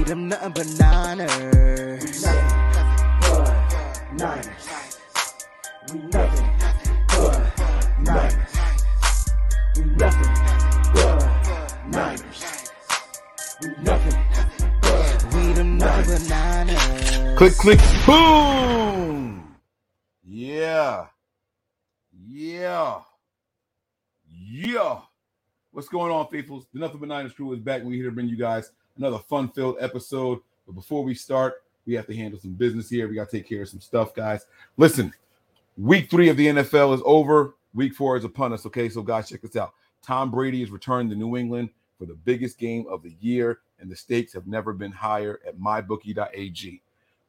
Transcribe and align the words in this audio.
we 0.00 0.04
them 0.04 0.28
nothing 0.28 0.52
but 0.52 0.66
niners. 0.78 2.24
Niners. 4.16 4.96
We 5.92 5.98
nothing 5.98 6.50
but 7.08 7.58
Niners. 8.00 8.56
We 9.76 9.84
nothing 9.84 10.32
but 10.94 11.20
Niners. 11.88 12.44
We 13.60 13.68
nothing 13.82 14.18
but 14.80 15.34
we 15.34 15.52
them 15.52 15.76
nothing 15.76 16.14
but 16.14 16.28
Niners. 16.30 17.36
Click, 17.36 17.54
click, 17.56 17.80
boom. 18.06 19.54
Yeah. 20.24 21.08
Yeah. 22.26 23.00
Yeah. 24.26 25.00
What's 25.72 25.88
going 25.88 26.10
on, 26.10 26.26
faithfuls? 26.28 26.66
The 26.72 26.80
Nothing 26.80 27.00
But 27.00 27.10
Niners 27.10 27.32
crew 27.34 27.52
is 27.52 27.60
back. 27.60 27.82
We're 27.82 27.92
here 27.92 28.06
to 28.06 28.12
bring 28.12 28.28
you 28.28 28.36
guys 28.36 28.72
another 29.00 29.18
fun-filled 29.18 29.76
episode. 29.80 30.40
But 30.66 30.74
before 30.74 31.02
we 31.02 31.14
start, 31.14 31.62
we 31.86 31.94
have 31.94 32.06
to 32.06 32.14
handle 32.14 32.38
some 32.38 32.52
business 32.52 32.88
here. 32.88 33.08
We 33.08 33.14
got 33.14 33.30
to 33.30 33.36
take 33.38 33.48
care 33.48 33.62
of 33.62 33.68
some 33.68 33.80
stuff, 33.80 34.14
guys. 34.14 34.46
Listen, 34.76 35.12
week 35.76 36.10
three 36.10 36.28
of 36.28 36.36
the 36.36 36.46
NFL 36.48 36.94
is 36.94 37.00
over. 37.04 37.54
Week 37.74 37.94
four 37.94 38.16
is 38.16 38.24
upon 38.24 38.52
us. 38.52 38.66
Okay, 38.66 38.88
so 38.88 39.02
guys, 39.02 39.28
check 39.28 39.42
this 39.42 39.56
out. 39.56 39.72
Tom 40.02 40.30
Brady 40.30 40.62
is 40.62 40.70
returned 40.70 41.10
to 41.10 41.16
New 41.16 41.36
England 41.36 41.70
for 41.98 42.06
the 42.06 42.14
biggest 42.14 42.58
game 42.58 42.86
of 42.88 43.02
the 43.02 43.14
year, 43.20 43.60
and 43.80 43.90
the 43.90 43.96
stakes 43.96 44.32
have 44.32 44.46
never 44.46 44.72
been 44.72 44.92
higher 44.92 45.40
at 45.46 45.58
mybookie.ag. 45.58 46.82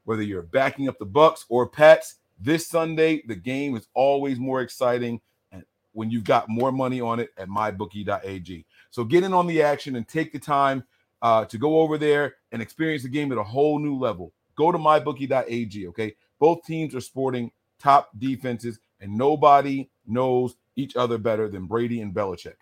Whether 0.03 0.23
you're 0.23 0.42
backing 0.42 0.88
up 0.88 0.99
the 0.99 1.05
Bucks 1.05 1.45
or 1.47 1.67
Pats, 1.67 2.16
this 2.39 2.67
Sunday 2.67 3.22
the 3.27 3.36
game 3.36 3.75
is 3.75 3.88
always 3.94 4.39
more 4.39 4.61
exciting 4.61 5.22
and 5.52 5.64
when 5.94 6.09
you've 6.09 6.23
got 6.23 6.49
more 6.49 6.72
money 6.72 6.99
on 6.99 7.19
it 7.19 7.30
at 7.38 7.47
mybookie.ag. 7.47 8.66
So 8.89 9.03
get 9.03 9.23
in 9.23 9.33
on 9.33 9.47
the 9.47 9.61
action 9.61 9.95
and 9.95 10.08
take 10.08 10.33
the 10.33 10.39
time 10.39 10.83
uh, 11.22 11.45
to 11.45 11.58
go 11.58 11.80
over 11.80 11.97
there 11.97 12.36
and 12.52 12.61
experience 12.61 13.03
the 13.03 13.09
game 13.09 13.31
at 13.31 13.38
a 13.38 13.44
whole 13.44 13.80
new 13.80 13.97
level. 13.97 14.33
Go 14.55 14.72
to 14.72 14.77
mybookie.ag. 14.77 15.88
Okay, 15.88 16.16
both 16.39 16.64
teams 16.66 16.95
are 16.95 17.02
sporting 17.02 17.52
top 17.80 18.09
defenses, 18.17 18.80
and 19.00 19.16
nobody 19.16 19.89
knows 20.05 20.55
each 20.75 20.95
other 20.95 21.17
better 21.17 21.47
than 21.47 21.66
Brady 21.66 22.02
and 22.02 22.14
Belichick. 22.14 22.55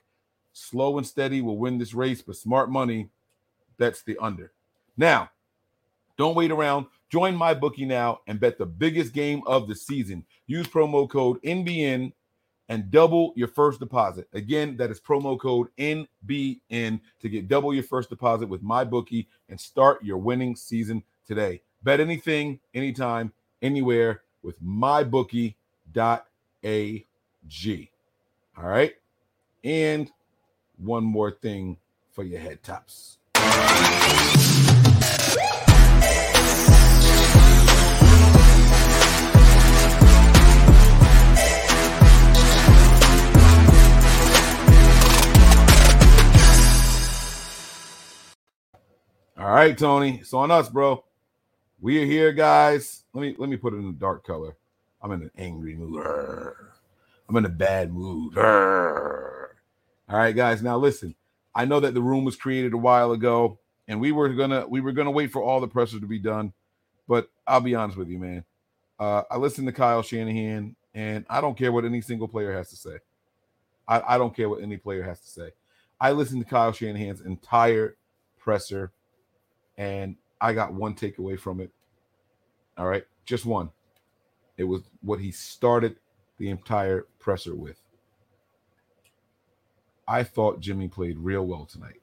Slow 0.53 0.97
and 0.97 1.05
steady 1.05 1.41
will 1.41 1.57
win 1.57 1.77
this 1.77 1.93
race, 1.93 2.21
but 2.21 2.35
smart 2.35 2.69
money 2.71 3.09
bets 3.77 4.03
the 4.03 4.17
under. 4.19 4.51
Now, 4.97 5.29
don't 6.17 6.35
wait 6.35 6.51
around. 6.51 6.87
Join 7.09 7.35
my 7.35 7.53
bookie 7.53 7.85
now 7.85 8.19
and 8.27 8.39
bet 8.39 8.57
the 8.57 8.65
biggest 8.65 9.13
game 9.13 9.41
of 9.47 9.67
the 9.67 9.75
season. 9.75 10.25
Use 10.47 10.67
promo 10.67 11.09
code 11.09 11.41
NBN 11.43 12.11
and 12.69 12.89
double 12.91 13.33
your 13.35 13.47
first 13.47 13.79
deposit. 13.79 14.29
Again, 14.33 14.77
that 14.77 14.91
is 14.91 14.99
promo 14.99 15.37
code 15.37 15.67
NBN 15.77 17.01
to 17.19 17.29
get 17.29 17.47
double 17.47 17.73
your 17.73 17.83
first 17.83 18.09
deposit 18.09 18.47
with 18.47 18.61
my 18.61 18.83
bookie 18.83 19.27
and 19.49 19.59
start 19.59 20.03
your 20.03 20.17
winning 20.17 20.55
season 20.55 21.03
today. 21.27 21.61
Bet 21.83 21.99
anything, 21.99 22.59
anytime, 22.73 23.33
anywhere 23.61 24.21
with 24.43 24.61
mybookie.ag. 24.63 25.55
All 28.57 28.65
right. 28.65 28.93
And 29.63 30.11
one 30.77 31.03
more 31.03 31.31
thing 31.31 31.77
for 32.11 32.23
your 32.23 32.39
head 32.39 32.63
tops. 32.63 33.17
All 49.39 49.49
right, 49.49 49.77
Tony. 49.77 50.17
It's 50.17 50.33
on 50.33 50.51
us, 50.51 50.67
bro. 50.67 51.05
We 51.79 52.03
are 52.03 52.05
here, 52.05 52.33
guys. 52.33 53.03
Let 53.13 53.21
me 53.21 53.35
let 53.37 53.47
me 53.47 53.55
put 53.55 53.73
it 53.73 53.77
in 53.77 53.85
a 53.87 53.93
dark 53.93 54.27
color. 54.27 54.57
I'm 55.01 55.13
in 55.13 55.21
an 55.21 55.31
angry 55.37 55.75
mood. 55.75 56.05
I'm 57.29 57.37
in 57.37 57.45
a 57.45 57.49
bad 57.49 57.93
mood. 57.93 58.37
All 58.37 59.47
right, 60.09 60.35
guys. 60.35 60.61
Now 60.61 60.77
listen. 60.77 61.15
I 61.55 61.63
know 61.63 61.79
that 61.79 61.93
the 61.93 62.01
room 62.01 62.25
was 62.25 62.35
created 62.35 62.73
a 62.73 62.77
while 62.77 63.13
ago, 63.13 63.59
and 63.87 64.01
we 64.01 64.11
were 64.11 64.27
gonna 64.27 64.67
we 64.67 64.81
were 64.81 64.91
gonna 64.91 65.09
wait 65.09 65.31
for 65.31 65.41
all 65.41 65.61
the 65.61 65.69
pressure 65.69 66.01
to 66.01 66.05
be 66.05 66.19
done. 66.19 66.51
But 67.07 67.29
I'll 67.47 67.61
be 67.61 67.75
honest 67.75 67.97
with 67.97 68.09
you, 68.09 68.19
man. 68.19 68.43
Uh, 68.99 69.23
I 69.31 69.37
listened 69.37 69.67
to 69.67 69.73
Kyle 69.73 70.01
Shanahan, 70.01 70.75
and 70.93 71.25
I 71.29 71.39
don't 71.39 71.57
care 71.57 71.71
what 71.71 71.85
any 71.85 72.01
single 72.01 72.27
player 72.27 72.51
has 72.51 72.71
to 72.71 72.75
say. 72.75 72.97
I, 73.87 74.15
I 74.15 74.17
don't 74.17 74.35
care 74.35 74.49
what 74.49 74.61
any 74.61 74.75
player 74.75 75.03
has 75.03 75.21
to 75.21 75.29
say. 75.29 75.51
I 76.01 76.11
listened 76.11 76.43
to 76.43 76.49
Kyle 76.49 76.73
Shanahan's 76.73 77.21
entire 77.21 77.95
presser 78.37 78.91
and 79.79 80.17
I 80.41 80.53
got 80.53 80.73
one 80.73 80.93
takeaway 80.93 81.39
from 81.39 81.61
it. 81.61 81.71
All 82.77 82.85
right, 82.85 83.05
just 83.25 83.45
one. 83.45 83.71
It 84.57 84.65
was 84.65 84.83
what 85.01 85.19
he 85.19 85.31
started 85.31 85.95
the 86.37 86.49
entire 86.49 87.07
presser 87.17 87.55
with. 87.55 87.79
I 90.07 90.23
thought 90.23 90.59
Jimmy 90.59 90.89
played 90.89 91.17
real 91.17 91.45
well 91.45 91.65
tonight. 91.65 92.01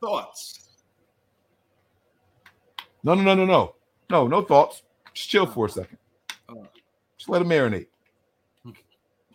Thoughts? 0.00 0.68
No, 3.02 3.14
no, 3.14 3.22
no, 3.22 3.34
no, 3.34 3.46
no. 3.46 3.74
No, 4.10 4.26
no 4.26 4.42
thoughts. 4.42 4.82
Just 5.14 5.30
chill 5.30 5.46
for 5.46 5.66
a 5.66 5.70
oh. 5.70 5.72
second. 5.72 5.98
Oh. 6.48 6.66
Just 7.16 7.30
let 7.30 7.40
it 7.40 7.48
marinate. 7.48 7.86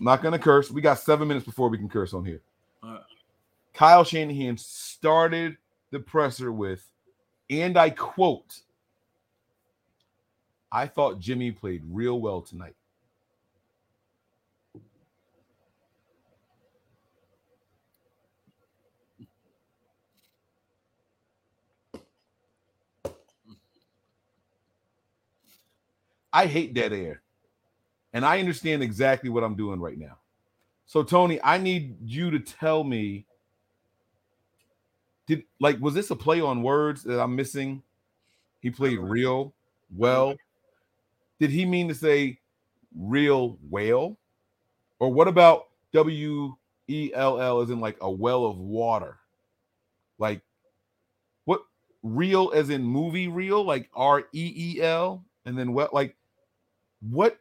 I'm 0.02 0.06
not 0.06 0.24
gonna 0.24 0.40
curse. 0.40 0.72
We 0.72 0.82
got 0.82 0.98
seven 0.98 1.28
minutes 1.28 1.46
before 1.46 1.70
we 1.70 1.78
can 1.78 1.88
curse 1.88 2.12
on 2.16 2.26
here. 2.26 2.42
Right. 2.82 3.02
Kyle 3.72 4.04
Shanahan 4.04 4.58
started 4.58 5.58
the 5.92 6.00
presser 6.00 6.52
with, 6.52 6.84
and 7.52 7.78
I 7.78 7.92
quote, 7.92 8.62
I 10.72 10.88
thought 10.88 11.20
Jimmy 11.20 11.52
played 11.52 11.84
real 11.88 12.20
well 12.20 12.42
tonight. 12.42 12.74
I 26.34 26.48
hate 26.48 26.74
dead 26.74 26.92
air. 26.92 27.22
And 28.14 28.26
I 28.26 28.40
understand 28.40 28.84
exactly 28.84 29.30
what 29.30 29.44
I'm 29.44 29.56
doing 29.56 29.80
right 29.80 29.98
now. 29.98 30.18
So, 30.86 31.04
Tony, 31.04 31.40
I 31.44 31.58
need 31.58 31.96
you 32.04 32.32
to 32.32 32.40
tell 32.40 32.84
me 32.84 33.26
did 35.28 35.44
like 35.62 35.80
was 35.80 35.94
this 35.94 36.12
a 36.12 36.16
play 36.16 36.42
on 36.42 36.62
words 36.62 37.04
that 37.04 37.22
I'm 37.22 37.36
missing? 37.36 37.82
He 38.60 38.70
played 38.70 39.00
real 39.00 39.54
well. 39.96 40.36
Did 41.40 41.52
he 41.52 41.66
mean 41.66 41.88
to 41.88 41.96
say 41.96 42.40
real 42.96 43.58
whale? 43.70 44.18
Or 45.00 45.12
what 45.12 45.28
about 45.28 45.70
W 45.94 46.56
E 46.88 47.12
L 47.14 47.42
L 47.42 47.62
as 47.62 47.70
in 47.70 47.80
like 47.80 47.98
a 48.02 48.12
well 48.12 48.46
of 48.46 48.58
water? 48.58 49.18
Like 50.20 50.42
what 51.46 51.62
real 52.04 52.52
as 52.54 52.70
in 52.70 52.84
movie 52.84 53.28
real, 53.28 53.64
like 53.64 53.90
R 53.94 54.26
E 54.34 54.76
E 54.76 54.82
L, 54.82 55.24
and 55.46 55.58
then 55.58 55.74
what 55.74 55.94
like 55.94 56.16
what 57.10 57.40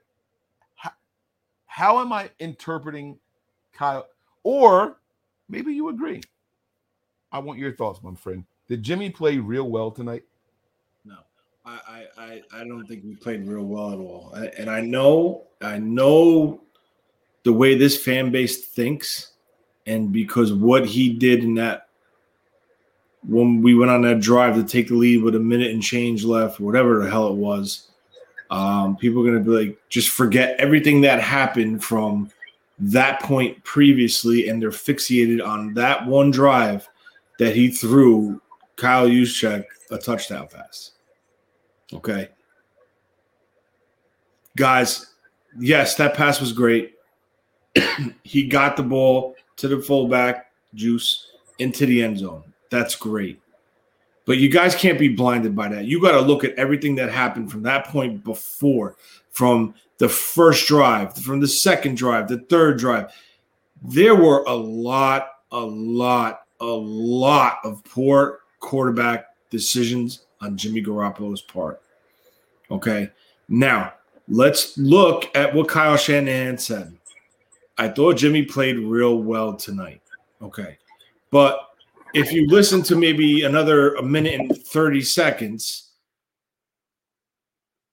how 1.70 2.00
am 2.00 2.12
I 2.12 2.28
interpreting 2.40 3.17
Kyle? 3.72 4.08
Or 4.43 4.96
maybe 5.49 5.72
you 5.72 5.88
agree. 5.88 6.20
I 7.31 7.38
want 7.38 7.61
your 7.61 7.72
thoughts, 7.72 8.02
my 8.02 8.12
friend. 8.17 8.44
Did 8.69 8.82
Jimmy 8.82 9.08
play 9.08 9.38
real 9.38 9.70
well 9.70 9.93
tonight? 9.93 10.25
No, 11.05 11.19
I, 11.64 12.06
I, 12.19 12.43
I, 12.52 12.64
don't 12.64 12.84
think 12.87 13.05
we 13.05 13.14
played 13.14 13.46
real 13.46 13.62
well 13.62 13.93
at 13.93 13.99
all. 13.99 14.32
And 14.58 14.69
I 14.69 14.81
know, 14.81 15.44
I 15.61 15.78
know 15.78 16.61
the 17.44 17.52
way 17.52 17.76
this 17.76 18.02
fan 18.02 18.32
base 18.32 18.67
thinks, 18.67 19.34
and 19.87 20.12
because 20.12 20.52
what 20.52 20.87
he 20.87 21.12
did 21.12 21.44
in 21.44 21.55
that 21.55 21.87
when 23.28 23.62
we 23.62 23.76
went 23.76 23.93
on 23.93 24.02
that 24.02 24.19
drive 24.19 24.56
to 24.56 24.64
take 24.64 24.88
the 24.88 24.94
lead 24.94 25.22
with 25.22 25.37
a 25.37 25.40
minute 25.40 25.70
and 25.70 25.82
change 25.82 26.25
left, 26.25 26.58
whatever 26.58 26.99
the 26.99 27.08
hell 27.08 27.28
it 27.28 27.34
was, 27.34 27.89
um, 28.50 28.97
people 28.97 29.23
are 29.23 29.31
gonna 29.31 29.44
be 29.44 29.50
like, 29.50 29.79
just 29.88 30.11
forget 30.11 30.58
everything 30.58 31.00
that 31.02 31.20
happened 31.20 31.85
from 31.85 32.31
that 32.79 33.20
point 33.23 33.62
previously, 33.62 34.49
and 34.49 34.61
they're 34.61 34.70
fixated 34.70 35.44
on 35.44 35.75
that 35.75 36.06
one 36.06 36.31
drive 36.31 36.88
that 37.38 37.55
he 37.55 37.70
threw 37.70 38.41
Kyle 38.76 39.08
Juszczyk 39.08 39.64
a 39.91 39.99
touchdown 39.99 40.49
pass. 40.49 40.93
Okay. 41.93 42.29
Guys, 44.56 45.14
yes, 45.58 45.94
that 45.96 46.14
pass 46.14 46.41
was 46.41 46.53
great. 46.53 46.94
he 48.23 48.49
got 48.49 48.76
the 48.76 48.82
ball 48.82 49.37
to 49.56 49.69
the 49.69 49.81
fullback, 49.81 50.53
Juice, 50.75 51.29
into 51.58 51.87
the 51.87 52.03
end 52.03 52.19
zone. 52.19 52.43
That's 52.70 52.94
great. 52.94 53.41
But 54.31 54.38
you 54.38 54.49
guys 54.49 54.77
can't 54.77 54.97
be 54.97 55.09
blinded 55.09 55.56
by 55.56 55.67
that. 55.71 55.87
You 55.87 56.00
got 56.00 56.12
to 56.12 56.21
look 56.21 56.44
at 56.44 56.55
everything 56.55 56.94
that 56.94 57.11
happened 57.11 57.50
from 57.50 57.65
that 57.65 57.88
point 57.88 58.23
before, 58.23 58.94
from 59.32 59.75
the 59.99 60.09
first 60.09 60.69
drive, 60.69 61.17
from 61.17 61.41
the 61.41 61.49
second 61.49 61.97
drive, 61.97 62.29
the 62.29 62.38
third 62.49 62.79
drive. 62.79 63.12
There 63.82 64.15
were 64.15 64.44
a 64.44 64.55
lot, 64.55 65.31
a 65.50 65.59
lot, 65.59 66.43
a 66.61 66.65
lot 66.65 67.59
of 67.65 67.82
poor 67.82 68.43
quarterback 68.61 69.35
decisions 69.50 70.27
on 70.41 70.56
Jimmy 70.56 70.81
Garoppolo's 70.81 71.43
part. 71.43 71.82
Okay. 72.71 73.11
Now, 73.49 73.94
let's 74.29 74.79
look 74.79 75.29
at 75.37 75.53
what 75.53 75.67
Kyle 75.67 75.97
Shanahan 75.97 76.56
said. 76.56 76.97
I 77.79 77.88
thought 77.88 78.19
Jimmy 78.19 78.44
played 78.44 78.79
real 78.79 79.21
well 79.21 79.56
tonight. 79.56 80.03
Okay. 80.41 80.79
But 81.32 81.69
if 82.14 82.32
you 82.32 82.46
listen 82.46 82.82
to 82.82 82.96
maybe 82.96 83.42
another 83.42 83.94
a 83.94 84.02
minute 84.02 84.40
and 84.40 84.56
30 84.56 85.02
seconds, 85.02 85.90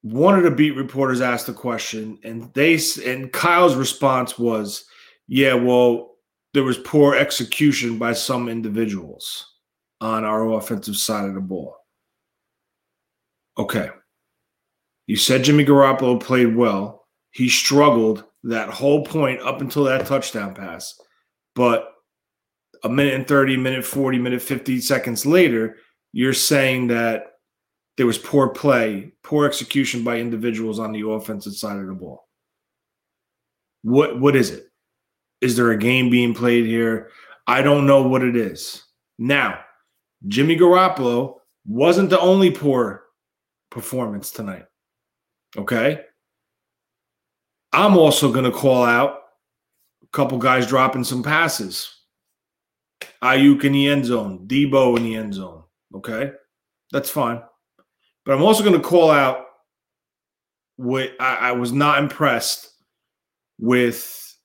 one 0.02 0.38
of 0.38 0.44
the 0.44 0.52
beat 0.52 0.76
reporters 0.76 1.22
asked 1.22 1.50
a 1.50 1.54
question, 1.54 2.20
and 2.24 2.54
they 2.54 2.80
and 3.06 3.32
Kyle's 3.32 3.76
response 3.76 4.38
was, 4.38 4.86
"Yeah, 5.28 5.54
well, 5.56 6.16
there 6.54 6.64
was 6.64 6.78
poor 6.80 7.16
execution 7.16 7.98
by 7.98 8.14
some 8.14 8.48
individuals 8.48 9.56
on 10.00 10.24
our 10.24 10.54
offensive 10.54 10.96
side 10.96 11.28
of 11.28 11.34
the 11.34 11.42
ball." 11.42 11.76
Okay, 13.58 13.90
you 15.08 15.16
said 15.18 15.44
Jimmy 15.44 15.66
Garoppolo 15.66 16.22
played 16.22 16.56
well. 16.56 17.08
He 17.32 17.50
struggled 17.50 18.24
that 18.44 18.70
whole 18.70 19.04
point 19.04 19.42
up 19.42 19.62
until 19.62 19.84
that 19.86 20.06
touchdown 20.06 20.54
pass, 20.54 20.98
but 21.56 21.97
a 22.88 22.94
minute 22.94 23.14
and 23.14 23.28
30, 23.28 23.58
minute 23.58 23.86
40, 23.86 24.18
minute 24.18 24.42
50 24.42 24.80
seconds 24.82 25.26
later, 25.26 25.78
you're 26.14 26.34
saying 26.34 26.88
that 26.88 27.34
there 27.98 28.06
was 28.06 28.18
poor 28.18 28.50
play, 28.50 29.12
poor 29.24 29.46
execution 29.46 30.04
by 30.04 30.18
individuals 30.18 30.80
on 30.80 30.92
the 30.92 31.08
offensive 31.08 31.54
side 31.54 31.78
of 31.78 31.88
the 31.88 31.94
ball. 31.94 32.28
What 33.84 34.20
what 34.20 34.36
is 34.36 34.52
it? 34.52 34.68
Is 35.42 35.56
there 35.56 35.72
a 35.72 35.78
game 35.78 36.10
being 36.10 36.34
played 36.34 36.66
here? 36.66 37.10
I 37.46 37.62
don't 37.62 37.86
know 37.86 38.08
what 38.08 38.24
it 38.24 38.36
is. 38.36 38.84
Now, 39.20 39.60
Jimmy 40.28 40.58
Garoppolo 40.58 41.36
wasn't 41.66 42.10
the 42.10 42.20
only 42.20 42.52
poor 42.52 43.04
performance 43.70 44.32
tonight. 44.32 44.66
Okay? 45.56 46.02
I'm 47.74 47.98
also 47.98 48.32
going 48.32 48.46
to 48.46 48.52
call 48.52 48.84
out 48.84 49.20
a 50.04 50.08
couple 50.12 50.38
guys 50.38 50.68
dropping 50.68 51.04
some 51.04 51.22
passes. 51.22 51.97
Aiyuk 53.22 53.64
in 53.64 53.74
the 53.74 53.88
end 53.88 54.06
zone, 54.06 54.48
Deebo 54.48 54.98
in 54.98 55.04
the 55.04 55.16
end 55.16 55.34
zone. 55.34 55.64
Okay, 55.96 56.32
that's 56.92 57.10
fine. 57.10 57.42
But 58.26 58.36
I'm 58.36 58.44
also 58.44 58.64
going 58.64 58.80
to 58.80 58.88
call 58.88 59.10
out 59.10 59.46
what 60.76 61.12
I, 61.20 61.50
I, 61.50 61.52
was 61.54 61.72
not 61.72 62.00
impressed 62.00 62.70
with 63.58 64.36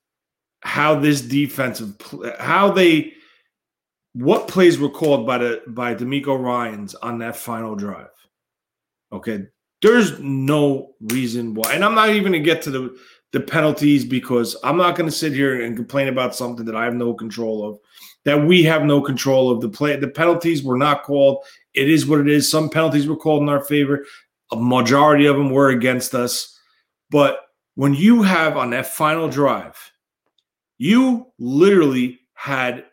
how 0.61 0.99
this 0.99 1.21
defensive 1.21 1.95
how 2.39 2.71
they 2.71 3.13
what 4.13 4.47
plays 4.47 4.79
were 4.79 4.89
called 4.89 5.27
by 5.27 5.37
the 5.37 5.61
by 5.67 5.93
DeMeco 5.93 6.39
Ryans 6.39 6.95
on 6.95 7.19
that 7.19 7.35
final 7.35 7.75
drive. 7.75 8.07
Okay, 9.11 9.45
there's 9.81 10.19
no 10.19 10.93
reason 11.01 11.53
why, 11.53 11.73
and 11.73 11.83
I'm 11.83 11.93
not 11.93 12.09
even 12.09 12.23
going 12.23 12.33
to 12.33 12.39
get 12.39 12.61
to 12.63 12.71
the 12.71 12.97
the 13.33 13.39
penalties 13.39 14.05
because 14.05 14.55
I'm 14.63 14.77
not 14.77 14.95
going 14.95 15.09
to 15.09 15.15
sit 15.15 15.33
here 15.33 15.63
and 15.63 15.75
complain 15.75 16.07
about 16.07 16.35
something 16.35 16.65
that 16.65 16.75
I 16.75 16.85
have 16.85 16.95
no 16.95 17.13
control 17.13 17.67
of 17.67 17.79
that 18.25 18.45
we 18.45 18.63
have 18.63 18.83
no 18.83 19.01
control 19.01 19.51
of. 19.51 19.61
The 19.61 19.69
play, 19.69 19.95
the 19.95 20.07
penalties 20.07 20.63
were 20.63 20.77
not 20.77 21.03
called. 21.03 21.43
It 21.73 21.89
is 21.89 22.05
what 22.05 22.19
it 22.19 22.27
is. 22.27 22.49
Some 22.49 22.69
penalties 22.69 23.07
were 23.07 23.17
called 23.17 23.41
in 23.41 23.49
our 23.49 23.63
favor. 23.63 24.05
A 24.51 24.55
majority 24.55 25.25
of 25.25 25.35
them 25.35 25.49
were 25.49 25.69
against 25.69 26.13
us. 26.13 26.59
But 27.09 27.39
when 27.75 27.93
you 27.93 28.21
have 28.21 28.57
on 28.57 28.69
that 28.71 28.87
final 28.87 29.27
drive, 29.27 29.91
you 30.77 31.27
literally 31.39 32.19
had 32.33 32.85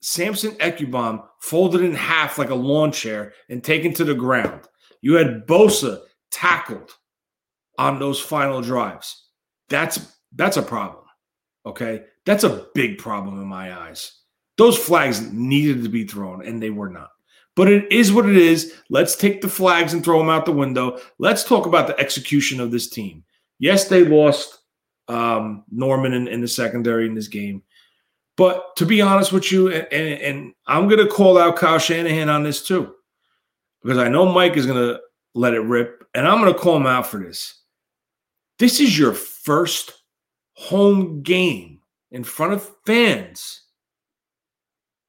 Samson 0.00 0.52
Ebukam 0.52 1.24
folded 1.40 1.82
in 1.82 1.94
half 1.94 2.38
like 2.38 2.50
a 2.50 2.54
lawn 2.54 2.92
chair 2.92 3.32
and 3.48 3.62
taken 3.62 3.92
to 3.94 4.04
the 4.04 4.14
ground. 4.14 4.68
You 5.00 5.14
had 5.14 5.46
Bosa 5.46 6.00
tackled 6.30 6.92
on 7.78 7.98
those 7.98 8.20
final 8.20 8.60
drives. 8.60 9.24
That's 9.68 10.16
that's 10.34 10.56
a 10.56 10.62
problem. 10.62 11.04
Okay. 11.66 12.04
That's 12.28 12.44
a 12.44 12.66
big 12.74 12.98
problem 12.98 13.40
in 13.40 13.48
my 13.48 13.74
eyes. 13.74 14.12
Those 14.58 14.76
flags 14.76 15.32
needed 15.32 15.82
to 15.82 15.88
be 15.88 16.06
thrown, 16.06 16.44
and 16.44 16.62
they 16.62 16.68
were 16.68 16.90
not. 16.90 17.08
But 17.56 17.68
it 17.68 17.90
is 17.90 18.12
what 18.12 18.28
it 18.28 18.36
is. 18.36 18.74
Let's 18.90 19.16
take 19.16 19.40
the 19.40 19.48
flags 19.48 19.94
and 19.94 20.04
throw 20.04 20.18
them 20.18 20.28
out 20.28 20.44
the 20.44 20.52
window. 20.52 20.98
Let's 21.18 21.42
talk 21.42 21.64
about 21.64 21.86
the 21.86 21.98
execution 21.98 22.60
of 22.60 22.70
this 22.70 22.90
team. 22.90 23.24
Yes, 23.58 23.88
they 23.88 24.04
lost 24.04 24.58
um, 25.08 25.64
Norman 25.70 26.12
in, 26.12 26.28
in, 26.28 26.42
the 26.42 26.48
secondary 26.48 27.06
in 27.06 27.14
this 27.14 27.28
game. 27.28 27.62
But 28.36 28.76
to 28.76 28.84
be 28.84 29.00
honest 29.00 29.32
with 29.32 29.50
you, 29.50 29.68
and, 29.70 29.88
and, 29.90 30.20
and 30.20 30.54
I'm 30.66 30.86
going 30.86 31.02
to 31.02 31.10
call 31.10 31.38
out 31.38 31.56
Kyle 31.56 31.78
Shanahan 31.78 32.28
on 32.28 32.42
this 32.42 32.62
too, 32.62 32.94
because 33.82 33.96
I 33.96 34.08
know 34.08 34.30
Mike 34.30 34.58
is 34.58 34.66
going 34.66 34.86
to 34.86 35.00
let 35.34 35.54
it 35.54 35.60
rip, 35.60 36.04
and 36.14 36.28
I'm 36.28 36.42
going 36.42 36.52
to 36.52 36.60
call 36.60 36.76
him 36.76 36.86
out 36.86 37.06
for 37.06 37.20
this. 37.20 37.62
This 38.58 38.80
is 38.80 38.98
your 38.98 39.14
first 39.14 39.94
home 40.52 41.22
game 41.22 41.77
in 42.10 42.24
front 42.24 42.54
of 42.54 42.70
fans 42.86 43.62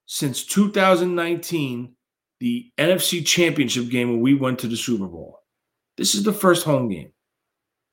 since 0.06 0.44
2019, 0.46 1.96
the 2.40 2.72
NFC 2.78 3.26
Championship 3.26 3.90
game 3.90 4.10
when 4.10 4.22
we 4.22 4.34
went 4.34 4.60
to 4.60 4.68
the 4.68 4.78
Super 4.78 5.08
Bowl. 5.08 5.40
This 5.98 6.16
is 6.16 6.24
the 6.24 6.34
first 6.34 6.66
home 6.66 6.90
game. 6.90 7.12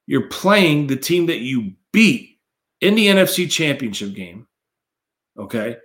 You're 0.06 0.28
playing 0.28 0.86
the 0.86 0.96
team 0.96 1.26
that 1.26 1.40
you 1.40 1.72
beat 1.92 2.38
in 2.80 2.94
the 2.94 3.08
NFC 3.08 3.50
Championship 3.50 4.14
game, 4.14 4.46
okay? 5.38 5.76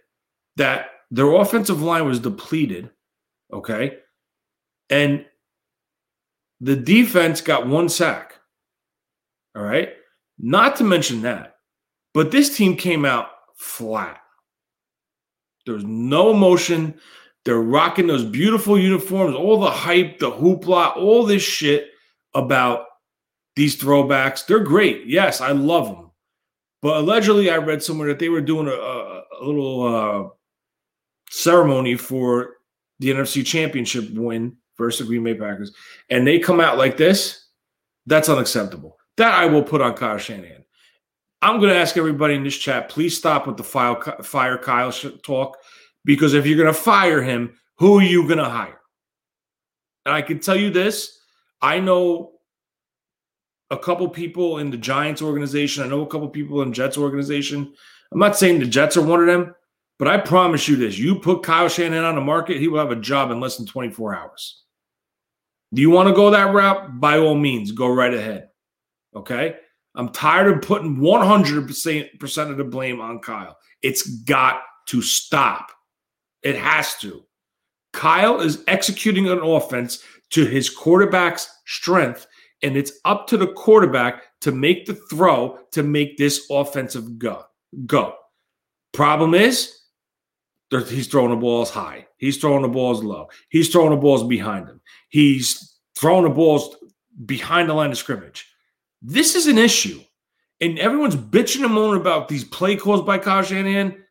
That 0.58 0.88
their 1.10 1.32
offensive 1.34 1.82
line 1.82 2.06
was 2.06 2.20
depleted, 2.20 2.92
okay? 3.52 3.98
And 4.90 5.26
the 6.60 6.76
defense 6.76 7.42
got 7.42 7.68
one 7.68 7.90
sack, 7.90 8.36
all 9.56 9.64
right? 9.64 9.90
Not 10.38 10.76
to 10.78 10.84
mention 10.84 11.24
that 11.24 11.51
but 12.14 12.32
this 12.32 12.56
team 12.56 12.76
came 12.76 13.06
out 13.06 13.28
flat. 13.56 14.20
There's 15.66 15.84
no 15.84 16.32
emotion. 16.32 16.96
They're 17.46 17.62
rocking 17.62 18.08
those 18.08 18.26
beautiful 18.26 18.80
uniforms, 18.80 19.36
all 19.36 19.60
the 19.60 19.72
hype, 19.72 20.20
the 20.20 20.32
hoopla, 20.32 20.96
all 20.98 21.26
this 21.26 21.44
shit 21.44 21.90
about 22.34 22.86
these 23.56 23.82
throwbacks. 23.82 24.46
They're 24.46 24.60
great. 24.60 25.08
Yes, 25.08 25.42
I 25.42 25.52
love 25.52 25.88
them. 25.88 26.12
But 26.82 26.98
allegedly, 26.98 27.50
I 27.50 27.58
read 27.58 27.84
somewhere 27.84 28.08
that 28.08 28.20
they 28.20 28.30
were 28.30 28.42
doing 28.42 28.68
a, 28.68 28.72
a, 28.72 29.24
a 29.40 29.44
little 29.44 29.84
uh, 29.84 30.30
ceremony 31.30 31.96
for 31.96 32.56
the 33.00 33.10
NFC 33.10 33.46
Championship 33.46 34.10
win 34.12 34.58
versus 34.78 35.00
the 35.00 35.06
Green 35.06 35.24
Bay 35.24 35.36
Packers, 35.36 35.74
and 36.10 36.26
they 36.26 36.40
come 36.40 36.60
out 36.60 36.78
like 36.78 36.98
this. 36.98 37.48
That's 38.08 38.30
unacceptable. 38.30 38.98
That 39.18 39.34
I 39.34 39.46
will 39.46 39.64
put 39.64 39.82
on 39.82 39.96
Kyle 39.96 40.18
Shanahan. 40.18 40.64
I'm 41.42 41.60
going 41.60 41.74
to 41.74 41.80
ask 41.80 41.98
everybody 41.98 42.36
in 42.36 42.44
this 42.44 42.58
chat, 42.58 42.90
please 42.90 43.18
stop 43.18 43.48
with 43.48 43.58
the 43.58 43.64
file, 43.64 44.00
fire 44.22 44.58
Kyle 44.58 44.92
talk, 44.92 45.58
because 46.06 46.34
if 46.34 46.46
you're 46.46 46.58
going 46.58 46.74
to 46.74 46.80
fire 46.80 47.22
him, 47.22 47.56
who 47.78 48.00
are 48.00 48.04
you 48.04 48.28
going 48.28 48.38
to 48.38 48.46
hire? 48.46 48.80
And 50.06 50.14
I 50.14 50.22
can 50.22 50.40
tell 50.40 50.56
you 50.56 50.70
this 50.70 51.20
I 51.62 51.80
know 51.80 52.34
a 53.70 53.78
couple 53.78 54.08
people 54.10 54.58
in 54.58 54.70
the 54.70 54.78
Giants 54.78 55.22
organization. 55.22 55.84
I 55.84 55.88
know 55.88 56.02
a 56.02 56.08
couple 56.08 56.28
people 56.30 56.62
in 56.62 56.74
Jets 56.74 56.98
organization. 56.98 57.74
I'm 58.12 58.20
not 58.20 58.38
saying 58.38 58.60
the 58.60 58.66
Jets 58.66 58.98
are 58.98 59.06
one 59.06 59.22
of 59.22 59.28
them, 59.28 59.56
but 59.98 60.08
I 60.08 60.18
promise 60.18 60.68
you 60.68 60.76
this: 60.76 60.98
you 60.98 61.20
put 61.20 61.44
Kyle 61.44 61.70
Shanahan 61.70 62.04
on 62.04 62.16
the 62.16 62.22
market, 62.22 62.58
he 62.58 62.68
will 62.68 62.80
have 62.80 62.92
a 62.92 62.96
job 62.96 63.32
in 63.32 63.40
less 63.40 63.58
than 63.58 63.66
24 63.66 64.16
hours. 64.16 64.64
Do 65.74 65.82
you 65.82 65.90
want 65.90 66.10
to 66.10 66.16
go 66.16 66.32
that 66.32 66.54
route? 66.54 67.00
By 67.00 67.18
all 67.18 67.36
means, 67.36 67.72
go 67.72 67.88
right 67.88 68.14
ahead. 68.14 68.50
Okay. 69.16 69.56
I'm 69.96 70.10
tired 70.10 70.52
of 70.52 70.62
putting 70.62 70.98
100% 70.98 72.50
of 72.50 72.58
the 72.58 72.64
blame 72.64 73.02
on 73.02 73.20
Kyle. 73.20 73.58
It's 73.82 74.08
got 74.24 74.62
to 74.88 75.02
stop. 75.02 75.72
It 76.44 76.56
has 76.56 76.96
to. 76.98 77.24
Kyle 77.94 78.40
is 78.40 78.64
executing 78.68 79.28
an 79.28 79.40
offense 79.40 80.04
to 80.32 80.46
his 80.46 80.70
quarterback's 80.70 81.50
strength, 81.66 82.26
and 82.64 82.78
it's 82.78 82.94
up 83.04 83.28
to 83.28 83.38
the 83.38 83.48
quarterback 83.48 84.24
to 84.42 84.52
make 84.52 84.86
the 84.86 84.94
throw 84.94 85.60
to 85.72 85.84
make 85.84 86.18
this 86.18 86.48
offensive 86.50 87.20
go. 87.20 87.44
Go. 87.86 88.16
Problem 88.94 89.34
is, 89.34 89.78
he's 90.88 91.08
throwing 91.08 91.32
the 91.32 91.36
balls 91.36 91.70
high. 91.70 92.08
He's 92.18 92.38
throwing 92.38 92.62
the 92.62 92.70
balls 92.70 93.04
low. 93.04 93.28
He's 93.50 93.70
throwing 93.70 93.92
the 93.92 93.98
balls 93.98 94.24
behind 94.24 94.70
him. 94.70 94.80
He's 95.10 95.78
throwing 95.98 96.24
the 96.24 96.30
balls 96.30 96.76
behind 97.26 97.70
the 97.70 97.74
line 97.74 97.92
of 97.92 97.98
scrimmage. 97.98 98.48
This 99.02 99.36
is 99.36 99.48
an 99.48 99.58
issue. 99.58 100.00
And 100.60 100.78
everyone's 100.78 101.16
bitching 101.16 101.64
and 101.64 101.74
moaning 101.74 102.00
about 102.00 102.28
these 102.28 102.44
play 102.44 102.76
calls 102.76 103.02
by 103.02 103.18
Kyle 103.18 103.42
Shanahan. 103.42 104.04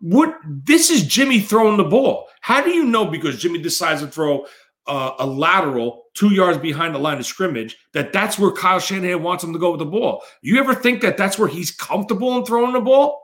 What 0.00 0.36
this 0.46 0.90
is 0.90 1.06
Jimmy 1.06 1.40
throwing 1.40 1.76
the 1.76 1.84
ball. 1.84 2.28
How 2.40 2.62
do 2.62 2.70
you 2.70 2.84
know 2.84 3.06
because 3.06 3.40
Jimmy 3.40 3.60
decides 3.60 4.00
to 4.00 4.06
throw 4.06 4.46
uh, 4.86 5.12
a 5.18 5.26
lateral 5.26 6.04
two 6.14 6.32
yards 6.32 6.58
behind 6.58 6.94
the 6.94 6.98
line 6.98 7.18
of 7.18 7.26
scrimmage 7.26 7.76
that 7.92 8.12
that's 8.12 8.38
where 8.38 8.50
Kyle 8.50 8.80
Shanahan 8.80 9.22
wants 9.22 9.42
him 9.44 9.52
to 9.52 9.58
go 9.58 9.72
with 9.72 9.80
the 9.80 9.86
ball? 9.86 10.22
You 10.42 10.58
ever 10.58 10.74
think 10.74 11.02
that 11.02 11.16
that's 11.16 11.38
where 11.38 11.48
he's 11.48 11.70
comfortable 11.70 12.36
in 12.36 12.44
throwing 12.44 12.72
the 12.72 12.80
ball? 12.80 13.20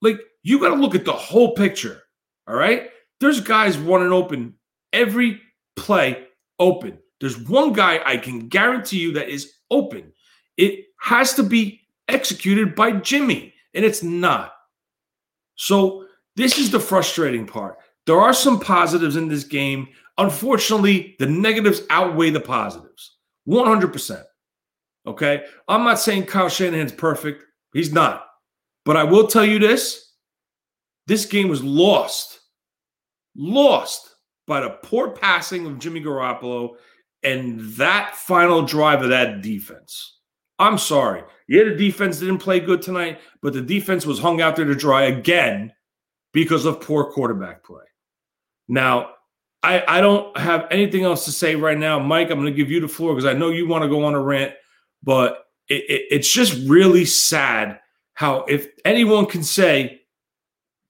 Like 0.00 0.20
you 0.42 0.58
got 0.58 0.70
to 0.70 0.80
look 0.80 0.94
at 0.94 1.04
the 1.04 1.12
whole 1.12 1.54
picture. 1.54 2.02
All 2.46 2.54
right, 2.54 2.90
there's 3.20 3.40
guys 3.40 3.78
running 3.78 4.12
open 4.12 4.54
every 4.92 5.40
play 5.76 6.26
open. 6.58 6.98
There's 7.24 7.38
one 7.38 7.72
guy 7.72 8.02
I 8.04 8.18
can 8.18 8.48
guarantee 8.48 8.98
you 8.98 9.12
that 9.14 9.30
is 9.30 9.54
open. 9.70 10.12
It 10.58 10.84
has 11.00 11.32
to 11.36 11.42
be 11.42 11.80
executed 12.06 12.74
by 12.74 12.92
Jimmy, 12.92 13.54
and 13.72 13.82
it's 13.82 14.02
not. 14.02 14.52
So, 15.54 16.04
this 16.36 16.58
is 16.58 16.70
the 16.70 16.78
frustrating 16.78 17.46
part. 17.46 17.78
There 18.04 18.20
are 18.20 18.34
some 18.34 18.60
positives 18.60 19.16
in 19.16 19.28
this 19.28 19.44
game. 19.44 19.88
Unfortunately, 20.18 21.16
the 21.18 21.24
negatives 21.24 21.80
outweigh 21.88 22.28
the 22.28 22.40
positives 22.40 23.16
100%. 23.48 24.22
Okay. 25.06 25.44
I'm 25.66 25.82
not 25.82 26.00
saying 26.00 26.26
Kyle 26.26 26.50
Shanahan's 26.50 26.92
perfect. 26.92 27.42
He's 27.72 27.90
not. 27.90 28.26
But 28.84 28.98
I 28.98 29.04
will 29.04 29.28
tell 29.28 29.46
you 29.46 29.58
this 29.58 30.12
this 31.06 31.24
game 31.24 31.48
was 31.48 31.64
lost, 31.64 32.38
lost 33.34 34.14
by 34.46 34.60
the 34.60 34.76
poor 34.82 35.12
passing 35.12 35.64
of 35.64 35.78
Jimmy 35.78 36.02
Garoppolo 36.02 36.76
and 37.24 37.60
that 37.74 38.14
final 38.16 38.62
drive 38.62 39.02
of 39.02 39.08
that 39.10 39.42
defense. 39.42 40.18
I'm 40.58 40.78
sorry. 40.78 41.22
Yeah, 41.48 41.64
the 41.64 41.74
defense 41.74 42.20
didn't 42.20 42.38
play 42.38 42.60
good 42.60 42.80
tonight, 42.80 43.20
but 43.42 43.52
the 43.52 43.60
defense 43.60 44.06
was 44.06 44.18
hung 44.18 44.40
out 44.40 44.56
there 44.56 44.64
to 44.64 44.74
dry 44.74 45.04
again 45.04 45.72
because 46.32 46.64
of 46.64 46.80
poor 46.80 47.04
quarterback 47.10 47.64
play. 47.64 47.84
Now, 48.68 49.10
I, 49.62 49.82
I 49.88 50.00
don't 50.00 50.36
have 50.36 50.66
anything 50.70 51.04
else 51.04 51.24
to 51.24 51.32
say 51.32 51.56
right 51.56 51.78
now. 51.78 51.98
Mike, 51.98 52.30
I'm 52.30 52.38
going 52.38 52.52
to 52.52 52.56
give 52.56 52.70
you 52.70 52.80
the 52.80 52.88
floor 52.88 53.14
because 53.14 53.24
I 53.24 53.32
know 53.32 53.50
you 53.50 53.66
want 53.66 53.82
to 53.82 53.88
go 53.88 54.04
on 54.04 54.14
a 54.14 54.20
rant, 54.20 54.52
but 55.02 55.46
it, 55.68 55.84
it, 55.88 56.02
it's 56.10 56.30
just 56.30 56.68
really 56.68 57.04
sad 57.04 57.80
how, 58.12 58.44
if 58.44 58.68
anyone 58.84 59.26
can 59.26 59.42
say 59.42 60.02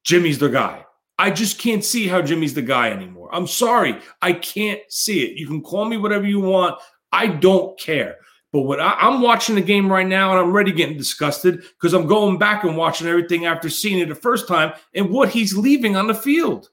Jimmy's 0.02 0.38
the 0.38 0.48
guy, 0.48 0.83
I 1.18 1.30
just 1.30 1.59
can't 1.59 1.85
see 1.85 2.09
how 2.09 2.23
Jimmy's 2.23 2.54
the 2.54 2.62
guy 2.62 2.90
anymore. 2.90 3.30
I'm 3.33 3.47
sorry. 3.47 3.99
I 4.21 4.33
can't 4.33 4.80
see 4.88 5.23
it. 5.23 5.38
You 5.38 5.47
can 5.47 5.62
call 5.62 5.85
me 5.85 5.97
whatever 5.97 6.26
you 6.26 6.40
want. 6.40 6.80
I 7.12 7.28
don't 7.28 7.78
care. 7.78 8.16
But 8.52 8.62
what 8.62 8.80
I, 8.80 8.97
am 9.00 9.21
watching 9.21 9.56
the 9.56 9.61
game 9.61 9.90
right 9.90 10.06
now, 10.06 10.30
and 10.30 10.38
I'm 10.38 10.47
already 10.47 10.73
getting 10.73 10.97
disgusted 10.97 11.62
because 11.62 11.92
I'm 11.92 12.06
going 12.06 12.38
back 12.38 12.62
and 12.62 12.76
watching 12.76 13.09
everything 13.09 13.47
after 13.47 13.68
seeing 13.68 13.99
it 13.99 14.09
the 14.09 14.14
first 14.14 14.47
time 14.47 14.73
and 14.94 15.11
what 15.11 15.28
he's 15.28 15.56
leaving 15.56 15.97
on 15.97 16.06
the 16.06 16.14
field. 16.14 16.68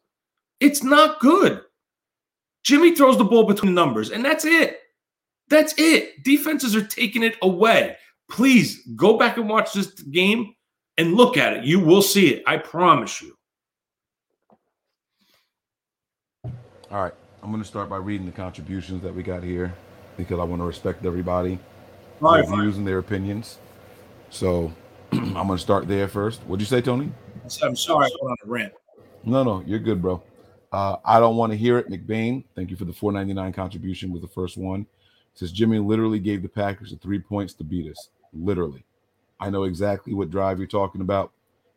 It's 0.60 0.84
not 0.84 1.20
good. 1.20 1.62
Jimmy 2.64 2.96
throws 2.96 3.18
the 3.18 3.24
ball 3.24 3.46
between 3.46 3.74
numbers, 3.74 4.12
and 4.12 4.24
that's 4.24 4.46
it. 4.46 4.78
That's 5.50 5.74
it. 5.78 6.24
Defenses 6.24 6.76
are 6.76 6.86
taking 6.86 7.24
it 7.24 7.36
away. 7.42 7.98
Please 8.30 8.88
go 8.96 9.18
back 9.18 9.38
and 9.38 9.50
watch 9.50 9.74
this 9.74 9.88
game 9.88 10.54
and 10.98 11.16
look 11.16 11.36
at 11.36 11.54
it. 11.54 11.64
You 11.64 11.80
will 11.80 12.04
see 12.04 12.30
it. 12.30 12.44
I 12.46 12.58
promise 12.58 13.22
you. 13.22 13.36
All 16.92 17.02
right. 17.02 17.14
I'm 17.42 17.52
going 17.52 17.64
to 17.64 17.68
start 17.68 17.88
by 17.90 17.96
reading 17.96 18.26
the 18.26 18.34
contributions 18.34 19.02
that 19.04 19.16
we 19.16 19.24
got 19.24 19.44
here 19.44 19.74
because 20.18 20.40
I 20.40 20.44
want 20.44 20.62
to 20.62 20.66
respect 20.66 21.06
everybody, 21.06 21.58
their 22.22 22.44
views 22.44 22.78
and 22.78 22.86
their 22.86 22.98
opinions. 22.98 23.60
So 24.30 24.74
I'm 25.14 25.34
going 25.34 25.52
to 25.52 25.58
start 25.58 25.88
there 25.88 26.10
first. 26.10 26.42
What'd 26.42 26.60
you 26.60 26.68
say, 26.68 26.82
Tony? 26.82 27.10
I 27.46 27.48
said, 27.48 27.68
I'm 27.68 27.78
sorry. 27.78 28.08
I 28.08 28.10
went 28.22 28.32
on 28.32 28.50
a 28.50 28.52
rant. 28.52 28.74
No, 29.24 29.42
no, 29.42 29.64
you're 29.66 29.80
good, 29.80 30.02
bro. 30.02 30.22
Uh, 30.74 30.98
I 31.06 31.22
don't 31.22 31.38
want 31.38 31.54
to 31.54 31.58
hear 31.58 31.78
it. 31.78 31.90
McBain, 31.90 32.44
thank 32.56 32.70
you 32.70 32.76
for 32.76 32.86
the 32.86 32.94
499 32.94 33.54
contribution 33.54 34.12
with 34.12 34.22
the 34.22 34.28
first 34.28 34.58
one. 34.58 34.82
It 34.82 34.88
says 35.40 35.54
Jimmy 35.54 35.80
literally 35.80 36.20
gave 36.20 36.42
the 36.42 36.50
Packers 36.50 36.92
the 36.92 36.98
three 36.98 37.20
points 37.20 37.54
to 37.54 37.64
beat 37.64 37.90
us. 37.90 38.10
Literally. 38.34 38.84
I 39.40 39.50
know 39.50 39.64
exactly 39.64 40.14
what 40.14 40.30
drive 40.30 40.58
you're 40.58 40.68
talking 40.68 41.00
about. 41.00 41.32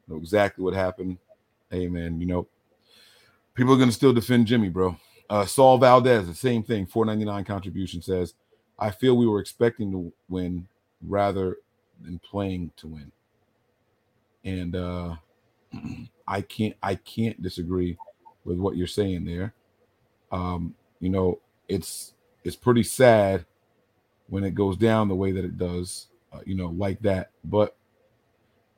know 0.09 0.16
exactly 0.16 0.64
what 0.64 0.75
happened. 0.75 1.18
Hey 1.71 1.88
man, 1.88 2.21
you 2.21 2.26
know, 2.26 2.49
people 3.54 3.73
are 3.73 3.78
gonna 3.78 3.92
still 3.92 4.12
defend 4.12 4.46
Jimmy, 4.46 4.68
bro. 4.68 4.96
Uh, 5.30 5.46
Saul 5.46 5.78
Valdez, 5.78 6.26
the 6.26 6.34
same 6.34 6.62
thing. 6.62 6.87
499 6.87 7.44
contribution 7.44 8.02
says, 8.02 8.34
I 8.78 8.90
feel 8.90 9.16
we 9.16 9.26
were 9.26 9.40
expecting 9.40 9.90
to 9.92 10.12
win 10.28 10.68
rather 11.06 11.58
than 12.02 12.18
playing 12.18 12.73
to 12.76 12.88
win. 12.88 13.12
And 14.44 14.76
uh 14.76 15.16
I 16.26 16.40
can't 16.40 16.75
I 16.82 16.96
can't 16.96 17.40
disagree 17.42 17.96
with 18.44 18.58
what 18.58 18.76
you're 18.76 18.87
saying 18.87 19.25
there. 19.25 19.54
Um, 20.32 20.75
you 21.00 21.11
know, 21.11 21.40
it's 21.68 22.14
it's 22.44 22.56
pretty 22.56 22.82
sad 22.82 23.44
when 24.28 24.44
it 24.44 24.54
goes 24.54 24.76
down 24.76 25.08
the 25.08 25.14
way 25.14 25.32
that 25.32 25.44
it 25.44 25.58
does, 25.58 26.08
uh, 26.32 26.40
you 26.44 26.54
know, 26.54 26.68
like 26.68 27.00
that. 27.00 27.30
But 27.44 27.76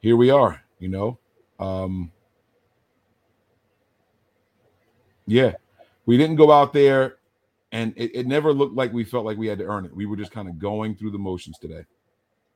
here 0.00 0.16
we 0.16 0.30
are, 0.30 0.62
you 0.78 0.88
know. 0.88 1.18
Um, 1.59 2.12
yeah, 5.26 5.52
we 6.06 6.16
didn't 6.16 6.37
go 6.37 6.52
out 6.52 6.73
there 6.73 7.16
and 7.73 7.92
it, 7.97 8.14
it 8.14 8.26
never 8.26 8.52
looked 8.52 8.75
like 8.75 8.92
we 8.92 9.04
felt 9.04 9.25
like 9.25 9.37
we 9.37 9.49
had 9.49 9.59
to 9.59 9.64
earn 9.64 9.85
it. 9.85 9.95
We 9.95 10.06
were 10.06 10.16
just 10.16 10.33
kind 10.33 10.49
of 10.49 10.59
going 10.59 10.95
through 10.95 11.11
the 11.11 11.18
motions 11.18 11.59
today. 11.59 11.85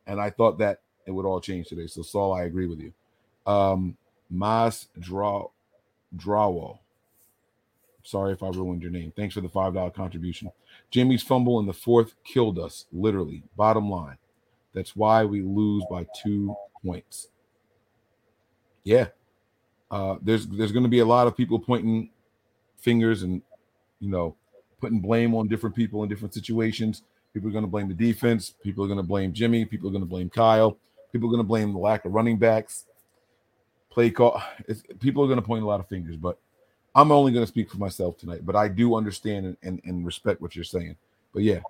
And 0.06 0.20
I 0.20 0.30
thought 0.30 0.58
that 0.58 0.80
it 1.06 1.10
would 1.10 1.26
all 1.26 1.40
change 1.40 1.68
today. 1.68 1.86
So 1.86 2.02
Saul, 2.02 2.32
I 2.32 2.44
agree 2.44 2.66
with 2.66 2.80
you. 2.80 2.92
Um 3.46 3.96
Mas 4.30 4.86
draw 4.98 5.48
Drawall. 6.16 6.78
Sorry 8.02 8.32
if 8.32 8.42
I 8.42 8.48
ruined 8.48 8.82
your 8.82 8.90
name. 8.90 9.12
Thanks 9.14 9.34
for 9.34 9.40
the 9.40 9.48
$5 9.48 9.92
contribution. 9.92 10.50
Jimmy's 10.90 11.22
fumble 11.22 11.60
in 11.60 11.66
the 11.66 11.72
fourth 11.72 12.14
killed 12.24 12.58
us, 12.58 12.86
literally. 12.92 13.42
Bottom 13.56 13.90
line. 13.90 14.16
That's 14.72 14.96
why 14.96 15.24
we 15.24 15.42
lose 15.42 15.84
by 15.90 16.06
two 16.22 16.54
points. 16.84 17.28
Yeah. 18.84 19.08
Uh, 19.90 20.16
there's 20.22 20.46
there's 20.46 20.72
going 20.72 20.84
to 20.84 20.88
be 20.88 21.00
a 21.00 21.04
lot 21.04 21.26
of 21.26 21.36
people 21.36 21.58
pointing 21.58 22.10
fingers 22.80 23.22
and 23.22 23.42
you 24.00 24.10
know 24.10 24.34
putting 24.80 25.00
blame 25.00 25.34
on 25.34 25.48
different 25.48 25.76
people 25.76 26.02
in 26.02 26.08
different 26.08 26.34
situations. 26.34 27.02
People 27.32 27.48
are 27.48 27.52
going 27.52 27.64
to 27.64 27.70
blame 27.70 27.88
the 27.88 27.94
defense. 27.94 28.54
People 28.62 28.84
are 28.84 28.88
going 28.88 28.98
to 28.98 29.04
blame 29.04 29.32
Jimmy. 29.32 29.64
People 29.64 29.88
are 29.88 29.92
going 29.92 30.02
to 30.02 30.08
blame 30.08 30.30
Kyle. 30.30 30.76
People 31.12 31.28
are 31.28 31.32
going 31.32 31.42
to 31.42 31.48
blame 31.48 31.72
the 31.72 31.78
lack 31.78 32.04
of 32.04 32.12
running 32.12 32.38
backs. 32.38 32.86
Play 33.90 34.10
call. 34.10 34.42
It's, 34.66 34.82
people 34.98 35.22
are 35.22 35.26
going 35.26 35.40
to 35.40 35.46
point 35.46 35.62
a 35.62 35.66
lot 35.66 35.80
of 35.80 35.88
fingers, 35.88 36.16
but 36.16 36.38
I'm 36.94 37.12
only 37.12 37.32
going 37.32 37.44
to 37.44 37.50
speak 37.50 37.70
for 37.70 37.78
myself 37.78 38.18
tonight. 38.18 38.44
But 38.44 38.56
I 38.56 38.68
do 38.68 38.96
understand 38.96 39.46
and, 39.46 39.56
and, 39.62 39.80
and 39.84 40.06
respect 40.06 40.40
what 40.40 40.56
you're 40.56 40.64
saying. 40.64 40.96
But 41.32 41.42
yeah, 41.42 41.60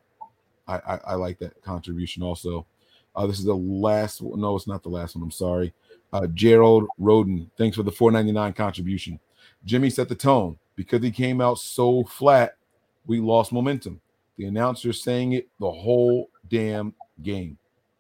I, 0.66 0.76
I, 0.76 1.00
I 1.08 1.14
like 1.14 1.38
that 1.40 1.60
contribution 1.62 2.22
also. 2.22 2.66
Uh, 3.14 3.26
this 3.26 3.38
is 3.38 3.44
the 3.44 3.54
last. 3.54 4.22
No, 4.22 4.56
it's 4.56 4.66
not 4.66 4.82
the 4.82 4.88
last 4.88 5.16
one. 5.16 5.22
I'm 5.22 5.30
sorry. 5.30 5.72
Uh, 6.12 6.26
Gerald 6.28 6.88
Roden, 6.98 7.50
thanks 7.56 7.76
for 7.76 7.82
the 7.82 7.92
4.99 7.92 8.56
contribution. 8.56 9.20
Jimmy 9.64 9.90
set 9.90 10.08
the 10.08 10.14
tone 10.14 10.58
because 10.76 11.02
he 11.02 11.10
came 11.10 11.40
out 11.40 11.58
so 11.58 12.04
flat. 12.04 12.56
We 13.06 13.20
lost 13.20 13.52
momentum. 13.52 14.00
The 14.36 14.46
announcer 14.46 14.92
saying 14.92 15.32
it 15.32 15.48
the 15.58 15.70
whole 15.70 16.30
damn 16.48 16.94
game. 17.22 17.58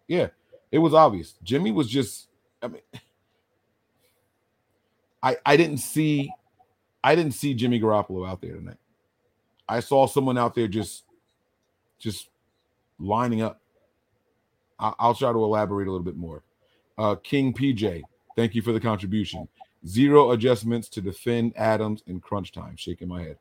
Yeah, 0.08 0.28
it 0.72 0.78
was 0.78 0.94
obvious. 0.94 1.34
Jimmy 1.42 1.72
was 1.72 1.88
just. 1.88 2.28
I 2.62 2.68
mean, 2.68 2.82
I 5.22 5.36
I 5.44 5.56
didn't 5.56 5.78
see, 5.78 6.32
I 7.04 7.14
didn't 7.14 7.34
see 7.34 7.54
Jimmy 7.54 7.80
Garoppolo 7.80 8.28
out 8.28 8.40
there 8.40 8.54
tonight. 8.54 8.78
I 9.68 9.80
saw 9.80 10.06
someone 10.06 10.36
out 10.36 10.54
there 10.54 10.66
just, 10.66 11.04
just 11.98 12.28
lining 12.98 13.40
up 13.40 13.60
I'll 14.80 15.14
try 15.14 15.32
to 15.32 15.44
elaborate 15.44 15.88
a 15.88 15.90
little 15.90 16.04
bit 16.04 16.16
more. 16.16 16.42
Uh, 16.96 17.14
King 17.16 17.52
PJ, 17.52 18.02
thank 18.34 18.54
you 18.54 18.62
for 18.62 18.72
the 18.72 18.80
contribution. 18.80 19.46
Zero 19.86 20.32
adjustments 20.32 20.88
to 20.90 21.00
defend 21.00 21.56
Adams 21.56 22.02
in 22.06 22.20
crunch 22.20 22.52
time. 22.52 22.76
Shaking 22.76 23.08
my 23.08 23.22
head. 23.22 23.38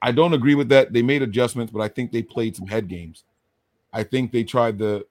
I 0.00 0.10
don't 0.10 0.34
agree 0.34 0.56
with 0.56 0.68
that. 0.70 0.92
They 0.92 1.02
made 1.02 1.22
adjustments, 1.22 1.72
but 1.72 1.80
I 1.80 1.88
think 1.88 2.10
they 2.10 2.22
played 2.22 2.56
some 2.56 2.66
head 2.66 2.88
games. 2.88 3.24
I 3.92 4.02
think 4.02 4.32
they 4.32 4.42
tried 4.42 4.78
the 4.78 5.06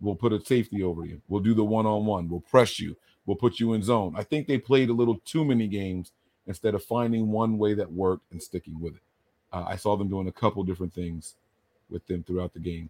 we'll 0.00 0.14
put 0.14 0.32
a 0.32 0.40
safety 0.40 0.82
over 0.82 1.04
you. 1.04 1.20
We'll 1.28 1.42
do 1.42 1.54
the 1.54 1.64
one 1.64 1.86
on 1.86 2.06
one. 2.06 2.28
We'll 2.28 2.40
press 2.40 2.80
you. 2.80 2.96
We'll 3.26 3.36
put 3.36 3.60
you 3.60 3.74
in 3.74 3.82
zone. 3.82 4.14
I 4.16 4.22
think 4.22 4.46
they 4.46 4.58
played 4.58 4.88
a 4.88 4.94
little 4.94 5.20
too 5.24 5.44
many 5.44 5.68
games 5.68 6.12
instead 6.46 6.74
of 6.74 6.82
finding 6.82 7.30
one 7.30 7.58
way 7.58 7.74
that 7.74 7.92
worked 7.92 8.32
and 8.32 8.42
sticking 8.42 8.80
with 8.80 8.96
it. 8.96 9.02
Uh, 9.52 9.64
I 9.66 9.76
saw 9.76 9.96
them 9.96 10.08
doing 10.08 10.28
a 10.28 10.32
couple 10.32 10.62
different 10.64 10.94
things 10.94 11.36
with 11.90 12.06
them 12.06 12.22
throughout 12.22 12.54
the 12.54 12.60
game. 12.60 12.88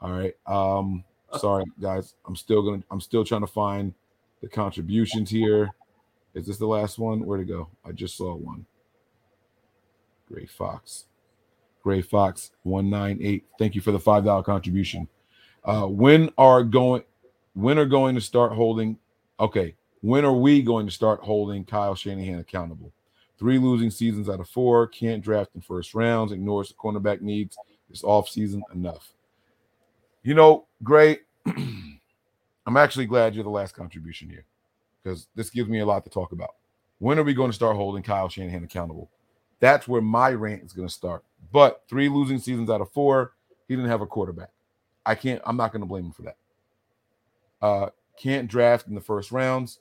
All 0.00 0.12
right. 0.12 0.34
Um, 0.46 1.04
sorry 1.38 1.64
guys. 1.80 2.14
I'm 2.26 2.36
still 2.36 2.62
gonna 2.62 2.82
I'm 2.90 3.00
still 3.00 3.24
trying 3.24 3.42
to 3.42 3.46
find 3.46 3.94
the 4.40 4.48
contributions 4.48 5.30
here. 5.30 5.70
Is 6.34 6.46
this 6.46 6.58
the 6.58 6.66
last 6.66 6.98
one? 6.98 7.24
Where'd 7.26 7.40
it 7.40 7.48
go? 7.48 7.68
I 7.84 7.92
just 7.92 8.16
saw 8.16 8.34
one. 8.34 8.66
Gray 10.28 10.46
Fox. 10.46 11.06
Gray 11.82 12.02
Fox 12.02 12.52
198. 12.62 13.44
Thank 13.58 13.74
you 13.74 13.80
for 13.80 13.92
the 13.92 13.98
five 13.98 14.24
dollar 14.24 14.42
contribution. 14.42 15.08
Uh, 15.64 15.86
when 15.86 16.30
are 16.38 16.62
going 16.62 17.02
when 17.54 17.78
are 17.78 17.86
going 17.86 18.14
to 18.14 18.20
start 18.20 18.52
holding 18.52 18.96
okay 19.38 19.74
when 20.00 20.24
are 20.24 20.32
we 20.32 20.62
going 20.62 20.86
to 20.86 20.92
start 20.92 21.20
holding 21.20 21.64
kyle 21.64 21.94
shanahan 21.94 22.38
accountable 22.38 22.92
three 23.38 23.58
losing 23.58 23.90
seasons 23.90 24.28
out 24.28 24.40
of 24.40 24.48
four 24.48 24.86
can't 24.86 25.22
draft 25.22 25.50
in 25.54 25.60
first 25.60 25.94
rounds 25.94 26.32
ignores 26.32 26.68
the 26.68 26.74
cornerback 26.74 27.20
needs 27.20 27.58
this 27.88 28.04
off 28.04 28.28
season 28.28 28.62
enough 28.72 29.12
you 30.22 30.32
know 30.32 30.66
gray 30.82 31.18
i'm 32.70 32.76
actually 32.76 33.06
glad 33.06 33.34
you're 33.34 33.44
the 33.44 33.50
last 33.50 33.74
contribution 33.74 34.28
here 34.28 34.44
because 35.02 35.28
this 35.34 35.50
gives 35.50 35.68
me 35.68 35.80
a 35.80 35.86
lot 35.86 36.04
to 36.04 36.10
talk 36.10 36.32
about 36.32 36.54
when 36.98 37.18
are 37.18 37.24
we 37.24 37.34
going 37.34 37.50
to 37.50 37.54
start 37.56 37.76
holding 37.76 38.02
kyle 38.02 38.28
shanahan 38.28 38.64
accountable 38.64 39.10
that's 39.58 39.86
where 39.88 40.00
my 40.00 40.30
rant 40.30 40.62
is 40.62 40.72
going 40.72 40.88
to 40.88 40.94
start 40.94 41.24
but 41.52 41.82
three 41.88 42.08
losing 42.08 42.38
seasons 42.38 42.70
out 42.70 42.80
of 42.80 42.90
four 42.92 43.32
he 43.68 43.74
didn't 43.74 43.90
have 43.90 44.00
a 44.00 44.06
quarterback 44.06 44.50
I 45.06 45.14
can't. 45.14 45.40
I'm 45.44 45.56
not 45.56 45.72
going 45.72 45.82
to 45.82 45.88
blame 45.88 46.06
him 46.06 46.12
for 46.12 46.22
that. 46.22 46.36
Uh, 47.60 47.88
can't 48.16 48.48
draft 48.48 48.86
in 48.86 48.94
the 48.94 49.00
first 49.00 49.32
rounds. 49.32 49.80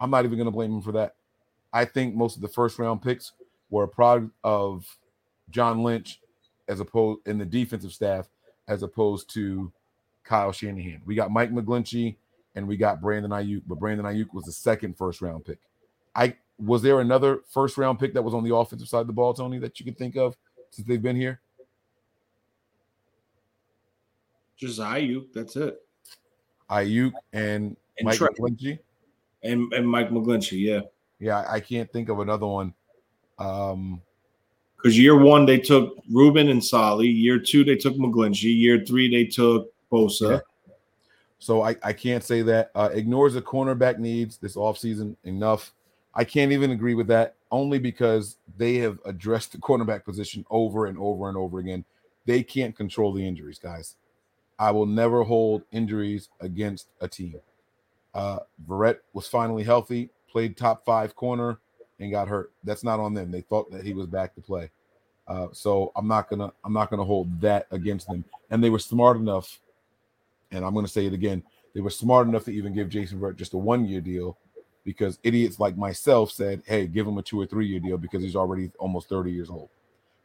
I'm 0.00 0.10
not 0.10 0.24
even 0.24 0.38
going 0.38 0.46
to 0.46 0.52
blame 0.52 0.72
him 0.72 0.82
for 0.82 0.92
that. 0.92 1.16
I 1.72 1.84
think 1.84 2.14
most 2.14 2.36
of 2.36 2.42
the 2.42 2.48
first 2.48 2.78
round 2.78 3.02
picks 3.02 3.32
were 3.70 3.84
a 3.84 3.88
product 3.88 4.30
of 4.44 4.86
John 5.50 5.82
Lynch, 5.82 6.20
as 6.68 6.80
opposed 6.80 7.26
in 7.26 7.38
the 7.38 7.44
defensive 7.44 7.92
staff, 7.92 8.28
as 8.68 8.82
opposed 8.82 9.32
to 9.34 9.72
Kyle 10.24 10.52
Shanahan. 10.52 11.02
We 11.04 11.14
got 11.14 11.30
Mike 11.30 11.52
McGlinchey 11.52 12.16
and 12.54 12.66
we 12.66 12.76
got 12.76 13.00
Brandon 13.00 13.30
Aiyuk, 13.30 13.62
but 13.66 13.78
Brandon 13.78 14.06
Aiyuk 14.06 14.32
was 14.32 14.44
the 14.44 14.52
second 14.52 14.96
first 14.96 15.20
round 15.20 15.44
pick. 15.44 15.58
I 16.14 16.36
was 16.58 16.82
there 16.82 17.00
another 17.00 17.40
first 17.48 17.76
round 17.76 17.98
pick 17.98 18.14
that 18.14 18.22
was 18.22 18.34
on 18.34 18.44
the 18.44 18.54
offensive 18.54 18.88
side 18.88 19.00
of 19.00 19.06
the 19.06 19.12
ball, 19.12 19.34
Tony, 19.34 19.58
that 19.58 19.78
you 19.78 19.84
can 19.84 19.94
think 19.94 20.16
of 20.16 20.36
since 20.70 20.86
they've 20.86 21.02
been 21.02 21.16
here? 21.16 21.40
Just 24.56 24.80
Aiyuk. 24.80 25.32
That's 25.32 25.56
it. 25.56 25.80
Aiyuk 26.70 27.12
and, 27.32 27.76
and 27.98 28.06
Mike 28.06 28.16
Trey. 28.16 28.28
McGlinchey. 28.28 28.78
And 29.42 29.72
and 29.74 29.86
Mike 29.86 30.10
McGlinchey, 30.10 30.60
yeah. 30.60 30.80
Yeah, 31.18 31.44
I 31.48 31.60
can't 31.60 31.92
think 31.92 32.08
of 32.08 32.20
another 32.20 32.46
one. 32.46 32.72
Um 33.38 34.00
because 34.76 34.98
year 34.98 35.18
one 35.18 35.44
they 35.46 35.58
took 35.58 35.96
Reuben 36.10 36.48
and 36.48 36.64
Solly. 36.64 37.08
Year 37.08 37.38
two 37.38 37.64
they 37.64 37.76
took 37.76 37.94
McGlinchey. 37.94 38.56
Year 38.56 38.84
three 38.86 39.10
they 39.10 39.24
took 39.24 39.73
Bosa. 39.94 40.30
Yeah. 40.30 40.40
So 41.38 41.62
I, 41.62 41.76
I 41.82 41.92
can't 41.92 42.24
say 42.24 42.42
that. 42.42 42.70
Uh, 42.74 42.90
ignores 42.92 43.34
the 43.34 43.42
cornerback 43.42 43.98
needs 43.98 44.38
this 44.38 44.56
offseason 44.56 45.16
enough. 45.24 45.72
I 46.14 46.24
can't 46.24 46.52
even 46.52 46.70
agree 46.70 46.94
with 46.94 47.08
that 47.08 47.34
only 47.50 47.78
because 47.78 48.36
they 48.56 48.76
have 48.76 48.98
addressed 49.04 49.52
the 49.52 49.58
cornerback 49.58 50.04
position 50.04 50.44
over 50.50 50.86
and 50.86 50.96
over 50.98 51.28
and 51.28 51.36
over 51.36 51.58
again. 51.58 51.84
They 52.24 52.42
can't 52.42 52.76
control 52.76 53.12
the 53.12 53.26
injuries, 53.26 53.58
guys. 53.58 53.96
I 54.58 54.70
will 54.70 54.86
never 54.86 55.24
hold 55.24 55.62
injuries 55.72 56.28
against 56.40 56.88
a 57.00 57.08
team. 57.08 57.40
Uh, 58.14 58.40
Verrett 58.68 58.98
was 59.12 59.26
finally 59.26 59.64
healthy, 59.64 60.10
played 60.30 60.56
top 60.56 60.84
five 60.84 61.16
corner, 61.16 61.58
and 61.98 62.10
got 62.10 62.28
hurt. 62.28 62.52
That's 62.62 62.84
not 62.84 63.00
on 63.00 63.14
them. 63.14 63.30
They 63.30 63.40
thought 63.40 63.70
that 63.72 63.84
he 63.84 63.92
was 63.92 64.06
back 64.06 64.34
to 64.36 64.40
play. 64.40 64.70
Uh, 65.26 65.48
so 65.52 65.90
I'm 65.96 66.06
not 66.06 66.28
gonna 66.28 66.52
I'm 66.64 66.72
not 66.72 66.90
gonna 66.90 67.04
hold 67.04 67.40
that 67.40 67.66
against 67.70 68.08
them. 68.08 68.24
And 68.50 68.62
they 68.62 68.70
were 68.70 68.78
smart 68.78 69.16
enough, 69.16 69.58
and 70.50 70.64
I'm 70.64 70.74
gonna 70.74 70.88
say 70.88 71.06
it 71.06 71.12
again. 71.12 71.42
They 71.74 71.80
were 71.80 71.90
smart 71.90 72.28
enough 72.28 72.44
to 72.44 72.52
even 72.52 72.72
give 72.72 72.88
Jason 72.88 73.18
Verrett 73.18 73.36
just 73.36 73.54
a 73.54 73.58
one 73.58 73.84
year 73.86 74.00
deal, 74.00 74.36
because 74.84 75.18
idiots 75.22 75.58
like 75.58 75.76
myself 75.76 76.30
said, 76.30 76.62
"Hey, 76.66 76.86
give 76.86 77.06
him 77.06 77.18
a 77.18 77.22
two 77.22 77.40
or 77.40 77.46
three 77.46 77.66
year 77.66 77.80
deal 77.80 77.98
because 77.98 78.22
he's 78.22 78.36
already 78.36 78.70
almost 78.78 79.08
30 79.08 79.32
years 79.32 79.50
old." 79.50 79.70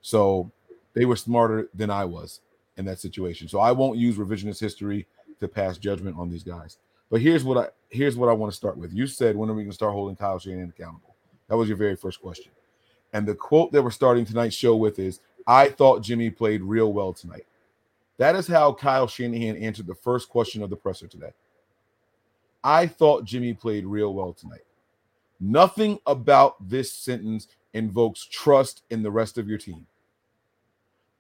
So 0.02 0.52
they 0.94 1.06
were 1.06 1.16
smarter 1.16 1.70
than 1.74 1.90
I 1.90 2.06
was 2.06 2.42
in 2.78 2.86
that 2.86 3.00
situation. 3.00 3.48
So 3.48 3.60
I 3.60 3.72
won't 3.72 3.98
use 3.98 4.18
revisionist 4.18 4.60
history 4.60 5.08
to 5.40 5.48
pass 5.48 5.78
judgment 5.78 6.18
on 6.18 6.30
these 6.30 6.44
guys. 6.44 6.78
But 7.10 7.22
here's 7.22 7.44
what 7.44 7.58
I 7.58 7.70
here's 7.90 8.16
what 8.16 8.30
I 8.30 8.34
want 8.34 8.52
to 8.52 8.56
start 8.58 8.78
with. 8.78 8.94
You 8.94 9.08
said 9.08 9.36
when 9.36 9.50
are 9.50 9.54
we 9.54 9.64
going 9.64 9.72
to 9.72 9.76
start 9.76 9.94
holding 9.94 10.16
Kyle 10.16 10.40
Shanahan 10.40 10.74
accountable? 10.78 11.16
That 11.48 11.58
was 11.58 11.68
your 11.68 11.78
very 11.78 11.96
first 11.96 12.22
question. 12.22 12.52
And 13.14 13.28
the 13.28 13.34
quote 13.34 13.72
that 13.72 13.82
we're 13.82 13.90
starting 13.90 14.26
tonight's 14.26 14.56
show 14.56 14.76
with 14.76 15.00
is 15.00 15.20
I 15.48 15.70
thought 15.70 16.04
Jimmy 16.04 16.30
played 16.30 16.62
real 16.62 16.94
well 16.94 17.12
tonight. 17.12 17.46
That 18.20 18.36
is 18.36 18.48
how 18.48 18.74
Kyle 18.74 19.08
Shanahan 19.08 19.56
answered 19.56 19.88
the 19.88 19.96
first 19.96 20.28
question 20.28 20.62
of 20.62 20.70
the 20.70 20.76
presser 20.76 21.08
today. 21.08 21.32
I 22.62 22.86
thought 22.86 23.24
Jimmy 23.24 23.54
played 23.54 23.86
real 23.86 24.14
well 24.14 24.34
tonight. 24.34 24.66
Nothing 25.40 26.00
about 26.06 26.70
this 26.70 26.92
sentence 26.92 27.48
invokes 27.74 28.26
trust 28.26 28.84
in 28.90 29.04
the 29.04 29.10
rest 29.10 29.38
of 29.38 29.48
your 29.48 29.58
team. 29.58 29.88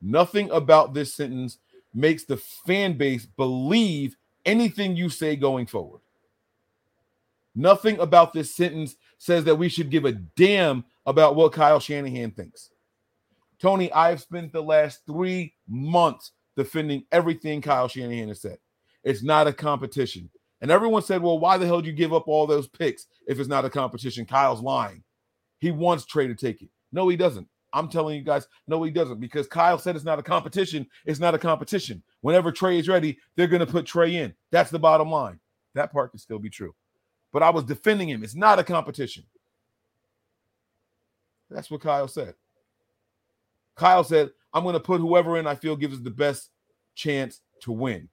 Nothing 0.01 0.51
about 0.51 0.93
this 0.93 1.13
sentence 1.13 1.59
makes 1.93 2.25
the 2.25 2.35
fan 2.35 2.97
base 2.97 3.25
believe 3.25 4.17
anything 4.45 4.97
you 4.97 5.07
say 5.07 5.37
going 5.37 5.67
forward. 5.67 6.01
Nothing 7.55 7.97
about 7.99 8.33
this 8.33 8.53
sentence 8.53 8.97
says 9.17 9.45
that 9.45 9.55
we 9.55 9.69
should 9.69 9.89
give 9.89 10.03
a 10.03 10.11
damn 10.11 10.83
about 11.05 11.37
what 11.37 11.53
Kyle 11.53 11.79
Shanahan 11.79 12.31
thinks. 12.31 12.71
Tony, 13.57 13.89
I've 13.93 14.19
spent 14.19 14.51
the 14.51 14.61
last 14.61 15.05
three 15.05 15.53
months 15.65 16.31
defending 16.59 17.05
everything 17.11 17.61
Kyle 17.61 17.87
Shanahan 17.87 18.27
has 18.27 18.41
said. 18.41 18.57
It's 19.03 19.23
not 19.23 19.47
a 19.47 19.53
competition. 19.53 20.29
And 20.61 20.69
everyone 20.69 21.01
said, 21.01 21.21
well, 21.21 21.39
why 21.39 21.57
the 21.57 21.65
hell 21.65 21.81
did 21.81 21.87
you 21.87 21.93
give 21.93 22.13
up 22.13 22.27
all 22.27 22.45
those 22.45 22.67
picks 22.67 23.07
if 23.27 23.39
it's 23.39 23.49
not 23.49 23.65
a 23.65 23.69
competition? 23.69 24.25
Kyle's 24.25 24.61
lying. 24.61 25.03
He 25.59 25.71
wants 25.71 26.05
Trey 26.05 26.27
to 26.27 26.35
take 26.35 26.61
it. 26.61 26.69
No, 26.91 27.07
he 27.07 27.15
doesn't. 27.15 27.47
I'm 27.71 27.87
telling 27.87 28.17
you 28.17 28.23
guys, 28.23 28.47
no, 28.67 28.83
he 28.83 28.91
doesn't 28.91 29.19
because 29.19 29.47
Kyle 29.47 29.77
said 29.77 29.95
it's 29.95 30.03
not 30.03 30.19
a 30.19 30.23
competition. 30.23 30.85
It's 31.05 31.19
not 31.19 31.35
a 31.35 31.39
competition. 31.39 32.03
Whenever 32.21 32.51
Trey 32.51 32.77
is 32.77 32.87
ready, 32.89 33.17
they're 33.35 33.47
going 33.47 33.65
to 33.65 33.71
put 33.71 33.85
Trey 33.85 34.17
in. 34.17 34.33
That's 34.51 34.71
the 34.71 34.79
bottom 34.79 35.09
line. 35.09 35.39
That 35.75 35.93
part 35.93 36.11
can 36.11 36.19
still 36.19 36.39
be 36.39 36.49
true. 36.49 36.75
But 37.31 37.43
I 37.43 37.51
was 37.51 37.63
defending 37.63 38.09
him. 38.09 38.23
It's 38.23 38.35
not 38.35 38.59
a 38.59 38.63
competition. 38.63 39.23
That's 41.49 41.71
what 41.71 41.81
Kyle 41.81 42.07
said. 42.07 42.33
Kyle 43.79 44.03
said, 44.03 44.31
I'm 44.53 44.63
going 44.63 44.73
to 44.73 44.79
put 44.79 44.99
whoever 44.99 45.37
in 45.37 45.47
I 45.47 45.55
feel 45.55 45.77
gives 45.77 45.95
us 45.95 46.03
the 46.03 46.09
best 46.09 46.49
chance 46.95 47.39
to 47.61 47.71
win. 47.71 48.09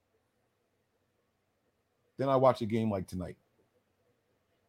Then 2.19 2.29
I 2.29 2.37
watch 2.37 2.63
a 2.63 2.67
game 2.67 2.89
like 2.91 3.09
tonight, 3.09 3.37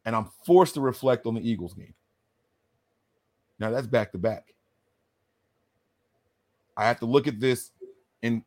and 0.04 0.16
I'm 0.16 0.28
forced 0.44 0.74
to 0.74 0.80
reflect 0.80 1.24
on 1.24 1.34
the 1.34 1.48
Eagles 1.48 1.72
game. 1.72 1.94
Now 3.60 3.70
that's 3.70 3.86
back 3.86 4.12
to 4.12 4.18
back. 4.18 4.54
I 6.76 6.86
have 6.86 6.98
to 6.98 7.06
look 7.06 7.26
at 7.26 7.40
this 7.40 7.70
in 8.22 8.44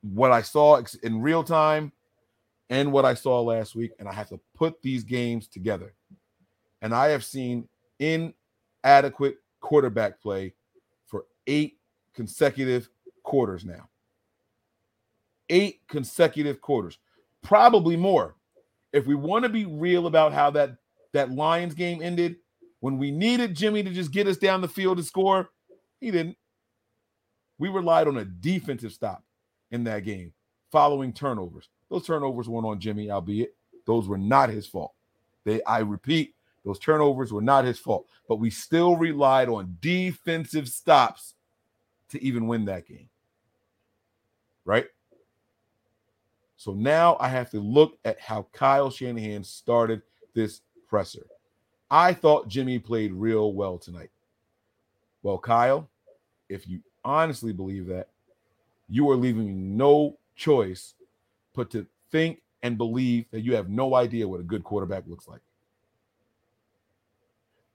what 0.00 0.32
I 0.32 0.42
saw 0.42 0.82
in 1.02 1.20
real 1.20 1.44
time 1.44 1.92
and 2.70 2.92
what 2.92 3.04
I 3.04 3.12
saw 3.14 3.40
last 3.42 3.74
week, 3.74 3.92
and 3.98 4.08
I 4.08 4.12
have 4.14 4.30
to 4.30 4.40
put 4.54 4.80
these 4.80 5.04
games 5.04 5.48
together. 5.48 5.92
And 6.82 6.94
I 6.94 7.08
have 7.08 7.24
seen 7.24 7.68
inadequate 7.98 9.36
quarterback 9.60 10.20
play 10.20 10.54
for 11.06 11.26
eight 11.46 11.79
consecutive 12.14 12.88
quarters 13.22 13.64
now. 13.64 13.88
Eight 15.48 15.80
consecutive 15.88 16.60
quarters, 16.60 16.98
probably 17.42 17.96
more. 17.96 18.36
If 18.92 19.06
we 19.06 19.14
want 19.14 19.44
to 19.44 19.48
be 19.48 19.66
real 19.66 20.06
about 20.06 20.32
how 20.32 20.50
that 20.50 20.76
that 21.12 21.32
Lions 21.32 21.74
game 21.74 22.00
ended, 22.02 22.36
when 22.80 22.98
we 22.98 23.10
needed 23.10 23.56
Jimmy 23.56 23.82
to 23.82 23.90
just 23.90 24.12
get 24.12 24.28
us 24.28 24.36
down 24.36 24.60
the 24.60 24.68
field 24.68 24.98
and 24.98 25.06
score, 25.06 25.50
he 26.00 26.10
didn't. 26.10 26.36
We 27.58 27.68
relied 27.68 28.08
on 28.08 28.18
a 28.18 28.24
defensive 28.24 28.92
stop 28.92 29.24
in 29.70 29.84
that 29.84 30.04
game 30.04 30.32
following 30.70 31.12
turnovers. 31.12 31.68
Those 31.90 32.06
turnovers 32.06 32.48
weren't 32.48 32.66
on 32.66 32.80
Jimmy, 32.80 33.10
albeit 33.10 33.54
those 33.86 34.08
were 34.08 34.18
not 34.18 34.50
his 34.50 34.66
fault. 34.66 34.94
They, 35.44 35.62
I 35.64 35.80
repeat, 35.80 36.34
those 36.64 36.78
turnovers 36.78 37.32
were 37.32 37.42
not 37.42 37.64
his 37.64 37.78
fault, 37.78 38.06
but 38.28 38.36
we 38.36 38.50
still 38.50 38.96
relied 38.96 39.48
on 39.48 39.76
defensive 39.80 40.68
stops 40.68 41.34
to 42.10 42.22
even 42.22 42.46
win 42.46 42.64
that 42.66 42.86
game. 42.86 43.08
Right? 44.64 44.86
So 46.56 46.74
now 46.74 47.16
I 47.18 47.28
have 47.28 47.50
to 47.50 47.60
look 47.60 47.98
at 48.04 48.20
how 48.20 48.46
Kyle 48.52 48.90
Shanahan 48.90 49.44
started 49.44 50.02
this 50.34 50.60
presser. 50.88 51.26
I 51.90 52.12
thought 52.12 52.48
Jimmy 52.48 52.78
played 52.78 53.12
real 53.12 53.54
well 53.54 53.78
tonight. 53.78 54.10
Well, 55.22 55.38
Kyle, 55.38 55.88
if 56.48 56.68
you 56.68 56.80
honestly 57.04 57.52
believe 57.52 57.86
that, 57.86 58.08
you 58.88 59.08
are 59.10 59.16
leaving 59.16 59.76
no 59.76 60.18
choice 60.36 60.94
but 61.54 61.70
to 61.70 61.86
think 62.10 62.42
and 62.62 62.76
believe 62.76 63.24
that 63.30 63.40
you 63.40 63.54
have 63.54 63.68
no 63.68 63.94
idea 63.94 64.28
what 64.28 64.40
a 64.40 64.44
good 64.44 64.64
quarterback 64.64 65.04
looks 65.06 65.26
like. 65.26 65.40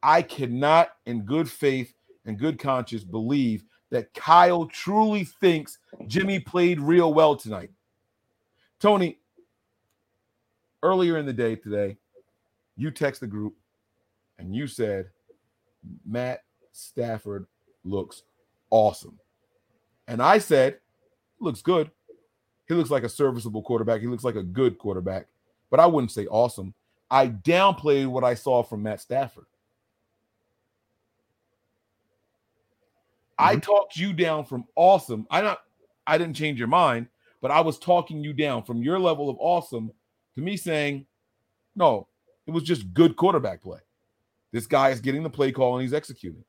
I 0.03 0.21
cannot, 0.21 0.89
in 1.05 1.21
good 1.21 1.49
faith 1.49 1.93
and 2.25 2.37
good 2.37 2.59
conscience, 2.59 3.03
believe 3.03 3.63
that 3.91 4.13
Kyle 4.13 4.65
truly 4.65 5.23
thinks 5.23 5.77
Jimmy 6.07 6.39
played 6.39 6.79
real 6.79 7.13
well 7.13 7.35
tonight. 7.35 7.71
Tony, 8.79 9.19
earlier 10.83 11.17
in 11.17 11.25
the 11.25 11.33
day 11.33 11.55
today, 11.55 11.97
you 12.77 12.91
text 12.91 13.21
the 13.21 13.27
group 13.27 13.55
and 14.37 14.55
you 14.55 14.67
said 14.67 15.09
Matt 16.05 16.43
Stafford 16.71 17.45
looks 17.83 18.23
awesome. 18.69 19.17
And 20.07 20.21
I 20.21 20.37
said, 20.37 20.79
looks 21.39 21.61
good. 21.61 21.89
He 22.67 22.73
looks 22.73 22.89
like 22.89 23.03
a 23.03 23.09
serviceable 23.09 23.61
quarterback. 23.61 24.01
He 24.01 24.07
looks 24.07 24.23
like 24.23 24.35
a 24.35 24.43
good 24.43 24.77
quarterback, 24.77 25.27
but 25.69 25.79
I 25.79 25.85
wouldn't 25.85 26.11
say 26.11 26.25
awesome. 26.27 26.73
I 27.09 27.27
downplayed 27.27 28.07
what 28.07 28.23
I 28.23 28.33
saw 28.33 28.63
from 28.63 28.83
Matt 28.83 29.01
Stafford. 29.01 29.45
I 33.37 33.55
Mm-hmm. 33.55 33.59
talked 33.61 33.97
you 33.97 34.13
down 34.13 34.45
from 34.45 34.65
awesome. 34.75 35.27
I 35.29 35.41
not 35.41 35.59
I 36.07 36.17
didn't 36.17 36.35
change 36.35 36.59
your 36.59 36.67
mind, 36.67 37.07
but 37.41 37.51
I 37.51 37.61
was 37.61 37.77
talking 37.79 38.23
you 38.23 38.33
down 38.33 38.63
from 38.63 38.81
your 38.81 38.99
level 38.99 39.29
of 39.29 39.37
awesome 39.39 39.91
to 40.35 40.41
me 40.41 40.57
saying, 40.57 41.05
no, 41.75 42.07
it 42.47 42.51
was 42.51 42.63
just 42.63 42.93
good 42.93 43.15
quarterback 43.15 43.61
play. 43.61 43.79
This 44.51 44.67
guy 44.67 44.89
is 44.89 45.01
getting 45.01 45.23
the 45.23 45.29
play 45.29 45.51
call 45.51 45.75
and 45.75 45.81
he's 45.81 45.93
executing, 45.93 46.43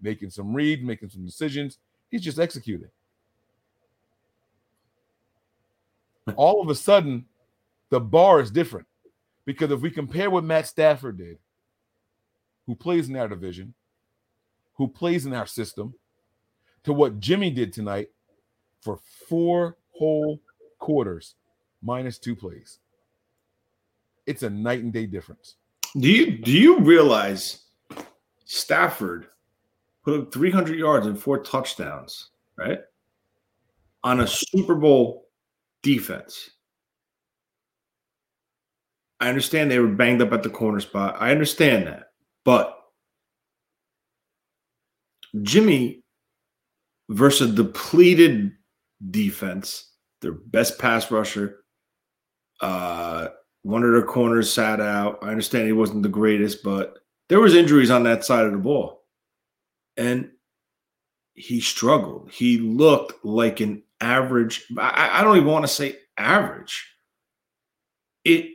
making 0.00 0.30
some 0.30 0.54
read, 0.54 0.84
making 0.84 1.10
some 1.10 1.24
decisions. 1.26 1.78
He's 2.10 2.22
just 2.22 2.38
executing. 2.38 2.88
All 6.36 6.62
of 6.62 6.68
a 6.68 6.74
sudden, 6.74 7.26
the 7.90 8.00
bar 8.00 8.40
is 8.40 8.50
different 8.50 8.86
because 9.44 9.70
if 9.72 9.80
we 9.80 9.90
compare 9.90 10.30
what 10.30 10.44
Matt 10.44 10.66
Stafford 10.66 11.18
did, 11.18 11.38
who 12.66 12.76
plays 12.76 13.08
in 13.08 13.16
our 13.16 13.28
division, 13.28 13.74
who 14.74 14.86
plays 14.86 15.26
in 15.26 15.34
our 15.34 15.46
system, 15.46 15.92
to 16.84 16.92
what 16.92 17.20
Jimmy 17.20 17.50
did 17.50 17.72
tonight 17.72 18.08
for 18.82 18.98
four 19.28 19.76
whole 19.92 20.40
quarters, 20.78 21.34
minus 21.82 22.18
two 22.18 22.34
plays. 22.34 22.78
It's 24.26 24.42
a 24.42 24.50
night 24.50 24.82
and 24.82 24.92
day 24.92 25.06
difference. 25.06 25.56
Do 25.98 26.08
you 26.08 26.38
do 26.38 26.52
you 26.52 26.78
realize 26.80 27.64
Stafford 28.44 29.26
put 30.04 30.18
up 30.18 30.32
300 30.32 30.78
yards 30.78 31.06
and 31.06 31.20
four 31.20 31.38
touchdowns, 31.38 32.30
right? 32.56 32.78
On 34.04 34.20
a 34.20 34.26
Super 34.26 34.74
Bowl 34.74 35.28
defense. 35.82 36.50
I 39.18 39.28
understand 39.28 39.70
they 39.70 39.78
were 39.78 39.88
banged 39.88 40.22
up 40.22 40.32
at 40.32 40.42
the 40.42 40.48
corner 40.48 40.80
spot. 40.80 41.16
I 41.20 41.30
understand 41.30 41.86
that. 41.86 42.12
But 42.44 42.76
Jimmy 45.42 46.02
versus 47.10 47.54
depleted 47.54 48.52
defense, 49.10 49.92
their 50.22 50.32
best 50.32 50.78
pass 50.78 51.10
rusher, 51.10 51.58
uh 52.62 53.28
one 53.62 53.82
of 53.84 53.92
their 53.92 54.02
corners 54.02 54.50
sat 54.50 54.80
out. 54.80 55.18
I 55.22 55.28
understand 55.28 55.66
he 55.66 55.72
wasn't 55.72 56.02
the 56.02 56.08
greatest, 56.08 56.62
but 56.62 56.98
there 57.28 57.40
was 57.40 57.54
injuries 57.54 57.90
on 57.90 58.04
that 58.04 58.24
side 58.24 58.46
of 58.46 58.52
the 58.52 58.58
ball. 58.58 59.04
And 59.96 60.30
he 61.34 61.60
struggled. 61.60 62.30
He 62.30 62.58
looked 62.58 63.24
like 63.24 63.60
an 63.60 63.82
average. 64.00 64.64
I, 64.78 65.10
I 65.20 65.22
don't 65.22 65.36
even 65.36 65.48
want 65.48 65.64
to 65.64 65.72
say 65.72 65.96
average. 66.16 66.86
It 68.24 68.50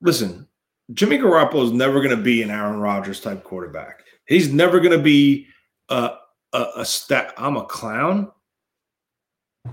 listen, 0.00 0.46
Jimmy 0.92 1.18
Garoppolo 1.18 1.64
is 1.64 1.72
never 1.72 2.00
going 2.00 2.16
to 2.16 2.22
be 2.22 2.42
an 2.42 2.50
Aaron 2.50 2.80
Rodgers 2.80 3.20
type 3.20 3.44
quarterback. 3.44 4.02
He's 4.26 4.52
never 4.52 4.80
going 4.80 4.96
to 4.96 5.02
be 5.02 5.46
a 5.88 6.12
a, 6.52 6.66
a 6.76 6.84
stat. 6.84 7.34
I'm 7.36 7.56
a 7.56 7.64
clown. 7.64 8.30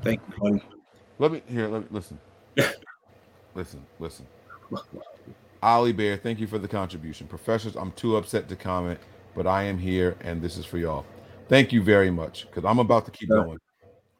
Thank 0.01 0.21
you, 0.27 0.39
buddy. 0.39 0.63
Let 1.19 1.31
me 1.31 1.41
here, 1.47 1.67
let 1.67 1.83
me 1.83 1.87
listen. 1.91 2.19
listen, 3.55 3.85
listen. 3.99 4.27
Ollie 5.63 5.93
Bear, 5.93 6.17
thank 6.17 6.39
you 6.39 6.47
for 6.47 6.59
the 6.59 6.67
contribution. 6.67 7.27
Professors, 7.27 7.75
I'm 7.75 7.91
too 7.93 8.17
upset 8.17 8.49
to 8.49 8.55
comment, 8.55 8.99
but 9.33 9.47
I 9.47 9.63
am 9.63 9.77
here 9.77 10.15
and 10.21 10.41
this 10.41 10.57
is 10.57 10.65
for 10.65 10.77
y'all. 10.77 11.05
Thank 11.47 11.71
you 11.71 11.81
very 11.81 12.11
much 12.11 12.47
because 12.47 12.65
I'm 12.65 12.79
about 12.79 13.05
to 13.05 13.11
keep 13.11 13.29
Sure. 13.29 13.43
going. 13.43 13.59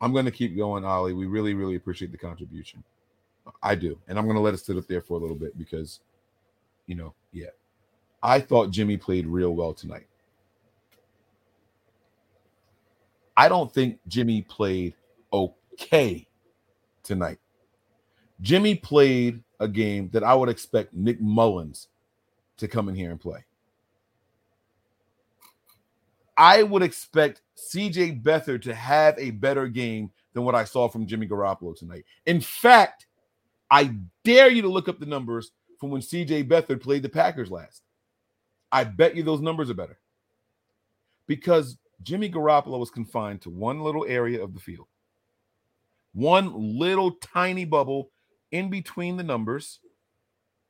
I'm 0.02 0.14
going 0.14 0.26
to 0.26 0.32
keep 0.32 0.56
going, 0.56 0.86
Ollie. 0.86 1.14
We 1.14 1.26
really, 1.26 1.54
really 1.54 1.76
appreciate 1.76 2.12
the 2.12 2.18
contribution. 2.18 2.84
I 3.62 3.76
do. 3.76 3.98
And 4.08 4.18
I'm 4.18 4.26
going 4.26 4.36
to 4.36 4.42
let 4.42 4.54
it 4.54 4.60
sit 4.60 4.78
up 4.78 4.88
there 4.88 5.02
for 5.02 5.18
a 5.18 5.22
little 5.22 5.36
bit 5.36 5.58
because, 5.58 6.00
you 6.88 6.96
know, 6.96 7.14
yeah. 7.32 7.48
I 8.24 8.40
thought 8.40 8.72
Jimmy 8.72 8.98
played 8.98 9.28
real 9.28 9.56
well 9.56 9.74
tonight. 9.74 10.08
I 13.38 13.50
don't 13.50 13.74
think 13.74 14.00
Jimmy 14.08 14.42
played 14.42 14.96
okay 15.32 16.28
tonight. 17.04 17.40
Jimmy 18.42 18.76
played 18.76 19.44
a 19.60 19.68
game 19.68 20.10
that 20.14 20.24
I 20.24 20.34
would 20.36 20.50
expect 20.50 20.94
Nick 20.94 21.22
Mullens 21.22 21.88
to 22.58 22.68
come 22.68 22.90
in 22.90 22.96
here 22.96 23.12
and 23.12 23.20
play. 23.20 23.44
I 26.38 26.64
would 26.64 26.84
expect 26.84 27.42
CJ 27.58 28.22
Beathard 28.22 28.62
to 28.64 28.76
have 28.76 29.18
a 29.18 29.32
better 29.32 29.68
game 29.68 30.12
than 30.34 30.44
what 30.44 30.56
I 30.56 30.66
saw 30.66 30.90
from 30.90 31.08
Jimmy 31.08 31.28
Garoppolo 31.28 31.76
tonight. 31.76 32.04
In 32.26 32.42
fact, 32.42 33.08
I 33.72 33.96
dare 34.24 34.50
you 34.50 34.62
to 34.62 34.68
look 34.68 34.90
up 34.90 35.00
the 35.00 35.06
numbers 35.06 35.52
from 35.80 35.92
when 35.92 36.02
CJ 36.02 36.48
Beathard 36.48 36.82
played 36.82 37.04
the 37.04 37.10
Packers 37.10 37.52
last. 37.52 37.84
I 38.72 38.84
bet 38.84 39.16
you 39.16 39.24
those 39.24 39.42
numbers 39.42 39.70
are 39.70 39.76
better 39.76 39.98
because 41.28 41.78
Jimmy 42.04 42.30
Garoppolo 42.30 42.80
was 42.80 42.92
confined 42.92 43.42
to 43.42 43.50
one 43.50 43.82
little 43.82 44.06
area 44.08 44.44
of 44.44 44.54
the 44.54 44.60
field, 44.60 44.88
one 46.14 46.52
little 46.78 47.12
tiny 47.12 47.66
bubble 47.66 48.12
in 48.52 48.70
between 48.70 49.18
the 49.18 49.24
numbers 49.24 49.80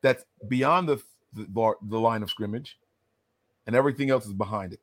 that's 0.02 0.24
beyond 0.48 0.88
the, 0.88 1.02
the, 1.32 1.74
the 1.82 1.98
line 1.98 2.22
of 2.22 2.30
scrimmage, 2.30 2.78
and 3.66 3.76
everything 3.76 4.10
else 4.10 4.26
is 4.26 4.32
behind 4.32 4.72
it. 4.72 4.80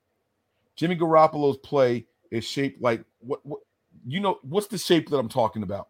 Jimmy 0.76 0.96
Garoppolo's 0.96 1.58
play 1.58 2.06
is 2.32 2.44
shaped 2.44 2.82
like 2.82 3.04
what, 3.20 3.46
what 3.46 3.62
you 4.06 4.20
know, 4.20 4.40
what's 4.42 4.68
the 4.68 4.78
shape 4.78 5.10
that 5.10 5.18
I'm 5.18 5.30
talking 5.30 5.64
about? 5.64 5.90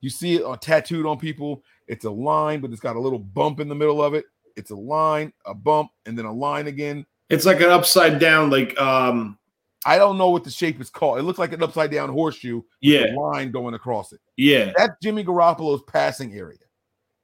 You 0.00 0.10
see 0.10 0.36
it 0.36 0.44
uh, 0.44 0.56
tattooed 0.56 1.06
on 1.06 1.18
people. 1.18 1.62
It's 1.86 2.04
a 2.04 2.10
line, 2.10 2.60
but 2.60 2.70
it's 2.70 2.80
got 2.80 2.96
a 2.96 3.00
little 3.00 3.18
bump 3.18 3.60
in 3.60 3.68
the 3.68 3.74
middle 3.74 4.02
of 4.02 4.14
it. 4.14 4.26
It's 4.56 4.70
a 4.70 4.76
line, 4.76 5.32
a 5.44 5.54
bump, 5.54 5.90
and 6.06 6.18
then 6.18 6.24
a 6.24 6.32
line 6.32 6.66
again. 6.66 7.06
It's 7.28 7.46
like 7.46 7.60
an 7.60 7.70
upside 7.70 8.18
down, 8.18 8.50
like 8.50 8.78
um, 8.80 9.38
I 9.86 9.98
don't 9.98 10.18
know 10.18 10.30
what 10.30 10.42
the 10.42 10.50
shape 10.50 10.80
is 10.80 10.90
called. 10.90 11.20
It 11.20 11.22
looks 11.22 11.38
like 11.38 11.52
an 11.52 11.62
upside 11.62 11.92
down 11.92 12.08
horseshoe 12.08 12.56
with 12.56 12.64
yeah, 12.80 13.14
a 13.14 13.14
line 13.14 13.52
going 13.52 13.74
across 13.74 14.12
it. 14.12 14.20
yeah. 14.36 14.72
That's 14.76 14.94
Jimmy 15.00 15.22
Garoppolo's 15.22 15.84
passing 15.86 16.34
area. 16.34 16.58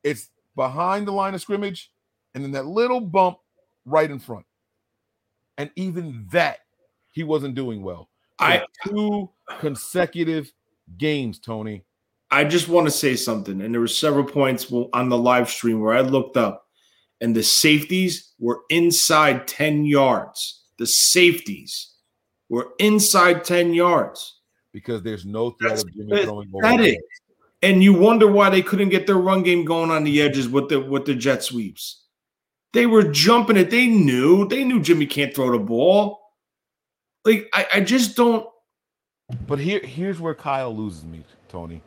It's 0.05 0.31
behind 0.55 1.09
the 1.09 1.13
line 1.13 1.35
of 1.35 1.41
scrimmage, 1.41 1.91
and 2.35 2.45
then 2.45 2.53
that 2.53 2.67
little 2.67 3.01
bump 3.01 3.39
right 3.85 4.09
in 4.09 4.21
front. 4.21 4.47
And 5.59 5.73
even 5.75 6.29
that, 6.31 6.61
he 7.11 7.25
wasn't 7.25 7.57
doing 7.57 7.83
well. 7.83 8.09
I 8.39 8.65
two 8.87 9.29
consecutive 9.59 10.53
games, 10.99 11.41
Tony. 11.41 11.85
I 12.31 12.45
just 12.45 12.69
want 12.69 12.87
to 12.87 12.93
say 12.93 13.17
something, 13.17 13.61
and 13.61 13.75
there 13.75 13.81
were 13.81 13.89
several 13.89 14.25
points 14.25 14.73
on 14.93 15.09
the 15.09 15.19
live 15.19 15.51
stream 15.51 15.81
where 15.81 15.95
I 15.95 16.01
looked 16.01 16.37
up, 16.37 16.69
and 17.21 17.35
the 17.35 17.43
safeties 17.43 18.35
were 18.39 18.61
inside 18.71 19.49
ten 19.49 19.85
yards. 19.85 20.63
The 20.79 20.87
safeties 20.87 21.92
were 22.53 22.69
inside 22.79 23.45
ten 23.45 23.73
yards. 23.73 24.41
because 24.73 25.03
there's 25.03 25.25
no 25.25 25.53
threat 25.53 25.71
That's 25.71 25.85
of 25.85 25.95
Jimmy 25.95 26.23
throwing 26.23 26.53
over. 26.55 26.97
And 27.63 27.83
you 27.83 27.95
wonder 27.95 28.27
why 28.27 28.51
they 28.51 28.61
couldn't 28.61 28.91
get 28.91 29.07
their 29.07 29.17
run 29.17 29.43
game 29.43 29.65
going 29.65 29.91
on 29.91 30.05
the 30.05 30.21
edges 30.21 30.49
with 30.49 30.69
the 30.69 30.79
with 30.81 31.07
the 31.07 31.15
jet 31.15 31.43
sweeps. 31.43 32.05
They 32.73 32.87
were 32.87 33.05
jumping 33.05 33.57
it. 33.57 33.71
They 33.71 33.87
knew. 33.87 34.47
They 34.49 34.65
knew 34.65 34.83
Jimmy 34.83 35.07
can't 35.07 35.35
throw 35.35 35.51
the 35.53 35.59
ball. 35.59 36.21
Like 37.25 37.49
I, 37.55 37.67
I 37.75 37.81
just 37.81 38.17
don't. 38.17 38.47
But 39.47 39.59
here, 39.59 39.81
here's 39.81 40.21
where 40.21 40.35
Kyle 40.35 40.77
loses 40.77 41.05
me, 41.05 41.25
Tony. 41.49 41.81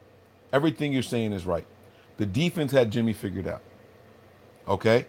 Everything 0.52 0.92
you're 0.94 1.04
saying 1.04 1.34
is 1.34 1.46
right. 1.46 1.66
The 2.18 2.26
defense 2.26 2.72
had 2.72 2.90
Jimmy 2.90 3.14
figured 3.14 3.48
out. 3.48 3.62
Okay? 4.68 5.06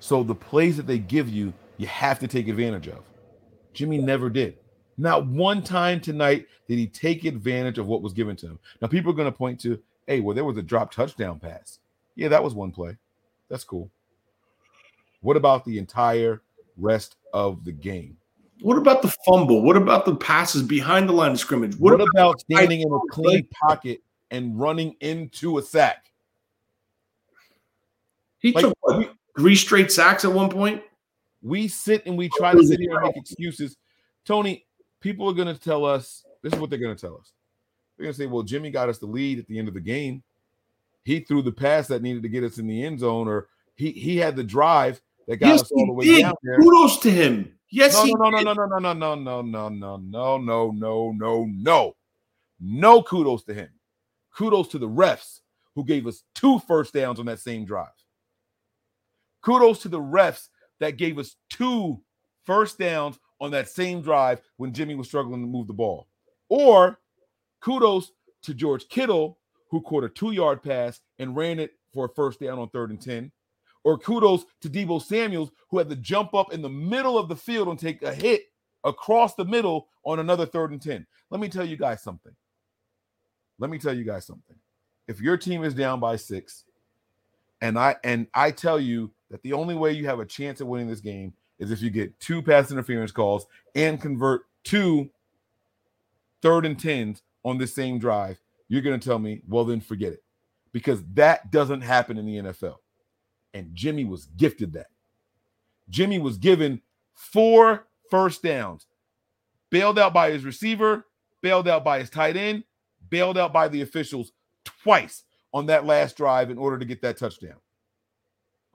So 0.00 0.22
the 0.22 0.34
plays 0.34 0.76
that 0.76 0.86
they 0.86 0.98
give 0.98 1.28
you, 1.28 1.54
you 1.78 1.86
have 1.86 2.18
to 2.18 2.26
take 2.28 2.48
advantage 2.48 2.88
of. 2.88 3.02
Jimmy 3.72 3.98
never 3.98 4.28
did. 4.28 4.58
Not 5.00 5.26
one 5.26 5.62
time 5.62 5.98
tonight 5.98 6.46
did 6.68 6.78
he 6.78 6.86
take 6.86 7.24
advantage 7.24 7.78
of 7.78 7.86
what 7.86 8.02
was 8.02 8.12
given 8.12 8.36
to 8.36 8.46
him. 8.46 8.58
Now, 8.82 8.88
people 8.88 9.10
are 9.10 9.14
going 9.14 9.32
to 9.32 9.36
point 9.36 9.58
to, 9.60 9.80
hey, 10.06 10.20
well, 10.20 10.34
there 10.34 10.44
was 10.44 10.58
a 10.58 10.62
drop 10.62 10.92
touchdown 10.92 11.38
pass. 11.38 11.78
Yeah, 12.16 12.28
that 12.28 12.44
was 12.44 12.52
one 12.52 12.70
play. 12.70 12.98
That's 13.48 13.64
cool. 13.64 13.90
What 15.22 15.38
about 15.38 15.64
the 15.64 15.78
entire 15.78 16.42
rest 16.76 17.16
of 17.32 17.64
the 17.64 17.72
game? 17.72 18.18
What 18.60 18.76
about 18.76 19.00
the 19.00 19.14
fumble? 19.26 19.62
What 19.62 19.78
about 19.78 20.04
the 20.04 20.14
passes 20.14 20.62
behind 20.62 21.08
the 21.08 21.14
line 21.14 21.30
of 21.30 21.38
scrimmage? 21.38 21.76
What, 21.76 21.98
What, 21.98 22.06
about 22.14 22.40
standing 22.40 22.82
in 22.82 22.92
a 22.92 22.98
clean 23.10 23.48
pocket 23.68 24.02
and 24.30 24.60
running 24.60 24.96
into 25.00 25.56
a 25.56 25.62
sack? 25.62 26.12
he 28.38 28.52
like- 28.52 28.66
took 28.66 28.76
what, 28.82 29.14
three 29.38 29.56
straight 29.56 29.90
sacks 29.90 30.26
at 30.26 30.32
one 30.32 30.50
point. 30.50 30.82
We 31.40 31.68
sit 31.68 32.04
and 32.04 32.18
we 32.18 32.28
try 32.36 32.52
to 32.52 32.62
sit 32.62 32.80
here 32.80 32.96
and 32.96 33.02
make 33.06 33.16
excuses. 33.16 33.78
Tony, 34.26 34.66
people 35.00 35.28
are 35.28 35.34
going 35.34 35.52
to 35.54 35.60
tell 35.60 35.84
us, 35.84 36.24
This 36.42 36.52
is 36.52 36.58
what 36.58 36.70
they're 36.70 36.78
going 36.78 36.94
to 36.96 37.00
tell 37.00 37.16
us. 37.16 37.32
They're 37.96 38.04
going 38.04 38.14
to 38.14 38.18
say, 38.18 38.26
well, 38.26 38.42
Jimmy 38.42 38.70
got 38.70 38.88
us 38.88 38.98
the 38.98 39.06
lead 39.06 39.38
at 39.38 39.46
the 39.46 39.58
end 39.58 39.68
of 39.68 39.74
the 39.74 39.80
game. 39.80 40.22
He 41.04 41.20
threw 41.20 41.42
the 41.42 41.52
pass 41.52 41.86
that 41.88 42.02
needed 42.02 42.22
to 42.22 42.28
get 42.28 42.44
us 42.44 42.58
in 42.58 42.66
the 42.66 42.84
end 42.84 43.00
zone, 43.00 43.26
or 43.28 43.48
he 43.74 43.90
he 43.90 44.16
had 44.16 44.36
the 44.36 44.44
drive 44.44 45.00
that 45.26 45.36
got 45.38 45.50
Yes, 45.50 45.62
us 45.62 45.72
all 45.72 45.86
the 45.86 45.92
way 45.92 46.04
did. 46.04 46.22
down 46.22 46.34
there. 46.42 46.58
Kudos 46.58 46.98
to 46.98 47.10
him. 47.10 47.58
Yes, 47.70 47.94
No, 47.94 48.04
he 48.04 48.14
no, 48.14 48.30
no, 48.30 48.38
did. 48.38 48.44
no, 48.44 48.52
no, 48.54 48.66
no, 48.66 48.78
no, 48.78 48.94
no, 48.94 49.14
no, 49.14 49.40
no, 49.42 49.70
no, 49.70 49.96
no, 49.98 50.36
no, 50.38 50.70
no, 50.70 51.12
no, 51.12 51.46
no. 51.50 51.96
No 52.60 53.02
kudos 53.02 53.44
to 53.44 53.54
him. 53.54 53.68
Kudos 54.36 54.68
to 54.68 54.78
the 54.78 54.88
refs 54.88 55.40
who 55.74 55.84
gave 55.84 56.06
us 56.06 56.22
two 56.34 56.58
first 56.60 56.92
downs 56.92 57.18
on 57.18 57.26
that 57.26 57.38
same 57.40 57.64
drive. 57.64 57.88
Kudos 59.42 59.80
to 59.82 59.88
the 59.88 60.00
refs 60.00 60.48
that 60.78 60.96
gave 60.98 61.18
us 61.18 61.36
two 61.48 62.00
first 62.44 62.78
downs 62.78 63.18
on 63.40 63.50
that 63.52 63.68
same 63.68 64.02
drive 64.02 64.40
when 64.56 64.72
Jimmy 64.72 64.94
was 64.94 65.08
struggling 65.08 65.40
to 65.40 65.46
move 65.46 65.66
the 65.66 65.72
ball. 65.72 66.08
Or 66.48 66.98
kudos 67.60 68.12
to 68.42 68.54
George 68.54 68.88
Kittle 68.88 69.38
who 69.70 69.80
caught 69.80 70.04
a 70.04 70.08
two 70.08 70.32
yard 70.32 70.62
pass 70.62 71.00
and 71.18 71.36
ran 71.36 71.58
it 71.58 71.72
for 71.94 72.06
a 72.06 72.08
first 72.08 72.40
down 72.40 72.58
on 72.58 72.68
third 72.68 72.90
and 72.90 73.00
10. 73.00 73.30
Or 73.82 73.96
kudos 73.96 74.44
to 74.60 74.68
Deebo 74.68 75.00
Samuels, 75.00 75.50
who 75.70 75.78
had 75.78 75.88
to 75.88 75.96
jump 75.96 76.34
up 76.34 76.52
in 76.52 76.60
the 76.60 76.68
middle 76.68 77.18
of 77.18 77.28
the 77.28 77.36
field 77.36 77.68
and 77.68 77.78
take 77.78 78.02
a 78.02 78.12
hit 78.12 78.42
across 78.84 79.34
the 79.34 79.44
middle 79.44 79.88
on 80.04 80.18
another 80.18 80.44
third 80.44 80.72
and 80.72 80.82
10. 80.82 81.06
Let 81.30 81.40
me 81.40 81.48
tell 81.48 81.64
you 81.64 81.76
guys 81.76 82.02
something. 82.02 82.34
Let 83.58 83.70
me 83.70 83.78
tell 83.78 83.94
you 83.94 84.04
guys 84.04 84.26
something. 84.26 84.56
If 85.08 85.20
your 85.20 85.36
team 85.36 85.64
is 85.64 85.74
down 85.74 85.98
by 85.98 86.16
six, 86.16 86.64
and 87.62 87.78
I 87.78 87.96
and 88.04 88.26
I 88.34 88.50
tell 88.50 88.80
you 88.80 89.12
that 89.30 89.42
the 89.42 89.52
only 89.52 89.74
way 89.74 89.92
you 89.92 90.06
have 90.06 90.20
a 90.20 90.24
chance 90.24 90.60
at 90.60 90.66
winning 90.66 90.88
this 90.88 91.00
game 91.00 91.34
is 91.60 91.70
if 91.70 91.82
you 91.82 91.90
get 91.90 92.18
two 92.18 92.42
pass 92.42 92.72
interference 92.72 93.12
calls 93.12 93.46
and 93.74 94.00
convert 94.00 94.42
two 94.64 95.10
third 96.42 96.66
and 96.66 96.78
tens 96.78 97.22
on 97.44 97.58
the 97.58 97.66
same 97.66 97.98
drive, 97.98 98.40
you're 98.68 98.82
going 98.82 98.98
to 98.98 99.08
tell 99.08 99.18
me, 99.18 99.42
well, 99.46 99.64
then 99.64 99.80
forget 99.80 100.12
it. 100.12 100.24
Because 100.72 101.02
that 101.14 101.50
doesn't 101.50 101.82
happen 101.82 102.16
in 102.16 102.26
the 102.26 102.36
NFL. 102.36 102.76
And 103.52 103.74
Jimmy 103.74 104.04
was 104.04 104.26
gifted 104.26 104.72
that. 104.72 104.86
Jimmy 105.88 106.18
was 106.18 106.38
given 106.38 106.80
four 107.14 107.86
first 108.10 108.42
downs, 108.42 108.86
bailed 109.70 109.98
out 109.98 110.14
by 110.14 110.30
his 110.30 110.44
receiver, 110.44 111.06
bailed 111.42 111.68
out 111.68 111.84
by 111.84 111.98
his 111.98 112.10
tight 112.10 112.36
end, 112.36 112.64
bailed 113.08 113.36
out 113.36 113.52
by 113.52 113.68
the 113.68 113.82
officials 113.82 114.32
twice 114.64 115.24
on 115.52 115.66
that 115.66 115.84
last 115.84 116.16
drive 116.16 116.50
in 116.50 116.58
order 116.58 116.78
to 116.78 116.84
get 116.84 117.02
that 117.02 117.18
touchdown. 117.18 117.56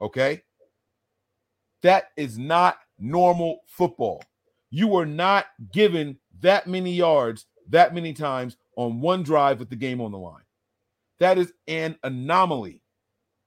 Okay? 0.00 0.42
That 1.82 2.10
is 2.16 2.38
not 2.38 2.78
normal 2.98 3.60
football. 3.66 4.22
You 4.70 4.88
were 4.88 5.06
not 5.06 5.46
given 5.72 6.18
that 6.40 6.66
many 6.66 6.92
yards 6.92 7.46
that 7.70 7.94
many 7.94 8.12
times 8.12 8.56
on 8.76 9.00
one 9.00 9.22
drive 9.22 9.58
with 9.58 9.70
the 9.70 9.76
game 9.76 10.00
on 10.00 10.12
the 10.12 10.18
line. 10.18 10.42
That 11.18 11.38
is 11.38 11.52
an 11.66 11.96
anomaly. 12.02 12.82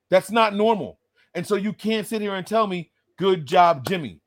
That's 0.10 0.32
not 0.32 0.56
normal. 0.56 1.00
And 1.36 1.46
so 1.46 1.56
you 1.56 1.74
can't 1.74 2.08
sit 2.08 2.22
here 2.22 2.36
and 2.36 2.46
tell 2.46 2.68
me, 2.68 2.92
good 3.18 3.46
job, 3.46 3.86
Jimmy. 3.86 4.22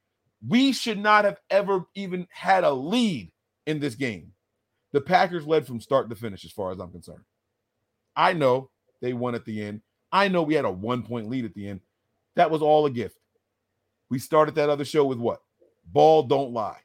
We 0.47 0.73
should 0.73 0.99
not 0.99 1.25
have 1.25 1.39
ever 1.51 1.87
even 1.95 2.27
had 2.31 2.65
a 2.65 2.73
lead 2.73 3.33
in 3.67 3.81
this 3.81 3.95
game. 3.95 4.33
The 4.93 5.01
Packers 5.01 5.47
led 5.47 5.67
from 5.67 5.81
start 5.81 6.09
to 6.11 6.17
finish, 6.17 6.45
as 6.45 6.53
far 6.53 6.71
as 6.71 6.79
I'm 6.79 6.91
concerned. 6.91 7.25
I 8.15 8.33
know 8.33 8.71
they 9.01 9.13
won 9.13 9.35
at 9.35 9.45
the 9.45 9.63
end. 9.63 9.81
I 10.11 10.29
know 10.29 10.43
we 10.43 10.55
had 10.55 10.65
a 10.65 10.71
one 10.71 11.03
point 11.03 11.31
lead 11.31 11.45
at 11.45 11.55
the 11.55 11.69
end. 11.69 11.81
That 12.37 12.51
was 12.51 12.63
all 12.63 12.87
a 12.87 12.91
gift. 12.91 13.17
We 14.13 14.19
started 14.19 14.57
that 14.57 14.69
other 14.69 14.85
show 14.85 15.07
with 15.07 15.17
what? 15.17 15.41
Ball 15.91 16.25
don't 16.25 16.53
lie. 16.53 16.81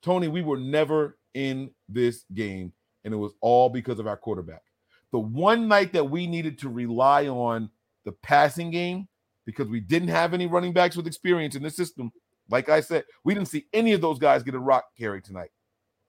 Tony, 0.00 0.28
we 0.28 0.42
were 0.42 0.58
never 0.58 1.18
in 1.34 1.72
this 1.88 2.24
game, 2.32 2.72
and 3.04 3.12
it 3.12 3.16
was 3.16 3.32
all 3.40 3.68
because 3.68 3.98
of 3.98 4.06
our 4.06 4.16
quarterback. 4.16 4.62
The 5.10 5.18
one 5.18 5.66
night 5.66 5.92
that 5.92 6.08
we 6.08 6.28
needed 6.28 6.56
to 6.60 6.68
rely 6.68 7.26
on 7.26 7.68
the 8.04 8.12
passing 8.12 8.70
game 8.70 9.08
because 9.44 9.66
we 9.66 9.80
didn't 9.80 10.10
have 10.10 10.32
any 10.32 10.46
running 10.46 10.72
backs 10.72 10.94
with 10.94 11.08
experience 11.08 11.56
in 11.56 11.64
the 11.64 11.70
system, 11.70 12.12
like 12.48 12.68
I 12.68 12.78
said, 12.78 13.06
we 13.24 13.34
didn't 13.34 13.48
see 13.48 13.66
any 13.72 13.92
of 13.92 14.00
those 14.00 14.20
guys 14.20 14.44
get 14.44 14.54
a 14.54 14.60
rock 14.60 14.84
carry 14.96 15.20
tonight. 15.20 15.50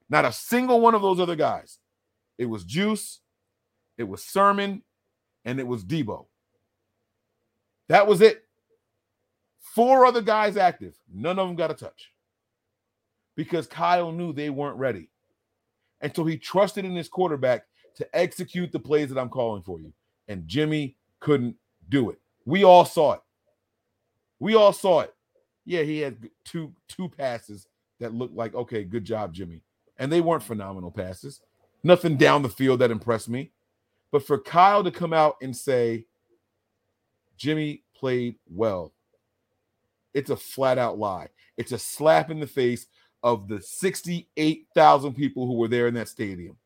Not 0.08 0.26
a 0.26 0.32
single 0.32 0.82
one 0.82 0.94
of 0.94 1.02
those 1.02 1.20
other 1.20 1.36
guys. 1.36 1.80
It 2.38 2.46
was 2.46 2.64
Juice, 2.64 3.22
it 3.98 4.04
was 4.04 4.24
Sermon, 4.24 4.84
and 5.46 5.60
it 5.60 5.66
was 5.66 5.84
Deebo. 5.84 6.28
That 7.90 8.06
was 8.06 8.22
it. 8.22 8.46
Four 9.74 10.06
other 10.06 10.22
guys 10.22 10.58
active. 10.58 10.98
None 11.14 11.40
of 11.40 11.48
them 11.48 11.56
got 11.56 11.72
a 11.72 11.74
touch 11.74 12.12
because 13.38 13.68
Kyle 13.68 14.12
knew 14.12 14.34
they 14.34 14.50
weren't 14.50 14.78
ready. 14.78 15.10
And 16.02 16.14
so 16.14 16.26
he 16.26 16.38
trusted 16.38 16.84
in 16.84 16.94
his 16.94 17.08
quarterback 17.08 17.66
to 17.96 18.08
execute 18.14 18.74
the 18.74 18.80
plays 18.80 19.08
that 19.10 19.20
I'm 19.20 19.30
calling 19.30 19.62
for 19.62 19.80
you. 19.80 19.94
And 20.28 20.46
Jimmy 20.46 20.98
couldn't 21.22 21.56
do 21.88 22.10
it. 22.10 22.20
We 22.46 22.66
all 22.66 22.84
saw 22.84 23.14
it. 23.14 23.22
We 24.40 24.56
all 24.56 24.74
saw 24.74 25.02
it. 25.02 25.14
Yeah, 25.64 25.84
he 25.84 26.00
had 26.00 26.18
two 26.44 26.74
two 26.90 27.08
passes 27.08 27.68
that 28.00 28.14
looked 28.14 28.36
like 28.36 28.56
okay, 28.56 28.84
good 28.84 29.06
job, 29.06 29.34
Jimmy. 29.34 29.62
And 30.00 30.12
they 30.12 30.20
weren't 30.20 30.44
phenomenal 30.44 30.92
passes. 30.92 31.40
Nothing 31.84 32.18
down 32.18 32.42
the 32.42 32.50
field 32.50 32.80
that 32.80 32.92
impressed 32.92 33.30
me. 33.30 33.52
But 34.12 34.26
for 34.26 34.38
Kyle 34.38 34.84
to 34.84 34.92
come 34.92 35.14
out 35.14 35.36
and 35.42 35.56
say 35.56 36.08
Jimmy 37.38 37.84
played 37.96 38.36
well, 38.50 38.94
it's 40.14 40.30
a 40.30 40.36
flat 40.36 40.78
out 40.78 40.98
lie. 40.98 41.28
It's 41.58 41.72
a 41.72 41.80
slap 41.80 42.32
in 42.32 42.40
the 42.40 42.48
face 42.48 42.88
of 43.24 43.48
the 43.48 43.62
68,000 43.62 45.14
people 45.14 45.46
who 45.46 45.54
were 45.54 45.68
there 45.68 45.88
in 45.88 45.94
that 45.94 46.10
stadium. 46.10 46.58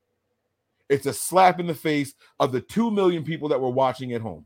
It's 0.89 1.05
a 1.05 1.13
slap 1.13 1.59
in 1.59 1.67
the 1.67 1.73
face 1.73 2.13
of 2.39 2.51
the 2.51 2.61
2 2.61 2.91
million 2.91 3.23
people 3.23 3.49
that 3.49 3.59
were 3.59 3.69
watching 3.69 4.13
at 4.13 4.21
home. 4.21 4.45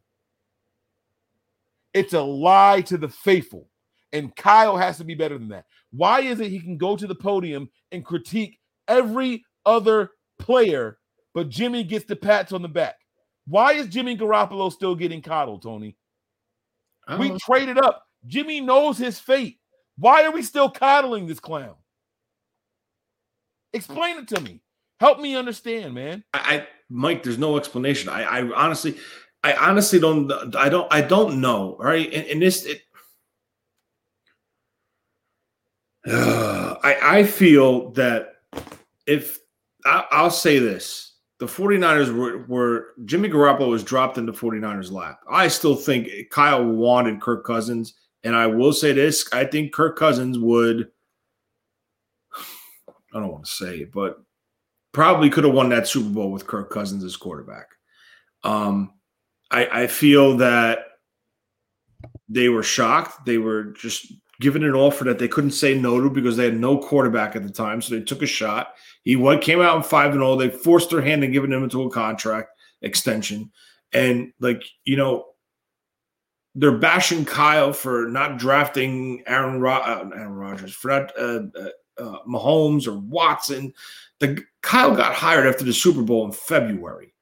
It's 1.94 2.14
a 2.14 2.22
lie 2.22 2.82
to 2.82 2.98
the 2.98 3.10
faithful. 3.10 3.68
And 4.12 4.36
Kyle 4.36 4.78
has 4.78 4.98
to 4.98 5.04
be 5.04 5.16
better 5.16 5.38
than 5.38 5.50
that. 5.50 5.66
Why 5.92 6.22
is 6.22 6.40
it 6.40 6.50
he 6.50 6.60
can 6.60 6.78
go 6.78 6.96
to 6.96 7.06
the 7.06 7.16
podium 7.16 7.70
and 7.92 8.06
critique 8.06 8.60
every 8.88 9.46
other 9.66 10.12
player, 10.40 10.98
but 11.34 11.50
Jimmy 11.50 11.84
gets 11.84 12.06
the 12.06 12.16
pats 12.16 12.52
on 12.52 12.62
the 12.62 12.68
back? 12.68 12.96
Why 13.46 13.74
is 13.74 13.88
Jimmy 13.88 14.18
Garoppolo 14.18 14.72
still 14.72 14.96
getting 14.96 15.22
coddled, 15.22 15.62
Tony? 15.62 15.96
We 17.18 17.30
know. 17.30 17.38
traded 17.42 17.78
up. 17.78 18.04
Jimmy 18.26 18.62
knows 18.62 18.98
his 18.98 19.20
fate. 19.20 19.60
Why 19.98 20.24
are 20.24 20.32
we 20.32 20.42
still 20.42 20.70
coddling 20.70 21.28
this 21.28 21.40
clown? 21.40 21.76
Explain 23.74 24.18
it 24.18 24.28
to 24.30 24.42
me. 24.42 24.62
Help 25.00 25.20
me 25.20 25.36
understand, 25.36 25.94
man. 25.94 26.24
I, 26.34 26.40
I 26.40 26.68
Mike, 26.90 27.24
there's 27.24 27.38
no 27.38 27.58
explanation. 27.58 28.10
I, 28.10 28.24
I 28.24 28.52
honestly, 28.52 28.98
I 29.44 29.54
honestly 29.54 30.00
don't. 30.00 30.32
I 30.56 30.70
don't. 30.70 30.92
I 30.92 31.02
don't 31.02 31.40
know. 31.40 31.78
Right, 31.80 32.12
and, 32.12 32.28
and 32.28 32.42
this, 32.42 32.66
it, 32.66 32.82
I, 36.08 36.98
I 37.02 37.24
feel 37.24 37.92
that 37.92 38.36
if 39.06 39.40
I, 39.86 40.06
I'll 40.12 40.32
say 40.32 40.60
this, 40.60 41.16
the 41.40 41.46
49ers 41.46 42.14
were, 42.14 42.46
were 42.48 42.88
Jimmy 43.06 43.30
Garoppolo 43.30 43.70
was 43.70 43.84
dropped 43.84 44.18
into 44.18 44.34
49ers 44.34 44.92
lap. 44.92 45.22
I 45.30 45.48
still 45.48 45.76
think 45.76 46.10
Kyle 46.30 46.66
wanted 46.66 47.22
Kirk 47.22 47.46
Cousins, 47.46 47.94
and 48.24 48.36
I 48.36 48.48
will 48.48 48.74
say 48.74 48.92
this: 48.94 49.28
I 49.32 49.46
think 49.46 49.74
Kirk 49.74 49.98
Cousins 49.98 50.38
would. 50.38 50.90
I 53.14 53.20
don't 53.20 53.32
want 53.32 53.46
to 53.46 53.52
say 53.52 53.78
it, 53.80 53.92
but 53.92 54.22
probably 54.92 55.30
could 55.30 55.44
have 55.44 55.54
won 55.54 55.70
that 55.70 55.88
Super 55.88 56.10
Bowl 56.10 56.32
with 56.32 56.48
Kirk 56.48 56.70
Cousins 56.70 57.04
as 57.04 57.18
quarterback. 57.18 57.68
Um, 58.44 58.94
I, 59.52 59.84
I 59.84 59.88
feel 59.88 60.38
that 60.38 60.80
they 62.28 62.50
were 62.50 62.64
shocked. 62.64 63.26
They 63.26 63.38
were 63.38 63.66
just 63.72 64.14
given 64.40 64.64
an 64.64 64.74
offer 64.74 65.04
that 65.04 65.20
they 65.20 65.28
couldn't 65.28 65.52
say 65.52 65.78
no 65.78 66.00
to 66.00 66.10
because 66.10 66.38
they 66.38 66.46
had 66.46 66.60
no 66.60 66.78
quarterback 66.78 67.36
at 67.36 67.44
the 67.44 67.52
time. 67.52 67.82
So 67.82 67.96
they 67.96 68.02
took 68.02 68.22
a 68.22 68.28
shot. 68.28 68.74
He 69.04 69.16
came 69.40 69.62
out 69.62 69.78
in 69.78 69.84
five 69.84 70.14
and 70.14 70.22
all. 70.22 70.38
They 70.38 70.50
forced 70.50 70.92
their 70.92 71.02
hand 71.02 71.24
and 71.24 71.34
given 71.34 71.52
him 71.52 71.64
into 71.64 71.84
a 71.84 71.90
contract 71.90 72.50
extension. 72.82 73.52
And 73.92 74.32
like 74.40 74.64
you 74.84 74.96
know, 74.96 75.26
they're 76.56 76.78
bashing 76.78 77.26
Kyle 77.26 77.74
for 77.74 78.08
not 78.08 78.38
drafting 78.38 79.24
Aaron, 79.28 79.62
Ro- 79.62 79.74
uh, 79.74 80.10
Aaron 80.16 80.34
Rodgers 80.34 80.74
for 80.74 80.90
not 80.90 81.12
uh, 81.18 81.44
uh, 81.56 81.70
uh, 81.98 82.18
Mahomes 82.28 82.88
or 82.88 82.98
Watson. 82.98 83.74
The 84.20 84.44
Kyle 84.62 84.96
got 84.96 85.14
hired 85.14 85.48
after 85.48 85.64
the 85.64 85.74
Super 85.74 86.02
Bowl 86.02 86.26
in 86.26 86.32
February. 86.32 87.14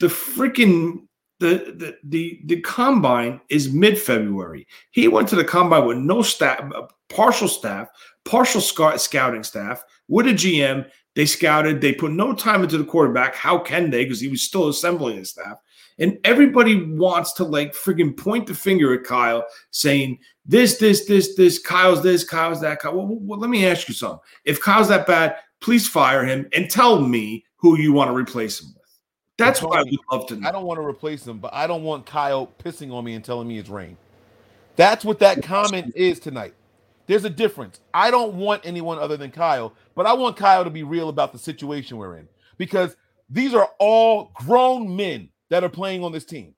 The 0.00 0.08
freaking 0.08 1.06
the 1.38 1.74
the 1.76 1.96
the, 2.04 2.40
the 2.46 2.60
combine 2.62 3.40
is 3.48 3.72
mid 3.72 3.98
February. 3.98 4.66
He 4.90 5.08
went 5.08 5.28
to 5.28 5.36
the 5.36 5.44
combine 5.44 5.86
with 5.86 5.98
no 5.98 6.22
staff, 6.22 6.60
uh, 6.74 6.86
partial 7.08 7.48
staff, 7.48 7.88
partial 8.24 8.60
scout, 8.60 9.00
scouting 9.00 9.42
staff 9.42 9.82
with 10.08 10.26
a 10.26 10.30
GM. 10.30 10.88
They 11.14 11.24
scouted. 11.24 11.80
They 11.80 11.92
put 11.92 12.12
no 12.12 12.34
time 12.34 12.62
into 12.62 12.76
the 12.76 12.84
quarterback. 12.84 13.34
How 13.34 13.58
can 13.58 13.90
they? 13.90 14.04
Because 14.04 14.20
he 14.20 14.28
was 14.28 14.42
still 14.42 14.68
assembling 14.68 15.16
his 15.18 15.30
staff. 15.30 15.58
And 15.98 16.18
everybody 16.24 16.82
wants 16.82 17.32
to 17.34 17.44
like 17.44 17.72
freaking 17.72 18.16
point 18.16 18.46
the 18.46 18.54
finger 18.54 18.94
at 18.94 19.04
Kyle, 19.04 19.44
saying 19.70 20.18
this, 20.44 20.76
this, 20.76 21.06
this, 21.06 21.34
this. 21.36 21.58
Kyle's 21.58 22.02
this, 22.02 22.22
Kyle's 22.22 22.60
that. 22.60 22.80
Kyle. 22.80 22.94
Well, 22.94 23.06
well, 23.06 23.38
let 23.38 23.50
me 23.50 23.66
ask 23.66 23.88
you 23.88 23.94
something. 23.94 24.20
If 24.44 24.60
Kyle's 24.60 24.88
that 24.88 25.06
bad, 25.06 25.36
please 25.60 25.88
fire 25.88 26.24
him 26.24 26.48
and 26.52 26.70
tell 26.70 27.00
me 27.00 27.44
who 27.56 27.78
you 27.78 27.92
want 27.92 28.08
to 28.10 28.14
replace 28.14 28.60
him 28.60 28.68
with. 28.74 28.82
That's 29.38 29.62
what 29.62 29.78
I 29.78 29.82
would 29.82 29.98
love 30.10 30.26
to 30.28 30.36
know. 30.36 30.48
I 30.48 30.52
don't 30.52 30.64
want 30.64 30.78
to 30.78 30.86
replace 30.86 31.26
him, 31.26 31.38
but 31.38 31.52
I 31.52 31.66
don't 31.66 31.82
want 31.82 32.06
Kyle 32.06 32.50
pissing 32.62 32.92
on 32.92 33.04
me 33.04 33.14
and 33.14 33.24
telling 33.24 33.48
me 33.48 33.58
it's 33.58 33.68
rain. 33.68 33.96
That's 34.76 35.04
what 35.04 35.18
that 35.20 35.42
comment 35.42 35.92
is 35.96 36.20
tonight. 36.20 36.54
There's 37.06 37.24
a 37.24 37.30
difference. 37.30 37.80
I 37.94 38.10
don't 38.10 38.34
want 38.34 38.64
anyone 38.64 38.98
other 38.98 39.16
than 39.16 39.30
Kyle, 39.30 39.72
but 39.94 40.06
I 40.06 40.12
want 40.12 40.36
Kyle 40.36 40.64
to 40.64 40.70
be 40.70 40.82
real 40.82 41.08
about 41.08 41.32
the 41.32 41.38
situation 41.38 41.96
we're 41.96 42.16
in 42.16 42.28
because 42.58 42.96
these 43.30 43.54
are 43.54 43.70
all 43.78 44.32
grown 44.34 44.94
men 44.94 45.28
that 45.50 45.64
are 45.64 45.68
playing 45.68 46.04
on 46.04 46.12
this 46.12 46.24
team. 46.24 46.54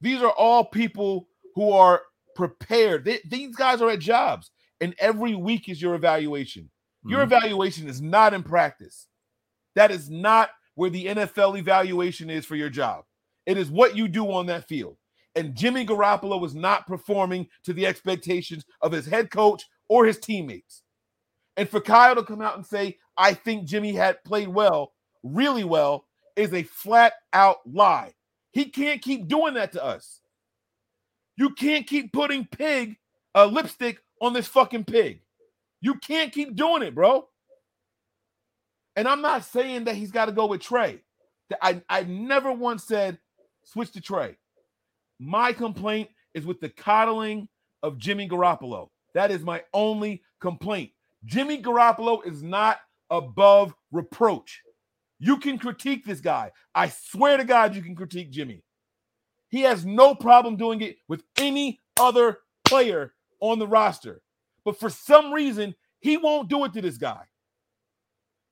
These 0.00 0.22
are 0.22 0.30
all 0.30 0.64
people 0.64 1.28
who 1.54 1.72
are 1.72 2.02
prepared. 2.34 3.04
They- 3.04 3.20
these 3.24 3.56
guys 3.56 3.80
are 3.82 3.90
at 3.90 3.98
jobs, 3.98 4.50
and 4.80 4.94
every 4.98 5.34
week 5.34 5.68
is 5.68 5.82
your 5.82 5.94
evaluation. 5.94 6.70
Your 7.04 7.20
Mhm. 7.20 7.24
evaluation 7.24 7.88
is 7.88 8.00
not 8.00 8.34
in 8.34 8.42
practice. 8.42 9.08
That 9.74 9.90
is 9.90 10.10
not 10.10 10.50
where 10.74 10.90
the 10.90 11.06
NFL 11.06 11.56
evaluation 11.56 12.30
is 12.30 12.44
for 12.44 12.56
your 12.56 12.70
job. 12.70 13.04
It 13.46 13.56
is 13.56 13.70
what 13.70 13.96
you 13.96 14.08
do 14.08 14.30
on 14.32 14.46
that 14.46 14.68
field. 14.68 14.98
And 15.34 15.54
Jimmy 15.54 15.86
Garoppolo 15.86 16.40
was 16.40 16.54
not 16.54 16.86
performing 16.86 17.48
to 17.64 17.72
the 17.72 17.86
expectations 17.86 18.64
of 18.80 18.92
his 18.92 19.06
head 19.06 19.30
coach 19.30 19.64
or 19.88 20.04
his 20.04 20.18
teammates. 20.18 20.82
And 21.56 21.68
for 21.68 21.80
Kyle 21.80 22.14
to 22.14 22.24
come 22.24 22.40
out 22.40 22.56
and 22.56 22.66
say, 22.66 22.98
I 23.16 23.34
think 23.34 23.64
Jimmy 23.66 23.92
had 23.92 24.22
played 24.24 24.48
well, 24.48 24.94
really 25.22 25.64
well, 25.64 26.07
is 26.38 26.54
a 26.54 26.62
flat 26.62 27.14
out 27.32 27.58
lie. 27.66 28.14
He 28.52 28.66
can't 28.66 29.02
keep 29.02 29.28
doing 29.28 29.54
that 29.54 29.72
to 29.72 29.84
us. 29.84 30.20
You 31.36 31.50
can't 31.50 31.86
keep 31.86 32.12
putting 32.12 32.46
pig 32.46 32.96
uh, 33.34 33.46
lipstick 33.46 34.00
on 34.20 34.32
this 34.32 34.46
fucking 34.46 34.84
pig. 34.84 35.20
You 35.80 35.94
can't 35.96 36.32
keep 36.32 36.56
doing 36.56 36.82
it, 36.82 36.94
bro. 36.94 37.28
And 38.96 39.06
I'm 39.06 39.22
not 39.22 39.44
saying 39.44 39.84
that 39.84 39.94
he's 39.94 40.10
got 40.10 40.24
to 40.24 40.32
go 40.32 40.46
with 40.46 40.60
Trey. 40.60 41.02
I, 41.62 41.82
I 41.88 42.02
never 42.02 42.52
once 42.52 42.84
said 42.84 43.18
switch 43.64 43.92
to 43.92 44.00
Trey. 44.00 44.36
My 45.20 45.52
complaint 45.52 46.08
is 46.34 46.44
with 46.44 46.60
the 46.60 46.68
coddling 46.68 47.48
of 47.82 47.98
Jimmy 47.98 48.28
Garoppolo. 48.28 48.88
That 49.14 49.30
is 49.30 49.42
my 49.42 49.62
only 49.72 50.22
complaint. 50.40 50.90
Jimmy 51.24 51.62
Garoppolo 51.62 52.26
is 52.26 52.42
not 52.42 52.80
above 53.10 53.74
reproach. 53.92 54.62
You 55.18 55.38
can 55.38 55.58
critique 55.58 56.04
this 56.04 56.20
guy. 56.20 56.52
I 56.74 56.88
swear 56.88 57.36
to 57.36 57.44
God, 57.44 57.74
you 57.74 57.82
can 57.82 57.96
critique 57.96 58.30
Jimmy. 58.30 58.62
He 59.48 59.62
has 59.62 59.84
no 59.84 60.14
problem 60.14 60.56
doing 60.56 60.80
it 60.82 60.98
with 61.08 61.22
any 61.38 61.80
other 61.98 62.38
player 62.64 63.14
on 63.40 63.58
the 63.58 63.66
roster. 63.66 64.20
But 64.64 64.78
for 64.78 64.90
some 64.90 65.32
reason, 65.32 65.74
he 66.00 66.16
won't 66.16 66.48
do 66.48 66.64
it 66.64 66.72
to 66.74 66.82
this 66.82 66.98
guy. 66.98 67.22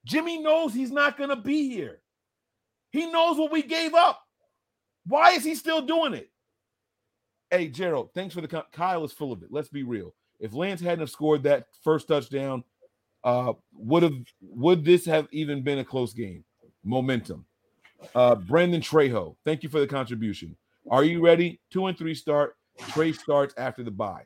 Jimmy 0.04 0.38
knows 0.38 0.72
he's 0.72 0.92
not 0.92 1.18
going 1.18 1.30
to 1.30 1.36
be 1.36 1.68
here. 1.68 2.00
He 2.90 3.10
knows 3.10 3.36
what 3.36 3.52
we 3.52 3.62
gave 3.62 3.94
up. 3.94 4.22
Why 5.06 5.32
is 5.32 5.44
he 5.44 5.54
still 5.54 5.82
doing 5.82 6.14
it? 6.14 6.30
Hey, 7.50 7.68
Gerald, 7.68 8.10
thanks 8.14 8.34
for 8.34 8.40
the 8.40 8.64
Kyle 8.72 9.04
is 9.04 9.12
full 9.12 9.32
of 9.32 9.42
it. 9.42 9.48
Let's 9.52 9.68
be 9.68 9.82
real. 9.82 10.14
If 10.40 10.52
Lance 10.52 10.80
hadn't 10.80 11.00
have 11.00 11.10
scored 11.10 11.42
that 11.44 11.66
first 11.82 12.08
touchdown, 12.08 12.64
uh, 13.24 13.52
would 13.74 14.02
have 14.02 14.14
would 14.40 14.84
this 14.84 15.04
have 15.06 15.28
even 15.32 15.62
been 15.62 15.78
a 15.78 15.84
close 15.84 16.12
game? 16.12 16.44
Momentum. 16.86 17.44
Uh, 18.14 18.36
Brandon 18.36 18.80
Trejo, 18.80 19.36
thank 19.44 19.62
you 19.62 19.68
for 19.68 19.80
the 19.80 19.86
contribution. 19.86 20.56
Are 20.90 21.02
you 21.04 21.20
ready? 21.20 21.60
Two 21.70 21.86
and 21.86 21.98
three 21.98 22.14
start. 22.14 22.56
Trey 22.78 23.12
starts 23.12 23.54
after 23.58 23.82
the 23.82 23.90
bye. 23.90 24.24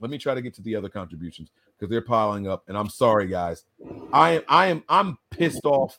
Let 0.00 0.10
me 0.10 0.18
try 0.18 0.34
to 0.34 0.42
get 0.42 0.54
to 0.54 0.62
the 0.62 0.74
other 0.74 0.88
contributions 0.88 1.50
because 1.78 1.90
they're 1.90 2.02
piling 2.02 2.48
up. 2.48 2.64
And 2.68 2.76
I'm 2.76 2.88
sorry, 2.88 3.28
guys. 3.28 3.64
I 4.12 4.32
am 4.32 4.42
I 4.48 4.66
am 4.66 4.82
I'm 4.88 5.18
pissed 5.30 5.64
off, 5.64 5.98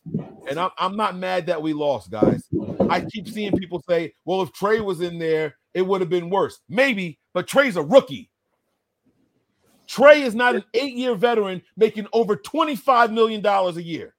and 0.49 0.59
I'm 0.59 0.71
I'm 0.77 0.97
not 0.97 1.15
mad 1.15 1.45
that 1.47 1.61
we 1.61 1.73
lost, 1.73 2.11
guys. 2.11 2.43
I 2.89 3.01
keep 3.01 3.27
seeing 3.27 3.55
people 3.57 3.83
say, 3.87 4.13
"Well, 4.25 4.41
if 4.41 4.51
Trey 4.51 4.81
was 4.81 5.01
in 5.01 5.19
there, 5.19 5.55
it 5.73 5.83
would 5.83 6.01
have 6.01 6.09
been 6.09 6.29
worse." 6.29 6.59
Maybe, 6.67 7.19
but 7.33 7.47
Trey's 7.47 7.77
a 7.77 7.83
rookie. 7.83 8.29
Trey 9.87 10.23
is 10.23 10.33
not 10.33 10.55
an 10.55 10.63
eight-year 10.73 11.15
veteran 11.15 11.61
making 11.77 12.07
over 12.11 12.35
twenty-five 12.35 13.13
million 13.13 13.41
dollars 13.41 13.77
a 13.77 13.83
year. 13.83 14.14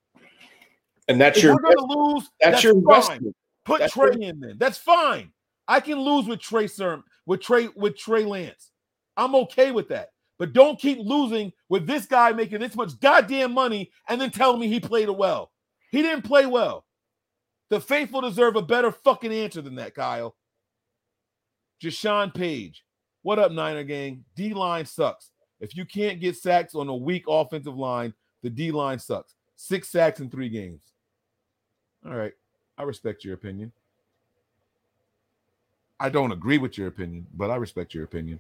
And 1.08 1.20
that's 1.20 1.38
If 1.38 1.44
your 1.44 1.54
we're 1.54 1.74
gonna 1.74 1.94
lose, 1.94 2.30
that's, 2.40 2.56
that's 2.56 2.64
your 2.64 2.74
fine. 2.74 2.82
investment. 2.82 3.36
Put 3.64 3.80
That's 3.80 3.92
Trey 3.92 4.12
in 4.20 4.38
then. 4.40 4.56
That's 4.58 4.78
fine. 4.78 5.32
I 5.66 5.80
can 5.80 5.98
lose 5.98 6.26
with 6.26 6.40
Trey 6.40 6.66
Serm, 6.66 7.02
with 7.26 7.40
Trey, 7.40 7.68
with 7.74 7.98
Trey 7.98 8.24
Lance. 8.24 8.70
I'm 9.16 9.34
okay 9.34 9.72
with 9.72 9.88
that. 9.88 10.10
But 10.38 10.52
don't 10.52 10.78
keep 10.78 10.98
losing 11.00 11.52
with 11.68 11.86
this 11.86 12.06
guy 12.06 12.30
making 12.32 12.60
this 12.60 12.76
much 12.76 12.98
goddamn 13.00 13.52
money 13.52 13.90
and 14.08 14.20
then 14.20 14.30
telling 14.30 14.60
me 14.60 14.68
he 14.68 14.78
played 14.78 15.08
well. 15.08 15.50
He 15.90 16.02
didn't 16.02 16.22
play 16.22 16.46
well. 16.46 16.84
The 17.70 17.80
faithful 17.80 18.20
deserve 18.20 18.54
a 18.54 18.62
better 18.62 18.92
fucking 18.92 19.32
answer 19.32 19.62
than 19.62 19.74
that, 19.76 19.94
Kyle. 19.94 20.36
Jashawn 21.82 22.32
Page. 22.34 22.84
What 23.22 23.38
up, 23.40 23.50
Niner 23.50 23.82
gang? 23.82 24.24
D 24.36 24.54
line 24.54 24.86
sucks. 24.86 25.30
If 25.58 25.74
you 25.74 25.84
can't 25.84 26.20
get 26.20 26.36
sacks 26.36 26.74
on 26.74 26.88
a 26.88 26.94
weak 26.94 27.24
offensive 27.26 27.76
line, 27.76 28.14
the 28.42 28.50
D 28.50 28.70
line 28.70 28.98
sucks. 28.98 29.34
Six 29.56 29.88
sacks 29.88 30.20
in 30.20 30.30
three 30.30 30.50
games. 30.50 30.82
All 32.06 32.14
right. 32.14 32.32
I 32.78 32.82
respect 32.82 33.24
your 33.24 33.34
opinion. 33.34 33.72
I 35.98 36.10
don't 36.10 36.32
agree 36.32 36.58
with 36.58 36.76
your 36.76 36.88
opinion, 36.88 37.26
but 37.34 37.50
I 37.50 37.56
respect 37.56 37.94
your 37.94 38.04
opinion. 38.04 38.38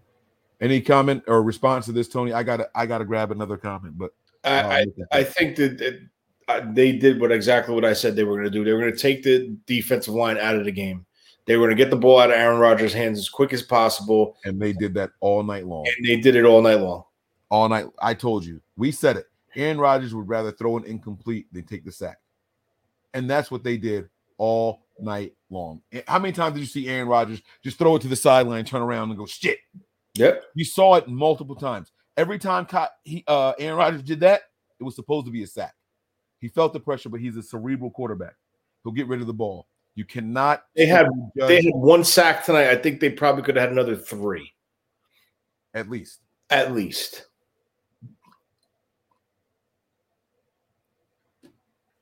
Any 0.60 0.80
comment 0.80 1.24
or 1.26 1.42
response 1.42 1.86
to 1.86 1.92
this, 1.92 2.08
Tony? 2.08 2.32
I 2.32 2.42
gotta 2.42 2.68
I 2.74 2.86
gotta 2.86 3.04
grab 3.04 3.30
another 3.30 3.56
comment, 3.56 3.96
but 3.98 4.12
I, 4.44 4.58
uh, 4.58 4.84
I, 5.12 5.18
I 5.18 5.24
think 5.24 5.56
that, 5.56 5.78
that 5.78 6.00
uh, 6.48 6.60
they 6.72 6.92
did 6.92 7.20
what 7.20 7.32
exactly 7.32 7.74
what 7.74 7.84
I 7.84 7.92
said 7.92 8.14
they 8.14 8.24
were 8.24 8.34
going 8.34 8.44
to 8.44 8.50
do. 8.50 8.64
They 8.64 8.72
were 8.72 8.80
going 8.80 8.92
to 8.92 8.98
take 8.98 9.22
the 9.22 9.56
defensive 9.66 10.14
line 10.14 10.38
out 10.38 10.54
of 10.54 10.64
the 10.64 10.72
game. 10.72 11.04
They 11.46 11.56
were 11.56 11.66
going 11.66 11.76
to 11.76 11.82
get 11.82 11.90
the 11.90 11.96
ball 11.96 12.18
out 12.18 12.30
of 12.30 12.36
Aaron 12.36 12.58
Rodgers' 12.58 12.92
hands 12.92 13.18
as 13.18 13.28
quick 13.28 13.52
as 13.52 13.62
possible, 13.62 14.36
and 14.44 14.60
they 14.60 14.72
did 14.72 14.94
that 14.94 15.10
all 15.20 15.42
night 15.42 15.66
long. 15.66 15.86
and 15.86 16.06
they 16.06 16.16
did 16.16 16.36
it 16.36 16.44
all 16.44 16.62
night 16.62 16.80
long. 16.80 17.04
All 17.50 17.68
night. 17.68 17.86
I 18.00 18.14
told 18.14 18.44
you. 18.44 18.60
We 18.76 18.90
said 18.92 19.16
it. 19.16 19.26
Aaron 19.54 19.78
Rodgers 19.78 20.14
would 20.14 20.28
rather 20.28 20.52
throw 20.52 20.76
an 20.76 20.84
incomplete 20.84 21.46
than 21.52 21.64
take 21.64 21.84
the 21.84 21.92
sack. 21.92 22.18
And 23.16 23.30
that's 23.30 23.50
what 23.50 23.64
they 23.64 23.78
did 23.78 24.08
all 24.36 24.82
night 25.00 25.32
long. 25.48 25.80
How 26.06 26.18
many 26.18 26.32
times 26.32 26.54
did 26.54 26.60
you 26.60 26.66
see 26.66 26.86
Aaron 26.88 27.08
Rodgers 27.08 27.40
just 27.64 27.78
throw 27.78 27.96
it 27.96 28.02
to 28.02 28.08
the 28.08 28.16
sideline, 28.16 28.64
turn 28.66 28.82
around, 28.82 29.08
and 29.08 29.18
go, 29.18 29.24
shit? 29.24 29.58
Yep. 30.14 30.44
You 30.54 30.64
saw 30.66 30.96
it 30.96 31.08
multiple 31.08 31.56
times. 31.56 31.90
Every 32.18 32.38
time 32.38 32.66
he, 33.04 33.24
uh, 33.26 33.52
Aaron 33.58 33.78
Rodgers 33.78 34.02
did 34.02 34.20
that, 34.20 34.42
it 34.78 34.84
was 34.84 34.94
supposed 34.94 35.24
to 35.26 35.32
be 35.32 35.42
a 35.42 35.46
sack. 35.46 35.74
He 36.40 36.48
felt 36.48 36.74
the 36.74 36.80
pressure, 36.80 37.08
but 37.08 37.20
he's 37.20 37.36
a 37.36 37.42
cerebral 37.42 37.90
quarterback. 37.90 38.34
He'll 38.84 38.92
get 38.92 39.08
rid 39.08 39.20
of 39.22 39.26
the 39.26 39.34
ball. 39.34 39.66
You 39.94 40.04
cannot. 40.04 40.64
They 40.74 40.84
had- 40.84 41.06
They 41.34 41.56
had 41.62 41.74
one 41.74 42.04
sack 42.04 42.44
tonight. 42.44 42.68
I 42.68 42.76
think 42.76 43.00
they 43.00 43.08
probably 43.10 43.42
could 43.42 43.56
have 43.56 43.62
had 43.68 43.72
another 43.72 43.96
three 43.96 44.52
at 45.72 45.88
least. 45.88 46.20
at 46.50 46.72
least. 46.72 47.26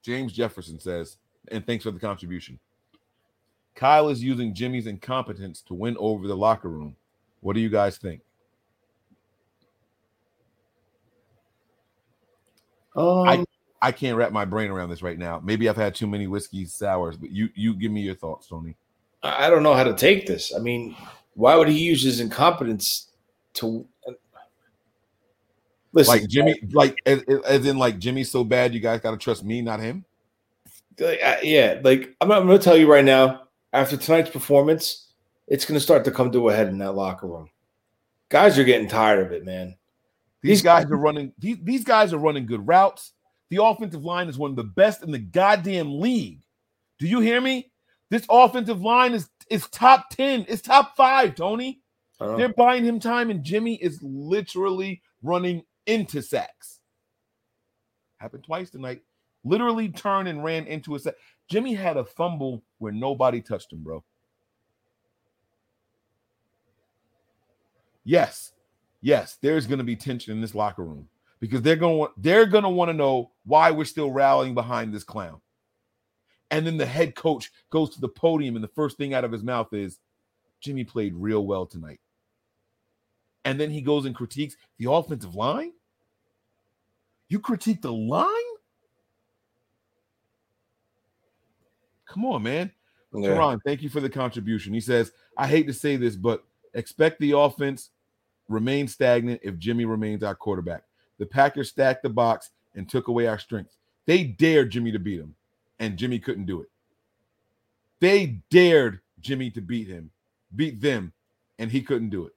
James 0.05 0.33
Jefferson 0.33 0.79
says, 0.79 1.17
and 1.51 1.67
thanks 1.67 1.83
for 1.83 1.91
the 1.91 1.99
contribution. 1.99 2.59
Kyle 3.75 4.09
is 4.09 4.23
using 4.23 4.55
Jimmy's 4.55 4.87
incompetence 4.87 5.63
to 5.63 5.75
win 5.75 5.97
over 5.99 6.29
the 6.29 6.37
locker 6.37 6.69
room. 6.69 6.95
What 7.41 7.55
do 7.55 7.61
you 7.61 7.71
guys 7.71 7.97
think? 7.99 8.21
Um, 12.95 13.47
I 13.83 13.93
can't 13.93 14.17
wrap 14.17 14.31
my 14.31 14.45
brain 14.45 14.71
around 14.71 14.91
this 14.91 15.03
right 15.03 15.19
now. 15.19 15.41
Maybe 15.43 15.69
I've 15.69 15.77
had 15.77 15.95
too 15.95 16.07
many 16.07 16.27
whiskey 16.27 16.65
sours, 16.65 17.17
but 17.17 17.31
you 17.31 17.49
you 17.55 17.75
give 17.75 17.91
me 17.91 18.03
your 18.03 18.15
thoughts, 18.15 18.47
Tony. 18.47 18.77
I 19.23 19.47
I 19.47 19.51
don't 19.51 19.63
know 19.63 19.75
how 19.75 19.85
to 19.85 19.95
take 19.95 20.27
this. 20.27 20.55
I 20.55 20.61
mean, 20.61 20.97
why 21.35 21.57
would 21.57 21.69
he 21.69 21.79
use 21.79 22.03
his 22.03 22.21
incompetence 22.21 23.11
to 23.55 23.87
listen? 25.95 26.13
Like 26.21 26.29
Jimmy, 26.29 26.61
like 26.73 26.99
as, 27.07 27.23
as 27.47 27.67
in 27.67 27.79
like 27.79 27.99
Jimmy's 27.99 28.31
so 28.31 28.45
bad, 28.45 28.75
you 28.75 28.81
guys 28.81 29.01
got 29.01 29.13
to 29.13 29.17
trust 29.17 29.45
me, 29.45 29.63
not 29.63 29.81
him. 29.81 30.05
like, 31.01 31.21
uh, 31.25 31.37
yeah, 31.43 31.81
like 31.83 32.15
I'm, 32.21 32.31
I'm 32.31 32.47
going 32.47 32.59
to 32.59 32.65
tell 32.65 32.77
you 32.77 32.91
right 32.91 33.05
now. 33.05 33.43
After 33.73 33.97
tonight's 33.97 34.31
performance, 34.31 35.09
it's 35.49 35.65
going 35.65 35.75
to 35.75 35.81
start 35.81 36.05
to 36.05 36.13
come 36.13 36.31
to 36.31 36.49
a 36.49 36.55
head 36.55 36.69
in 36.69 36.79
that 36.79 36.93
locker 36.93 37.27
room. 37.27 37.49
Guys 38.29 38.57
are 38.59 38.65
getting 38.65 38.87
tired 38.89 39.27
of 39.27 39.33
it, 39.33 39.45
man. 39.45 39.77
These 40.43 40.59
These- 40.59 40.63
guys 40.63 40.85
are 40.85 40.97
running. 40.97 41.33
These, 41.39 41.59
these 41.63 41.85
guys 41.85 42.13
are 42.13 42.19
running 42.19 42.47
good 42.47 42.67
routes. 42.67 43.13
The 43.51 43.63
offensive 43.63 44.05
line 44.05 44.29
is 44.29 44.39
one 44.39 44.51
of 44.51 44.57
the 44.57 44.65
best 44.65 45.03
in 45.03 45.11
the 45.11 45.19
goddamn 45.19 46.01
league. 46.01 46.41
Do 46.99 47.07
you 47.07 47.21
hear 47.21 47.41
me? 47.41 47.71
This 48.11 48.27
offensive 48.31 48.81
line 48.81 49.13
is 49.13 49.29
is 49.51 49.67
top 49.69 50.09
ten. 50.11 50.45
It's 50.49 50.63
top 50.63 50.97
five. 50.97 51.35
Tony, 51.35 51.81
I 52.21 52.25
don't 52.25 52.33
know. 52.33 52.39
they're 52.39 52.55
buying 52.55 52.85
him 52.85 53.01
time, 53.01 53.31
and 53.31 53.43
Jimmy 53.43 53.75
is 53.77 53.99
literally 54.03 55.03
running 55.23 55.63
into 55.87 56.23
sacks. 56.23 56.81
Happened 58.19 58.45
twice 58.45 58.71
tonight. 58.71 59.03
Literally 59.45 59.89
turned 59.89 60.29
and 60.29 60.43
ran 60.43 60.67
into 60.67 60.95
a 60.95 60.99
sack. 60.99 61.15
Jimmy 61.51 61.75
had 61.75 61.97
a 61.97 62.05
fumble 62.05 62.63
where 62.79 62.93
nobody 62.93 63.41
touched 63.41 63.73
him, 63.73 63.83
bro. 63.83 64.03
Yes, 68.05 68.53
yes, 69.01 69.39
there's 69.41 69.67
going 69.67 69.79
to 69.79 69.85
be 69.85 69.97
tension 69.97 70.33
in 70.33 70.41
this 70.41 70.55
locker 70.55 70.85
room 70.85 71.09
because 71.41 71.63
they're 71.63 71.77
going 71.77 72.07
to 72.07 72.13
they're 72.19 72.47
going 72.47 72.65
to 72.65 72.71
want 72.71 72.91
to 72.91 72.95
know 72.95 73.31
why 73.45 73.71
we're 73.71 73.85
still 73.85 74.11
rallying 74.11 74.55
behind 74.55 74.95
this 74.95 75.05
clown. 75.05 75.41
And 76.51 76.67
then 76.67 76.77
the 76.77 76.87
head 76.87 77.15
coach 77.15 77.51
goes 77.71 77.91
to 77.91 78.01
the 78.01 78.09
podium 78.09 78.55
and 78.55 78.65
the 78.65 78.69
first 78.69 78.97
thing 78.97 79.15
out 79.15 79.25
of 79.25 79.33
his 79.33 79.43
mouth 79.43 79.73
is 79.73 79.99
Jimmy 80.61 80.85
played 80.85 81.15
real 81.15 81.45
well 81.45 81.67
tonight. 81.67 82.01
And 83.45 83.61
then 83.61 83.71
he 83.71 83.81
goes 83.81 84.07
and 84.07 84.15
critiques 84.15 84.57
the 84.79 84.91
offensive 84.91 85.35
line? 85.35 85.73
You 87.29 87.39
critique 87.41 87.83
the 87.83 87.93
line? 87.93 88.29
Come 92.07 92.25
on, 92.25 92.43
man. 92.43 92.71
Yeah. 93.13 93.31
Teron, 93.31 93.61
thank 93.65 93.83
you 93.83 93.89
for 93.89 94.01
the 94.01 94.11
contribution. 94.11 94.73
He 94.73 94.81
says, 94.81 95.13
I 95.37 95.47
hate 95.47 95.67
to 95.67 95.73
say 95.73 95.97
this, 95.97 96.17
but 96.17 96.45
expect 96.75 97.21
the 97.21 97.33
offense 97.33 97.91
remain 98.49 98.89
stagnant 98.89 99.41
if 99.43 99.59
Jimmy 99.59 99.85
remains 99.85 100.23
our 100.23 100.35
quarterback. 100.35 100.85
The 101.19 101.27
Packers 101.27 101.71
stacked 101.71 102.03
the 102.03 102.11
box 102.11 102.51
and 102.75 102.89
took 102.89 103.09
away 103.09 103.27
our 103.27 103.39
strength. 103.39 103.77
They 104.07 104.25
dared 104.25 104.71
Jimmy 104.71 104.93
to 104.93 104.99
beat 104.99 105.21
him, 105.21 105.35
and 105.79 105.97
Jimmy 105.97 106.19
couldn't 106.19 106.47
do 106.47 106.61
it. 106.61 106.69
They 108.01 108.41
dared 108.51 109.01
Jimmy 109.21 109.51
to 109.53 109.61
beat 109.61 109.89
him, 109.89 110.11
beat 110.55 110.81
them, 110.81 111.13
and 111.59 111.71
he 111.71 111.81
couldn't 111.81 112.11
do 112.11 112.27
it. 112.27 112.34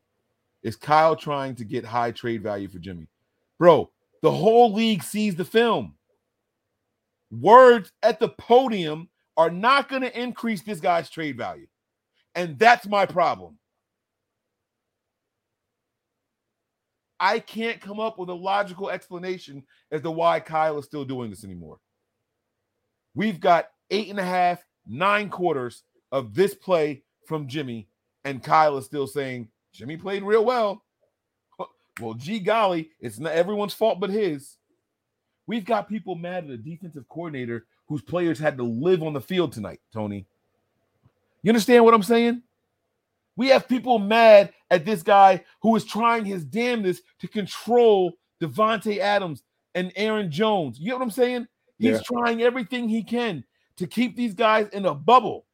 Is 0.68 0.76
Kyle 0.76 1.16
trying 1.16 1.56
to 1.56 1.64
get 1.64 1.86
high 1.86 2.12
trade 2.12 2.44
value 2.44 2.68
for 2.68 2.78
Jimmy? 2.78 3.08
Bro, 3.58 3.90
the 4.22 4.30
whole 4.30 4.74
league 4.74 5.02
sees 5.02 5.34
the 5.34 5.46
film. 5.46 5.96
Words 7.32 7.94
at 8.04 8.20
the 8.20 8.28
podium 8.28 9.08
are 9.38 9.50
not 9.50 9.88
going 9.88 10.02
to 10.02 10.22
increase 10.22 10.64
this 10.64 10.82
guy's 10.82 11.10
trade 11.10 11.38
value. 11.38 11.68
And 12.36 12.60
that's 12.60 12.86
my 12.86 13.06
problem. 13.06 13.58
I 17.18 17.40
can't 17.40 17.80
come 17.80 18.02
up 18.02 18.20
with 18.20 18.28
a 18.28 18.34
logical 18.34 18.90
explanation 18.90 19.64
as 19.90 20.02
to 20.02 20.12
why 20.12 20.42
Kyle 20.42 20.78
is 20.80 20.84
still 20.84 21.06
doing 21.06 21.30
this 21.30 21.46
anymore. 21.46 21.78
We've 23.16 23.40
got 23.40 23.70
eight 23.90 24.10
and 24.10 24.20
a 24.20 24.26
half, 24.26 24.66
nine 24.86 25.30
quarters 25.30 25.84
of 26.12 26.34
this 26.34 26.54
play 26.54 27.04
from 27.26 27.48
Jimmy, 27.48 27.88
and 28.26 28.44
Kyle 28.44 28.78
is 28.78 28.84
still 28.84 29.08
saying 29.08 29.48
Jimmy 29.74 29.98
played 29.98 30.24
real 30.24 30.46
well. 30.46 30.84
Well, 32.00 32.14
gee 32.14 32.40
golly, 32.40 32.92
it's 33.00 33.18
not 33.18 33.32
everyone's 33.32 33.74
fault 33.74 34.00
but 34.00 34.12
his. 34.12 34.58
We've 35.48 35.66
got 35.66 35.90
people 35.90 36.14
mad 36.14 36.44
at 36.44 36.52
a 36.52 36.58
defensive 36.58 37.10
coordinator 37.10 37.66
whose 37.88 38.04
players 38.04 38.38
had 38.38 38.56
to 38.58 38.64
live 38.64 39.02
on 39.02 39.14
the 39.14 39.22
field 39.22 39.52
tonight, 39.52 39.80
Tony. 39.92 40.28
You 41.42 41.50
understand 41.50 41.86
what 41.86 41.96
I'm 41.96 42.04
saying? 42.04 42.44
We 43.36 43.48
have 43.50 43.68
people 43.68 43.98
mad 44.00 44.52
at 44.70 44.84
this 44.84 45.04
guy 45.04 45.44
who 45.62 45.76
is 45.76 45.86
trying 45.86 46.26
his 46.26 46.44
damnedest 46.44 47.04
to 47.20 47.28
control 47.28 48.14
Davante 48.42 48.98
Adams 48.98 49.44
and 49.76 49.92
Aaron 49.96 50.32
Jones. 50.32 50.80
You 50.80 50.90
know 50.90 50.98
what 50.98 51.04
I'm 51.04 51.12
saying? 51.12 51.48
He's 51.78 51.98
yeah. 51.98 52.02
trying 52.04 52.42
everything 52.42 52.90
he 52.90 53.04
can 53.04 53.44
to 53.78 53.86
keep 53.86 54.16
these 54.16 54.34
guys 54.34 54.68
in 54.70 54.86
a 54.86 54.94
bubble. 54.94 55.46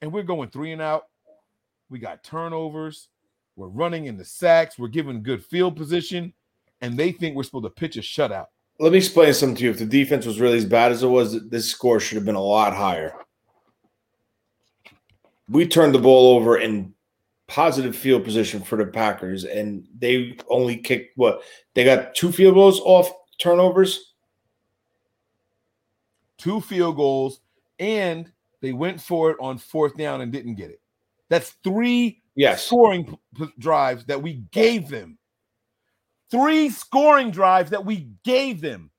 And 0.00 0.10
we're 0.12 0.22
going 0.22 0.48
three 0.48 0.72
and 0.72 0.80
out. 0.80 1.04
We 1.90 1.98
got 1.98 2.24
turnovers. 2.24 3.08
We're 3.56 3.68
running 3.68 4.06
in 4.06 4.16
the 4.16 4.24
sacks. 4.24 4.78
We're 4.78 4.88
giving 4.88 5.22
good 5.22 5.44
field 5.44 5.76
position. 5.76 6.32
And 6.80 6.96
they 6.96 7.12
think 7.12 7.36
we're 7.36 7.42
supposed 7.42 7.64
to 7.64 7.70
pitch 7.70 7.96
a 7.96 8.00
shutout. 8.00 8.46
Let 8.78 8.92
me 8.92 8.98
explain 8.98 9.34
something 9.34 9.56
to 9.56 9.64
you. 9.64 9.70
If 9.70 9.78
the 9.78 9.84
defense 9.84 10.24
was 10.24 10.40
really 10.40 10.56
as 10.56 10.64
bad 10.64 10.92
as 10.92 11.02
it 11.02 11.08
was, 11.08 11.46
this 11.48 11.68
score 11.68 12.00
should 12.00 12.16
have 12.16 12.24
been 12.24 12.36
a 12.36 12.40
lot 12.40 12.74
higher 12.74 13.14
we 15.50 15.66
turned 15.66 15.94
the 15.94 15.98
ball 15.98 16.36
over 16.36 16.58
in 16.58 16.94
positive 17.48 17.96
field 17.96 18.24
position 18.24 18.62
for 18.62 18.76
the 18.76 18.86
Packers, 18.86 19.44
and 19.44 19.86
they 19.98 20.36
only 20.48 20.76
kicked 20.76 21.18
what 21.18 21.42
they 21.74 21.84
got 21.84 22.14
two 22.14 22.30
field 22.30 22.54
goals 22.54 22.80
off 22.80 23.10
turnovers, 23.38 24.14
two 26.38 26.60
field 26.60 26.96
goals, 26.96 27.40
and 27.80 28.30
they 28.60 28.72
went 28.72 29.00
for 29.00 29.32
it 29.32 29.36
on 29.40 29.58
fourth 29.58 29.96
down 29.96 30.20
and 30.20 30.32
didn't 30.32 30.54
get 30.54 30.70
it. 30.70 30.80
That's 31.30 31.50
three 31.64 32.22
yes. 32.34 32.66
scoring 32.66 33.16
p- 33.36 33.46
drives 33.58 34.04
that 34.06 34.20
we 34.20 34.44
gave 34.52 34.88
them. 34.88 35.16
Three 36.30 36.68
scoring 36.68 37.30
drives 37.30 37.70
that 37.70 37.86
we 37.86 38.08
gave 38.24 38.60
them. 38.60 38.90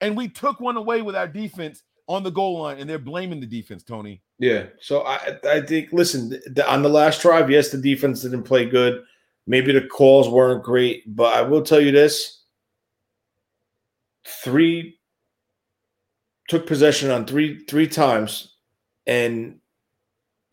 And 0.00 0.16
we 0.16 0.28
took 0.28 0.58
one 0.58 0.76
away 0.76 1.02
with 1.02 1.14
our 1.14 1.28
defense 1.28 1.82
on 2.08 2.22
the 2.22 2.30
goal 2.30 2.60
line, 2.60 2.78
and 2.78 2.90
they're 2.90 2.98
blaming 2.98 3.40
the 3.40 3.46
defense, 3.46 3.82
Tony. 3.82 4.20
Yeah. 4.38 4.66
So 4.80 5.02
I 5.02 5.38
I 5.48 5.60
think 5.60 5.92
listen 5.92 6.28
the, 6.28 6.64
on 6.70 6.82
the 6.82 6.88
last 6.88 7.22
drive, 7.22 7.50
yes, 7.50 7.70
the 7.70 7.78
defense 7.78 8.22
didn't 8.22 8.42
play 8.42 8.66
good. 8.66 9.04
Maybe 9.46 9.72
the 9.72 9.86
calls 9.86 10.28
weren't 10.28 10.64
great, 10.64 11.14
but 11.14 11.34
I 11.34 11.42
will 11.42 11.62
tell 11.62 11.80
you 11.80 11.92
this: 11.92 12.42
three 14.26 14.98
took 16.48 16.66
possession 16.66 17.10
on 17.10 17.26
three 17.26 17.64
three 17.64 17.88
times 17.88 18.54
and 19.06 19.60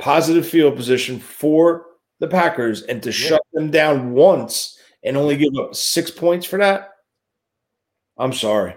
positive 0.01 0.47
field 0.47 0.75
position 0.75 1.19
for 1.19 1.85
the 2.19 2.27
Packers, 2.27 2.81
and 2.83 3.01
to 3.03 3.09
yeah. 3.09 3.13
shut 3.13 3.41
them 3.53 3.71
down 3.71 4.11
once 4.11 4.77
and 5.03 5.15
only 5.15 5.37
give 5.37 5.53
up 5.59 5.75
six 5.75 6.11
points 6.11 6.45
for 6.45 6.57
that. 6.59 6.89
I'm 8.17 8.33
sorry. 8.33 8.75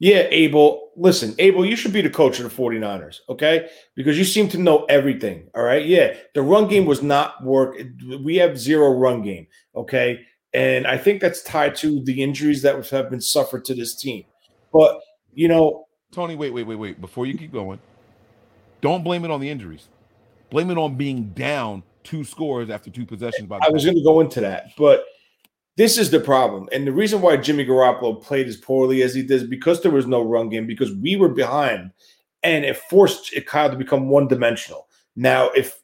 Yeah, 0.00 0.26
Abel. 0.30 0.90
Listen, 0.96 1.34
Abel, 1.38 1.64
you 1.64 1.76
should 1.76 1.92
be 1.92 2.00
the 2.00 2.10
coach 2.10 2.40
of 2.40 2.44
the 2.44 2.62
49ers, 2.62 3.20
okay? 3.28 3.68
Because 3.94 4.18
you 4.18 4.24
seem 4.24 4.48
to 4.48 4.58
know 4.58 4.84
everything. 4.84 5.48
All 5.54 5.62
right. 5.62 5.86
Yeah. 5.86 6.16
The 6.34 6.42
run 6.42 6.68
game 6.68 6.86
was 6.86 7.02
not 7.02 7.42
work. 7.44 7.76
We 8.22 8.36
have 8.36 8.58
zero 8.58 8.90
run 8.90 9.22
game. 9.22 9.46
Okay. 9.74 10.20
And 10.52 10.86
I 10.86 10.98
think 10.98 11.20
that's 11.20 11.42
tied 11.42 11.76
to 11.76 12.02
the 12.04 12.22
injuries 12.22 12.62
that 12.62 12.84
have 12.90 13.10
been 13.10 13.20
suffered 13.20 13.64
to 13.66 13.74
this 13.74 13.94
team. 13.94 14.24
But 14.72 15.00
you 15.32 15.46
know, 15.48 15.86
Tony, 16.12 16.36
wait, 16.36 16.52
wait, 16.52 16.66
wait, 16.66 16.76
wait. 16.76 17.00
Before 17.00 17.26
you 17.26 17.36
keep 17.36 17.52
going, 17.52 17.78
don't 18.80 19.04
blame 19.04 19.24
it 19.24 19.30
on 19.30 19.40
the 19.40 19.50
injuries. 19.50 19.88
Blame 20.50 20.70
it 20.70 20.78
on 20.78 20.96
being 20.96 21.30
down 21.30 21.82
two 22.04 22.24
scores 22.24 22.70
after 22.70 22.90
two 22.90 23.04
possessions. 23.04 23.48
By 23.48 23.58
I 23.62 23.70
was 23.70 23.84
going 23.84 23.96
to 23.96 24.02
go 24.02 24.20
into 24.20 24.40
that, 24.40 24.70
but 24.76 25.04
this 25.76 25.96
is 25.98 26.10
the 26.10 26.20
problem. 26.20 26.68
And 26.72 26.86
the 26.86 26.92
reason 26.92 27.20
why 27.20 27.36
Jimmy 27.36 27.64
Garoppolo 27.64 28.20
played 28.22 28.48
as 28.48 28.56
poorly 28.56 29.02
as 29.02 29.14
he 29.14 29.22
did 29.22 29.42
is 29.42 29.44
because 29.44 29.80
there 29.80 29.92
was 29.92 30.06
no 30.06 30.22
run 30.22 30.48
game, 30.48 30.66
because 30.66 30.92
we 30.92 31.16
were 31.16 31.28
behind 31.28 31.92
and 32.42 32.64
it 32.64 32.76
forced 32.76 33.32
Kyle 33.46 33.70
to 33.70 33.76
become 33.76 34.08
one 34.08 34.28
dimensional. 34.28 34.88
Now, 35.16 35.50
if 35.50 35.80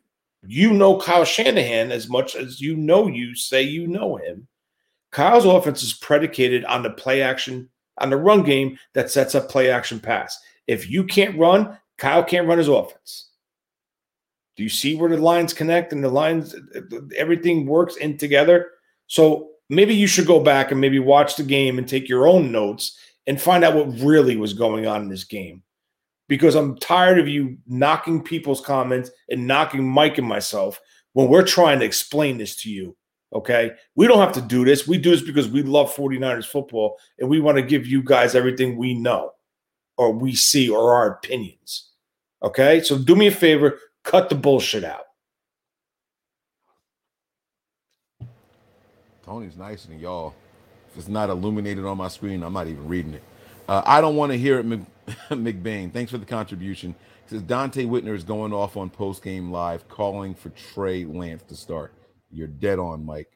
you 0.47 0.73
know 0.73 0.99
Kyle 0.99 1.25
Shanahan 1.25 1.93
as 1.93 2.09
much 2.09 2.35
as 2.35 2.61
you 2.61 2.77
know 2.77 3.07
you 3.07 3.35
say 3.35 3.63
you 3.63 3.87
know 3.87 4.17
him, 4.17 4.47
Kyle's 5.11 5.45
offense 5.45 5.83
is 5.83 5.95
predicated 5.95 6.65
on 6.65 6.83
the 6.83 6.91
play 6.91 7.23
action, 7.23 7.69
on 7.99 8.11
the 8.11 8.17
run 8.17 8.43
game 8.43 8.79
that 8.95 9.11
sets 9.11 9.35
up 9.35 9.49
play 9.49 9.71
action 9.71 10.01
pass. 10.01 10.39
If 10.67 10.91
you 10.91 11.05
can't 11.05 11.39
run, 11.39 11.79
Kyle 11.99 12.25
can't 12.25 12.49
run 12.49 12.59
his 12.59 12.69
offense. 12.69 13.31
Do 14.57 14.63
you 14.63 14.69
see 14.69 14.95
where 14.95 15.11
the 15.11 15.17
lines 15.17 15.53
connect 15.53 15.93
and 15.93 16.03
the 16.03 16.09
lines, 16.09 16.55
everything 17.17 17.67
works 17.67 17.97
in 17.97 18.17
together? 18.17 18.71
So 19.07 19.51
maybe 19.69 19.95
you 19.95 20.07
should 20.07 20.27
go 20.27 20.41
back 20.41 20.71
and 20.71 20.81
maybe 20.81 20.99
watch 20.99 21.37
the 21.37 21.43
game 21.43 21.79
and 21.79 21.89
take 21.89 22.09
your 22.09 22.27
own 22.27 22.53
notes 22.53 22.99
and 23.27 23.41
find 23.41 23.65
out 23.65 23.75
what 23.75 24.01
really 24.01 24.37
was 24.37 24.53
going 24.53 24.87
on 24.87 25.03
in 25.03 25.09
this 25.09 25.25
game. 25.25 25.63
Because 26.29 26.55
I'm 26.55 26.79
tired 26.79 27.19
of 27.19 27.29
you 27.29 27.59
knocking 27.67 28.23
people's 28.23 28.61
comments 28.61 29.11
and 29.29 29.47
knocking 29.47 29.87
Mike 29.87 30.19
and 30.19 30.27
myself 30.27 30.81
when 31.13 31.29
we're 31.29 31.45
trying 31.45 31.81
to 31.81 31.85
explain 31.85 32.39
this 32.39 32.57
to 32.63 32.71
you. 32.71 32.97
Okay. 33.35 33.73
We 33.97 34.07
don't 34.07 34.21
have 34.21 34.33
to 34.33 34.41
do 34.41 34.65
this. 34.65 34.87
We 34.87 34.97
do 34.97 35.11
this 35.11 35.23
because 35.23 35.49
we 35.49 35.63
love 35.63 35.95
49ers 35.95 36.47
football 36.47 36.99
and 37.19 37.29
we 37.29 37.41
want 37.41 37.57
to 37.57 37.63
give 37.63 37.87
you 37.87 38.03
guys 38.03 38.35
everything 38.35 38.77
we 38.77 38.95
know 38.95 39.33
or 39.97 40.13
we 40.13 40.35
see 40.35 40.69
or 40.69 40.95
our 40.95 41.11
opinions. 41.11 41.91
Okay. 42.43 42.81
So 42.81 42.97
do 42.97 43.17
me 43.17 43.27
a 43.27 43.33
favor, 43.33 43.79
cut 44.05 44.29
the 44.29 44.37
bullshit 44.37 44.85
out. 44.85 45.07
Tony's 49.25 49.57
nicer 49.57 49.89
than 49.89 49.99
y'all. 49.99 50.35
If 50.93 50.99
it's 50.99 51.09
not 51.09 51.31
illuminated 51.31 51.85
on 51.85 51.97
my 51.97 52.09
screen, 52.09 52.43
I'm 52.43 52.53
not 52.53 52.69
even 52.69 52.87
reading 52.87 53.15
it. 53.15 53.23
Uh, 53.67 53.83
I 53.85 54.01
don't 54.01 54.17
want 54.17 54.31
to 54.33 54.39
hear 54.39 54.59
it, 54.59 54.65
Mc, 54.65 54.81
McBain. 55.31 55.93
Thanks 55.93 56.13
for 56.13 56.19
the 56.19 56.27
contribution. 56.27 56.95
He 57.25 57.31
says 57.31 57.43
Donte 57.43 57.89
Whitner 57.89 58.15
is 58.15 58.23
going 58.23 58.53
off 58.53 58.77
on 58.77 58.91
post 58.91 59.23
game 59.23 59.51
live, 59.51 59.89
calling 59.89 60.35
for 60.35 60.51
Trey 60.51 61.05
Lance 61.05 61.43
to 61.45 61.57
start. 61.57 61.95
You're 62.31 62.49
dead 62.49 62.79
on, 62.79 63.05
Mike. 63.05 63.31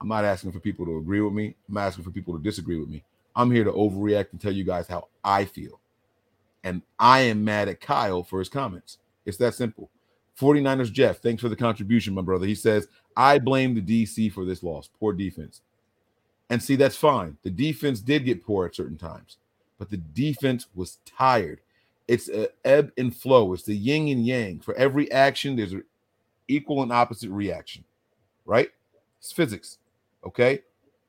I'm 0.00 0.08
not 0.08 0.24
asking 0.26 0.52
for 0.52 0.60
people 0.60 0.84
to 0.84 0.98
agree 0.98 1.22
with 1.22 1.32
me. 1.32 1.56
I'm 1.68 1.78
asking 1.78 2.04
for 2.04 2.10
people 2.10 2.36
to 2.36 2.42
disagree 2.42 2.78
with 2.78 2.90
me. 2.90 3.02
I'm 3.34 3.50
here 3.50 3.64
to 3.64 3.72
overreact 3.72 4.32
and 4.32 4.40
tell 4.40 4.52
you 4.52 4.64
guys 4.64 4.86
how 4.86 5.08
I 5.24 5.46
feel. 5.46 5.80
And 6.62 6.82
I 6.98 7.20
am 7.20 7.44
mad 7.44 7.68
at 7.68 7.80
Kyle 7.80 8.22
for 8.22 8.38
his 8.38 8.48
comments. 8.50 8.98
It's 9.26 9.38
that 9.38 9.54
simple. 9.54 9.90
49ers 10.38 10.92
Jeff, 10.92 11.18
thanks 11.18 11.40
for 11.40 11.48
the 11.48 11.56
contribution, 11.56 12.14
my 12.14 12.22
brother. 12.22 12.46
He 12.46 12.54
says, 12.54 12.88
I 13.16 13.38
blame 13.38 13.74
the 13.74 13.80
DC 13.80 14.32
for 14.32 14.44
this 14.44 14.62
loss. 14.62 14.90
Poor 14.98 15.12
defense. 15.12 15.60
And 16.50 16.62
see, 16.62 16.76
that's 16.76 16.96
fine. 16.96 17.36
The 17.42 17.50
defense 17.50 18.00
did 18.00 18.24
get 18.24 18.44
poor 18.44 18.66
at 18.66 18.74
certain 18.74 18.98
times, 18.98 19.38
but 19.78 19.90
the 19.90 19.96
defense 19.96 20.66
was 20.74 20.98
tired. 21.06 21.60
It's 22.06 22.28
a 22.28 22.48
ebb 22.64 22.92
and 22.98 23.14
flow. 23.16 23.52
It's 23.54 23.62
the 23.62 23.76
yin 23.76 24.08
and 24.08 24.26
yang. 24.26 24.60
For 24.60 24.74
every 24.74 25.10
action, 25.10 25.56
there's 25.56 25.72
an 25.72 25.84
equal 26.48 26.82
and 26.82 26.92
opposite 26.92 27.30
reaction, 27.30 27.84
right? 28.44 28.70
It's 29.18 29.32
physics. 29.32 29.78
Okay. 30.26 30.60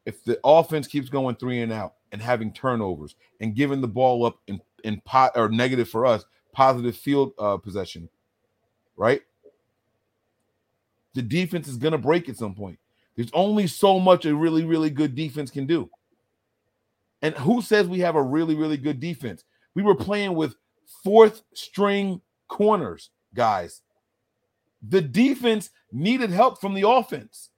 If 0.06 0.24
the 0.24 0.40
offense 0.44 0.88
keeps 0.88 1.10
going 1.10 1.36
three 1.36 1.62
and 1.62 1.74
out 1.74 1.96
and 2.12 2.22
having 2.22 2.54
turnovers 2.54 3.16
and 3.42 3.56
giving 3.56 3.82
the 3.82 3.88
ball 3.88 4.26
up 4.26 4.40
in, 4.48 4.62
in 4.84 5.02
pot 5.02 5.32
or 5.36 5.50
negative 5.50 5.90
for 5.90 6.06
us, 6.06 6.24
positive 6.56 6.96
field 6.96 7.34
uh, 7.38 7.58
possession, 7.58 8.08
right? 8.96 9.22
The 11.14 11.22
defense 11.22 11.68
is 11.68 11.78
going 11.78 11.92
to 11.92 11.98
break 11.98 12.30
at 12.30 12.38
some 12.38 12.56
point. 12.56 12.80
There's 13.16 13.32
only 13.34 13.68
so 13.68 14.00
much 14.00 14.26
a 14.26 14.34
really, 14.34 14.64
really 14.64 14.90
good 14.90 15.16
defense 15.16 15.52
can 15.52 15.66
do. 15.66 15.90
And 17.22 17.36
who 17.36 17.62
says 17.62 17.88
we 17.88 18.00
have 18.00 18.16
a 18.16 18.24
really, 18.24 18.56
really 18.56 18.78
good 18.78 19.00
defense? 19.00 19.44
We 19.74 19.84
were 19.84 19.96
playing 19.96 20.36
with 20.36 20.56
fourth 21.04 21.42
string 21.54 22.22
corners, 22.48 23.10
guys. 23.34 23.82
The 24.88 25.02
defense 25.02 25.72
needed 25.92 26.30
help 26.30 26.62
from 26.62 26.74
the 26.74 26.88
offense. 26.88 27.50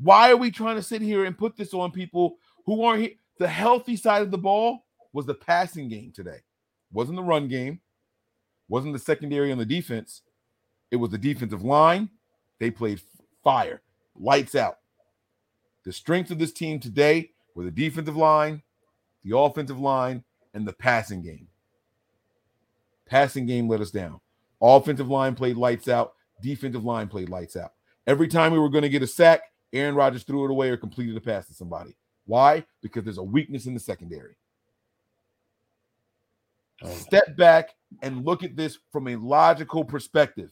Why 0.00 0.32
are 0.32 0.36
we 0.36 0.50
trying 0.50 0.76
to 0.76 0.82
sit 0.82 1.02
here 1.02 1.24
and 1.24 1.38
put 1.38 1.56
this 1.56 1.74
on 1.74 1.92
people 1.92 2.38
who 2.66 2.82
aren't 2.82 3.02
here? 3.02 3.10
The 3.38 3.48
healthy 3.48 3.96
side 3.96 4.22
of 4.22 4.30
the 4.30 4.38
ball 4.38 4.84
was 5.12 5.26
the 5.26 5.34
passing 5.34 5.88
game 5.88 6.12
today. 6.12 6.38
Wasn't 6.92 7.16
the 7.16 7.22
run 7.22 7.48
game, 7.48 7.80
wasn't 8.68 8.92
the 8.92 8.98
secondary 8.98 9.50
on 9.50 9.58
the 9.58 9.66
defense. 9.66 10.22
It 10.90 10.96
was 10.96 11.10
the 11.10 11.18
defensive 11.18 11.64
line. 11.64 12.10
They 12.58 12.70
played 12.70 13.00
fire, 13.42 13.82
lights 14.14 14.54
out. 14.54 14.78
The 15.84 15.92
strength 15.92 16.30
of 16.30 16.38
this 16.38 16.52
team 16.52 16.78
today 16.78 17.30
were 17.54 17.64
the 17.64 17.70
defensive 17.70 18.16
line, 18.16 18.62
the 19.24 19.36
offensive 19.36 19.80
line, 19.80 20.24
and 20.54 20.66
the 20.66 20.72
passing 20.72 21.22
game. 21.22 21.48
Passing 23.06 23.46
game 23.46 23.68
let 23.68 23.80
us 23.80 23.90
down. 23.90 24.20
Offensive 24.60 25.08
line 25.08 25.34
played 25.34 25.56
lights 25.56 25.88
out. 25.88 26.14
Defensive 26.40 26.84
line 26.84 27.08
played 27.08 27.28
lights 27.28 27.56
out. 27.56 27.72
Every 28.06 28.28
time 28.28 28.52
we 28.52 28.58
were 28.58 28.68
going 28.68 28.82
to 28.82 28.88
get 28.88 29.02
a 29.02 29.06
sack, 29.06 29.42
Aaron 29.72 29.94
Rodgers 29.94 30.22
threw 30.22 30.44
it 30.44 30.50
away 30.50 30.70
or 30.70 30.76
completed 30.76 31.16
a 31.16 31.20
pass 31.20 31.46
to 31.46 31.54
somebody. 31.54 31.96
Why? 32.26 32.64
Because 32.80 33.04
there's 33.04 33.18
a 33.18 33.22
weakness 33.22 33.66
in 33.66 33.74
the 33.74 33.80
secondary. 33.80 34.36
Oh. 36.84 36.88
Step 36.88 37.36
back 37.36 37.74
and 38.02 38.24
look 38.24 38.42
at 38.42 38.56
this 38.56 38.78
from 38.90 39.08
a 39.08 39.16
logical 39.16 39.84
perspective. 39.84 40.50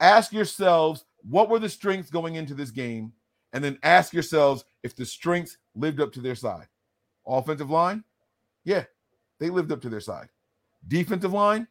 Ask 0.00 0.32
yourselves 0.32 1.04
what 1.28 1.48
were 1.48 1.58
the 1.58 1.68
strengths 1.68 2.10
going 2.10 2.36
into 2.36 2.54
this 2.54 2.70
game, 2.70 3.12
and 3.52 3.64
then 3.64 3.78
ask 3.82 4.12
yourselves 4.12 4.64
if 4.82 4.94
the 4.94 5.04
strengths 5.04 5.56
lived 5.74 6.00
up 6.00 6.12
to 6.12 6.20
their 6.20 6.34
side. 6.34 6.68
Offensive 7.26 7.70
line, 7.70 8.04
yeah, 8.64 8.84
they 9.38 9.50
lived 9.50 9.72
up 9.72 9.80
to 9.82 9.88
their 9.88 10.00
side. 10.00 10.28
Defensive 10.86 11.32
line, 11.32 11.66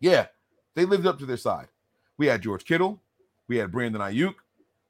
yeah, 0.00 0.26
they 0.74 0.84
lived 0.84 1.06
up 1.06 1.18
to 1.18 1.26
their 1.26 1.36
side. 1.36 1.68
We 2.18 2.26
had 2.26 2.42
George 2.42 2.64
Kittle, 2.64 3.00
we 3.48 3.56
had 3.56 3.70
Brandon 3.70 4.00
Aiyuk, 4.00 4.34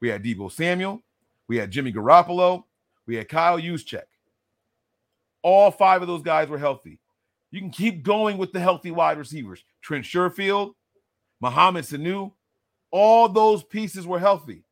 we 0.00 0.08
had 0.08 0.22
Deebo 0.22 0.50
Samuel, 0.50 1.02
we 1.48 1.56
had 1.56 1.70
Jimmy 1.70 1.92
Garoppolo, 1.92 2.64
we 3.06 3.16
had 3.16 3.28
Kyle 3.28 3.58
Juszczyk. 3.58 4.04
All 5.42 5.70
five 5.70 6.00
of 6.00 6.08
those 6.08 6.22
guys 6.22 6.48
were 6.48 6.58
healthy. 6.58 6.99
You 7.50 7.60
can 7.60 7.70
keep 7.70 8.02
going 8.02 8.38
with 8.38 8.52
the 8.52 8.60
healthy 8.60 8.90
wide 8.90 9.18
receivers. 9.18 9.64
Trent 9.82 10.04
Sherfield, 10.04 10.72
Mohamed 11.40 11.84
Sanu, 11.84 12.32
all 12.90 13.28
those 13.28 13.64
pieces 13.64 14.06
were 14.06 14.18
healthy. 14.18 14.64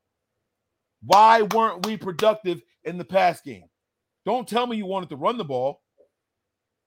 Why 1.03 1.43
weren't 1.43 1.87
we 1.87 1.97
productive 1.97 2.62
in 2.85 2.99
the 2.99 3.05
pass 3.05 3.41
game? 3.41 3.68
Don't 4.26 4.49
tell 4.49 4.66
me 4.66 4.76
you 4.76 4.87
wanted 4.87 5.09
to 5.11 5.16
run 5.16 5.39
the 5.39 5.45
ball 5.45 5.81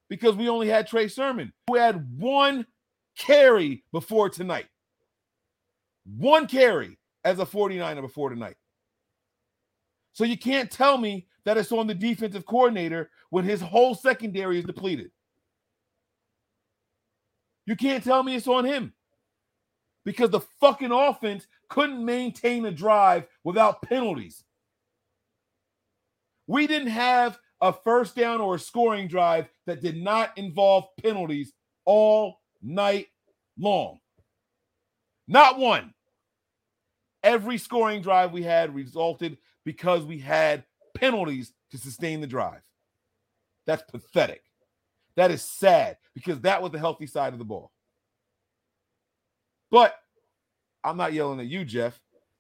because 0.10 0.36
we 0.36 0.50
only 0.50 0.68
had 0.68 0.88
Trey 0.88 1.08
Sermon, 1.08 1.52
who 1.68 1.76
had 1.78 2.20
one 2.20 2.66
carry 3.18 3.84
before 3.92 4.30
tonight. 4.30 4.68
One 6.06 6.48
carry 6.48 6.98
as 7.24 7.40
a 7.40 7.46
49er 7.46 8.02
before 8.02 8.30
tonight. 8.30 8.56
So 10.14 10.24
you 10.24 10.38
can't 10.38 10.70
tell 10.70 10.98
me 10.98 11.28
that 11.46 11.58
it's 11.58 11.72
on 11.72 11.88
the 11.88 11.96
defensive 11.96 12.46
coordinator 12.46 13.10
when 13.30 13.46
his 13.46 13.62
whole 13.62 13.96
secondary 13.96 14.60
is 14.60 14.66
depleted. 14.66 15.12
You 17.66 17.76
can't 17.76 18.04
tell 18.04 18.24
me 18.24 18.36
it's 18.36 18.48
on 18.48 18.66
him 18.66 18.94
because 20.04 20.30
the 20.30 20.42
fucking 20.60 20.92
offense 20.92 21.48
couldn't 21.70 22.04
maintain 22.04 22.66
a 22.66 22.72
drive 22.72 23.28
without 23.44 23.82
penalties. 23.82 24.44
We 26.48 26.68
didn't 26.68 26.90
have 26.90 27.40
a 27.62 27.72
first 27.72 28.16
down 28.16 28.42
or 28.42 28.56
a 28.56 28.60
scoring 28.60 29.08
drive 29.08 29.48
that 29.68 29.82
did 29.82 29.96
not 29.96 30.38
involve 30.38 30.86
penalties 31.02 31.54
all 31.86 32.40
night 32.62 33.08
long. 33.60 34.00
Not 35.28 35.60
one. 35.60 35.94
Every 37.24 37.60
scoring 37.60 38.02
drive 38.02 38.32
we 38.32 38.42
had 38.42 38.74
resulted 38.74 39.38
because 39.64 40.04
we 40.04 40.18
had 40.18 40.66
penalties 40.96 41.54
to 41.70 41.78
sustain 41.78 42.20
the 42.20 42.28
drive. 42.28 42.62
That's 43.68 43.84
pathetic. 43.90 44.42
That 45.22 45.30
is 45.30 45.44
sad 45.44 45.98
because 46.16 46.42
that 46.42 46.64
was 46.64 46.72
the 46.72 46.80
healthy 46.80 47.06
side 47.06 47.34
of 47.34 47.38
the 47.38 47.46
ball. 47.46 47.72
But 49.70 49.94
I'm 50.84 50.98
not 50.98 51.14
yelling 51.14 51.40
at 51.40 51.46
you, 51.46 51.64
Jeff. 51.64 52.00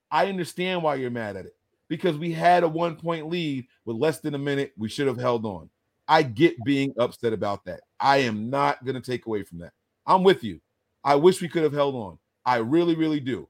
I 0.09 0.25
understand 0.25 0.81
why 0.81 0.95
you're 0.95 1.11
mad 1.11 1.35
at 1.37 1.45
it 1.45 1.55
because 1.89 2.17
we 2.17 2.31
had 2.31 2.63
a 2.63 2.67
one 2.67 2.95
point 2.95 3.29
lead 3.29 3.67
with 3.85 3.97
less 3.97 4.19
than 4.19 4.33
a 4.33 4.39
minute. 4.39 4.73
We 4.79 4.89
should 4.89 5.05
have 5.05 5.19
held 5.19 5.45
on. 5.45 5.69
I 6.07 6.23
get 6.23 6.55
being 6.65 6.91
upset 6.97 7.33
about 7.33 7.63
that. 7.65 7.81
I 7.99 8.17
am 8.17 8.49
not 8.49 8.83
going 8.83 8.99
to 8.99 9.11
take 9.11 9.27
away 9.27 9.43
from 9.43 9.59
that. 9.59 9.73
I'm 10.07 10.23
with 10.23 10.43
you. 10.43 10.59
I 11.03 11.13
wish 11.13 11.39
we 11.39 11.49
could 11.49 11.61
have 11.61 11.73
held 11.73 11.93
on. 11.93 12.17
I 12.47 12.55
really, 12.57 12.95
really 12.95 13.19
do. 13.19 13.47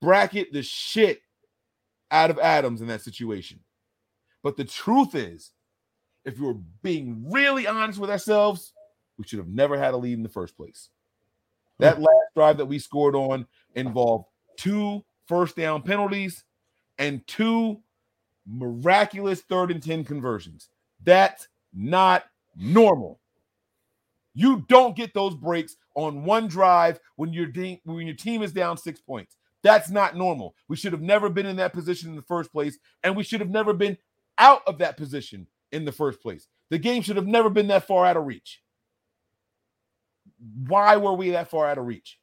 Bracket 0.00 0.52
the 0.52 0.64
shit 0.64 1.20
out 2.10 2.30
of 2.30 2.40
Adams 2.40 2.80
in 2.80 2.88
that 2.88 3.02
situation. 3.02 3.60
But 4.42 4.56
the 4.56 4.64
truth 4.64 5.14
is, 5.14 5.52
if 6.24 6.38
we 6.38 6.46
were 6.46 6.58
being 6.82 7.24
really 7.30 7.66
honest 7.66 7.98
with 7.98 8.10
ourselves, 8.10 8.72
we 9.18 9.24
should 9.24 9.38
have 9.38 9.48
never 9.48 9.78
had 9.78 9.94
a 9.94 9.96
lead 9.96 10.14
in 10.14 10.22
the 10.22 10.28
first 10.28 10.56
place. 10.56 10.90
That 11.78 11.96
hmm. 11.96 12.04
last 12.04 12.34
drive 12.34 12.56
that 12.58 12.66
we 12.66 12.78
scored 12.78 13.14
on 13.14 13.46
involved 13.74 14.26
two 14.56 15.04
first 15.26 15.56
down 15.56 15.82
penalties 15.82 16.44
and 16.98 17.26
two 17.26 17.80
miraculous 18.46 19.40
third 19.42 19.70
and 19.70 19.82
10 19.82 20.04
conversions. 20.04 20.68
That's 21.02 21.48
not 21.72 22.24
normal. 22.56 23.20
You 24.34 24.64
don't 24.68 24.96
get 24.96 25.14
those 25.14 25.34
breaks 25.34 25.76
on 25.94 26.24
one 26.24 26.48
drive 26.48 26.98
when 27.16 27.32
your 27.32 27.46
de- 27.46 27.80
when 27.84 28.06
your 28.06 28.16
team 28.16 28.42
is 28.42 28.52
down 28.52 28.76
6 28.76 29.00
points. 29.00 29.36
That's 29.62 29.90
not 29.90 30.16
normal. 30.16 30.54
We 30.68 30.76
should 30.76 30.92
have 30.92 31.00
never 31.00 31.30
been 31.30 31.46
in 31.46 31.56
that 31.56 31.72
position 31.72 32.10
in 32.10 32.16
the 32.16 32.22
first 32.22 32.52
place 32.52 32.78
and 33.02 33.16
we 33.16 33.22
should 33.22 33.40
have 33.40 33.50
never 33.50 33.72
been 33.72 33.96
out 34.38 34.62
of 34.66 34.78
that 34.78 34.96
position 34.96 35.46
in 35.74 35.84
the 35.84 35.92
first 35.92 36.20
place. 36.20 36.46
The 36.70 36.78
game 36.78 37.02
should 37.02 37.16
have 37.16 37.26
never 37.26 37.50
been 37.50 37.66
that 37.68 37.86
far 37.86 38.06
out 38.06 38.16
of 38.16 38.24
reach. 38.24 38.62
Why 40.66 40.96
were 40.96 41.14
we 41.14 41.30
that 41.30 41.50
far 41.50 41.68
out 41.68 41.78
of 41.78 41.86
reach? 41.86 42.18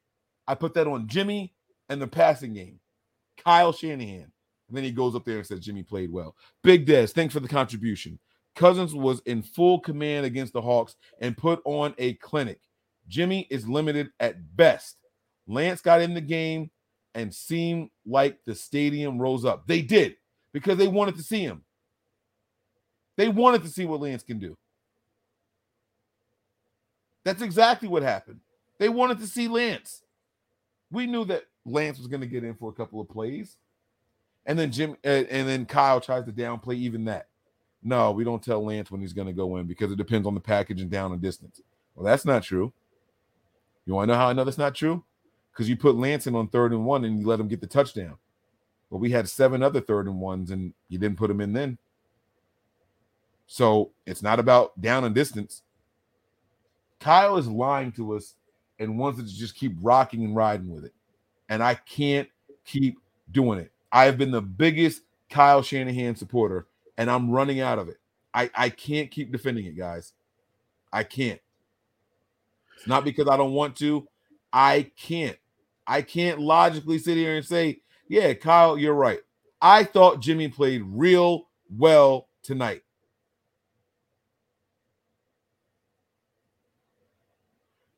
I 0.47 0.55
put 0.55 0.73
that 0.73 0.87
on 0.87 1.07
Jimmy 1.07 1.53
and 1.89 2.01
the 2.01 2.07
passing 2.07 2.53
game. 2.53 2.79
Kyle 3.37 3.71
Shanahan. 3.71 4.31
And 4.67 4.77
then 4.77 4.83
he 4.83 4.91
goes 4.91 5.15
up 5.15 5.25
there 5.25 5.37
and 5.37 5.45
says 5.45 5.59
Jimmy 5.59 5.83
played 5.83 6.11
well. 6.11 6.35
Big 6.63 6.85
Des, 6.85 7.07
thanks 7.07 7.33
for 7.33 7.39
the 7.41 7.47
contribution. 7.47 8.17
Cousins 8.55 8.93
was 8.93 9.21
in 9.25 9.41
full 9.41 9.79
command 9.79 10.25
against 10.25 10.53
the 10.53 10.61
Hawks 10.61 10.95
and 11.19 11.37
put 11.37 11.61
on 11.65 11.93
a 11.97 12.13
clinic. 12.15 12.59
Jimmy 13.07 13.47
is 13.49 13.67
limited 13.67 14.11
at 14.19 14.55
best. 14.55 14.97
Lance 15.47 15.81
got 15.81 16.01
in 16.01 16.13
the 16.13 16.21
game 16.21 16.71
and 17.13 17.33
seemed 17.33 17.89
like 18.05 18.37
the 18.45 18.55
stadium 18.55 19.19
rose 19.19 19.43
up. 19.45 19.67
They 19.67 19.81
did 19.81 20.15
because 20.53 20.77
they 20.77 20.87
wanted 20.87 21.15
to 21.15 21.23
see 21.23 21.41
him. 21.41 21.63
They 23.17 23.29
wanted 23.29 23.63
to 23.63 23.69
see 23.69 23.85
what 23.85 24.01
Lance 24.01 24.23
can 24.23 24.39
do. 24.39 24.57
That's 27.23 27.41
exactly 27.41 27.87
what 27.87 28.03
happened. 28.03 28.39
They 28.79 28.89
wanted 28.89 29.19
to 29.19 29.27
see 29.27 29.47
Lance. 29.47 30.03
We 30.91 31.05
knew 31.05 31.23
that 31.25 31.45
Lance 31.65 31.97
was 31.99 32.07
going 32.07 32.21
to 32.21 32.27
get 32.27 32.43
in 32.43 32.55
for 32.55 32.69
a 32.69 32.73
couple 32.73 32.99
of 32.99 33.09
plays, 33.09 33.57
and 34.45 34.57
then 34.57 34.71
Jim 34.71 34.95
uh, 35.05 35.23
and 35.29 35.47
then 35.47 35.65
Kyle 35.65 36.01
tries 36.01 36.25
to 36.25 36.31
downplay 36.31 36.75
even 36.75 37.05
that. 37.05 37.27
No, 37.83 38.11
we 38.11 38.23
don't 38.23 38.43
tell 38.43 38.63
Lance 38.63 38.91
when 38.91 39.01
he's 39.01 39.13
going 39.13 39.27
to 39.27 39.33
go 39.33 39.57
in 39.57 39.65
because 39.65 39.91
it 39.91 39.97
depends 39.97 40.27
on 40.27 40.33
the 40.33 40.39
package 40.39 40.81
and 40.81 40.89
down 40.89 41.11
and 41.11 41.21
distance. 41.21 41.61
Well, 41.95 42.05
that's 42.05 42.25
not 42.25 42.43
true. 42.43 42.73
You 43.85 43.93
want 43.93 44.09
to 44.09 44.13
know 44.13 44.19
how 44.19 44.27
I 44.29 44.33
know 44.33 44.43
that's 44.43 44.57
not 44.57 44.75
true? 44.75 45.03
Because 45.51 45.67
you 45.67 45.75
put 45.75 45.95
Lance 45.95 46.27
in 46.27 46.35
on 46.35 46.47
third 46.47 46.71
and 46.71 46.85
one 46.85 47.03
and 47.05 47.19
you 47.19 47.27
let 47.27 47.39
him 47.39 47.47
get 47.47 47.61
the 47.61 47.67
touchdown. 47.67 48.17
Well, 48.89 48.99
we 48.99 49.11
had 49.11 49.27
seven 49.29 49.63
other 49.63 49.81
third 49.81 50.07
and 50.07 50.19
ones 50.19 50.51
and 50.51 50.73
you 50.89 50.97
didn't 50.97 51.17
put 51.17 51.31
him 51.31 51.41
in 51.41 51.53
then. 51.53 51.77
So 53.51 53.91
it's 54.05 54.23
not 54.23 54.39
about 54.39 54.79
down 54.79 55.03
and 55.03 55.13
distance. 55.13 55.63
Kyle 57.01 57.35
is 57.35 57.49
lying 57.49 57.91
to 57.91 58.15
us 58.15 58.35
and 58.79 58.97
wants 58.97 59.19
us 59.19 59.29
to 59.29 59.37
just 59.37 59.55
keep 59.55 59.75
rocking 59.81 60.23
and 60.23 60.33
riding 60.33 60.73
with 60.73 60.85
it. 60.85 60.93
And 61.49 61.61
I 61.61 61.73
can't 61.75 62.29
keep 62.63 62.97
doing 63.29 63.59
it. 63.59 63.69
I 63.91 64.05
have 64.05 64.17
been 64.17 64.31
the 64.31 64.41
biggest 64.41 65.01
Kyle 65.29 65.61
Shanahan 65.61 66.15
supporter, 66.15 66.67
and 66.97 67.11
I'm 67.11 67.29
running 67.29 67.59
out 67.59 67.77
of 67.77 67.89
it. 67.89 67.97
I, 68.33 68.49
I 68.55 68.69
can't 68.69 69.11
keep 69.11 69.33
defending 69.33 69.65
it, 69.65 69.75
guys. 69.75 70.13
I 70.93 71.03
can't. 71.03 71.41
It's 72.77 72.87
not 72.87 73.03
because 73.03 73.27
I 73.27 73.35
don't 73.35 73.51
want 73.51 73.75
to. 73.79 74.07
I 74.53 74.89
can't. 74.95 75.37
I 75.85 76.03
can't 76.03 76.39
logically 76.39 76.99
sit 76.99 77.17
here 77.17 77.35
and 77.35 77.45
say, 77.45 77.81
yeah, 78.07 78.33
Kyle, 78.33 78.77
you're 78.77 78.93
right. 78.93 79.19
I 79.61 79.83
thought 79.83 80.21
Jimmy 80.21 80.47
played 80.47 80.83
real 80.85 81.49
well 81.77 82.29
tonight. 82.43 82.83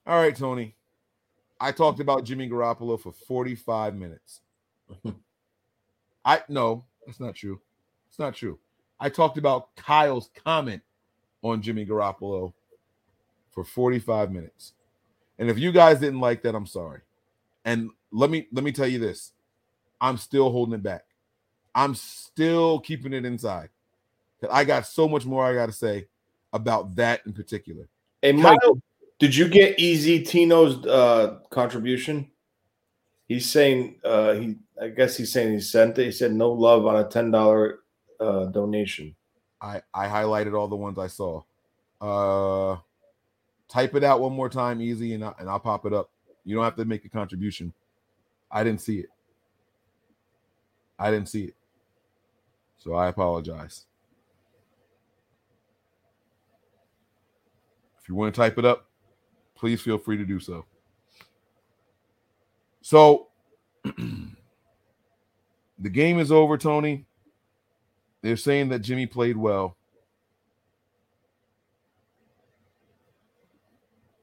All 0.06 0.18
right, 0.18 0.36
Tony. 0.36 0.76
I 1.60 1.72
talked 1.72 2.00
about 2.00 2.26
Jimmy 2.26 2.50
Garoppolo 2.50 3.00
for 3.00 3.14
45 3.14 3.96
minutes. 3.96 4.42
I 6.26 6.42
no, 6.50 6.86
that's 7.06 7.20
not 7.20 7.36
true. 7.36 7.62
It's 8.10 8.20
not 8.20 8.36
true. 8.36 8.60
I 9.00 9.10
talked 9.10 9.38
about 9.38 9.76
Kyle's 9.76 10.30
comment 10.36 10.82
on 11.42 11.62
Jimmy 11.62 11.86
Garoppolo 11.86 12.54
for 13.52 13.64
45 13.64 14.32
minutes. 14.32 14.74
And 15.40 15.50
if 15.50 15.58
you 15.58 15.72
guys 15.72 16.00
didn't 16.00 16.20
like 16.20 16.42
that, 16.44 16.56
I'm 16.56 16.66
sorry. 16.66 17.02
And 17.66 17.90
let 18.12 18.30
me 18.30 18.48
let 18.52 18.64
me 18.64 18.72
tell 18.72 18.88
you 18.88 19.00
this. 19.00 19.32
I'm 20.02 20.18
still 20.18 20.52
holding 20.52 20.76
it 20.76 20.84
back. 20.84 21.06
I'm 21.74 21.96
still 21.96 22.80
keeping 22.80 23.14
it 23.14 23.26
inside. 23.26 23.70
Cuz 24.42 24.50
I 24.52 24.66
got 24.66 24.86
so 24.86 25.08
much 25.08 25.26
more 25.26 25.46
I 25.46 25.54
got 25.54 25.68
to 25.68 25.72
say 25.72 26.08
about 26.52 26.96
that 26.96 27.22
in 27.26 27.34
particular. 27.34 27.88
Hey, 28.22 28.34
Mike, 28.34 28.60
did 29.24 29.38
you 29.38 29.48
get 29.48 29.80
Easy 29.80 30.22
Tino's 30.22 30.86
uh, 30.86 31.38
contribution? 31.50 32.30
He's 33.26 33.50
saying 33.50 33.96
uh, 34.04 34.34
he. 34.34 34.58
I 34.82 34.90
guess 34.90 35.16
he's 35.16 35.32
saying 35.32 35.54
he 35.54 35.62
sent 35.62 35.98
it. 35.98 36.04
He 36.04 36.12
said 36.12 36.34
no 36.34 36.52
love 36.52 36.86
on 36.86 36.98
a 36.98 37.06
ten 37.06 37.32
dollar 37.32 37.80
uh, 38.20 38.48
donation. 38.48 39.16
I 39.62 39.82
I 39.94 40.08
highlighted 40.08 40.60
all 40.60 40.68
the 40.68 40.76
ones 40.76 41.00
I 41.00 41.08
saw. 41.08 41.42
Uh, 42.02 42.76
type 43.70 43.96
it 43.96 44.04
out 44.04 44.20
one 44.20 44.34
more 44.34 44.50
time, 44.50 44.82
easy, 44.82 45.14
and 45.14 45.24
I, 45.24 45.34
and 45.40 45.50
I'll 45.50 45.58
pop 45.58 45.86
it 45.86 45.94
up. 45.94 46.10
You 46.44 46.56
don't 46.56 46.66
have 46.66 46.76
to 46.76 46.84
make 46.84 47.06
a 47.06 47.10
contribution. 47.10 47.72
I 48.52 48.66
didn't 48.66 48.82
see 48.82 49.00
it. 49.00 49.10
I 51.00 51.12
didn't 51.12 51.30
see 51.30 51.46
it. 51.46 51.56
So 52.78 52.94
I 52.94 53.08
apologize. 53.08 53.86
If 58.02 58.10
you 58.10 58.16
want 58.16 58.36
to 58.36 58.38
type 58.38 58.58
it 58.58 58.66
up, 58.66 58.90
please 59.64 59.80
feel 59.80 59.98
free 59.98 60.18
to 60.18 60.26
do 60.26 60.42
so. 60.42 60.66
So 62.82 63.28
the 63.86 64.36
game 65.90 66.20
is 66.20 66.34
over, 66.34 66.58
Tony. 66.58 67.06
They're 68.22 68.36
saying 68.36 68.68
that 68.70 68.80
Jimmy 68.80 69.06
played 69.06 69.38
well. 69.38 69.78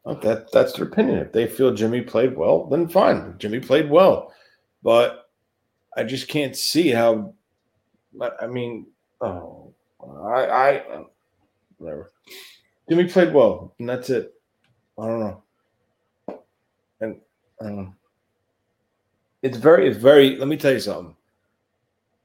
Oh, 0.05 0.13
that 0.17 0.53
that's 0.53 0.75
their 0.75 0.85
opinion. 0.85 1.21
If 1.21 1.33
they 1.33 1.47
feel 1.47 1.73
Jimmy 1.73 2.03
played 2.03 2.37
well, 2.37 2.67
then 2.67 2.87
fine. 2.87 3.37
Jimmy 3.39 3.61
played 3.61 3.89
well, 3.89 4.35
but 4.83 5.31
I 5.97 6.05
just 6.05 6.29
can't 6.29 6.55
see 6.55 6.89
how. 6.89 7.33
I 8.43 8.47
mean, 8.47 8.89
oh, 9.23 9.73
I, 10.05 10.47
I, 10.47 11.05
whatever. 11.79 12.13
Jimmy 12.91 13.05
played 13.05 13.33
well, 13.33 13.75
and 13.79 13.89
that's 13.89 14.11
it. 14.11 14.35
I 15.01 15.07
don't 15.07 15.21
know. 15.21 15.43
And 17.01 17.21
I 17.61 17.65
don't 17.65 17.77
know. 17.77 17.95
It's 19.43 19.57
very, 19.57 19.89
it's 19.89 19.97
very. 19.97 20.37
Let 20.37 20.49
me 20.49 20.57
tell 20.57 20.73
you 20.73 20.81
something. 20.81 21.17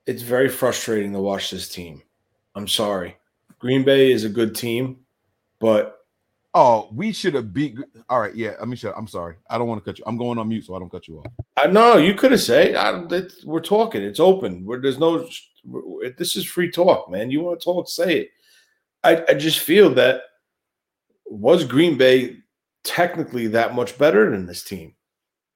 It's 0.05 0.21
very 0.21 0.49
frustrating 0.49 1.13
to 1.13 1.19
watch 1.19 1.49
this 1.49 1.69
team. 1.69 2.01
I'm 2.55 2.67
sorry. 2.67 3.15
Green 3.59 3.83
Bay 3.83 4.11
is 4.11 4.23
a 4.23 4.29
good 4.29 4.53
team, 4.53 4.97
but 5.59 5.95
Oh, 6.57 6.87
we 6.93 7.11
should 7.11 7.33
have 7.33 7.53
beat. 7.53 7.77
All 8.07 8.21
right, 8.21 8.33
yeah. 8.33 8.53
Let 8.59 8.69
me 8.69 8.77
shut. 8.77 8.93
I'm 8.95 9.09
sorry. 9.09 9.35
I 9.49 9.57
don't 9.57 9.67
want 9.67 9.83
to 9.83 9.89
cut 9.91 9.99
you. 9.99 10.05
I'm 10.07 10.15
going 10.15 10.39
on 10.39 10.47
mute, 10.47 10.63
so 10.63 10.73
I 10.73 10.79
don't 10.79 10.89
cut 10.89 11.05
you 11.05 11.19
off. 11.19 11.25
I 11.57 11.67
know 11.67 11.97
you 11.97 12.13
could 12.13 12.31
have 12.31 12.39
said 12.39 13.11
we're 13.43 13.59
talking. 13.59 14.01
It's 14.01 14.21
open. 14.21 14.63
Where 14.63 14.79
there's 14.79 14.97
no. 14.97 15.27
This 16.17 16.37
is 16.37 16.45
free 16.45 16.71
talk, 16.71 17.11
man. 17.11 17.29
You 17.29 17.41
want 17.41 17.59
to 17.59 17.63
talk? 17.65 17.89
Say 17.89 18.19
it. 18.19 18.29
I, 19.03 19.25
I 19.27 19.33
just 19.33 19.59
feel 19.59 19.93
that 19.95 20.21
was 21.25 21.65
Green 21.65 21.97
Bay 21.97 22.37
technically 22.85 23.47
that 23.47 23.75
much 23.75 23.97
better 23.97 24.31
than 24.31 24.45
this 24.45 24.63
team? 24.63 24.95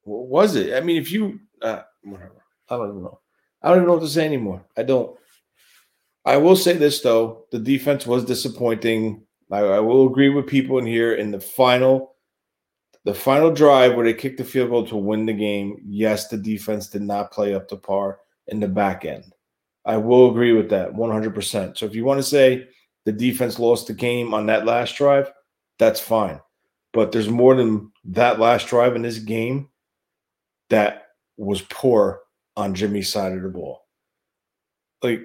What 0.02 0.26
Was 0.26 0.56
it? 0.56 0.74
I 0.74 0.80
mean, 0.80 1.00
if 1.00 1.10
you 1.10 1.40
uh, 1.62 1.82
whatever, 2.02 2.42
I 2.68 2.76
don't 2.76 2.90
even 2.90 3.02
know. 3.02 3.20
I 3.62 3.68
don't 3.68 3.78
even 3.78 3.86
know 3.86 3.94
what 3.94 4.02
to 4.02 4.08
say 4.08 4.26
anymore. 4.26 4.64
I 4.76 4.82
don't. 4.82 5.16
I 6.24 6.36
will 6.36 6.56
say 6.56 6.74
this 6.74 7.00
though: 7.00 7.46
the 7.52 7.58
defense 7.58 8.06
was 8.06 8.24
disappointing. 8.24 9.22
I, 9.50 9.60
I 9.60 9.80
will 9.80 10.06
agree 10.06 10.28
with 10.28 10.46
people 10.46 10.78
in 10.78 10.86
here 10.86 11.14
in 11.14 11.30
the 11.30 11.40
final, 11.40 12.14
the 13.04 13.14
final 13.14 13.50
drive 13.50 13.94
where 13.94 14.04
they 14.04 14.14
kicked 14.14 14.38
the 14.38 14.44
field 14.44 14.70
goal 14.70 14.86
to 14.86 14.96
win 14.96 15.26
the 15.26 15.32
game. 15.32 15.76
Yes, 15.84 16.28
the 16.28 16.36
defense 16.36 16.88
did 16.88 17.02
not 17.02 17.32
play 17.32 17.54
up 17.54 17.68
to 17.68 17.76
par 17.76 18.20
in 18.46 18.60
the 18.60 18.68
back 18.68 19.04
end. 19.04 19.32
I 19.84 19.96
will 19.96 20.30
agree 20.30 20.52
with 20.52 20.68
that 20.70 20.92
100%. 20.92 21.78
So 21.78 21.86
if 21.86 21.94
you 21.94 22.04
want 22.04 22.18
to 22.18 22.22
say 22.22 22.68
the 23.06 23.12
defense 23.12 23.58
lost 23.58 23.86
the 23.86 23.94
game 23.94 24.34
on 24.34 24.46
that 24.46 24.66
last 24.66 24.94
drive, 24.96 25.32
that's 25.78 26.00
fine. 26.00 26.40
But 26.92 27.12
there's 27.12 27.28
more 27.28 27.54
than 27.54 27.92
that 28.04 28.40
last 28.40 28.66
drive 28.68 28.96
in 28.96 29.02
this 29.02 29.18
game 29.18 29.68
that 30.70 31.08
was 31.36 31.62
poor 31.62 32.20
on 32.56 32.74
Jimmy's 32.74 33.12
side 33.12 33.32
of 33.32 33.42
the 33.42 33.48
ball. 33.48 33.86
Like 35.02 35.22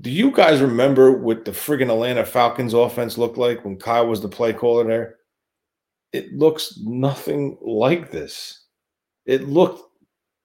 do 0.00 0.10
you 0.10 0.32
guys 0.32 0.60
remember 0.60 1.12
what 1.12 1.44
the 1.44 1.52
friggin' 1.52 1.88
Atlanta 1.88 2.24
Falcons 2.24 2.74
offense 2.74 3.16
looked 3.16 3.38
like 3.38 3.64
when 3.64 3.76
Kyle 3.76 4.08
was 4.08 4.20
the 4.20 4.28
play 4.28 4.52
caller 4.52 4.84
there? 4.84 5.16
It 6.12 6.32
looks 6.32 6.78
nothing 6.82 7.58
like 7.60 8.10
this. 8.10 8.64
It 9.26 9.48
looked 9.48 9.82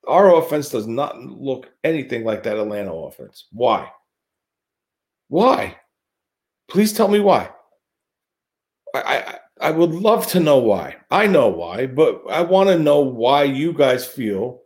our 0.07 0.35
offense 0.35 0.69
does 0.69 0.87
not 0.87 1.19
look 1.19 1.69
anything 1.83 2.23
like 2.23 2.43
that 2.43 2.57
Atlanta 2.57 2.93
offense. 2.93 3.47
Why? 3.51 3.91
Why? 5.27 5.77
Please 6.69 6.93
tell 6.93 7.07
me 7.07 7.19
why. 7.19 7.49
I, 8.95 8.99
I, 8.99 9.39
I 9.59 9.71
would 9.71 9.93
love 9.93 10.27
to 10.27 10.39
know 10.39 10.57
why. 10.57 10.95
I 11.11 11.27
know 11.27 11.49
why, 11.49 11.85
but 11.87 12.23
I 12.29 12.41
want 12.41 12.69
to 12.69 12.79
know 12.79 13.01
why 13.01 13.43
you 13.43 13.73
guys 13.73 14.05
feel 14.05 14.61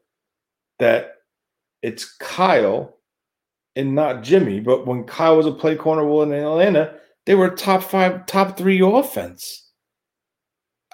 that 0.80 1.16
it's 1.82 2.16
Kyle 2.18 2.98
and 3.76 3.96
not 3.96 4.24
Jimmy. 4.24 4.60
But 4.60 4.86
when 4.86 5.06
Kyle 5.06 5.38
was 5.38 5.48
a 5.48 5.52
play 5.52 5.76
corner 5.76 6.04
in 6.24 6.32
Atlanta, 6.32 6.96
they 7.26 7.36
were 7.36 7.50
top 7.50 7.84
five, 7.84 8.26
top 8.26 8.58
three 8.58 8.82
offense. 8.82 9.72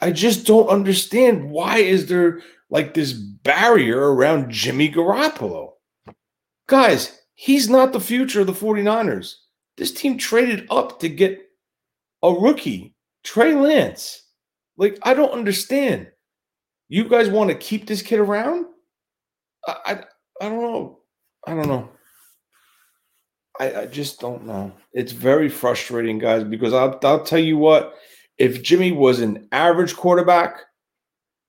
I 0.01 0.11
just 0.11 0.45
don't 0.45 0.69
understand 0.69 1.49
why 1.49 1.79
is 1.79 2.07
there 2.07 2.41
like 2.69 2.93
this 2.93 3.11
barrier 3.11 4.13
around 4.13 4.51
Jimmy 4.51 4.89
Garoppolo? 4.89 5.71
Guys, 6.67 7.19
he's 7.33 7.69
not 7.69 7.91
the 7.91 7.99
future 7.99 8.41
of 8.41 8.47
the 8.47 8.53
49ers. 8.53 9.33
This 9.75 9.91
team 9.91 10.17
traded 10.17 10.67
up 10.69 10.99
to 10.99 11.09
get 11.09 11.39
a 12.21 12.31
rookie, 12.31 12.95
Trey 13.23 13.55
Lance. 13.55 14.23
Like, 14.77 14.97
I 15.03 15.13
don't 15.13 15.31
understand. 15.31 16.07
You 16.87 17.07
guys 17.07 17.29
want 17.29 17.49
to 17.49 17.55
keep 17.55 17.85
this 17.85 18.01
kid 18.01 18.19
around? 18.19 18.65
I, 19.67 19.75
I, 19.85 19.91
I 20.41 20.49
don't 20.49 20.61
know. 20.61 20.99
I 21.45 21.53
don't 21.53 21.67
know. 21.67 21.89
I, 23.59 23.81
I 23.81 23.85
just 23.85 24.19
don't 24.19 24.45
know. 24.45 24.71
It's 24.93 25.11
very 25.11 25.49
frustrating, 25.49 26.17
guys, 26.17 26.43
because 26.43 26.73
I'll, 26.73 26.97
I'll 27.03 27.23
tell 27.23 27.39
you 27.39 27.57
what, 27.57 27.95
if 28.37 28.63
Jimmy 28.63 28.93
was 28.93 29.19
an 29.19 29.47
average 29.51 29.95
quarterback, 29.95 30.61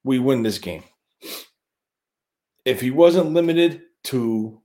we 0.02 0.18
win 0.18 0.42
this 0.42 0.58
game. 0.58 0.82
If 2.64 2.80
he 2.80 2.90
wasn't 2.90 3.32
limited 3.32 3.82
to 4.04 4.60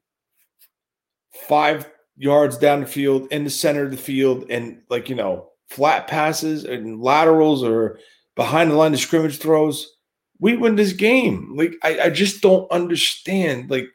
five 1.48 1.90
yards 2.18 2.58
down 2.58 2.82
the 2.82 2.88
field 2.88 3.28
in 3.32 3.44
the 3.44 3.50
center 3.50 3.84
of 3.84 3.92
the 3.92 3.98
field 3.98 4.46
and 4.50 4.82
like 4.90 5.10
you 5.10 5.16
know 5.16 5.50
flat 5.76 6.08
passes 6.08 6.64
and 6.64 7.02
laterals 7.02 7.64
or 7.64 8.00
behind 8.36 8.72
the 8.72 8.76
line 8.76 8.94
of 8.94 9.00
scrimmage 9.00 9.38
throws, 9.38 9.92
we 10.40 10.56
win 10.58 10.76
this 10.76 10.94
game. 10.94 11.54
Like 11.56 11.76
I, 11.84 12.00
I 12.06 12.10
just 12.10 12.42
don't 12.42 12.70
understand. 12.72 13.70
Like 13.70 13.90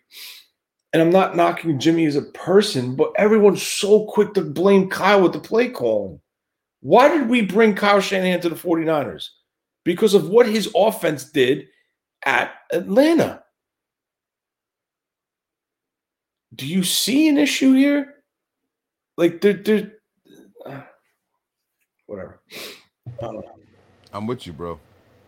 and 0.92 1.00
I'm 1.00 1.10
not 1.10 1.36
knocking 1.36 1.78
Jimmy 1.78 2.06
as 2.06 2.16
a 2.16 2.22
person, 2.22 2.96
but 2.96 3.12
everyone's 3.16 3.62
so 3.62 4.06
quick 4.06 4.34
to 4.34 4.42
blame 4.42 4.90
Kyle 4.90 5.22
with 5.22 5.32
the 5.32 5.38
play 5.38 5.68
calling. 5.68 6.20
Why 6.80 7.08
did 7.08 7.28
we 7.28 7.42
bring 7.42 7.74
Kyle 7.74 8.00
Shanahan 8.00 8.40
to 8.40 8.48
the 8.48 8.56
49ers? 8.56 9.28
Because 9.84 10.14
of 10.14 10.28
what 10.28 10.46
his 10.46 10.70
offense 10.74 11.24
did 11.24 11.66
at 12.24 12.52
Atlanta. 12.72 13.44
Do 16.54 16.66
you 16.66 16.82
see 16.82 17.28
an 17.28 17.38
issue 17.38 17.72
here? 17.74 18.14
Like, 19.16 19.40
there, 19.40 19.52
there, 19.52 19.92
uh, 20.66 20.80
whatever. 22.10 22.40
Uh, 23.22 23.40
I'm 24.12 24.26
with 24.26 24.46
you, 24.46 24.52
bro. 24.52 24.80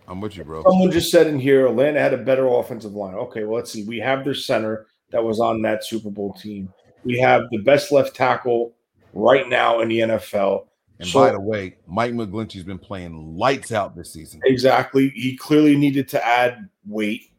I'm 0.09 0.21
with 0.21 0.37
you, 0.37 0.45
bro. 0.45 0.65
Someone 0.65 0.91
just 0.91 1.11
said 1.11 1.29
in 1.29 1.39
here, 1.39 1.67
Atlanta 1.67 2.01
had 2.01 2.13
a 2.13 2.19
better 2.19 2.47
offensive 2.49 2.93
line. 2.93 3.15
Okay, 3.15 3.45
well, 3.45 3.57
let's 3.57 3.73
see. 3.73 3.85
We 3.85 3.99
have 4.01 4.25
their 4.25 4.35
center 4.35 4.87
that 5.11 5.23
was 5.23 5.39
on 5.39 5.63
that 5.63 5.85
Super 5.85 6.11
Bowl 6.11 6.33
team. 6.35 6.73
We 7.05 7.19
have 7.21 7.43
the 7.51 7.59
best 7.59 7.93
left 7.93 8.17
tackle 8.17 8.75
right 9.13 9.49
now 9.49 9.81
in 9.81 9.89
the 9.89 10.01
NFL. 10.01 10.67
And 10.99 11.09
so, 11.09 11.21
by 11.21 11.33
the 11.33 11.41
way, 11.41 11.77
Mike 11.87 12.13
McGlinchey's 12.13 12.65
been 12.65 12.79
playing 12.79 13.37
lights 13.37 13.73
out 13.73 13.97
this 13.97 14.13
season. 14.13 14.41
Exactly. 14.45 15.11
He 15.11 15.37
clearly 15.37 15.77
needed 15.77 16.09
to 16.11 16.25
add 16.25 16.69
weight. 16.87 17.31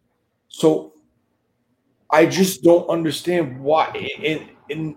So 0.47 0.93
I 2.09 2.25
just 2.25 2.63
don't 2.63 2.87
understand 2.89 3.59
why. 3.59 4.09
And 4.23 4.49
in 4.69 4.95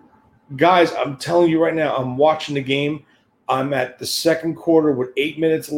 guys, 0.55 0.93
I'm 0.95 1.17
telling 1.17 1.51
you 1.51 1.63
right 1.63 1.75
now, 1.75 1.97
I'm 1.97 2.17
watching 2.17 2.55
the 2.55 2.63
game. 2.63 3.05
I'm 3.49 3.73
at 3.73 3.99
the 3.99 4.07
second 4.07 4.57
quarter 4.57 4.93
with 4.93 5.11
eight 5.17 5.39
minutes, 5.39 5.73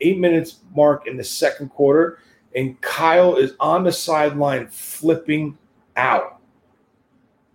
eight 0.00 0.18
minutes 0.18 0.60
mark 0.74 1.06
in 1.06 1.16
the 1.16 1.24
second 1.24 1.70
quarter, 1.70 2.20
and 2.54 2.80
Kyle 2.80 3.36
is 3.36 3.54
on 3.58 3.84
the 3.84 3.92
sideline 3.92 4.68
flipping 4.68 5.58
out. 5.96 6.40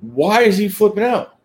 Why 0.01 0.41
is 0.41 0.57
he 0.57 0.68
flipping 0.68 1.03
out? 1.03 1.38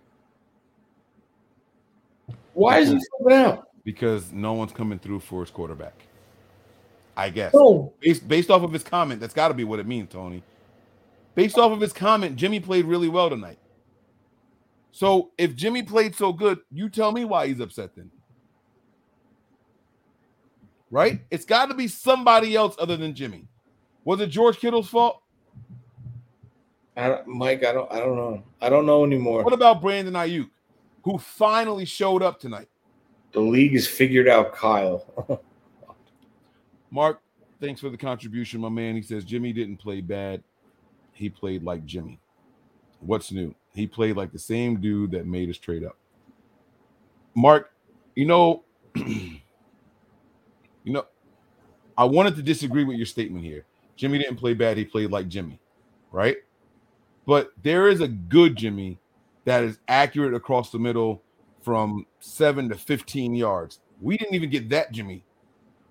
Why 2.55 2.79
is 2.79 2.89
he 2.91 2.99
flipping 3.19 3.39
out? 3.39 3.69
Because 3.85 4.33
no 4.33 4.53
one's 4.55 4.73
coming 4.73 4.99
through 4.99 5.21
for 5.21 5.41
his 5.43 5.51
quarterback. 5.51 5.95
I 7.17 7.31
guess. 7.31 7.55
No. 7.55 7.93
Based, 8.01 8.27
based 8.27 8.51
off 8.51 8.63
of 8.63 8.73
his 8.73 8.85
comment, 8.85 9.21
that's 9.21 9.35
got 9.35 9.49
to 9.49 9.55
be 9.55 9.65
what 9.65 9.79
it 9.79 9.87
means, 9.87 10.09
Tony. 10.11 10.43
Based 11.35 11.57
off 11.57 11.71
of 11.71 11.81
his 11.81 11.93
comment, 11.93 12.37
Jimmy 12.37 12.59
played 12.59 12.85
really 12.85 13.09
well 13.09 13.31
tonight. 13.31 13.59
So 14.93 15.31
if 15.39 15.55
Jimmy 15.55 15.83
played 15.83 16.15
so 16.15 16.33
good, 16.33 16.59
you 16.71 16.89
tell 16.89 17.13
me 17.13 17.25
why 17.25 17.47
he's 17.47 17.61
upset 17.61 17.95
then. 17.95 18.11
Right? 20.91 21.21
It's 21.31 21.45
got 21.45 21.67
to 21.67 21.75
be 21.75 21.87
somebody 21.87 22.57
else 22.57 22.75
other 22.79 22.97
than 22.97 23.15
Jimmy. 23.15 23.47
Was 24.05 24.21
it 24.21 24.29
George 24.29 24.59
Kittle's 24.59 24.89
fault? 24.89 25.23
I 26.97 27.21
Mike, 27.27 27.65
I 27.65 27.73
don't 27.73 27.91
I 27.93 28.01
don't 28.01 28.17
know. 28.17 28.43
I 28.61 28.69
don't 28.69 28.87
know 28.87 29.05
anymore. 29.05 29.45
What 29.45 29.53
about 29.53 29.81
Brandon 29.81 30.15
Aiyuk, 30.15 30.51
who 31.05 31.19
finally 31.19 31.85
showed 31.85 32.23
up 32.23 32.41
tonight? 32.41 32.69
The 33.33 33.41
league 33.41 33.75
has 33.75 33.87
figured 33.87 34.27
out 34.29 34.55
Kyle. 34.55 35.43
Mark, 36.91 37.21
thanks 37.61 37.81
for 37.81 37.91
the 37.91 37.97
contribution, 37.97 38.61
my 38.61 38.69
man. 38.69 38.97
He 38.97 39.03
says 39.03 39.25
Jimmy 39.25 39.53
didn't 39.53 39.77
play 39.77 40.01
bad. 40.01 40.43
He 41.13 41.29
played 41.29 41.63
like 41.63 41.85
Jimmy. 41.85 42.19
What's 43.01 43.31
new? 43.31 43.55
He 43.79 43.87
played 43.87 44.17
like 44.17 44.33
the 44.33 44.39
same 44.39 44.81
dude 44.81 45.13
that 45.13 45.27
made 45.27 45.49
us 45.49 45.57
trade 45.57 45.85
up. 45.85 45.97
Mark, 47.35 47.73
you 48.17 48.27
know, 48.27 48.65
you 48.97 49.41
know, 50.85 51.07
I 51.97 52.05
wanted 52.05 52.35
to 52.37 52.43
disagree 52.43 52.83
with 52.83 52.97
your 52.97 53.07
statement 53.07 53.45
here. 53.45 53.65
Jimmy 53.97 54.19
didn't 54.19 54.37
play 54.37 54.55
bad. 54.55 54.77
He 54.77 54.85
played 54.85 55.11
like 55.11 55.29
Jimmy, 55.29 55.61
right? 56.11 56.39
But 57.27 57.53
there 57.63 57.89
is 57.89 58.01
a 58.01 58.09
good 58.09 58.57
Jimmy 58.57 58.99
that 59.45 59.63
is 59.63 59.79
accurate 59.87 60.35
across 60.35 60.71
the 60.71 60.79
middle 60.79 61.23
from 61.63 62.07
seven 62.19 62.69
to 62.71 62.75
15 62.75 63.35
yards. 63.35 63.81
We 64.01 64.17
didn't 64.17 64.35
even 64.35 64.51
get 64.51 64.69
that 64.71 64.93
Jimmy. 64.93 65.25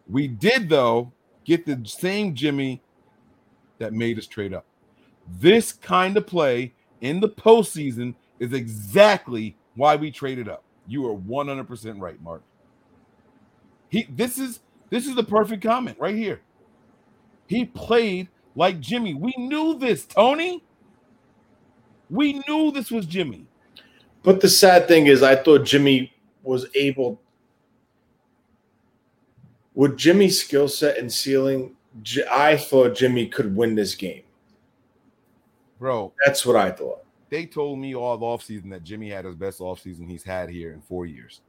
We 0.09 0.27
did, 0.27 0.67
though, 0.69 1.13
get 1.45 1.65
the 1.65 1.81
same 1.85 2.35
Jimmy 2.35 2.81
that 3.77 3.93
made 3.93 4.17
us 4.17 4.27
trade 4.27 4.53
up. 4.53 4.65
This 5.39 5.71
kind 5.71 6.17
of 6.17 6.25
play 6.25 6.73
in 7.01 7.19
the 7.19 7.29
postseason 7.29 8.15
is 8.39 8.53
exactly 8.53 9.55
why 9.75 9.95
we 9.95 10.11
traded 10.11 10.49
up. 10.49 10.63
You 10.87 11.07
are 11.07 11.15
100% 11.15 11.99
right, 11.99 12.21
Mark. 12.21 12.41
He 13.89 14.07
this 14.09 14.37
is 14.37 14.59
this 14.89 15.07
is 15.07 15.15
the 15.15 15.23
perfect 15.23 15.63
comment 15.63 15.97
right 15.99 16.15
here. 16.15 16.41
He 17.47 17.65
played 17.65 18.27
like 18.55 18.79
Jimmy. 18.79 19.13
We 19.13 19.33
knew 19.37 19.77
this, 19.77 20.05
Tony. 20.05 20.63
We 22.09 22.41
knew 22.47 22.71
this 22.71 22.91
was 22.91 23.05
Jimmy. 23.05 23.45
But 24.23 24.41
the 24.41 24.49
sad 24.49 24.87
thing 24.87 25.07
is 25.07 25.23
I 25.23 25.35
thought 25.35 25.63
Jimmy 25.63 26.13
was 26.43 26.67
able 26.75 27.21
with 29.77 29.95
Jimmy's 29.95 30.41
skill 30.41 30.67
set 30.67 30.97
and 30.97 31.13
ceiling, 31.13 31.75
I 32.31 32.57
thought 32.57 32.95
Jimmy 32.95 33.27
could 33.27 33.55
win 33.55 33.75
this 33.75 33.93
game. 33.93 34.23
Bro, 35.79 36.13
that's 36.25 36.45
what 36.45 36.55
I 36.55 36.71
thought. 36.71 37.03
They 37.29 37.45
told 37.45 37.79
me 37.79 37.95
all 37.95 38.17
offseason 38.19 38.69
that 38.71 38.83
Jimmy 38.83 39.09
had 39.09 39.25
his 39.25 39.35
best 39.35 39.59
offseason 39.59 40.09
he's 40.09 40.23
had 40.23 40.49
here 40.49 40.71
in 40.73 40.81
four 40.81 41.05
years. 41.05 41.41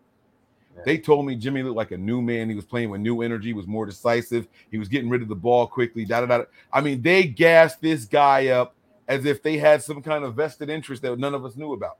Yeah. 0.76 0.82
They 0.84 0.98
told 0.98 1.24
me 1.24 1.36
Jimmy 1.36 1.62
looked 1.62 1.76
like 1.76 1.92
a 1.92 1.98
new 1.98 2.20
man. 2.20 2.48
He 2.48 2.56
was 2.56 2.64
playing 2.64 2.90
with 2.90 3.00
new 3.00 3.22
energy, 3.22 3.52
was 3.52 3.66
more 3.66 3.86
decisive. 3.86 4.48
He 4.70 4.78
was 4.78 4.88
getting 4.88 5.08
rid 5.08 5.22
of 5.22 5.28
the 5.28 5.36
ball 5.36 5.66
quickly. 5.66 6.04
Da, 6.04 6.20
da, 6.20 6.26
da. 6.26 6.44
I 6.72 6.80
mean, 6.80 7.00
they 7.00 7.24
gassed 7.24 7.80
this 7.80 8.04
guy 8.04 8.48
up 8.48 8.74
as 9.06 9.24
if 9.24 9.42
they 9.42 9.56
had 9.56 9.82
some 9.82 10.02
kind 10.02 10.24
of 10.24 10.34
vested 10.34 10.68
interest 10.68 11.02
that 11.02 11.18
none 11.18 11.34
of 11.34 11.44
us 11.44 11.56
knew 11.56 11.72
about. 11.72 11.96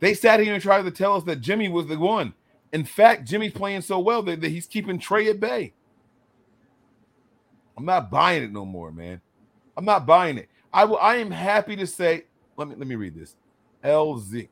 They 0.00 0.14
sat 0.14 0.40
here 0.40 0.54
and 0.54 0.62
tried 0.62 0.82
to 0.82 0.90
tell 0.90 1.16
us 1.16 1.24
that 1.24 1.40
Jimmy 1.40 1.68
was 1.68 1.86
the 1.86 1.98
one. 1.98 2.34
In 2.72 2.84
fact, 2.84 3.26
Jimmy's 3.26 3.52
playing 3.52 3.82
so 3.82 3.98
well 3.98 4.22
that, 4.22 4.40
that 4.40 4.48
he's 4.48 4.66
keeping 4.66 4.98
Trey 4.98 5.28
at 5.28 5.40
bay. 5.40 5.72
I'm 7.76 7.84
not 7.84 8.10
buying 8.10 8.42
it 8.42 8.52
no 8.52 8.64
more, 8.64 8.92
man. 8.92 9.20
I'm 9.76 9.84
not 9.84 10.06
buying 10.06 10.38
it. 10.38 10.48
I 10.72 10.84
will. 10.84 10.98
I 10.98 11.16
am 11.16 11.30
happy 11.30 11.76
to 11.76 11.86
say. 11.86 12.24
Let 12.56 12.68
me 12.68 12.74
let 12.76 12.86
me 12.86 12.94
read 12.94 13.14
this. 13.14 13.36
L 13.82 14.18
Zik. 14.18 14.50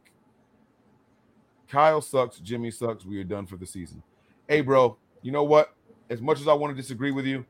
Kyle 1.68 2.00
sucks. 2.00 2.38
Jimmy 2.40 2.70
sucks. 2.70 3.04
We 3.04 3.18
are 3.20 3.24
done 3.24 3.46
for 3.46 3.56
the 3.56 3.66
season. 3.66 4.02
Hey, 4.48 4.60
bro. 4.60 4.96
You 5.22 5.32
know 5.32 5.44
what? 5.44 5.74
As 6.08 6.20
much 6.20 6.40
as 6.40 6.48
I 6.48 6.52
want 6.52 6.74
to 6.74 6.80
disagree 6.80 7.12
with 7.12 7.24
you, 7.26 7.44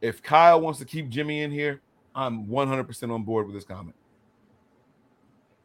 if 0.00 0.22
Kyle 0.22 0.60
wants 0.60 0.78
to 0.78 0.86
keep 0.86 1.10
Jimmy 1.10 1.42
in 1.42 1.50
here, 1.50 1.82
I'm 2.14 2.46
100% 2.46 3.12
on 3.12 3.22
board 3.24 3.46
with 3.46 3.54
this 3.54 3.64
comment. 3.64 3.96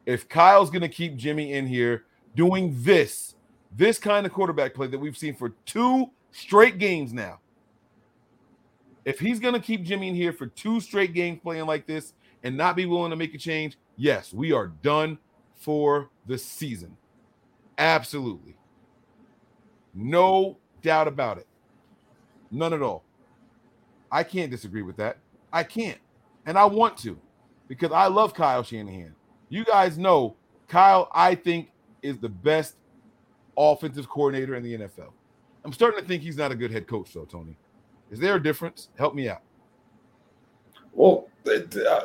If 0.06 0.28
Kyle's 0.28 0.70
going 0.70 0.82
to 0.82 0.90
keep 0.90 1.16
Jimmy 1.16 1.54
in 1.54 1.68
here 1.68 2.06
doing 2.36 2.76
this, 2.80 3.36
this 3.76 4.00
kind 4.00 4.26
of 4.26 4.34
quarterback 4.34 4.74
play 4.74 4.88
that 4.88 4.98
we've 4.98 5.18
seen 5.18 5.36
for 5.36 5.50
two 5.66 6.10
straight 6.32 6.80
games 6.80 7.14
now, 7.14 7.40
if 9.06 9.20
he's 9.20 9.40
going 9.40 9.54
to 9.54 9.60
keep 9.60 9.84
Jimmy 9.84 10.10
in 10.10 10.16
here 10.16 10.34
for 10.34 10.48
two 10.48 10.80
straight 10.80 11.14
games 11.14 11.40
playing 11.42 11.66
like 11.66 11.86
this, 11.86 12.14
and 12.44 12.56
not 12.56 12.76
be 12.76 12.86
willing 12.86 13.12
to 13.12 13.16
make 13.16 13.34
a 13.34 13.38
change, 13.38 13.78
yes, 13.98 14.34
we 14.34 14.52
are 14.52 14.68
done 14.68 15.18
for 15.56 16.10
the 16.26 16.38
season. 16.38 16.96
Absolutely. 17.78 18.56
No 19.94 20.58
doubt 20.82 21.08
about 21.08 21.38
it. 21.38 21.48
None 22.52 22.74
at 22.74 22.82
all. 22.82 23.04
I 24.12 24.24
can't 24.24 24.52
disagree 24.52 24.82
with 24.82 24.98
that. 24.98 25.18
I 25.52 25.64
can't. 25.64 26.00
And 26.46 26.58
I 26.58 26.66
want 26.66 26.98
to 27.00 27.20
because 27.68 27.92
I 27.92 28.08
love 28.08 28.34
Kyle 28.34 28.64
Shanahan. 28.64 29.14
You 29.50 29.64
guys 29.66 29.98
know 29.98 30.36
Kyle, 30.68 31.10
I 31.14 31.36
think, 31.36 31.72
is 32.02 32.18
the 32.20 32.30
best 32.30 32.76
offensive 33.58 34.08
coordinator 34.08 34.56
in 34.56 34.64
the 34.64 34.78
NFL. 34.78 35.12
I'm 35.66 35.74
starting 35.74 36.00
to 36.00 36.08
think 36.08 36.24
he's 36.24 36.38
not 36.38 36.52
a 36.52 36.56
good 36.56 36.72
head 36.72 36.88
coach, 36.88 37.14
though, 37.14 37.26
Tony. 37.26 37.58
Is 38.10 38.20
there 38.20 38.36
a 38.36 38.42
difference? 38.42 38.90
Help 38.98 39.14
me 39.14 39.28
out. 39.28 39.42
Well, 40.94 41.28
uh, 41.46 42.02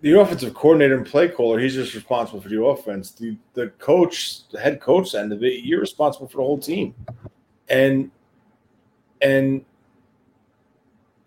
the 0.00 0.12
offensive 0.20 0.54
coordinator 0.54 0.96
and 0.96 1.06
play 1.06 1.28
caller, 1.28 1.58
he's 1.58 1.74
just 1.74 1.94
responsible 1.94 2.40
for 2.40 2.48
the 2.48 2.62
offense. 2.62 3.10
The 3.10 3.36
the 3.54 3.68
coach, 3.78 4.48
the 4.50 4.60
head 4.60 4.80
coach 4.80 5.14
end 5.14 5.32
of 5.32 5.42
it, 5.42 5.64
you're 5.64 5.80
responsible 5.80 6.28
for 6.28 6.38
the 6.38 6.44
whole 6.44 6.58
team. 6.58 6.94
And 7.68 8.10
and 9.20 9.64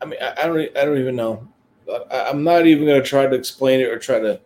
I 0.02 0.06
mean, 0.06 0.20
I, 0.22 0.34
I 0.44 0.48
don't 0.48 0.78
I 0.78 0.86
don't 0.86 0.98
even 0.98 1.16
know. 1.16 1.48
I, 2.10 2.30
I'm 2.30 2.44
not 2.44 2.66
even 2.66 2.86
going 2.86 3.02
to 3.02 3.08
try 3.08 3.28
to 3.28 3.36
explain 3.36 3.82
it 3.82 3.90
or 3.90 4.00
try 4.00 4.20
to 4.20 4.40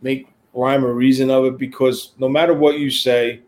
make 0.00 0.28
rhyme 0.54 0.84
or 0.84 0.92
reason 0.94 1.30
of 1.30 1.44
it 1.46 1.58
because 1.58 2.12
no 2.18 2.28
matter 2.28 2.54
what 2.54 2.78
you 2.78 2.90
say, 2.90 3.40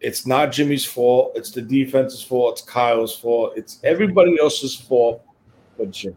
it's 0.00 0.26
not 0.26 0.52
Jimmy's 0.52 0.84
fault. 0.84 1.32
It's 1.36 1.50
the 1.50 1.62
defense's 1.62 2.22
fault. 2.22 2.58
It's 2.58 2.68
Kyle's 2.68 3.16
fault. 3.16 3.52
It's 3.56 3.80
everybody 3.84 4.38
else's 4.40 4.74
fault 4.74 5.22
but 5.78 5.90
Jimmy. 5.90 6.16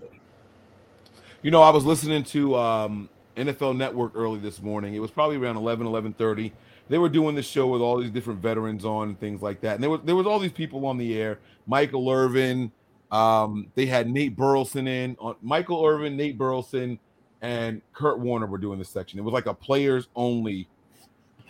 You 1.41 1.51
know, 1.51 1.61
I 1.61 1.69
was 1.69 1.86
listening 1.86 2.23
to 2.25 2.55
um, 2.55 3.09
NFL 3.40 3.78
Network 3.78 4.12
early 4.16 4.40
this 4.40 4.62
morning. 4.62 4.94
It 4.94 5.00
was 5.00 5.12
probably 5.12 5.38
around 5.38 5.56
11, 5.58 5.88
11.30. 5.88 6.52
They 6.90 6.98
were 6.98 7.10
doing 7.10 7.36
the 7.36 7.44
show 7.44 7.68
with 7.68 7.82
all 7.82 7.98
these 7.98 8.12
different 8.12 8.42
veterans 8.42 8.84
on 8.84 9.10
and 9.10 9.20
things 9.20 9.42
like 9.42 9.62
that. 9.62 9.76
And 9.76 9.84
there 9.84 9.90
was 9.90 10.02
there 10.04 10.16
was 10.16 10.26
all 10.26 10.40
these 10.40 10.52
people 10.52 10.86
on 10.86 10.98
the 10.98 11.20
air. 11.20 11.40
Michael 11.68 12.10
Irvin. 12.10 12.72
Um, 13.12 13.72
they 13.74 13.88
had 13.88 14.08
Nate 14.10 14.36
Burleson 14.36 14.88
in. 14.88 15.16
On 15.20 15.36
Michael 15.42 15.84
Irvin, 15.84 16.16
Nate 16.16 16.38
Burleson, 16.38 17.00
and 17.42 17.82
Kurt 17.94 18.20
Warner 18.20 18.46
were 18.46 18.58
doing 18.60 18.78
this 18.78 18.90
section. 18.90 19.18
It 19.18 19.24
was 19.24 19.34
like 19.34 19.48
a 19.48 19.54
players 19.54 20.08
only 20.16 20.68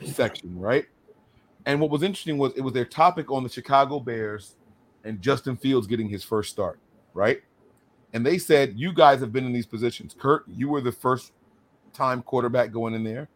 section, 0.05 0.57
right? 0.57 0.85
And 1.65 1.81
what 1.81 1.89
was 1.89 2.03
interesting 2.03 2.37
was 2.37 2.53
it 2.55 2.61
was 2.61 2.73
their 2.73 2.85
topic 2.85 3.29
on 3.31 3.43
the 3.43 3.49
Chicago 3.49 3.99
Bears 3.99 4.55
and 5.03 5.21
Justin 5.21 5.57
Fields 5.57 5.87
getting 5.87 6.07
his 6.07 6.23
first 6.23 6.49
start, 6.49 6.79
right? 7.13 7.41
And 8.13 8.25
they 8.25 8.37
said, 8.37 8.73
You 8.77 8.93
guys 8.93 9.19
have 9.19 9.31
been 9.31 9.45
in 9.45 9.53
these 9.53 9.65
positions. 9.65 10.15
Kurt, 10.17 10.43
you 10.47 10.69
were 10.69 10.81
the 10.81 10.91
first 10.91 11.31
time 11.93 12.21
quarterback 12.21 12.71
going 12.71 12.93
in 12.93 13.03
there. 13.03 13.29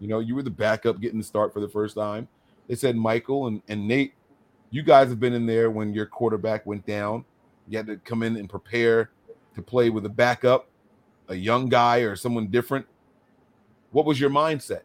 You 0.00 0.08
know, 0.08 0.18
you 0.18 0.34
were 0.34 0.42
the 0.42 0.50
backup 0.50 1.00
getting 1.00 1.18
the 1.18 1.24
start 1.24 1.52
for 1.52 1.60
the 1.60 1.68
first 1.68 1.94
time. 1.94 2.28
They 2.68 2.74
said 2.74 2.96
Michael 2.96 3.46
and, 3.46 3.62
and 3.68 3.86
Nate, 3.86 4.14
you 4.70 4.82
guys 4.82 5.08
have 5.08 5.20
been 5.20 5.34
in 5.34 5.46
there 5.46 5.70
when 5.70 5.94
your 5.94 6.06
quarterback 6.06 6.66
went 6.66 6.84
down. 6.86 7.24
You 7.68 7.78
had 7.78 7.86
to 7.86 7.96
come 7.98 8.22
in 8.22 8.36
and 8.36 8.48
prepare 8.48 9.10
to 9.54 9.62
play 9.62 9.90
with 9.90 10.04
a 10.04 10.08
backup, 10.08 10.68
a 11.28 11.34
young 11.34 11.68
guy 11.68 11.98
or 11.98 12.16
someone 12.16 12.48
different. 12.48 12.86
What 13.92 14.04
was 14.04 14.20
your 14.20 14.30
mindset? 14.30 14.82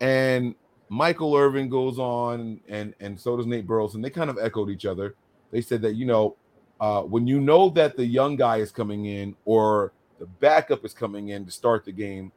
And 0.00 0.54
Michael 0.88 1.34
Irvin 1.34 1.68
goes 1.68 1.98
on, 1.98 2.60
and 2.68 2.94
and 3.00 3.18
so 3.18 3.36
does 3.36 3.46
Nate 3.46 3.66
Burleson. 3.66 4.00
They 4.00 4.10
kind 4.10 4.30
of 4.30 4.38
echoed 4.40 4.70
each 4.70 4.86
other. 4.86 5.14
They 5.50 5.60
said 5.60 5.82
that 5.82 5.94
you 5.94 6.06
know, 6.06 6.36
uh, 6.80 7.02
when 7.02 7.26
you 7.26 7.40
know 7.40 7.70
that 7.70 7.96
the 7.96 8.04
young 8.04 8.36
guy 8.36 8.58
is 8.58 8.70
coming 8.70 9.06
in 9.06 9.34
or 9.44 9.92
the 10.18 10.26
backup 10.26 10.84
is 10.84 10.94
coming 10.94 11.30
in 11.30 11.44
to 11.44 11.50
start 11.50 11.84
the 11.84 11.92
game, 11.92 12.32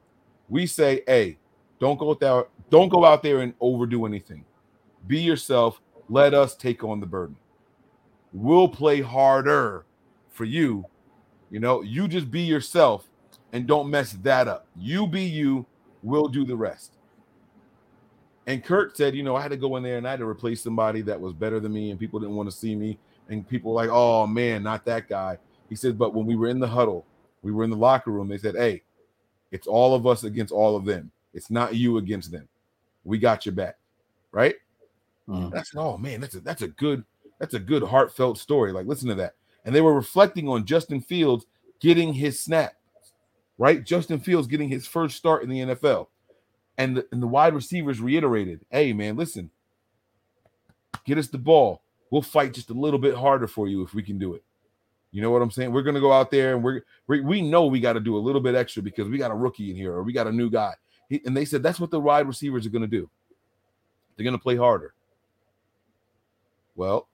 we 0.49 0.65
say, 0.65 1.03
hey, 1.07 1.37
Don't 1.79 1.99
go 1.99 2.17
out 2.23 2.49
don't 2.69 2.89
go 2.89 3.05
out 3.05 3.23
there 3.23 3.39
and 3.39 3.53
overdo 3.61 4.05
anything. 4.05 4.43
Be 5.07 5.19
yourself. 5.19 5.81
Let 6.09 6.33
us 6.33 6.55
take 6.55 6.83
on 6.83 6.99
the 6.99 7.05
burden. 7.05 7.35
We'll 8.33 8.67
play 8.67 9.01
harder 9.01 9.85
for 10.29 10.45
you. 10.45 10.85
You 11.49 11.59
know, 11.59 11.81
you 11.81 12.07
just 12.07 12.29
be 12.29 12.41
yourself 12.41 13.07
and 13.53 13.67
don't 13.67 13.89
mess 13.89 14.13
that 14.23 14.47
up. 14.47 14.67
You 14.75 15.07
be 15.07 15.23
you, 15.23 15.65
we'll 16.03 16.27
do 16.27 16.45
the 16.45 16.55
rest. 16.55 16.93
And 18.47 18.63
Kurt 18.63 18.95
said, 18.97 19.15
you 19.15 19.23
know, 19.23 19.35
I 19.35 19.41
had 19.41 19.51
to 19.51 19.57
go 19.57 19.75
in 19.77 19.83
there 19.83 19.97
and 19.97 20.07
I 20.07 20.11
had 20.11 20.19
to 20.19 20.27
replace 20.27 20.61
somebody 20.61 21.01
that 21.03 21.19
was 21.19 21.33
better 21.33 21.59
than 21.59 21.73
me, 21.73 21.91
and 21.91 21.99
people 21.99 22.19
didn't 22.19 22.35
want 22.35 22.49
to 22.49 22.55
see 22.55 22.75
me. 22.75 22.97
And 23.29 23.47
people 23.47 23.73
like, 23.73 23.89
oh 23.89 24.25
man, 24.27 24.63
not 24.63 24.85
that 24.85 25.09
guy. 25.09 25.37
He 25.69 25.75
said, 25.75 25.97
but 25.97 26.13
when 26.13 26.25
we 26.25 26.35
were 26.35 26.47
in 26.47 26.59
the 26.59 26.67
huddle, 26.67 27.05
we 27.41 27.51
were 27.51 27.63
in 27.63 27.69
the 27.69 27.77
locker 27.77 28.11
room, 28.11 28.27
they 28.27 28.37
said, 28.37 28.55
hey, 28.55 28.83
it's 29.51 29.67
all 29.67 29.95
of 29.95 30.05
us 30.05 30.23
against 30.23 30.51
all 30.51 30.75
of 30.75 30.85
them. 30.85 31.11
It's 31.33 31.49
not 31.49 31.75
you 31.75 31.97
against 31.97 32.31
them. 32.31 32.47
We 33.03 33.17
got 33.17 33.45
your 33.45 33.55
back. 33.55 33.77
Right? 34.31 34.55
Mm. 35.27 35.51
That's 35.51 35.71
oh 35.75 35.97
man, 35.97 36.21
that's 36.21 36.35
a 36.35 36.39
that's 36.39 36.61
a 36.61 36.67
good 36.67 37.03
that's 37.39 37.53
a 37.53 37.59
good 37.59 37.83
heartfelt 37.83 38.37
story. 38.37 38.71
Like, 38.71 38.87
listen 38.87 39.09
to 39.09 39.15
that. 39.15 39.33
And 39.65 39.75
they 39.75 39.81
were 39.81 39.93
reflecting 39.93 40.47
on 40.47 40.65
Justin 40.65 41.01
Fields 41.01 41.45
getting 41.79 42.13
his 42.13 42.39
snap, 42.39 42.73
right? 43.57 43.83
Justin 43.83 44.19
Fields 44.19 44.47
getting 44.47 44.69
his 44.69 44.87
first 44.87 45.17
start 45.17 45.43
in 45.43 45.49
the 45.49 45.59
NFL. 45.59 46.07
And 46.77 46.97
the, 46.97 47.07
and 47.11 47.21
the 47.21 47.27
wide 47.27 47.53
receivers 47.53 47.99
reiterated, 47.99 48.61
hey, 48.69 48.93
man, 48.93 49.15
listen, 49.15 49.49
get 51.05 51.17
us 51.17 51.27
the 51.27 51.37
ball. 51.37 51.81
We'll 52.11 52.21
fight 52.21 52.53
just 52.53 52.69
a 52.69 52.73
little 52.73 52.99
bit 52.99 53.15
harder 53.15 53.47
for 53.47 53.67
you 53.67 53.81
if 53.81 53.93
we 53.93 54.03
can 54.03 54.17
do 54.17 54.33
it. 54.35 54.43
You 55.11 55.21
know 55.21 55.31
what 55.31 55.41
I'm 55.41 55.51
saying? 55.51 55.71
We're 55.71 55.83
to 55.95 56.01
go 56.01 56.11
out 56.11 56.31
there 56.31 56.53
and 56.53 56.63
we're, 56.63 56.81
we 57.07 57.41
know 57.41 57.65
we 57.65 57.79
got 57.79 57.93
to 57.93 57.99
do 57.99 58.17
a 58.17 58.19
little 58.19 58.41
bit 58.41 58.55
extra 58.55 58.83
because 58.83 59.07
we 59.07 59.17
got 59.17 59.31
a 59.31 59.35
rookie 59.35 59.71
in 59.71 59.75
here 59.75 59.93
or 59.93 60.03
we 60.03 60.13
got 60.13 60.27
a 60.27 60.31
new 60.31 60.49
guy. 60.49 60.73
He, 61.09 61.21
and 61.25 61.35
they 61.35 61.45
said 61.45 61.63
that's 61.63 61.79
what 61.79 61.91
the 61.91 61.99
wide 61.99 62.27
receivers 62.27 62.65
are 62.65 62.69
to 62.81 62.87
do. 62.87 63.09
They're 64.15 64.23
to 64.33 64.41
play 64.41 64.57
harder. 64.57 64.93
Well, 66.75 67.07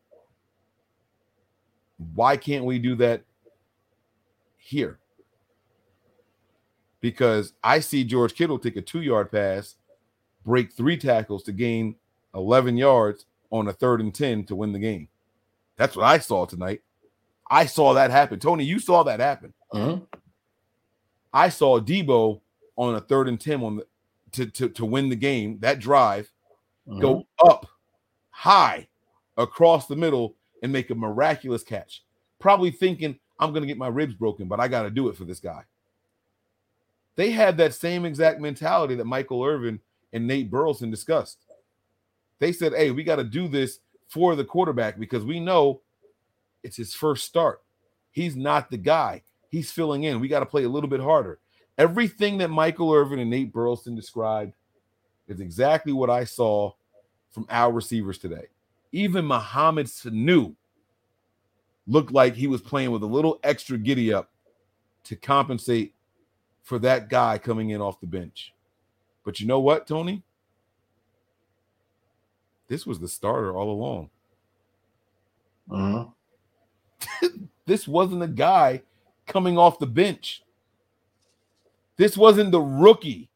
why 2.13 2.37
can't 2.37 2.65
we 2.65 2.79
do 2.79 2.95
that 2.95 3.23
here? 4.57 4.99
Because 6.99 7.53
I 7.63 7.79
see 7.79 8.03
George 8.03 8.33
Kittle 8.33 8.59
take 8.59 8.77
a 8.77 8.81
two 8.81 9.01
yard 9.01 9.31
pass, 9.31 9.75
break 10.45 10.71
three 10.71 10.97
tackles 10.97 11.43
to 11.43 11.51
gain 11.51 11.95
11 12.33 12.77
yards 12.77 13.25
on 13.51 13.67
a 13.67 13.73
third 13.73 14.01
and 14.01 14.13
10 14.13 14.45
to 14.45 14.55
win 14.55 14.71
the 14.71 14.79
game. 14.79 15.07
That's 15.77 15.95
what 15.95 16.05
I 16.05 16.17
saw 16.17 16.45
tonight. 16.45 16.81
I 17.54 17.68
saw 17.68 17.93
that 17.93 18.10
happen. 18.10 18.39
Tony, 18.39 18.64
you 18.64 18.80
saw 18.80 19.04
that 19.04 19.20
happen. 19.20 19.54
Uh-huh. 19.72 19.99
I 21.32 21.49
saw 21.49 21.80
Deebo 21.80 22.41
on 22.76 22.95
a 22.95 22.99
third 22.99 23.28
and 23.28 23.39
10 23.39 23.62
on 23.62 23.76
the 23.76 23.88
to, 24.32 24.47
to, 24.47 24.70
to 24.70 24.86
win 24.86 25.10
the 25.10 25.16
game, 25.16 25.60
that 25.60 25.78
drive, 25.78 26.32
uh-huh. 26.89 26.99
go 26.99 27.28
up 27.45 27.68
high 28.32 28.88
across 29.38 29.86
the 29.86 29.95
middle 29.95 30.36
and 30.64 30.72
make 30.72 30.89
a 30.89 30.95
miraculous 30.95 31.62
catch. 31.62 32.04
Probably 32.39 32.72
thinking, 32.72 33.20
I'm 33.39 33.51
going 33.51 33.62
to 33.62 33.68
get 33.68 33.78
my 33.78 33.88
ribs 33.88 34.16
broken, 34.16 34.47
but 34.47 34.60
I 34.60 34.68
got 34.68 34.84
to 34.84 34.89
do 34.89 35.08
it 35.10 35.16
for 35.16 35.26
this 35.26 35.39
guy. 35.39 35.62
They 37.18 37.30
had 37.30 37.56
that 37.58 37.76
same 37.76 38.04
exact 38.04 38.41
mentality 38.41 38.95
that 38.95 39.06
Michael 39.06 39.43
Irvin 39.43 39.80
and 40.12 40.26
Nate 40.26 40.49
Burleson 40.49 40.89
discussed. 40.89 41.45
They 42.39 42.51
said, 42.51 42.74
hey, 42.74 42.89
we 42.89 43.04
got 43.04 43.18
to 43.18 43.24
do 43.24 43.47
this 43.47 43.78
for 44.08 44.36
the 44.36 44.43
quarterback 44.43 44.97
because 44.97 45.24
we 45.24 45.39
know 45.39 45.82
it's 46.64 46.78
his 46.78 46.93
first 46.93 47.26
start. 47.26 47.61
He's 48.11 48.36
not 48.36 48.72
the 48.72 48.78
guy. 48.78 49.24
He's 49.49 49.72
filling 49.72 50.03
in. 50.03 50.20
We 50.20 50.28
got 50.28 50.39
to 50.39 50.45
play 50.45 50.64
a 50.64 50.70
little 50.70 50.89
bit 50.89 50.99
harder. 50.99 51.39
Everything 51.78 52.38
that 52.38 52.49
Michael 52.49 52.93
Irvin 52.93 53.20
and 53.20 53.30
Nate 53.30 53.51
Burleson 53.51 53.95
described 53.95 54.53
is 55.28 55.39
exactly 55.39 55.93
what 55.93 56.09
I 56.09 56.24
saw 56.24 56.72
from 57.32 57.45
our 57.49 57.72
receivers 57.72 58.18
today. 58.18 58.47
Even 58.91 59.26
Mohamed 59.26 59.88
Sanu 59.88 60.55
looked 61.88 62.11
like 62.11 62.36
he 62.36 62.47
was 62.47 62.61
playing 62.61 62.91
with 62.91 63.03
a 63.03 63.07
little 63.07 63.39
extra 63.43 63.78
giddy 63.78 64.14
up 64.14 64.32
to 65.05 65.16
compensate 65.16 65.93
for 66.61 66.80
that 66.80 67.09
guy 67.09 67.38
coming 67.38 67.72
in 67.72 67.82
off 67.82 67.99
the 67.99 68.07
bench. 68.07 68.53
But 69.24 69.39
you 69.39 69.47
know 69.47 69.59
what, 69.59 69.88
Tony? 69.88 70.24
This 72.68 72.86
was 72.86 72.99
the 72.99 73.07
starter 73.07 73.55
all 73.55 73.70
along. 73.70 74.09
Uh-huh. 75.70 76.05
this 77.66 77.88
wasn't 77.88 78.24
a 78.24 78.28
guy 78.28 78.82
coming 79.28 79.58
off 79.58 79.80
the 79.80 79.88
bench. 79.88 80.43
This 81.97 82.18
wasn't 82.18 82.51
the 82.51 82.62
rookie. 82.62 83.30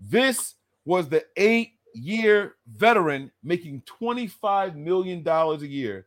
This 0.00 0.54
was 0.84 1.08
the 1.08 1.24
eight 1.36 1.72
year 1.94 2.56
veteran 2.66 3.30
making 3.42 3.82
$25 4.00 4.74
million 4.74 5.26
a 5.26 5.56
year 5.58 6.06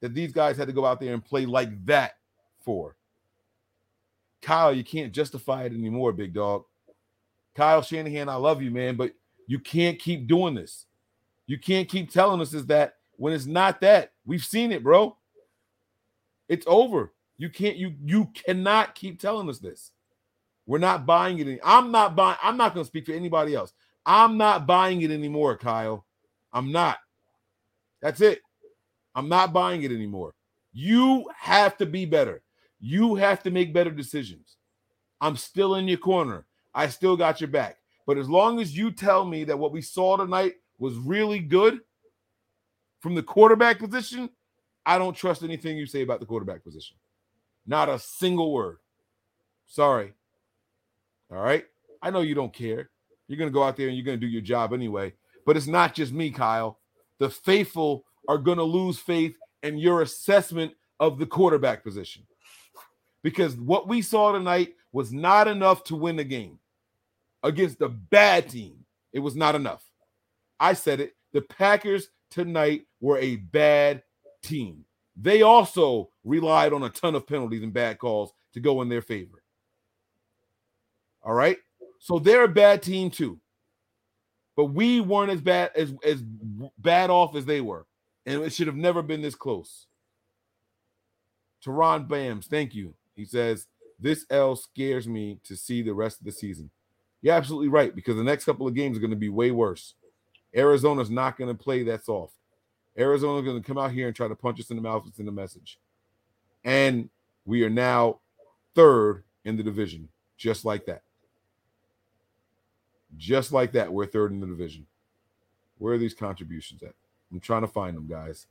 that 0.00 0.14
these 0.14 0.32
guys 0.32 0.56
had 0.56 0.66
to 0.66 0.72
go 0.72 0.84
out 0.84 1.00
there 1.00 1.14
and 1.14 1.24
play 1.24 1.46
like 1.46 1.84
that 1.86 2.12
for. 2.60 2.96
Kyle, 4.42 4.72
you 4.72 4.84
can't 4.84 5.12
justify 5.12 5.64
it 5.64 5.72
anymore, 5.72 6.12
big 6.12 6.32
dog. 6.32 6.64
Kyle 7.54 7.82
Shanahan, 7.82 8.28
I 8.28 8.34
love 8.34 8.62
you, 8.62 8.70
man, 8.70 8.96
but 8.96 9.12
you 9.46 9.58
can't 9.58 9.98
keep 9.98 10.26
doing 10.26 10.54
this. 10.54 10.86
You 11.46 11.58
can't 11.58 11.88
keep 11.88 12.10
telling 12.10 12.40
us 12.40 12.52
is 12.52 12.66
that 12.66 12.96
when 13.16 13.32
it's 13.32 13.46
not 13.46 13.80
that. 13.80 14.12
We've 14.24 14.44
seen 14.44 14.72
it, 14.72 14.82
bro. 14.82 15.16
It's 16.48 16.66
over. 16.68 17.12
You 17.38 17.50
can't 17.50 17.76
you 17.76 17.94
you 18.04 18.30
cannot 18.34 18.94
keep 18.94 19.20
telling 19.20 19.48
us 19.48 19.58
this. 19.58 19.92
We're 20.66 20.78
not 20.78 21.06
buying 21.06 21.38
it. 21.38 21.46
Any, 21.46 21.58
I'm 21.64 21.90
not 21.90 22.16
buying. 22.16 22.38
I'm 22.42 22.56
not 22.56 22.74
going 22.74 22.84
to 22.84 22.88
speak 22.88 23.06
for 23.06 23.12
anybody 23.12 23.54
else. 23.54 23.72
I'm 24.04 24.36
not 24.36 24.66
buying 24.66 25.02
it 25.02 25.10
anymore, 25.10 25.56
Kyle. 25.56 26.06
I'm 26.52 26.72
not. 26.72 26.98
That's 28.00 28.20
it. 28.20 28.40
I'm 29.14 29.28
not 29.28 29.52
buying 29.52 29.82
it 29.82 29.92
anymore. 29.92 30.34
You 30.72 31.28
have 31.38 31.76
to 31.78 31.86
be 31.86 32.04
better. 32.04 32.42
You 32.80 33.14
have 33.14 33.42
to 33.44 33.50
make 33.50 33.72
better 33.72 33.90
decisions. 33.90 34.56
I'm 35.20 35.36
still 35.36 35.76
in 35.76 35.88
your 35.88 35.98
corner. 35.98 36.46
I 36.74 36.88
still 36.88 37.16
got 37.16 37.40
your 37.40 37.48
back. 37.48 37.78
But 38.06 38.18
as 38.18 38.28
long 38.28 38.60
as 38.60 38.76
you 38.76 38.90
tell 38.90 39.24
me 39.24 39.44
that 39.44 39.58
what 39.58 39.72
we 39.72 39.80
saw 39.80 40.16
tonight 40.16 40.54
was 40.78 40.94
really 40.96 41.38
good 41.38 41.80
from 43.00 43.14
the 43.14 43.22
quarterback 43.22 43.78
position, 43.78 44.28
I 44.86 44.98
don't 44.98 45.16
trust 45.16 45.42
anything 45.42 45.76
you 45.76 45.86
say 45.86 46.02
about 46.02 46.20
the 46.20 46.26
quarterback 46.26 46.62
position. 46.62 46.96
Not 47.66 47.88
a 47.88 47.98
single 47.98 48.52
word. 48.52 48.78
Sorry. 49.66 50.14
All 51.30 51.42
right. 51.42 51.64
I 52.00 52.10
know 52.10 52.20
you 52.20 52.36
don't 52.36 52.52
care. 52.52 52.90
You're 53.26 53.38
going 53.38 53.50
to 53.50 53.54
go 53.54 53.64
out 53.64 53.76
there 53.76 53.88
and 53.88 53.96
you're 53.96 54.06
going 54.06 54.20
to 54.20 54.24
do 54.24 54.30
your 54.30 54.42
job 54.42 54.72
anyway. 54.72 55.12
But 55.44 55.56
it's 55.56 55.66
not 55.66 55.94
just 55.94 56.12
me, 56.12 56.30
Kyle. 56.30 56.78
The 57.18 57.28
faithful 57.28 58.04
are 58.28 58.38
going 58.38 58.58
to 58.58 58.64
lose 58.64 58.98
faith 58.98 59.36
in 59.64 59.78
your 59.78 60.02
assessment 60.02 60.72
of 61.00 61.18
the 61.18 61.26
quarterback 61.26 61.82
position. 61.82 62.22
Because 63.22 63.56
what 63.56 63.88
we 63.88 64.02
saw 64.02 64.30
tonight 64.30 64.74
was 64.92 65.12
not 65.12 65.48
enough 65.48 65.82
to 65.84 65.96
win 65.96 66.16
the 66.16 66.24
game 66.24 66.60
against 67.42 67.80
a 67.80 67.88
bad 67.88 68.48
team. 68.48 68.84
It 69.12 69.18
was 69.18 69.34
not 69.34 69.56
enough. 69.56 69.82
I 70.60 70.74
said 70.74 71.00
it. 71.00 71.14
The 71.32 71.42
Packers 71.42 72.08
tonight 72.30 72.86
were 73.00 73.18
a 73.18 73.36
bad 73.36 74.02
team. 74.46 74.84
They 75.16 75.42
also 75.42 76.10
relied 76.24 76.72
on 76.72 76.82
a 76.82 76.90
ton 76.90 77.14
of 77.14 77.26
penalties 77.26 77.62
and 77.62 77.72
bad 77.72 77.98
calls 77.98 78.32
to 78.52 78.60
go 78.60 78.82
in 78.82 78.88
their 78.88 79.02
favor. 79.02 79.42
All 81.22 81.34
right. 81.34 81.58
So 81.98 82.18
they're 82.18 82.44
a 82.44 82.48
bad 82.48 82.82
team 82.82 83.10
too. 83.10 83.40
But 84.56 84.66
we 84.66 85.00
weren't 85.00 85.32
as 85.32 85.40
bad 85.40 85.70
as 85.74 85.92
as 86.04 86.22
bad 86.78 87.10
off 87.10 87.34
as 87.34 87.44
they 87.44 87.60
were. 87.60 87.86
And 88.24 88.42
it 88.42 88.52
should 88.52 88.66
have 88.66 88.76
never 88.76 89.02
been 89.02 89.22
this 89.22 89.34
close. 89.34 89.86
Teron 91.64 92.08
Bams, 92.08 92.46
thank 92.46 92.74
you. 92.74 92.94
He 93.14 93.24
says, 93.24 93.66
This 93.98 94.24
L 94.30 94.56
scares 94.56 95.08
me 95.08 95.40
to 95.44 95.56
see 95.56 95.82
the 95.82 95.94
rest 95.94 96.20
of 96.20 96.26
the 96.26 96.32
season. 96.32 96.70
You're 97.22 97.34
absolutely 97.34 97.68
right, 97.68 97.94
because 97.94 98.16
the 98.16 98.24
next 98.24 98.44
couple 98.44 98.68
of 98.68 98.74
games 98.74 98.96
are 98.96 99.00
going 99.00 99.10
to 99.10 99.16
be 99.16 99.28
way 99.28 99.50
worse. 99.50 99.94
Arizona's 100.54 101.10
not 101.10 101.36
going 101.36 101.54
to 101.54 101.62
play 101.62 101.82
that 101.84 102.04
soft. 102.04 102.34
Arizona's 102.98 103.44
going 103.44 103.60
to 103.60 103.66
come 103.66 103.78
out 103.78 103.92
here 103.92 104.06
and 104.06 104.16
try 104.16 104.28
to 104.28 104.34
punch 104.34 104.60
us 104.60 104.70
in 104.70 104.76
the 104.76 104.82
mouth. 104.82 105.04
It's 105.06 105.18
in 105.18 105.26
the 105.26 105.32
message. 105.32 105.78
And 106.64 107.10
we 107.44 107.62
are 107.62 107.70
now 107.70 108.20
third 108.74 109.22
in 109.44 109.56
the 109.56 109.62
division, 109.62 110.08
just 110.36 110.64
like 110.64 110.86
that. 110.86 111.02
Just 113.16 113.52
like 113.52 113.72
that, 113.72 113.92
we're 113.92 114.06
third 114.06 114.32
in 114.32 114.40
the 114.40 114.46
division. 114.46 114.86
Where 115.78 115.94
are 115.94 115.98
these 115.98 116.14
contributions 116.14 116.82
at? 116.82 116.94
I'm 117.30 117.40
trying 117.40 117.62
to 117.62 117.68
find 117.68 117.96
them, 117.96 118.06
guys. 118.06 118.46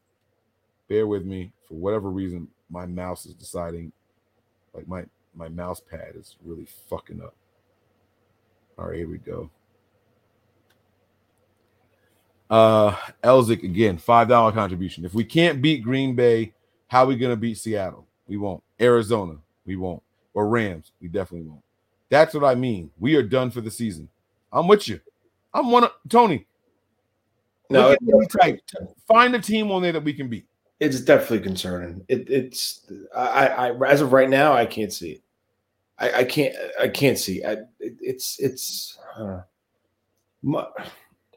Bear 0.88 1.08
with 1.08 1.26
me. 1.26 1.52
For 1.68 1.74
whatever 1.76 2.10
reason, 2.10 2.48
my 2.70 2.86
mouse 2.86 3.26
is 3.26 3.34
deciding, 3.34 3.92
like 4.74 4.88
my 4.88 5.06
my 5.36 5.50
mouse 5.50 5.82
pad 5.82 6.14
is 6.16 6.38
really 6.44 6.68
fucking 6.90 7.22
up. 7.22 7.36
All 8.78 8.88
right, 8.88 8.98
here 8.98 9.10
we 9.10 9.18
go. 9.18 9.50
Uh 12.50 12.96
Elzik 13.24 13.64
again, 13.64 13.98
five 13.98 14.28
dollar 14.28 14.52
contribution. 14.52 15.06
If 15.06 15.14
we 15.14 15.24
can't 15.24 15.62
beat 15.62 15.84
Green 15.84 16.16
Bay, 16.16 16.54
how 16.88 17.04
are 17.04 17.08
we 17.08 17.16
gonna 17.16 17.36
beat 17.36 17.58
Seattle? 17.58 18.06
We 18.28 18.38
won't. 18.38 18.64
Arizona, 18.80 19.38
we 19.66 19.76
won't. 19.76 20.04
Or 20.34 20.48
Rams, 20.48 20.92
we 21.02 21.08
definitely 21.08 21.48
won't. 21.48 21.64
That's 22.10 22.34
what 22.34 22.44
I 22.44 22.56
mean. 22.56 22.92
We 23.00 23.16
are 23.16 23.24
done 23.24 23.50
for 23.50 23.62
the 23.62 23.72
season. 23.72 24.10
I'm 24.52 24.68
with 24.68 24.88
you. 24.88 25.00
I'm 25.54 25.72
one 25.72 25.86
of 25.86 25.92
Tony. 26.10 26.46
No, 27.70 27.96
look 28.02 28.24
at 28.36 28.42
type. 28.42 28.60
Find 29.08 29.34
a 29.34 29.40
team 29.40 29.72
on 29.72 29.82
there 29.82 29.94
that 29.94 30.04
we 30.04 30.14
can 30.14 30.28
beat. 30.28 30.46
it's 30.80 31.00
definitely 31.00 31.40
concerning. 31.40 32.04
It, 32.08 32.30
it's 32.30 32.82
I, 33.16 33.48
I 33.48 33.88
as 33.88 34.02
of 34.02 34.14
right 34.14 34.30
now, 34.30 34.54
I 34.54 34.66
can't 34.66 34.94
see 34.94 35.14
it. 35.14 35.22
I, 35.98 36.12
I 36.20 36.24
can't 36.26 36.56
I 36.80 36.88
can't 36.90 37.18
see. 37.18 37.44
I, 37.44 37.54
it, 37.80 37.98
it's 38.02 38.40
it's 38.40 39.00
uh, 39.18 39.42
my, 40.44 40.68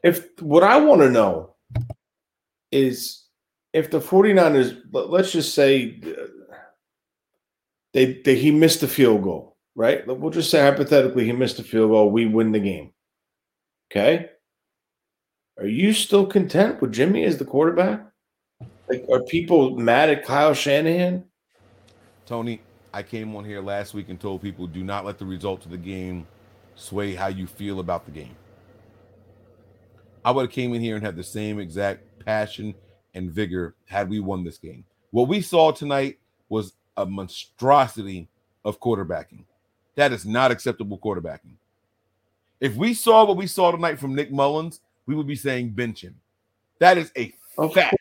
if 0.03 0.27
what 0.41 0.63
I 0.63 0.77
want 0.77 1.01
to 1.01 1.09
know 1.09 1.55
is 2.71 3.25
if 3.73 3.91
the 3.91 3.99
49ers 3.99 4.81
let- 4.91 5.09
let's 5.09 5.31
just 5.31 5.53
say 5.53 5.99
uh, 6.05 6.55
they, 7.93 8.21
they 8.23 8.35
he 8.35 8.51
missed 8.51 8.81
the 8.81 8.87
field 8.87 9.23
goal, 9.23 9.57
right? 9.75 10.05
We'll 10.05 10.31
just 10.31 10.51
say 10.51 10.61
hypothetically 10.61 11.25
he 11.25 11.31
missed 11.31 11.57
the 11.57 11.63
field 11.63 11.91
goal, 11.91 12.11
we 12.11 12.25
win 12.25 12.51
the 12.51 12.59
game. 12.59 12.93
Okay? 13.91 14.29
Are 15.57 15.67
you 15.67 15.93
still 15.93 16.25
content 16.25 16.81
with 16.81 16.93
Jimmy 16.93 17.23
as 17.23 17.37
the 17.37 17.45
quarterback? 17.45 18.05
Like 18.87 19.05
are 19.11 19.21
people 19.21 19.77
mad 19.77 20.09
at 20.09 20.25
Kyle 20.25 20.53
Shanahan? 20.53 21.25
Tony, 22.25 22.61
I 22.93 23.03
came 23.03 23.35
on 23.35 23.43
here 23.43 23.61
last 23.61 23.93
week 23.93 24.09
and 24.09 24.19
told 24.19 24.41
people 24.41 24.67
do 24.67 24.83
not 24.83 25.05
let 25.05 25.17
the 25.17 25.25
results 25.25 25.65
of 25.65 25.71
the 25.71 25.77
game 25.77 26.27
sway 26.75 27.13
how 27.13 27.27
you 27.27 27.45
feel 27.45 27.79
about 27.79 28.05
the 28.05 28.11
game. 28.11 28.35
I 30.23 30.31
would 30.31 30.43
have 30.43 30.51
came 30.51 30.73
in 30.73 30.81
here 30.81 30.95
and 30.95 31.05
had 31.05 31.15
the 31.15 31.23
same 31.23 31.59
exact 31.59 32.03
passion 32.25 32.75
and 33.13 33.31
vigor 33.31 33.75
had 33.85 34.09
we 34.09 34.19
won 34.19 34.43
this 34.43 34.57
game. 34.57 34.83
What 35.11 35.27
we 35.27 35.41
saw 35.41 35.71
tonight 35.71 36.19
was 36.49 36.73
a 36.97 37.05
monstrosity 37.05 38.27
of 38.65 38.79
quarterbacking. 38.79 39.43
That 39.95 40.11
is 40.11 40.25
not 40.25 40.51
acceptable 40.51 40.97
quarterbacking. 40.97 41.55
If 42.59 42.75
we 42.75 42.93
saw 42.93 43.25
what 43.25 43.37
we 43.37 43.47
saw 43.47 43.71
tonight 43.71 43.99
from 43.99 44.15
Nick 44.15 44.31
Mullens, 44.31 44.81
we 45.05 45.15
would 45.15 45.27
be 45.27 45.35
saying 45.35 45.71
bench 45.71 46.03
him. 46.03 46.15
That 46.79 46.97
is 46.97 47.11
a 47.15 47.33
fact. 47.73 47.95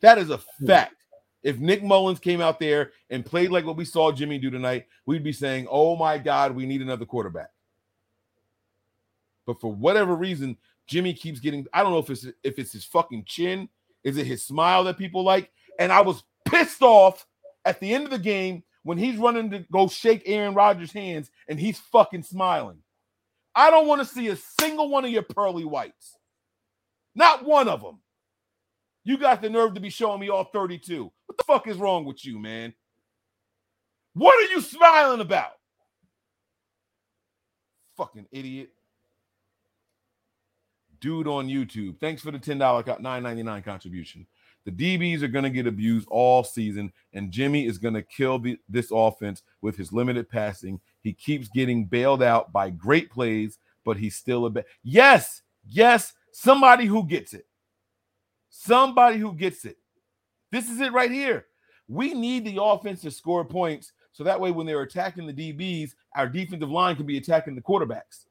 That 0.00 0.18
is 0.18 0.30
a 0.30 0.36
hmm. 0.36 0.66
fact. 0.66 0.94
If 1.42 1.58
Nick 1.58 1.82
Mullens 1.82 2.20
came 2.20 2.40
out 2.40 2.60
there 2.60 2.92
and 3.10 3.26
played 3.26 3.50
like 3.50 3.64
what 3.64 3.76
we 3.76 3.84
saw 3.84 4.12
Jimmy 4.12 4.38
do 4.38 4.50
tonight, 4.50 4.86
we'd 5.06 5.24
be 5.24 5.32
saying, 5.32 5.66
"Oh 5.70 5.96
my 5.96 6.18
God, 6.18 6.54
we 6.54 6.66
need 6.66 6.82
another 6.82 7.04
quarterback." 7.04 7.50
But 9.44 9.60
for 9.60 9.72
whatever 9.72 10.14
reason, 10.14 10.56
Jimmy 10.86 11.14
keeps 11.14 11.40
getting. 11.40 11.66
I 11.72 11.82
don't 11.82 11.92
know 11.92 11.98
if 11.98 12.10
it's 12.10 12.26
if 12.42 12.58
it's 12.58 12.72
his 12.72 12.84
fucking 12.84 13.24
chin, 13.26 13.68
is 14.04 14.16
it 14.16 14.26
his 14.26 14.44
smile 14.44 14.84
that 14.84 14.98
people 14.98 15.24
like? 15.24 15.50
And 15.78 15.92
I 15.92 16.00
was 16.00 16.22
pissed 16.44 16.82
off 16.82 17.26
at 17.64 17.80
the 17.80 17.92
end 17.92 18.04
of 18.04 18.10
the 18.10 18.18
game 18.18 18.62
when 18.82 18.98
he's 18.98 19.16
running 19.16 19.50
to 19.50 19.64
go 19.72 19.88
shake 19.88 20.22
Aaron 20.26 20.54
Rodgers' 20.54 20.92
hands 20.92 21.30
and 21.48 21.58
he's 21.58 21.78
fucking 21.78 22.24
smiling. 22.24 22.78
I 23.54 23.70
don't 23.70 23.86
want 23.86 24.00
to 24.00 24.06
see 24.06 24.28
a 24.28 24.36
single 24.60 24.88
one 24.88 25.04
of 25.04 25.10
your 25.10 25.22
pearly 25.22 25.64
whites. 25.64 26.16
Not 27.14 27.44
one 27.44 27.68
of 27.68 27.82
them. 27.82 28.00
You 29.04 29.18
got 29.18 29.42
the 29.42 29.50
nerve 29.50 29.74
to 29.74 29.80
be 29.80 29.90
showing 29.90 30.20
me 30.20 30.30
all 30.30 30.44
32. 30.44 31.10
What 31.26 31.38
the 31.38 31.44
fuck 31.44 31.66
is 31.66 31.76
wrong 31.76 32.04
with 32.04 32.24
you, 32.24 32.38
man? 32.38 32.72
What 34.14 34.38
are 34.38 34.52
you 34.52 34.60
smiling 34.60 35.20
about? 35.20 35.52
Fucking 37.96 38.26
idiot. 38.30 38.70
Dude 41.02 41.26
on 41.26 41.48
YouTube. 41.48 41.98
Thanks 41.98 42.22
for 42.22 42.30
the 42.30 42.38
ten 42.38 42.58
dollar 42.58 42.84
nine 43.00 43.24
ninety 43.24 43.42
nine 43.42 43.62
contribution. 43.62 44.24
The 44.64 44.70
DBs 44.70 45.22
are 45.22 45.28
going 45.28 45.42
to 45.42 45.50
get 45.50 45.66
abused 45.66 46.06
all 46.08 46.44
season, 46.44 46.92
and 47.12 47.32
Jimmy 47.32 47.66
is 47.66 47.78
going 47.78 47.94
to 47.94 48.02
kill 48.02 48.38
the, 48.38 48.56
this 48.68 48.92
offense 48.92 49.42
with 49.60 49.76
his 49.76 49.92
limited 49.92 50.30
passing. 50.30 50.80
He 51.00 51.12
keeps 51.12 51.48
getting 51.48 51.86
bailed 51.86 52.22
out 52.22 52.52
by 52.52 52.70
great 52.70 53.10
plays, 53.10 53.58
but 53.84 53.96
he's 53.96 54.14
still 54.14 54.46
a 54.46 54.50
bad. 54.50 54.66
Yes, 54.84 55.42
yes, 55.66 56.12
somebody 56.30 56.86
who 56.86 57.04
gets 57.04 57.34
it. 57.34 57.48
Somebody 58.48 59.18
who 59.18 59.32
gets 59.32 59.64
it. 59.64 59.78
This 60.52 60.70
is 60.70 60.80
it 60.80 60.92
right 60.92 61.10
here. 61.10 61.46
We 61.88 62.14
need 62.14 62.44
the 62.44 62.62
offense 62.62 63.00
to 63.00 63.10
score 63.10 63.44
points 63.44 63.92
so 64.12 64.22
that 64.22 64.38
way 64.38 64.52
when 64.52 64.66
they're 64.66 64.82
attacking 64.82 65.26
the 65.26 65.32
DBs, 65.32 65.94
our 66.14 66.28
defensive 66.28 66.70
line 66.70 66.94
can 66.94 67.06
be 67.06 67.18
attacking 67.18 67.56
the 67.56 67.62
quarterbacks. 67.62 68.26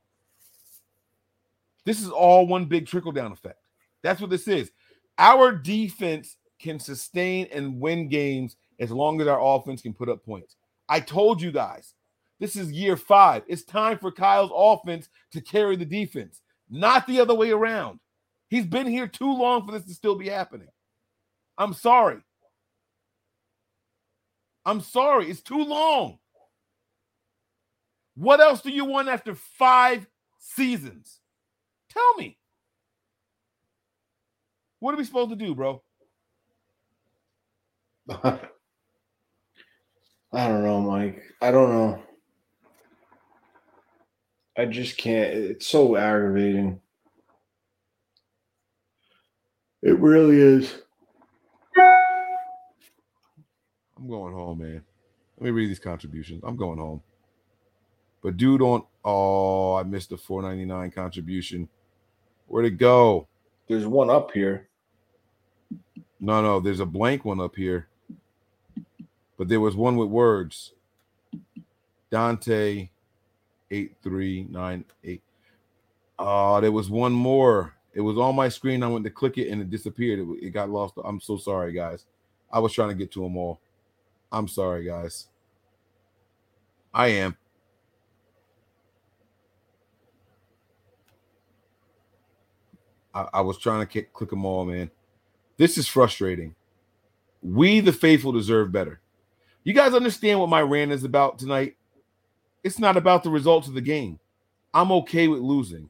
This 1.86 2.01
is 2.01 2.09
all 2.09 2.47
one 2.47 2.65
big 2.65 2.88
trickle 2.88 3.11
down 3.11 3.32
effect. 3.32 3.59
That's 4.03 4.21
what 4.21 4.29
this 4.29 4.47
is. 4.47 4.71
Our 5.17 5.51
defense 5.51 6.38
can 6.59 6.79
sustain 6.79 7.47
and 7.51 7.79
win 7.79 8.07
games 8.07 8.55
as 8.79 8.91
long 8.91 9.21
as 9.21 9.27
our 9.27 9.41
offense 9.41 9.82
can 9.82 9.93
put 9.93 10.09
up 10.09 10.23
points. 10.25 10.55
I 10.89 10.99
told 10.99 11.41
you 11.41 11.51
guys, 11.51 11.93
this 12.39 12.55
is 12.55 12.71
year 12.71 12.97
five. 12.97 13.43
It's 13.47 13.63
time 13.63 13.97
for 13.97 14.11
Kyle's 14.11 14.51
offense 14.53 15.09
to 15.32 15.41
carry 15.41 15.75
the 15.75 15.86
defense, 15.86 16.41
not 16.69 17.07
the 17.07 17.19
other 17.19 17.36
way 17.36 17.51
around. 17.51 17.99
He's 18.49 18.65
been 18.65 18.88
here 18.88 19.07
too 19.07 19.32
long 19.32 19.65
for 19.65 19.71
this 19.71 19.86
to 19.86 19.93
still 19.93 20.15
be 20.15 20.27
happening. 20.27 20.67
I'm 21.57 21.73
sorry. 21.73 22.17
I'm 24.65 24.82
sorry. 24.82 25.29
It's 25.29 25.41
too 25.41 25.63
long. 25.63 26.17
What 28.15 28.41
else 28.41 28.61
do 28.61 28.71
you 28.71 28.86
want 28.86 29.07
after 29.07 29.36
five 29.36 30.05
seasons? 30.39 31.20
Tell 31.92 32.14
me. 32.18 32.38
What 34.80 34.94
are 34.94 34.98
we 34.98 35.04
supposed 35.04 35.32
to 35.32 35.36
do, 35.36 35.54
bro? 35.54 35.84
I 38.10 38.39
don't 40.34 40.64
know, 40.64 40.80
Mike. 40.82 41.22
I 41.42 41.52
don't 41.52 41.72
know. 41.72 42.02
I 44.58 44.66
just 44.66 44.98
can't. 44.98 45.34
It's 45.34 45.68
so 45.68 45.96
aggravating. 45.96 46.80
It 49.82 50.00
really 50.00 50.38
is. 50.39 50.74
I'm 53.98 54.08
going 54.08 54.34
home, 54.34 54.60
man. 54.60 54.84
Let 55.38 55.46
me 55.46 55.52
read 55.52 55.70
these 55.70 55.80
contributions. 55.80 56.42
I'm 56.44 56.56
going 56.56 56.80
home. 56.80 57.02
But 58.22 58.38
dude 58.38 58.62
on 58.62 58.84
oh, 59.04 59.76
I 59.76 59.84
missed 59.84 60.10
the 60.10 60.18
499 60.18 60.92
contribution. 60.92 61.70
Where'd 62.52 62.66
it 62.66 62.72
go? 62.72 63.30
There's 63.70 63.88
one 63.88 64.10
up 64.10 64.32
here. 64.32 64.68
No, 66.20 66.41
no, 66.41 66.60
there's 66.60 66.82
a 66.82 66.86
blank 66.86 67.24
one 67.24 67.39
up 67.39 67.56
here. 67.56 67.88
But 69.38 69.47
there 69.47 69.62
was 69.62 69.78
one 69.78 69.95
with 69.95 70.10
words. 70.10 70.74
Dante 72.10 72.89
8398. 73.72 75.22
Oh, 76.20 76.26
ah, 76.26 76.60
there 76.60 76.74
was 76.74 76.89
one 76.89 77.14
more. 77.14 77.74
It 77.93 78.02
was 78.02 78.18
on 78.18 78.36
my 78.36 78.49
screen. 78.49 78.84
I 78.84 78.88
went 78.89 79.06
to 79.06 79.12
click 79.12 79.38
it 79.38 79.47
and 79.47 79.62
it 79.62 79.70
disappeared. 79.70 80.20
It, 80.20 80.47
it 80.47 80.49
got 80.49 80.70
lost. 80.70 80.95
I'm 81.06 81.22
so 81.22 81.38
sorry, 81.38 81.72
guys. 81.72 82.06
I 82.52 82.60
was 82.60 82.74
trying 82.74 82.89
to 82.89 82.95
get 82.95 83.14
to 83.14 83.24
them 83.24 83.38
all. 83.38 83.62
I'm 84.30 84.49
sorry, 84.49 84.84
guys. 84.84 85.30
I 86.93 87.08
am. 87.08 87.38
I, 93.14 93.28
I 93.36 93.41
was 93.41 93.57
trying 93.57 93.82
to 93.82 93.86
kick, 93.86 94.14
click 94.14 94.30
them 94.30 94.45
all, 94.45 94.66
man. 94.66 94.89
This 95.57 95.78
is 95.78 95.88
frustrating. 95.88 96.55
We, 97.41 97.80
the 97.80 97.91
faithful, 97.91 98.32
deserve 98.32 98.72
better. 98.72 98.99
You 99.64 99.74
guys 99.74 99.93
understand 99.93 100.39
what 100.39 100.49
my 100.49 100.62
rant 100.62 100.91
is 100.91 101.03
about 101.03 101.39
tonight? 101.39 101.76
It's 102.64 102.80
not 102.80 102.97
about 102.97 103.24
the 103.24 103.30
results 103.30 103.68
of 103.68 103.74
the 103.74 103.82
game. 103.82 104.20
I'm 104.74 104.91
okay 104.91 105.28
with 105.28 105.39
losing. 105.39 105.89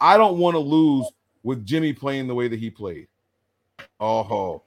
I 0.00 0.16
don't 0.16 0.38
want 0.38 0.54
to 0.54 0.60
lose 0.60 1.06
with 1.42 1.64
Jimmy 1.66 1.92
playing 1.92 2.26
the 2.26 2.34
way 2.34 2.48
that 2.48 2.58
he 2.58 2.70
played. 2.70 3.08
Oh, 3.98 4.62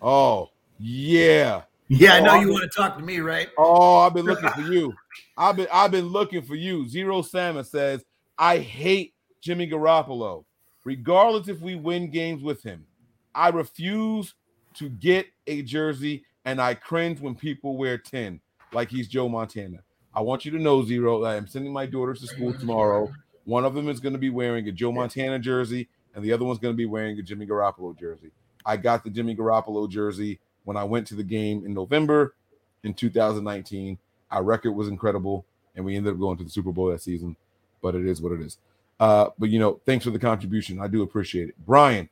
oh, 0.00 0.50
yeah. 0.78 1.62
Yeah, 1.88 2.14
I 2.14 2.20
oh, 2.20 2.24
know 2.24 2.30
Oh, 2.30 2.34
you 2.34 2.40
I'm- 2.40 2.50
want 2.52 2.62
to 2.70 2.76
talk 2.76 2.96
to 2.98 3.02
me, 3.04 3.18
right? 3.18 3.48
Oh, 3.58 3.98
I've 3.98 4.14
been 4.14 4.26
looking 4.26 4.48
for 4.54 4.60
you. 4.62 4.94
I've 5.36 5.56
been 5.56 5.66
I've 5.72 5.90
been 5.90 6.06
looking 6.06 6.42
for 6.42 6.54
you. 6.54 6.86
Zero 6.88 7.22
Salmon 7.22 7.64
says, 7.64 8.04
I 8.38 8.58
hate 8.58 9.14
Jimmy 9.40 9.68
Garoppolo. 9.68 10.44
Regardless 10.84 11.48
if 11.48 11.60
we 11.60 11.74
win 11.74 12.10
games 12.10 12.42
with 12.42 12.62
him, 12.62 12.86
I 13.34 13.48
refuse 13.50 14.34
to 14.74 14.88
get 14.88 15.26
a 15.46 15.62
jersey 15.62 16.24
and 16.44 16.60
I 16.60 16.74
cringe 16.74 17.20
when 17.20 17.34
people 17.34 17.76
wear 17.76 17.98
10 17.98 18.40
like 18.72 18.90
he's 18.90 19.08
Joe 19.08 19.28
Montana. 19.28 19.78
I 20.14 20.22
want 20.22 20.44
you 20.44 20.50
to 20.52 20.58
know, 20.58 20.82
Zero, 20.84 21.22
I 21.24 21.36
am 21.36 21.46
sending 21.46 21.72
my 21.72 21.86
daughters 21.86 22.20
to 22.20 22.26
school 22.26 22.52
tomorrow. 22.52 23.12
One 23.44 23.64
of 23.64 23.74
them 23.74 23.88
is 23.88 24.00
going 24.00 24.12
to 24.12 24.18
be 24.18 24.30
wearing 24.30 24.68
a 24.68 24.72
Joe 24.72 24.92
Montana 24.92 25.38
jersey, 25.38 25.88
and 26.14 26.24
the 26.24 26.32
other 26.32 26.44
one's 26.44 26.58
going 26.58 26.74
to 26.74 26.76
be 26.76 26.86
wearing 26.86 27.18
a 27.18 27.22
Jimmy 27.22 27.46
Garoppolo 27.46 27.98
jersey. 27.98 28.30
I 28.66 28.76
got 28.76 29.04
the 29.04 29.10
Jimmy 29.10 29.36
Garoppolo 29.36 29.88
jersey 29.88 30.40
when 30.64 30.76
I 30.76 30.84
went 30.84 31.06
to 31.08 31.14
the 31.14 31.22
game 31.22 31.64
in 31.64 31.74
November 31.74 32.34
in 32.82 32.94
2019. 32.94 33.98
Our 34.30 34.42
record 34.42 34.72
was 34.72 34.88
incredible, 34.88 35.44
and 35.74 35.84
we 35.84 35.96
ended 35.96 36.12
up 36.12 36.20
going 36.20 36.38
to 36.38 36.44
the 36.44 36.50
Super 36.50 36.72
Bowl 36.72 36.88
that 36.88 37.02
season. 37.02 37.36
But 37.82 37.94
it 37.94 38.06
is 38.06 38.20
what 38.20 38.32
it 38.32 38.40
is. 38.40 38.58
Uh, 39.00 39.30
but 39.38 39.48
you 39.48 39.58
know, 39.58 39.80
thanks 39.86 40.04
for 40.04 40.10
the 40.10 40.18
contribution. 40.18 40.78
I 40.78 40.86
do 40.86 41.02
appreciate 41.02 41.48
it, 41.48 41.54
Brian. 41.66 42.08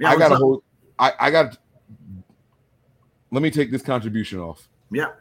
Yeah, 0.00 0.10
I 0.10 0.16
got 0.16 0.32
up? 0.32 0.38
hold. 0.38 0.64
I 0.98 1.12
I 1.20 1.30
got. 1.30 1.56
Let 3.30 3.42
me 3.42 3.50
take 3.50 3.70
this 3.70 3.80
contribution 3.80 4.40
off, 4.40 4.68
Yeah. 4.90 5.12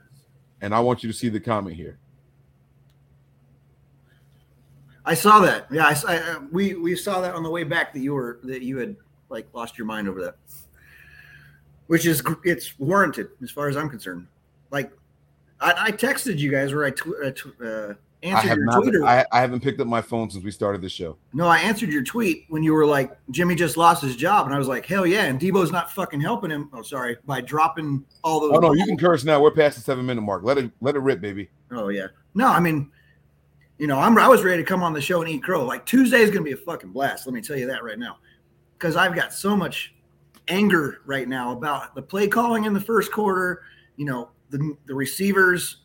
and 0.59 0.73
I 0.75 0.79
want 0.81 1.01
you 1.03 1.09
to 1.11 1.17
see 1.17 1.29
the 1.29 1.39
comment 1.39 1.75
here. 1.77 1.97
I 5.05 5.13
saw 5.13 5.39
that. 5.39 5.67
Yeah, 5.71 5.85
I, 5.85 5.95
I, 6.07 6.17
uh, 6.17 6.39
we 6.51 6.73
we 6.73 6.95
saw 6.95 7.21
that 7.21 7.35
on 7.35 7.43
the 7.43 7.49
way 7.49 7.63
back 7.63 7.93
that 7.93 7.99
you 7.99 8.13
were 8.13 8.39
that 8.43 8.63
you 8.63 8.77
had 8.77 8.95
like 9.29 9.47
lost 9.53 9.77
your 9.77 9.85
mind 9.85 10.09
over 10.09 10.21
that, 10.23 10.35
which 11.87 12.05
is 12.07 12.23
it's 12.43 12.77
warranted 12.79 13.29
as 13.43 13.51
far 13.51 13.69
as 13.69 13.77
I'm 13.77 13.89
concerned. 13.89 14.27
Like 14.71 14.91
I, 15.59 15.73
I 15.77 15.91
texted 15.91 16.39
you 16.39 16.49
guys 16.51 16.73
where 16.73 16.85
I 16.85 16.91
tw- 16.91 17.35
tw- 17.35 17.61
uh, 17.63 17.93
answered 18.23 18.45
I 18.45 18.49
have 18.49 18.57
your 18.57 18.65
not. 18.67 18.81
Twitter. 18.81 19.05
I, 19.05 19.25
I 19.31 19.41
haven't 19.41 19.61
picked 19.61 19.79
up 19.79 19.87
my 19.87 20.01
phone 20.01 20.29
since 20.29 20.43
we 20.43 20.51
started 20.51 20.81
the 20.81 20.89
show. 20.89 21.17
no, 21.33 21.47
I 21.47 21.57
answered 21.59 21.89
your 21.89 22.03
tweet 22.03 22.45
when 22.49 22.63
you 22.63 22.73
were 22.73 22.85
like 22.85 23.17
Jimmy 23.31 23.55
just 23.55 23.77
lost 23.77 24.01
his 24.03 24.15
job, 24.15 24.45
and 24.45 24.55
I 24.55 24.57
was 24.57 24.67
like, 24.67 24.85
hell 24.85 25.05
yeah, 25.05 25.23
and 25.23 25.39
Deebo's 25.39 25.71
not 25.71 25.91
fucking 25.91 26.21
helping 26.21 26.51
him. 26.51 26.69
Oh, 26.73 26.81
sorry, 26.81 27.17
by 27.25 27.41
dropping 27.41 28.05
all 28.23 28.39
those. 28.39 28.51
Oh 28.53 28.59
no, 28.59 28.73
you 28.73 28.85
can 28.85 28.97
curse 28.97 29.23
now. 29.23 29.41
We're 29.41 29.51
past 29.51 29.77
the 29.77 29.83
seven 29.83 30.05
minute 30.05 30.21
mark. 30.21 30.43
Let 30.43 30.57
it 30.57 30.71
let 30.81 30.95
it 30.95 30.99
rip, 30.99 31.21
baby. 31.21 31.49
Oh 31.71 31.89
yeah. 31.89 32.07
No, 32.33 32.47
I 32.47 32.59
mean, 32.59 32.91
you 33.77 33.87
know, 33.87 33.99
I'm 33.99 34.17
I 34.17 34.27
was 34.27 34.43
ready 34.43 34.61
to 34.61 34.67
come 34.67 34.83
on 34.83 34.93
the 34.93 35.01
show 35.01 35.21
and 35.21 35.29
eat 35.29 35.43
crow. 35.43 35.65
Like 35.65 35.85
Tuesday 35.85 36.21
is 36.21 36.29
gonna 36.29 36.43
be 36.43 36.53
a 36.53 36.57
fucking 36.57 36.91
blast. 36.91 37.25
Let 37.25 37.33
me 37.33 37.41
tell 37.41 37.57
you 37.57 37.67
that 37.67 37.83
right 37.83 37.99
now, 37.99 38.17
because 38.77 38.95
I've 38.95 39.15
got 39.15 39.33
so 39.33 39.55
much 39.55 39.93
anger 40.47 41.01
right 41.05 41.27
now 41.27 41.51
about 41.51 41.95
the 41.95 42.01
play 42.01 42.27
calling 42.27 42.65
in 42.65 42.73
the 42.73 42.81
first 42.81 43.11
quarter. 43.11 43.63
You 43.97 44.05
know, 44.05 44.29
the 44.49 44.75
the 44.85 44.93
receivers 44.93 45.77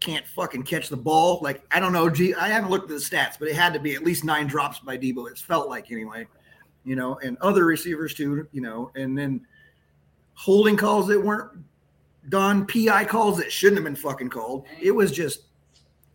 can't 0.00 0.26
fucking 0.26 0.62
catch 0.64 0.88
the 0.88 0.96
ball. 0.96 1.38
Like 1.42 1.62
I 1.70 1.78
don't 1.80 1.92
know, 1.92 2.10
gee, 2.10 2.34
I 2.34 2.48
haven't 2.48 2.70
looked 2.70 2.90
at 2.90 2.96
the 2.96 3.04
stats, 3.04 3.38
but 3.38 3.48
it 3.48 3.54
had 3.54 3.72
to 3.74 3.80
be 3.80 3.94
at 3.94 4.02
least 4.02 4.24
nine 4.24 4.46
drops 4.46 4.78
by 4.80 4.98
Deebo. 4.98 5.30
It's 5.30 5.40
felt 5.40 5.68
like 5.68 5.90
anyway. 5.90 6.26
You 6.84 6.96
know, 6.96 7.18
and 7.22 7.36
other 7.42 7.66
receivers 7.66 8.14
too. 8.14 8.48
You 8.52 8.62
know, 8.62 8.90
and 8.94 9.16
then 9.16 9.46
holding 10.34 10.76
calls 10.76 11.06
that 11.08 11.22
weren't 11.22 11.50
done, 12.28 12.66
PI 12.66 13.04
calls 13.04 13.36
that 13.38 13.52
shouldn't 13.52 13.76
have 13.76 13.84
been 13.84 13.96
fucking 13.96 14.30
called. 14.30 14.66
It 14.80 14.92
was 14.92 15.12
just 15.12 15.42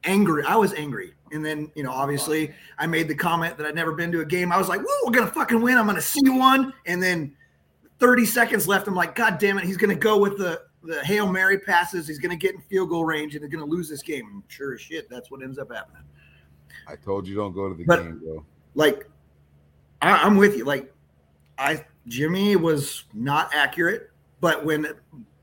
angry. 0.03 0.43
I 0.43 0.55
was 0.55 0.73
angry. 0.73 1.13
And 1.31 1.45
then, 1.45 1.71
you 1.75 1.83
know, 1.83 1.91
obviously 1.91 2.53
I 2.77 2.87
made 2.87 3.07
the 3.07 3.15
comment 3.15 3.57
that 3.57 3.65
I'd 3.67 3.75
never 3.75 3.93
been 3.93 4.11
to 4.11 4.21
a 4.21 4.25
game. 4.25 4.51
I 4.51 4.57
was 4.57 4.69
like, 4.69 4.81
whoa, 4.81 5.05
we're 5.05 5.11
gonna 5.11 5.31
fucking 5.31 5.61
win. 5.61 5.77
I'm 5.77 5.85
gonna 5.85 6.01
see 6.01 6.29
one. 6.29 6.73
And 6.85 7.01
then 7.01 7.35
30 7.99 8.25
seconds 8.25 8.67
left. 8.67 8.87
I'm 8.87 8.95
like, 8.95 9.15
God 9.15 9.37
damn 9.37 9.57
it, 9.57 9.65
he's 9.65 9.77
gonna 9.77 9.95
go 9.95 10.17
with 10.17 10.37
the 10.37 10.61
the 10.85 11.03
Hail 11.03 11.31
Mary 11.31 11.57
passes. 11.59 12.07
He's 12.07 12.19
gonna 12.19 12.35
get 12.35 12.55
in 12.55 12.61
field 12.61 12.89
goal 12.89 13.05
range 13.05 13.35
and 13.35 13.41
they're 13.41 13.49
gonna 13.49 13.65
lose 13.65 13.89
this 13.89 14.01
game. 14.01 14.27
And 14.27 14.43
sure 14.47 14.73
as 14.75 14.81
shit, 14.81 15.09
that's 15.09 15.31
what 15.31 15.41
ends 15.41 15.57
up 15.57 15.71
happening. 15.73 16.03
I 16.87 16.95
told 16.95 17.27
you 17.27 17.35
don't 17.35 17.53
go 17.53 17.67
to 17.69 17.75
the 17.75 17.83
But- 17.83 18.03
game, 18.03 18.19
bro. 18.19 18.45
Like, 18.75 19.09
I, 20.01 20.11
I'm 20.11 20.35
with 20.35 20.57
you. 20.57 20.65
Like, 20.65 20.93
I 21.57 21.85
Jimmy 22.07 22.55
was 22.55 23.05
not 23.13 23.49
accurate, 23.55 24.11
but 24.41 24.63
when 24.65 24.87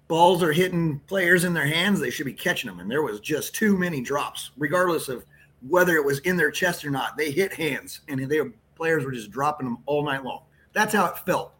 balls 0.09 0.43
are 0.43 0.53
hitting 0.53 0.99
players 1.07 1.45
in 1.45 1.55
their 1.55 1.66
hands, 1.66 1.99
they 1.99 2.11
should 2.11 2.26
be 2.26 2.34
catching 2.34 2.68
them. 2.68 2.78
And 2.80 2.90
there 2.90 3.03
was 3.03 3.18
just 3.20 3.55
too 3.55 3.76
many 3.76 4.03
drops, 4.03 4.51
regardless 4.59 5.09
of 5.09 5.24
whether 5.66 5.97
it 5.97 6.05
was 6.05 6.18
in 6.20 6.36
their 6.36 6.51
chest 6.51 6.84
or 6.84 6.90
not. 6.90 7.16
They 7.16 7.30
hit 7.30 7.53
hands, 7.55 8.01
and 8.09 8.20
they 8.30 8.40
players 8.76 9.05
were 9.05 9.12
just 9.12 9.30
dropping 9.30 9.66
them 9.66 9.78
all 9.86 10.05
night 10.05 10.22
long. 10.22 10.43
That's 10.74 10.93
how 10.93 11.07
it 11.07 11.18
felt. 11.18 11.55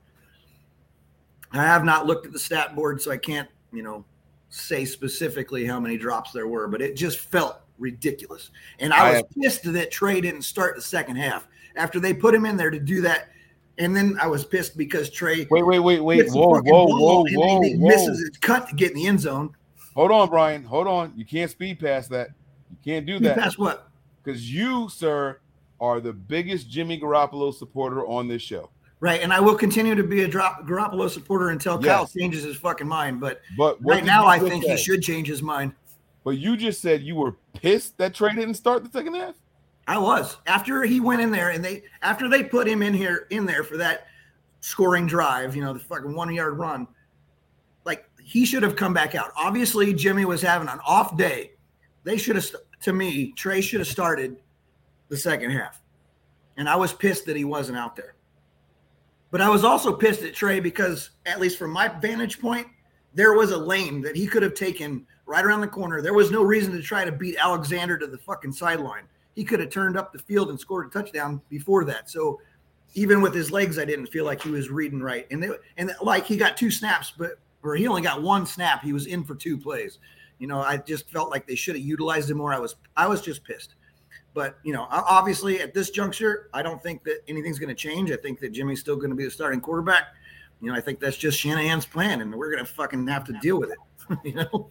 I 1.53 1.62
have 1.64 1.85
not 1.85 2.07
looked 2.07 2.26
at 2.26 2.33
the 2.33 2.39
stat 2.39 2.74
board, 2.74 3.01
so 3.01 3.11
I 3.11 3.16
can't, 3.16 3.49
you 3.73 3.83
know, 3.83 4.05
say 4.49 4.85
specifically 4.85 5.64
how 5.64 5.81
many 5.81 5.97
drops 5.97 6.33
there 6.33 6.47
were, 6.47 6.68
but 6.68 6.83
it 6.83 6.97
just 6.97 7.18
felt 7.18 7.61
ridiculous. 7.79 8.51
And 8.79 8.93
I 8.93 9.09
I 9.09 9.12
was 9.12 9.23
pissed 9.41 9.73
that 9.73 9.91
Trey 9.91 10.20
didn't 10.20 10.43
start 10.43 10.77
the 10.77 10.83
second 10.83 11.16
half 11.16 11.49
after 11.77 12.01
they 12.01 12.12
put 12.12 12.35
him 12.35 12.47
in 12.47 12.57
there 12.57 12.70
to 12.70 12.79
do 12.79 13.01
that. 13.03 13.29
And 13.79 13.97
then 13.97 14.18
I 14.20 14.27
was 14.27 14.45
pissed 14.45 14.77
because 14.77 15.11
Trey 15.11 15.47
Wait, 15.51 15.62
wait, 15.62 15.79
wait, 15.79 16.01
wait. 16.01 16.31
Whoa, 16.31 16.61
whoa, 16.61 16.61
whoa, 16.61 17.25
whoa, 17.31 17.62
he 17.62 17.75
whoa. 17.75 17.89
misses 17.89 18.20
his 18.20 18.37
cut 18.39 18.68
to 18.68 18.75
get 18.75 18.91
in 18.91 18.97
the 18.97 19.07
end 19.07 19.20
zone. 19.20 19.55
Hold 19.95 20.11
on, 20.11 20.29
Brian. 20.29 20.62
Hold 20.64 20.87
on. 20.87 21.12
You 21.16 21.25
can't 21.25 21.51
speed 21.51 21.81
past 21.81 22.11
that. 22.11 22.29
You 22.70 22.77
can't 22.85 23.07
do 23.07 23.18
that 23.20 23.39
passed 23.39 23.59
what? 23.59 23.89
because 24.23 24.53
you, 24.53 24.89
sir, 24.89 25.39
are 25.81 26.01
the 26.01 26.12
biggest 26.12 26.68
Jimmy 26.70 26.99
Garoppolo 27.01 27.53
supporter 27.53 28.07
on 28.07 28.29
this 28.29 28.43
show. 28.43 28.70
Right, 29.03 29.21
and 29.21 29.33
I 29.33 29.41
will 29.41 29.57
continue 29.57 29.97
to 29.97 30.05
be 30.05 30.23
a 30.23 30.29
drop 30.29 30.65
Garoppolo 30.65 31.11
supporter 31.11 31.49
until 31.49 31.77
Kyle 31.77 32.07
changes 32.07 32.45
his 32.45 32.55
fucking 32.55 32.87
mind. 32.87 33.19
But 33.19 33.41
But 33.59 33.85
right 33.85 34.05
now, 34.05 34.27
I 34.27 34.39
think 34.39 34.63
he 34.65 34.77
should 34.77 35.03
change 35.03 35.27
his 35.27 35.43
mind. 35.43 35.75
But 36.23 36.39
you 36.39 36.57
just 36.57 36.81
said 36.81 37.03
you 37.03 37.17
were 37.17 37.33
pissed 37.53 37.99
that 37.99 38.15
Trey 38.15 38.33
didn't 38.33 38.55
start 38.55 38.85
the 38.85 38.91
second 38.97 39.15
half. 39.15 39.35
I 39.89 39.99
was 39.99 40.37
after 40.47 40.85
he 40.85 41.01
went 41.01 41.21
in 41.21 41.33
there, 41.33 41.51
and 41.51 41.65
they 41.65 41.83
after 42.03 42.29
they 42.29 42.45
put 42.45 42.69
him 42.69 42.81
in 42.81 42.95
here 42.95 43.27
in 43.31 43.45
there 43.45 43.65
for 43.65 43.77
that 43.77 44.07
scoring 44.61 45.09
drive, 45.09 45.57
you 45.57 45.65
know, 45.65 45.73
the 45.73 45.81
fucking 45.81 46.15
one 46.15 46.33
yard 46.33 46.57
run. 46.57 46.87
Like 47.85 48.09
he 48.23 48.47
should 48.47 48.63
have 48.63 48.77
come 48.77 48.95
back 48.95 49.17
out. 49.17 49.33
Obviously, 49.37 49.93
Jimmy 49.93 50.27
was 50.27 50.41
having 50.41 50.69
an 50.69 50.79
off 50.87 51.17
day. 51.17 51.55
They 52.05 52.17
should 52.17 52.37
have, 52.37 52.47
to 52.83 52.93
me, 52.93 53.33
Trey 53.33 53.63
should 53.63 53.81
have 53.81 53.89
started 53.89 54.37
the 55.09 55.17
second 55.17 55.51
half, 55.51 55.83
and 56.57 56.69
I 56.69 56.77
was 56.77 56.93
pissed 56.93 57.27
that 57.27 57.35
he 57.35 57.45
wasn't 57.45 57.79
out 57.79 57.97
there. 57.97 58.15
But 59.33 59.41
I 59.41 59.49
was 59.49 59.64
also 59.64 59.95
pissed 59.95 60.22
at 60.22 60.35
Trey 60.35 60.61
because, 60.61 61.11
at 61.24 61.41
least 61.41 61.59
from 61.59 61.70
my 61.70 61.89
vantage 61.89 62.39
point, 62.39 62.66
there 63.14 63.33
was 63.33 63.51
a 63.51 63.57
lane 63.57 64.03
that 64.03 64.14
he 64.14 64.26
could 64.26 64.43
have 64.43 64.53
taken 64.53 65.07
right 65.24 65.45
around 65.45 65.62
the 65.62 65.68
corner. 65.68 66.03
There 66.03 66.12
was 66.12 66.30
no 66.30 66.43
reason 66.43 66.72
to 66.72 66.83
try 66.83 67.07
to 67.07 67.11
beat 67.11 67.37
Alexander 67.39 67.97
to 67.97 68.07
the 68.07 68.18
fucking 68.18 68.53
sideline. 68.53 69.05
He 69.35 69.43
could 69.43 69.61
have 69.61 69.70
turned 69.70 69.97
up 69.97 70.12
the 70.12 70.18
field 70.18 70.51
and 70.51 70.61
scored 70.61 70.87
a 70.87 70.91
touchdown 70.91 71.41
before 71.49 71.87
that. 71.87 72.11
So 72.11 72.41
even 72.93 73.22
with 73.22 73.35
his 73.35 73.51
legs, 73.51 73.78
I 73.78 73.87
didn't 73.87 74.09
feel 74.09 74.26
like 74.26 74.43
he 74.43 74.51
was 74.51 74.68
reading 74.68 75.01
right. 75.01 75.26
And 75.30 75.43
they, 75.43 75.49
and 75.78 75.91
like 76.03 76.26
he 76.26 76.37
got 76.37 76.59
two 76.59 76.70
snaps, 76.70 77.14
but 77.16 77.39
or 77.62 77.74
he 77.74 77.89
only 77.89 78.03
got 78.03 78.22
one 78.22 78.45
snap. 78.45 78.83
He 78.83 78.93
was 78.93 79.07
in 79.07 79.24
for 79.24 79.35
two 79.35 79.57
plays. 79.57 79.99
You 80.41 80.47
know, 80.47 80.61
I 80.61 80.76
just 80.76 81.09
felt 81.09 81.30
like 81.30 81.47
they 81.47 81.55
should 81.55 81.76
have 81.76 81.85
utilized 81.85 82.30
him 82.30 82.37
more. 82.37 82.53
I 82.53 82.59
was 82.59 82.76
I 82.99 83.07
was 83.07 83.22
just 83.22 83.45
pissed. 83.45 83.76
But 84.35 84.59
you 84.62 84.72
know, 84.72 84.87
obviously 84.91 85.61
at 85.61 85.74
this 85.74 85.91
juncture, 85.91 86.49
I 86.55 86.62
don't 86.62 86.83
think 86.83 87.05
that 87.05 87.22
anything's 87.28 87.59
going 87.59 87.68
to 87.68 87.74
change. 87.74 88.11
I 88.11 88.16
think 88.16 88.41
that 88.41 88.53
Jimmy's 88.53 88.80
still 88.80 88.97
going 88.97 89.11
to 89.11 89.16
be 89.16 89.24
the 89.24 89.30
starting 89.30 89.61
quarterback. 89.61 90.05
You 90.61 90.70
know, 90.70 90.76
I 90.76 90.80
think 90.80 91.01
that's 91.01 91.16
just 91.16 91.39
Shanahan's 91.39 91.87
plan, 91.87 92.20
and 92.20 92.35
we're 92.35 92.51
going 92.51 92.64
to 92.64 92.72
fucking 92.72 93.07
have 93.09 93.24
to 93.24 93.33
deal 93.41 93.59
with 93.59 93.70
it. 93.70 93.78
you 94.24 94.35
know, 94.35 94.70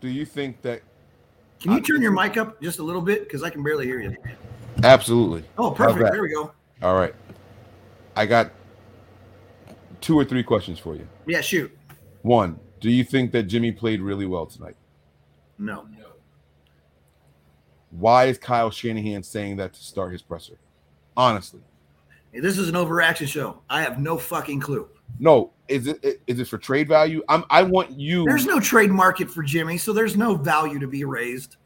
Do 0.00 0.08
you 0.08 0.24
think 0.24 0.62
that 0.62 0.82
can 1.60 1.72
you 1.72 1.80
turn 1.80 2.02
your 2.02 2.12
mic 2.12 2.36
up 2.36 2.60
just 2.60 2.78
a 2.78 2.82
little 2.82 3.02
bit 3.02 3.24
because 3.24 3.42
I 3.42 3.50
can 3.50 3.62
barely 3.62 3.86
hear 3.86 4.00
you? 4.00 4.16
absolutely? 4.84 5.44
Oh, 5.58 5.70
perfect. 5.70 6.12
There 6.12 6.22
we 6.22 6.30
go. 6.30 6.52
All 6.82 6.94
right. 6.94 7.14
I 8.14 8.26
got 8.26 8.50
two 10.00 10.18
or 10.18 10.24
three 10.24 10.42
questions 10.42 10.78
for 10.78 10.94
you. 10.94 11.06
Yeah, 11.26 11.40
shoot. 11.40 11.76
One, 12.22 12.58
do 12.80 12.90
you 12.90 13.04
think 13.04 13.32
that 13.32 13.44
Jimmy 13.44 13.72
played 13.72 14.00
really 14.00 14.26
well 14.26 14.46
tonight? 14.46 14.76
No, 15.58 15.86
Why 17.98 18.26
is 18.26 18.38
Kyle 18.38 18.70
Shanahan 18.70 19.22
saying 19.22 19.56
that 19.56 19.72
to 19.72 19.82
start 19.82 20.12
his 20.12 20.22
presser? 20.22 20.58
Honestly. 21.16 21.60
Hey, 22.32 22.40
this 22.40 22.58
is 22.58 22.68
an 22.68 22.74
overreaction 22.74 23.26
show. 23.26 23.60
I 23.70 23.80
have 23.82 23.98
no 23.98 24.18
fucking 24.18 24.60
clue. 24.60 24.88
No, 25.18 25.52
is 25.68 25.86
it 25.86 26.20
is 26.26 26.38
it 26.40 26.48
for 26.48 26.58
trade 26.58 26.88
value? 26.88 27.22
I'm 27.28 27.44
I 27.48 27.62
want 27.62 27.92
you 27.98 28.24
There's 28.26 28.44
no 28.44 28.60
trade 28.60 28.90
market 28.90 29.30
for 29.30 29.42
Jimmy, 29.42 29.78
so 29.78 29.92
there's 29.92 30.16
no 30.16 30.34
value 30.34 30.78
to 30.78 30.86
be 30.86 31.04
raised. 31.04 31.56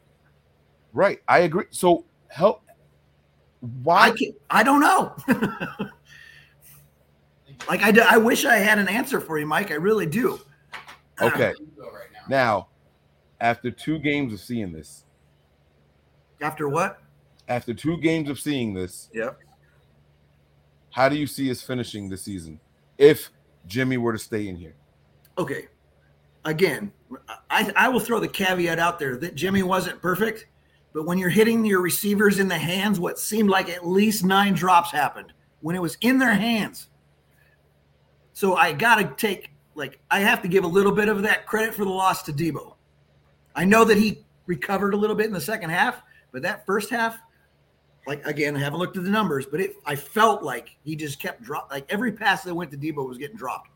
right. 0.92 1.18
I 1.26 1.40
agree. 1.40 1.64
So 1.70 2.04
help 2.28 2.62
I 2.68 3.66
why 3.82 4.10
can, 4.10 4.32
I 4.48 4.62
don't 4.62 4.80
know. 4.80 5.16
like 7.68 7.82
I, 7.82 8.14
I 8.14 8.16
wish 8.18 8.44
I 8.44 8.56
had 8.56 8.78
an 8.78 8.88
answer 8.88 9.20
for 9.20 9.38
you, 9.38 9.46
Mike. 9.46 9.70
I 9.70 9.74
really 9.74 10.06
do. 10.06 10.40
okay. 11.20 11.52
Now, 12.28 12.68
after 13.40 13.70
two 13.70 13.98
games 13.98 14.32
of 14.32 14.40
seeing 14.40 14.72
this, 14.72 15.04
After 16.40 16.68
what? 16.68 17.00
after 17.48 17.74
two 17.74 17.96
games 17.96 18.30
of 18.30 18.38
seeing 18.38 18.74
this, 18.74 19.08
Yep. 19.12 19.36
how 20.90 21.08
do 21.08 21.16
you 21.16 21.26
see 21.26 21.50
us 21.50 21.60
finishing 21.60 22.08
the 22.08 22.16
season 22.16 22.60
if 22.96 23.28
Jimmy 23.66 23.96
were 23.96 24.12
to 24.12 24.18
stay 24.20 24.46
in 24.46 24.54
here? 24.54 24.74
Okay. 25.36 25.66
Again, 26.44 26.92
I, 27.50 27.72
I 27.74 27.88
will 27.88 27.98
throw 27.98 28.20
the 28.20 28.28
caveat 28.28 28.78
out 28.78 29.00
there 29.00 29.16
that 29.16 29.34
Jimmy 29.34 29.64
wasn't 29.64 30.00
perfect, 30.00 30.46
but 30.92 31.06
when 31.06 31.18
you're 31.18 31.28
hitting 31.28 31.64
your 31.64 31.80
receivers 31.80 32.38
in 32.38 32.46
the 32.46 32.56
hands, 32.58 33.00
what 33.00 33.18
seemed 33.18 33.50
like 33.50 33.68
at 33.68 33.84
least 33.84 34.24
nine 34.24 34.54
drops 34.54 34.92
happened 34.92 35.32
when 35.60 35.74
it 35.74 35.82
was 35.82 35.98
in 36.02 36.18
their 36.18 36.34
hands. 36.34 36.88
So 38.32 38.54
I 38.54 38.72
got 38.72 38.94
to 38.96 39.12
take, 39.16 39.50
like, 39.74 39.98
I 40.08 40.20
have 40.20 40.40
to 40.42 40.48
give 40.48 40.62
a 40.62 40.68
little 40.68 40.92
bit 40.92 41.08
of 41.08 41.22
that 41.22 41.46
credit 41.46 41.74
for 41.74 41.84
the 41.84 41.90
loss 41.90 42.22
to 42.22 42.32
Deebo. 42.32 42.74
I 43.56 43.64
know 43.64 43.84
that 43.84 43.98
he 43.98 44.24
recovered 44.46 44.94
a 44.94 44.96
little 44.96 45.16
bit 45.16 45.26
in 45.26 45.32
the 45.32 45.40
second 45.40 45.70
half, 45.70 46.00
but 46.32 46.42
that 46.42 46.66
first 46.66 46.90
half, 46.90 47.18
like 48.06 48.24
again, 48.26 48.56
I 48.56 48.60
haven't 48.60 48.78
looked 48.78 48.96
at 48.96 49.04
the 49.04 49.10
numbers, 49.10 49.46
but 49.46 49.60
it 49.60 49.74
I 49.84 49.96
felt 49.96 50.42
like 50.42 50.76
he 50.84 50.96
just 50.96 51.20
kept 51.20 51.42
drop 51.42 51.70
like 51.70 51.86
every 51.88 52.12
pass 52.12 52.42
that 52.44 52.54
went 52.54 52.70
to 52.70 52.76
Deebo 52.76 53.06
was 53.06 53.18
getting 53.18 53.36
dropped. 53.36 53.70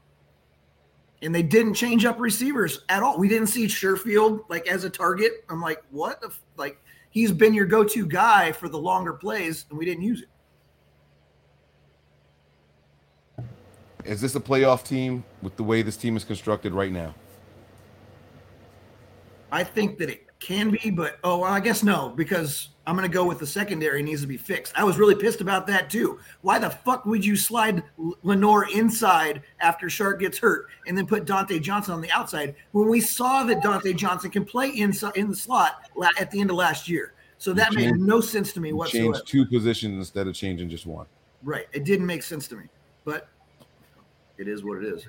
And 1.22 1.34
they 1.34 1.42
didn't 1.42 1.74
change 1.74 2.04
up 2.04 2.18
receivers 2.18 2.80
at 2.88 3.02
all. 3.02 3.18
We 3.18 3.28
didn't 3.28 3.46
see 3.48 3.66
Sherfield 3.66 4.44
like 4.48 4.66
as 4.66 4.84
a 4.84 4.90
target. 4.90 5.44
I'm 5.48 5.60
like, 5.60 5.82
what 5.90 6.20
the 6.20 6.28
f-? 6.28 6.42
like 6.56 6.78
he's 7.10 7.32
been 7.32 7.54
your 7.54 7.66
go-to 7.66 8.06
guy 8.06 8.52
for 8.52 8.68
the 8.68 8.78
longer 8.78 9.12
plays, 9.12 9.66
and 9.70 9.78
we 9.78 9.84
didn't 9.84 10.02
use 10.02 10.22
it. 10.22 10.28
Is 14.04 14.20
this 14.20 14.34
a 14.34 14.40
playoff 14.40 14.84
team 14.84 15.24
with 15.40 15.56
the 15.56 15.62
way 15.62 15.80
this 15.80 15.96
team 15.96 16.16
is 16.16 16.24
constructed 16.24 16.74
right 16.74 16.92
now? 16.92 17.14
I 19.50 19.64
think 19.64 19.98
that 19.98 20.10
it 20.10 20.26
Can 20.44 20.72
be, 20.72 20.90
but 20.90 21.18
oh, 21.24 21.38
well, 21.38 21.50
I 21.50 21.58
guess 21.58 21.82
no, 21.82 22.10
because 22.10 22.68
I'm 22.86 22.96
going 22.96 23.08
to 23.08 23.12
go 23.12 23.24
with 23.24 23.38
the 23.38 23.46
secondary 23.46 24.02
needs 24.02 24.20
to 24.20 24.26
be 24.26 24.36
fixed. 24.36 24.74
I 24.76 24.84
was 24.84 24.98
really 24.98 25.14
pissed 25.14 25.40
about 25.40 25.66
that 25.68 25.88
too. 25.88 26.18
Why 26.42 26.58
the 26.58 26.68
fuck 26.68 27.06
would 27.06 27.24
you 27.24 27.34
slide 27.34 27.82
Lenoir 28.22 28.68
inside 28.74 29.40
after 29.60 29.88
Shark 29.88 30.20
gets 30.20 30.36
hurt 30.36 30.66
and 30.86 30.98
then 30.98 31.06
put 31.06 31.24
Dontae 31.24 31.62
Johnson 31.62 31.94
on 31.94 32.02
the 32.02 32.10
outside 32.10 32.56
when 32.72 32.90
we 32.90 33.00
saw 33.00 33.42
that 33.44 33.62
Dontae 33.62 33.96
Johnson 33.96 34.30
can 34.30 34.44
play 34.44 34.68
inside 34.68 35.16
in 35.16 35.30
the 35.30 35.36
slot 35.36 35.88
at 36.18 36.30
the 36.30 36.42
end 36.42 36.50
of 36.50 36.56
last 36.56 36.90
year? 36.90 37.14
So 37.38 37.54
that 37.54 37.72
made 37.72 37.96
no 37.96 38.20
sense 38.20 38.52
to 38.52 38.60
me 38.60 38.74
whatsoever. 38.74 39.14
Change 39.14 39.24
two 39.26 39.46
positions 39.46 39.96
instead 39.96 40.28
of 40.28 40.34
changing 40.34 40.68
just 40.68 40.84
one. 40.84 41.06
Right. 41.42 41.68
It 41.72 41.84
didn't 41.84 42.04
make 42.04 42.22
sense 42.22 42.46
to 42.48 42.56
me, 42.56 42.64
but 43.06 43.28
it 44.36 44.46
is 44.46 44.62
what 44.62 44.84
it 44.84 44.92
is. 44.92 45.06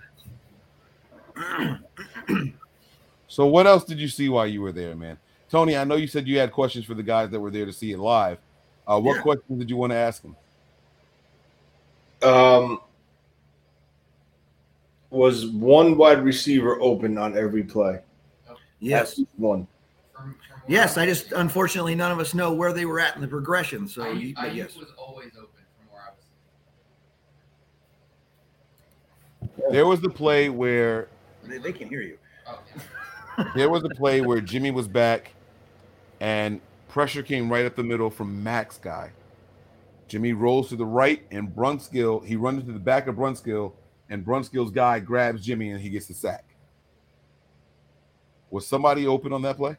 so 3.27 3.47
what 3.47 3.67
else 3.67 3.83
did 3.83 3.99
you 3.99 4.07
see 4.07 4.29
while 4.29 4.47
you 4.47 4.61
were 4.61 4.71
there, 4.71 4.95
man? 4.95 5.17
Tony, 5.55 5.77
I 5.77 5.85
know 5.85 5.95
you 5.95 6.05
said 6.05 6.27
you 6.27 6.37
had 6.37 6.51
questions 6.51 6.83
for 6.83 6.95
the 6.95 7.01
guys 7.01 7.29
that 7.29 7.39
were 7.39 7.49
there 7.49 7.65
to 7.65 7.71
see 7.71 7.93
it 7.93 7.97
live. 7.97 8.39
Uh, 8.85 8.99
what 8.99 9.15
yeah. 9.15 9.21
questions 9.21 9.57
did 9.57 9.69
you 9.69 9.77
want 9.77 9.93
to 9.93 9.95
ask 9.95 10.21
them? 10.21 10.35
Um, 12.21 12.81
was 15.11 15.47
one 15.47 15.95
wide 15.95 16.25
receiver 16.25 16.77
open 16.81 17.17
on 17.17 17.37
every 17.37 17.63
play? 17.63 18.01
Yes, 18.81 19.21
one. 19.37 19.65
yes, 20.67 20.97
I 20.97 21.05
just 21.05 21.31
unfortunately 21.31 21.95
none 21.95 22.11
of 22.11 22.19
us 22.19 22.33
know 22.33 22.53
where 22.53 22.73
they 22.73 22.83
were 22.83 22.99
at 22.99 23.15
in 23.15 23.21
the 23.21 23.27
progression. 23.29 23.87
So, 23.87 24.03
I, 24.03 24.09
you, 24.09 24.33
I 24.35 24.47
yes, 24.47 24.75
was 24.75 24.89
always 24.97 25.31
open 25.37 25.47
from 25.77 25.87
where 25.89 26.01
I 26.01 26.09
was. 29.63 29.71
There 29.71 29.85
was 29.85 30.01
the 30.01 30.09
play 30.09 30.49
where 30.49 31.07
they, 31.45 31.59
they 31.59 31.71
can 31.71 31.87
hear 31.87 32.01
you. 32.01 32.17
Oh, 32.45 32.59
yeah 32.75 32.81
there 33.55 33.69
was 33.69 33.83
a 33.83 33.89
play 33.89 34.21
where 34.21 34.39
Jimmy 34.39 34.71
was 34.71 34.87
back 34.87 35.34
and 36.25 36.59
pressure 36.87 37.21
came 37.21 37.51
right 37.51 37.67
up 37.67 37.75
the 37.75 37.83
middle 37.83 38.09
from 38.09 38.43
Max 38.43 38.79
guy. 38.79 39.11
Jimmy 40.07 40.33
rolls 40.33 40.69
to 40.69 40.75
the 40.75 40.85
right 40.85 41.23
and 41.29 41.49
Brunskill, 41.55 42.25
he 42.25 42.35
runs 42.35 42.61
into 42.61 42.73
the 42.73 42.79
back 42.79 43.05
of 43.05 43.15
Brunskill 43.15 43.73
and 44.09 44.25
Brunskill's 44.25 44.71
guy 44.71 44.99
grabs 44.99 45.45
Jimmy 45.45 45.69
and 45.69 45.79
he 45.79 45.87
gets 45.87 46.07
the 46.07 46.15
sack. 46.15 46.55
Was 48.49 48.65
somebody 48.65 49.05
open 49.05 49.33
on 49.33 49.43
that 49.43 49.57
play? 49.57 49.77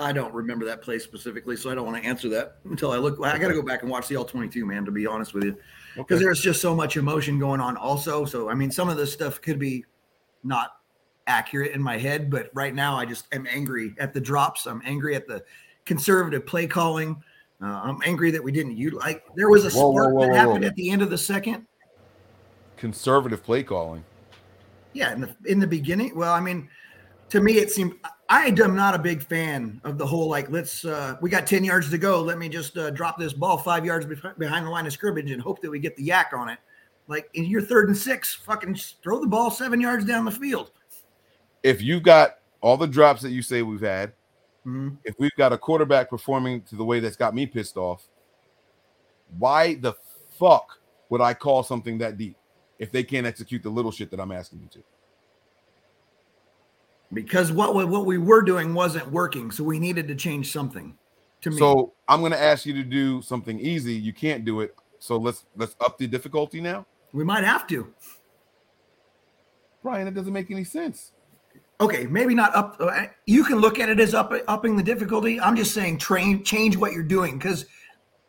I 0.00 0.10
don't 0.10 0.34
remember 0.34 0.64
that 0.64 0.82
play 0.82 0.98
specifically, 0.98 1.54
so 1.54 1.70
I 1.70 1.76
don't 1.76 1.86
want 1.86 2.02
to 2.02 2.08
answer 2.08 2.28
that 2.30 2.56
until 2.64 2.90
I 2.90 2.96
look. 2.96 3.20
I 3.22 3.38
got 3.38 3.48
to 3.48 3.54
go 3.54 3.62
back 3.62 3.82
and 3.82 3.90
watch 3.90 4.08
the 4.08 4.16
all 4.16 4.24
22, 4.24 4.66
man, 4.66 4.84
to 4.84 4.90
be 4.90 5.06
honest 5.06 5.32
with 5.32 5.44
you, 5.44 5.56
because 5.94 6.16
okay. 6.16 6.24
there's 6.24 6.40
just 6.40 6.60
so 6.60 6.74
much 6.74 6.96
emotion 6.96 7.38
going 7.38 7.60
on, 7.60 7.76
also. 7.76 8.24
So, 8.24 8.50
I 8.50 8.54
mean, 8.54 8.72
some 8.72 8.88
of 8.88 8.96
this 8.96 9.12
stuff 9.12 9.40
could 9.40 9.60
be 9.60 9.84
not 10.42 10.79
accurate 11.30 11.72
in 11.72 11.80
my 11.80 11.96
head, 11.96 12.28
but 12.28 12.50
right 12.52 12.74
now 12.74 12.96
I 12.96 13.06
just 13.06 13.26
am 13.32 13.46
angry 13.46 13.94
at 13.98 14.12
the 14.12 14.20
drops. 14.20 14.66
I'm 14.66 14.82
angry 14.84 15.14
at 15.14 15.26
the 15.26 15.42
conservative 15.86 16.44
play 16.44 16.66
calling. 16.66 17.22
Uh, 17.62 17.80
I'm 17.84 17.98
angry 18.04 18.30
that 18.32 18.42
we 18.42 18.52
didn't 18.52 18.76
utilize. 18.76 19.04
Like, 19.04 19.24
there 19.36 19.48
was 19.48 19.64
a 19.64 19.70
whoa, 19.70 19.92
spark 19.92 20.14
whoa, 20.14 20.26
whoa, 20.26 20.26
that 20.26 20.36
happened 20.36 20.64
at 20.64 20.74
the 20.74 20.90
end 20.90 21.02
of 21.02 21.10
the 21.10 21.18
second. 21.18 21.66
Conservative 22.76 23.42
play 23.42 23.62
calling. 23.62 24.04
Yeah, 24.92 25.12
in 25.12 25.20
the 25.20 25.36
in 25.44 25.60
the 25.60 25.66
beginning. 25.66 26.16
Well, 26.16 26.32
I 26.32 26.40
mean, 26.40 26.68
to 27.28 27.40
me 27.40 27.58
it 27.58 27.70
seemed 27.70 27.94
I 28.28 28.46
am 28.46 28.74
not 28.74 28.94
a 28.94 28.98
big 28.98 29.22
fan 29.22 29.80
of 29.84 29.98
the 29.98 30.06
whole 30.06 30.28
like 30.28 30.50
let's 30.50 30.84
uh, 30.84 31.16
we 31.20 31.30
got 31.30 31.46
ten 31.46 31.62
yards 31.62 31.90
to 31.90 31.98
go. 31.98 32.20
Let 32.22 32.38
me 32.38 32.48
just 32.48 32.76
uh, 32.76 32.90
drop 32.90 33.18
this 33.18 33.32
ball 33.32 33.58
five 33.58 33.84
yards 33.84 34.06
behind 34.06 34.66
the 34.66 34.70
line 34.70 34.86
of 34.86 34.92
scrimmage 34.92 35.30
and 35.30 35.40
hope 35.40 35.60
that 35.60 35.70
we 35.70 35.78
get 35.78 35.96
the 35.96 36.08
YAC 36.08 36.32
on 36.32 36.48
it. 36.48 36.58
Like 37.06 37.28
in 37.34 37.44
your 37.44 37.62
third 37.62 37.88
and 37.88 37.96
six, 37.96 38.34
fucking 38.34 38.76
throw 39.02 39.20
the 39.20 39.26
ball 39.26 39.50
seven 39.50 39.80
yards 39.80 40.04
down 40.04 40.24
the 40.24 40.30
field 40.30 40.72
if 41.62 41.82
you've 41.82 42.02
got 42.02 42.38
all 42.60 42.76
the 42.76 42.86
drops 42.86 43.22
that 43.22 43.30
you 43.30 43.42
say 43.42 43.62
we've 43.62 43.80
had, 43.80 44.10
mm-hmm. 44.66 44.90
if 45.04 45.14
we've 45.18 45.34
got 45.36 45.52
a 45.52 45.58
quarterback 45.58 46.10
performing 46.10 46.62
to 46.62 46.76
the 46.76 46.84
way 46.84 47.00
that's 47.00 47.16
got 47.16 47.34
me 47.34 47.46
pissed 47.46 47.76
off, 47.76 48.08
why 49.38 49.74
the 49.74 49.94
fuck 50.38 50.78
would 51.08 51.20
I 51.20 51.34
call 51.34 51.62
something 51.62 51.98
that 51.98 52.16
deep 52.16 52.36
if 52.78 52.90
they 52.90 53.02
can't 53.02 53.26
execute 53.26 53.62
the 53.62 53.70
little 53.70 53.90
shit 53.90 54.10
that 54.10 54.20
I'm 54.20 54.32
asking 54.32 54.60
you 54.60 54.68
to? 54.68 54.82
Because 57.12 57.50
what 57.50 57.74
we, 57.74 57.84
what 57.84 58.06
we 58.06 58.18
were 58.18 58.42
doing 58.42 58.72
wasn't 58.72 59.10
working, 59.10 59.50
so 59.50 59.64
we 59.64 59.78
needed 59.80 60.06
to 60.08 60.14
change 60.14 60.52
something. 60.52 60.96
To 61.42 61.50
me, 61.50 61.58
so 61.58 61.92
I'm 62.06 62.20
going 62.20 62.32
to 62.32 62.40
ask 62.40 62.66
you 62.66 62.74
to 62.74 62.84
do 62.84 63.20
something 63.22 63.58
easy. 63.58 63.94
You 63.94 64.12
can't 64.12 64.44
do 64.44 64.60
it, 64.60 64.76
so 65.00 65.16
let's 65.16 65.44
let's 65.56 65.74
up 65.80 65.98
the 65.98 66.06
difficulty 66.06 66.60
now. 66.60 66.86
We 67.12 67.24
might 67.24 67.42
have 67.42 67.66
to. 67.68 67.92
Brian, 69.82 70.06
it 70.06 70.14
doesn't 70.14 70.32
make 70.32 70.50
any 70.50 70.62
sense 70.62 71.12
okay, 71.80 72.06
maybe 72.06 72.34
not 72.34 72.54
up. 72.54 72.76
Uh, 72.78 73.06
you 73.26 73.42
can 73.44 73.58
look 73.58 73.78
at 73.78 73.88
it 73.88 73.98
as 73.98 74.14
up 74.14 74.32
upping 74.46 74.76
the 74.76 74.82
difficulty. 74.82 75.40
I'm 75.40 75.56
just 75.56 75.72
saying, 75.72 75.98
train, 75.98 76.44
change 76.44 76.76
what 76.76 76.92
you're 76.92 77.02
doing 77.02 77.38
because 77.38 77.66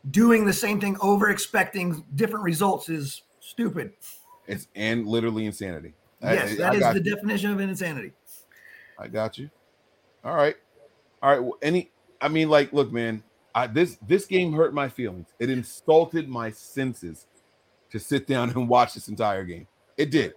doing 0.10 0.46
the 0.46 0.54
same 0.54 0.80
thing 0.80 0.98
over 1.02 1.30
expecting 1.30 2.04
different 2.16 2.44
results 2.44 2.90
is 2.90 3.24
stupid. 3.40 3.94
It's 4.48 4.68
and 4.76 5.08
literally 5.08 5.46
insanity. 5.46 5.94
Yes, 6.22 6.54
I, 6.54 6.56
that 6.56 6.72
I 6.72 6.76
is 6.76 7.04
the 7.04 7.10
you. 7.10 7.16
definition 7.16 7.52
of 7.52 7.60
insanity. 7.60 8.12
I 8.98 9.08
got 9.08 9.38
you. 9.38 9.50
All 10.24 10.36
right, 10.36 10.56
all 11.22 11.32
right. 11.32 11.44
Well, 11.44 11.58
any, 11.62 11.92
I 12.22 12.28
mean, 12.28 12.50
like, 12.50 12.74
look, 12.74 12.92
man. 12.92 13.24
I, 13.54 13.68
this 13.68 13.98
this 14.08 14.26
game 14.26 14.54
hurt 14.54 14.74
my 14.74 14.88
feelings. 14.88 15.28
It 15.38 15.50
insulted 15.50 16.30
my 16.30 16.52
senses 16.52 17.28
to 17.92 18.00
sit 18.00 18.26
down 18.26 18.50
and 18.56 18.70
watch 18.70 18.94
this 18.94 19.10
entire 19.10 19.44
game. 19.44 19.68
It 19.98 20.10
did. 20.10 20.36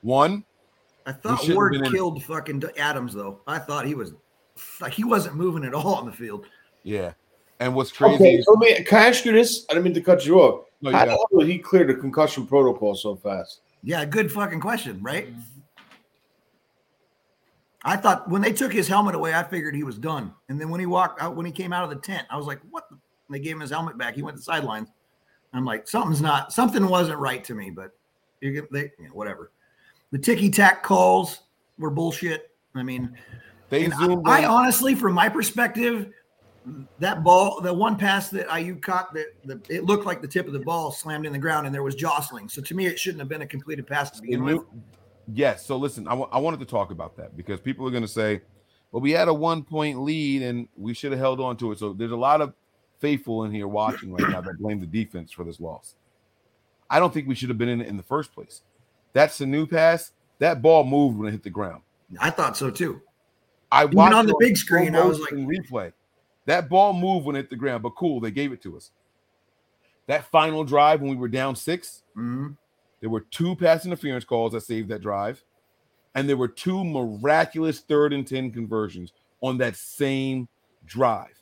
One, 0.00 0.44
I 1.06 1.12
thought 1.12 1.48
Ward 1.48 1.80
killed 1.90 2.16
in... 2.16 2.22
fucking 2.22 2.62
Adams 2.76 3.14
though. 3.14 3.40
I 3.46 3.58
thought 3.58 3.86
he 3.86 3.94
was 3.94 4.12
like 4.80 4.92
he 4.92 5.04
wasn't 5.04 5.36
moving 5.36 5.64
at 5.64 5.72
all 5.72 5.94
on 5.94 6.06
the 6.06 6.12
field. 6.12 6.46
Yeah. 6.82 7.12
And 7.60 7.74
what's 7.74 7.90
crazy? 7.90 8.16
Okay, 8.16 8.42
so 8.42 8.54
me, 8.56 8.82
can 8.82 8.98
I 8.98 9.06
ask 9.08 9.24
you 9.24 9.32
this? 9.32 9.64
I 9.70 9.74
didn't 9.74 9.84
mean 9.84 9.94
to 9.94 10.02
cut 10.02 10.26
you 10.26 10.40
off. 10.40 10.66
No, 10.82 10.90
How 10.90 11.06
the 11.06 11.12
hell 11.12 11.26
did 11.38 11.48
he 11.48 11.58
clear 11.58 11.86
the 11.86 11.94
concussion 11.94 12.46
protocol 12.46 12.94
so 12.94 13.16
fast? 13.16 13.60
Yeah, 13.82 14.04
good 14.04 14.30
fucking 14.30 14.60
question, 14.60 15.02
right? 15.02 15.28
I 17.82 17.96
thought 17.96 18.28
when 18.28 18.42
they 18.42 18.52
took 18.52 18.72
his 18.72 18.88
helmet 18.88 19.14
away, 19.14 19.32
I 19.32 19.44
figured 19.44 19.74
he 19.74 19.84
was 19.84 19.96
done. 19.96 20.34
And 20.48 20.60
then 20.60 20.68
when 20.68 20.80
he 20.80 20.86
walked 20.86 21.22
out, 21.22 21.36
when 21.36 21.46
he 21.46 21.52
came 21.52 21.72
out 21.72 21.84
of 21.84 21.90
the 21.90 21.96
tent, 21.96 22.26
I 22.28 22.36
was 22.36 22.46
like, 22.46 22.58
"What?" 22.70 22.90
The? 22.90 22.98
they 23.30 23.38
gave 23.38 23.52
him 23.52 23.60
his 23.60 23.70
helmet 23.70 23.96
back. 23.96 24.14
He 24.14 24.22
went 24.22 24.36
to 24.36 24.40
the 24.40 24.44
sidelines. 24.44 24.88
I'm 25.52 25.64
like, 25.64 25.88
something's 25.88 26.20
not, 26.20 26.52
something 26.52 26.86
wasn't 26.86 27.18
right 27.18 27.42
to 27.44 27.54
me. 27.54 27.70
But 27.70 27.92
you 28.40 28.52
get 28.52 28.70
they, 28.70 28.92
you 28.98 29.08
know, 29.08 29.14
whatever. 29.14 29.52
The 30.12 30.18
ticky 30.18 30.50
tack 30.50 30.82
calls 30.82 31.40
were 31.78 31.90
bullshit. 31.90 32.50
I 32.74 32.82
mean, 32.82 33.16
they 33.68 33.90
zoomed 33.90 34.26
I, 34.26 34.42
I, 34.42 34.46
honestly, 34.46 34.94
from 34.94 35.14
my 35.14 35.28
perspective, 35.28 36.12
that 36.98 37.22
ball, 37.22 37.60
the 37.60 37.72
one 37.72 37.96
pass 37.96 38.28
that 38.30 38.48
Aiyuk 38.48 38.82
caught, 38.82 39.14
that 39.14 39.26
the, 39.44 39.60
it 39.68 39.84
looked 39.84 40.04
like 40.04 40.20
the 40.20 40.28
tip 40.28 40.46
of 40.46 40.52
the 40.52 40.60
ball 40.60 40.90
slammed 40.90 41.26
in 41.26 41.32
the 41.32 41.38
ground, 41.38 41.66
and 41.66 41.74
there 41.74 41.82
was 41.82 41.94
jostling. 41.94 42.48
So 42.48 42.60
to 42.62 42.74
me, 42.74 42.86
it 42.86 42.98
shouldn't 42.98 43.20
have 43.20 43.28
been 43.28 43.42
a 43.42 43.46
completed 43.46 43.86
pass 43.86 44.10
to 44.12 44.22
begin 44.22 44.44
with. 44.44 44.62
Yes. 45.32 45.64
So 45.64 45.76
listen, 45.76 46.06
I, 46.06 46.10
w- 46.10 46.28
I 46.30 46.38
wanted 46.38 46.60
to 46.60 46.66
talk 46.66 46.90
about 46.90 47.16
that 47.16 47.36
because 47.36 47.60
people 47.60 47.86
are 47.86 47.90
going 47.90 48.02
to 48.02 48.08
say, 48.08 48.40
"Well, 48.92 49.00
we 49.00 49.10
had 49.12 49.28
a 49.28 49.34
one 49.34 49.62
point 49.62 50.00
lead 50.00 50.42
and 50.42 50.68
we 50.76 50.94
should 50.94 51.12
have 51.12 51.20
held 51.20 51.40
on 51.40 51.56
to 51.58 51.72
it." 51.72 51.78
So 51.78 51.92
there's 51.92 52.12
a 52.12 52.16
lot 52.16 52.40
of 52.40 52.54
faithful 53.00 53.44
in 53.44 53.52
here 53.52 53.68
watching 53.68 54.12
right 54.12 54.30
now 54.30 54.40
that 54.40 54.58
blame 54.58 54.80
the 54.80 54.86
defense 54.86 55.32
for 55.32 55.44
this 55.44 55.60
loss. 55.60 55.94
I 56.88 56.98
don't 56.98 57.12
think 57.12 57.26
we 57.26 57.34
should 57.34 57.48
have 57.48 57.58
been 57.58 57.68
in 57.68 57.80
it 57.80 57.88
in 57.88 57.96
the 57.96 58.02
first 58.02 58.32
place. 58.32 58.62
That's 59.16 59.40
a 59.40 59.46
new 59.46 59.66
pass. 59.66 60.12
That 60.40 60.60
ball 60.60 60.84
moved 60.84 61.16
when 61.16 61.28
it 61.28 61.30
hit 61.30 61.42
the 61.42 61.48
ground. 61.48 61.80
I 62.20 62.28
thought 62.28 62.54
so 62.54 62.70
too. 62.70 63.00
I 63.72 63.86
watched 63.86 64.14
on 64.14 64.26
the 64.26 64.36
big 64.38 64.58
screen. 64.58 64.94
I 64.94 65.06
was 65.06 65.18
like, 65.18 65.30
replay. 65.30 65.94
That 66.44 66.68
ball 66.68 66.92
moved 66.92 67.24
when 67.24 67.34
it 67.34 67.38
hit 67.38 67.50
the 67.50 67.56
ground, 67.56 67.82
but 67.82 67.94
cool, 67.96 68.20
they 68.20 68.30
gave 68.30 68.52
it 68.52 68.60
to 68.64 68.76
us. 68.76 68.90
That 70.06 70.26
final 70.26 70.64
drive 70.64 71.00
when 71.00 71.08
we 71.08 71.16
were 71.16 71.28
down 71.28 71.56
6 71.56 72.02
mm-hmm. 72.14 72.48
there 73.00 73.08
were 73.08 73.22
two 73.22 73.56
pass 73.56 73.86
interference 73.86 74.26
calls 74.26 74.52
that 74.52 74.60
saved 74.60 74.90
that 74.90 75.00
drive, 75.00 75.42
and 76.14 76.28
there 76.28 76.36
were 76.36 76.46
two 76.46 76.84
miraculous 76.84 77.80
third 77.80 78.12
and 78.12 78.26
10 78.26 78.50
conversions 78.50 79.14
on 79.40 79.56
that 79.56 79.76
same 79.76 80.46
drive. 80.84 81.40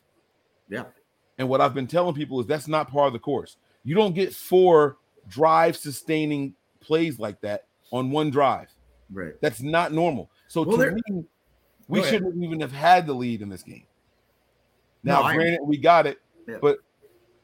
Yeah. 0.68 0.84
And 1.38 1.48
what 1.48 1.60
I've 1.60 1.74
been 1.74 1.88
telling 1.88 2.14
people 2.14 2.38
is 2.38 2.46
that's 2.46 2.68
not 2.68 2.88
part 2.88 3.08
of 3.08 3.14
the 3.14 3.18
course. 3.18 3.56
You 3.82 3.96
don't 3.96 4.14
get 4.14 4.32
four 4.32 4.98
drive 5.26 5.76
sustaining 5.76 6.54
plays 6.84 7.18
like 7.18 7.40
that 7.40 7.64
on 7.92 8.10
one 8.10 8.30
drive. 8.30 8.68
Right. 9.10 9.34
That's 9.40 9.62
not 9.62 9.92
normal. 9.92 10.30
So 10.48 10.62
well, 10.62 10.78
to 10.78 10.92
me, 10.92 11.24
we 11.88 12.02
shouldn't 12.02 12.42
even 12.42 12.60
have 12.60 12.72
had 12.72 13.06
the 13.06 13.14
lead 13.14 13.42
in 13.42 13.48
this 13.48 13.62
game. 13.62 13.86
Now, 15.02 15.22
no, 15.22 15.34
granted, 15.34 15.60
I, 15.60 15.64
we 15.64 15.76
got 15.76 16.06
it, 16.06 16.18
yeah. 16.48 16.56
but 16.60 16.78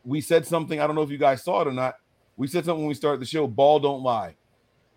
we 0.04 0.20
said 0.20 0.46
something. 0.46 0.80
I 0.80 0.86
don't 0.86 0.96
know 0.96 1.02
if 1.02 1.10
you 1.10 1.18
guys 1.18 1.44
saw 1.44 1.62
it 1.62 1.68
or 1.68 1.72
not. 1.72 1.96
We 2.36 2.46
said 2.46 2.64
something 2.64 2.80
when 2.80 2.88
we 2.88 2.94
started 2.94 3.20
the 3.20 3.26
show. 3.26 3.46
Ball 3.46 3.80
don't 3.80 4.02
lie. 4.02 4.34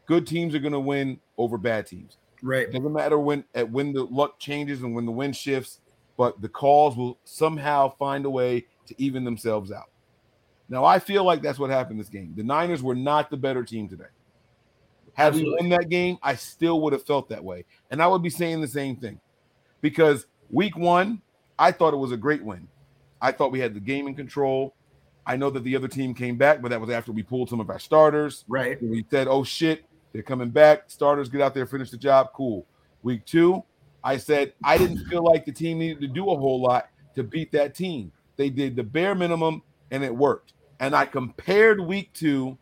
Good 0.06 0.26
teams 0.26 0.56
are 0.56 0.60
going 0.60 0.74
to 0.74 0.80
win 0.80 1.20
over 1.38 1.58
bad 1.58 1.88
teams. 1.88 2.18
Right. 2.42 2.68
It 2.68 2.74
doesn't 2.74 2.94
matter 2.94 3.20
when 3.20 3.44
at 3.54 3.70
when 3.70 3.94
the 3.94 4.04
luck 4.04 4.40
changes 4.40 4.82
and 4.82 4.96
when 4.96 5.06
the 5.06 5.12
wind 5.12 5.36
shifts, 5.36 5.80
but 6.18 6.42
the 6.42 6.50
calls 6.50 6.96
will 6.96 7.20
somehow 7.24 7.96
find 7.98 8.26
a 8.26 8.30
way 8.30 8.66
to 8.88 8.96
even 8.98 9.24
themselves 9.24 9.72
out. 9.72 9.90
Now, 10.70 10.86
I 10.86 11.00
feel 11.00 11.24
like 11.24 11.42
that's 11.42 11.60
what 11.60 11.70
happened 11.70 12.00
this 12.00 12.10
game. 12.10 12.34
The 12.36 12.44
Niners 12.44 12.82
were 12.82 12.96
not 12.96 13.30
the 13.30 13.38
better 13.38 13.64
team 13.64 13.90
today. 13.90 14.06
Had 15.14 15.28
Absolutely. 15.28 15.52
we 15.52 15.70
won 15.70 15.80
that 15.80 15.90
game, 15.90 16.18
I 16.24 16.36
still 16.36 16.82
would 16.82 16.94
have 16.94 17.06
felt 17.06 17.30
that 17.30 17.44
way. 17.44 17.66
And 17.92 18.02
I 18.02 18.08
would 18.08 18.24
be 18.24 18.30
saying 18.30 18.62
the 18.62 18.68
same 18.68 18.96
thing 18.96 19.20
because 19.82 20.26
Week 20.54 20.78
one, 20.78 21.20
I 21.58 21.72
thought 21.72 21.96
it 21.96 21.98
was 21.98 22.12
a 22.12 22.18
great 22.18 22.44
win. 22.44 22.68
I 23.20 23.32
thought 23.32 23.52
we 23.52 23.60
had 23.60 23.74
the 23.74 23.80
game 23.80 24.08
in 24.08 24.14
control. 24.14 24.76
I 25.26 25.36
know 25.36 25.50
that 25.50 25.64
the 25.64 25.76
other 25.76 25.88
team 25.88 26.14
came 26.14 26.38
back, 26.38 26.62
but 26.62 26.70
that 26.70 26.80
was 26.80 26.92
after 26.92 27.12
we 27.12 27.24
pulled 27.24 27.50
some 27.50 27.60
of 27.60 27.72
our 27.72 27.80
starters. 27.80 28.46
Right. 28.48 28.80
And 28.80 28.92
we 28.92 29.04
said, 29.10 29.28
oh 29.28 29.44
shit, 29.44 29.86
they're 30.12 30.22
coming 30.22 30.52
back. 30.52 30.92
Starters 30.92 31.28
get 31.28 31.42
out 31.42 31.56
there, 31.56 31.66
finish 31.66 31.90
the 31.90 31.98
job. 31.98 32.30
Cool. 32.36 32.68
Week 33.02 33.26
two, 33.26 33.64
I 34.04 34.18
said 34.18 34.54
I 34.64 34.78
didn't 34.78 35.06
feel 35.06 35.24
like 35.24 35.44
the 35.44 35.52
team 35.52 35.80
needed 35.80 36.02
to 36.02 36.08
do 36.08 36.30
a 36.30 36.38
whole 36.38 36.62
lot 36.62 36.90
to 37.16 37.24
beat 37.24 37.52
that 37.54 37.74
team. 37.74 38.12
They 38.36 38.52
did 38.52 38.76
the 38.76 38.84
bare 38.84 39.16
minimum 39.16 39.64
and 39.90 40.04
it 40.04 40.16
worked. 40.16 40.54
And 40.80 40.96
I 40.96 41.06
compared 41.06 41.80
week 41.80 42.12
two 42.14 42.60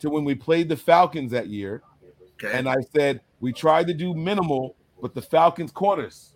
to 0.00 0.10
when 0.10 0.24
we 0.24 0.34
played 0.34 0.68
the 0.68 0.76
Falcons 0.76 1.30
that 1.32 1.48
year. 1.48 1.82
Okay. 2.42 2.56
And 2.56 2.68
I 2.68 2.76
said, 2.94 3.20
we 3.40 3.52
tried 3.52 3.86
to 3.86 3.94
do 3.94 4.14
minimal, 4.14 4.76
but 5.00 5.14
the 5.14 5.22
Falcons 5.22 5.70
caught 5.70 5.98
us. 5.98 6.34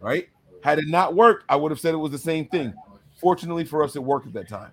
Right? 0.00 0.28
Had 0.62 0.78
it 0.78 0.88
not 0.88 1.14
worked, 1.14 1.44
I 1.48 1.56
would 1.56 1.70
have 1.70 1.80
said 1.80 1.94
it 1.94 1.98
was 1.98 2.12
the 2.12 2.18
same 2.18 2.46
thing. 2.46 2.72
Fortunately 3.20 3.64
for 3.64 3.82
us, 3.82 3.96
it 3.96 4.02
worked 4.02 4.26
at 4.26 4.32
that 4.34 4.48
time. 4.48 4.72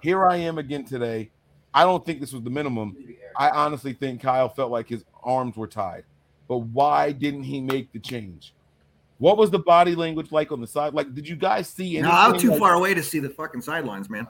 Here 0.00 0.24
I 0.24 0.36
am 0.36 0.58
again 0.58 0.84
today. 0.84 1.30
I 1.72 1.84
don't 1.84 2.04
think 2.04 2.20
this 2.20 2.32
was 2.32 2.42
the 2.42 2.50
minimum. 2.50 2.96
I 3.36 3.50
honestly 3.50 3.94
think 3.94 4.20
Kyle 4.20 4.48
felt 4.48 4.70
like 4.70 4.88
his 4.88 5.04
arms 5.22 5.56
were 5.56 5.66
tied. 5.66 6.04
But 6.46 6.58
why 6.58 7.12
didn't 7.12 7.44
he 7.44 7.60
make 7.60 7.92
the 7.92 7.98
change? 7.98 8.54
What 9.18 9.36
was 9.36 9.50
the 9.50 9.60
body 9.60 9.94
language 9.94 10.32
like 10.32 10.50
on 10.50 10.60
the 10.60 10.66
side? 10.66 10.92
Like, 10.92 11.14
did 11.14 11.28
you 11.28 11.36
guys 11.36 11.68
see 11.68 11.94
no, 11.94 12.08
anything? 12.08 12.14
I 12.14 12.28
was 12.32 12.42
too 12.42 12.50
like- 12.50 12.58
far 12.58 12.74
away 12.74 12.94
to 12.94 13.02
see 13.02 13.20
the 13.20 13.30
fucking 13.30 13.62
sidelines, 13.62 14.10
man. 14.10 14.26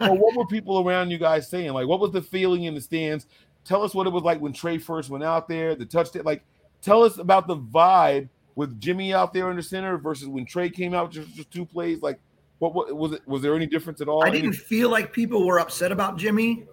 or 0.00 0.16
what 0.16 0.34
were 0.36 0.46
people 0.46 0.80
around 0.86 1.10
you 1.10 1.18
guys 1.18 1.48
saying? 1.48 1.72
Like, 1.72 1.86
what 1.86 2.00
was 2.00 2.10
the 2.10 2.22
feeling 2.22 2.64
in 2.64 2.74
the 2.74 2.80
stands? 2.80 3.26
Tell 3.64 3.82
us 3.82 3.94
what 3.94 4.06
it 4.06 4.10
was 4.10 4.22
like 4.22 4.40
when 4.40 4.52
Trey 4.52 4.78
first 4.78 5.10
went 5.10 5.24
out 5.24 5.48
there, 5.48 5.74
the 5.74 5.84
touchdown. 5.84 6.24
Like, 6.24 6.42
tell 6.80 7.02
us 7.02 7.18
about 7.18 7.46
the 7.46 7.56
vibe 7.56 8.28
with 8.56 8.80
Jimmy 8.80 9.12
out 9.12 9.32
there 9.32 9.50
in 9.50 9.56
the 9.56 9.62
center 9.62 9.98
versus 9.98 10.28
when 10.28 10.46
Trey 10.46 10.70
came 10.70 10.94
out 10.94 11.10
just, 11.10 11.34
just 11.34 11.50
two 11.50 11.64
plays. 11.66 12.02
Like, 12.02 12.18
what, 12.58 12.74
what 12.74 12.94
was 12.96 13.12
it? 13.12 13.26
Was 13.26 13.42
there 13.42 13.54
any 13.54 13.66
difference 13.66 14.00
at 14.00 14.08
all? 14.08 14.24
I 14.24 14.30
didn't 14.30 14.52
feel 14.54 14.88
like 14.90 15.12
people 15.12 15.46
were 15.46 15.58
upset 15.58 15.92
about 15.92 16.16
Jimmy. 16.16 16.64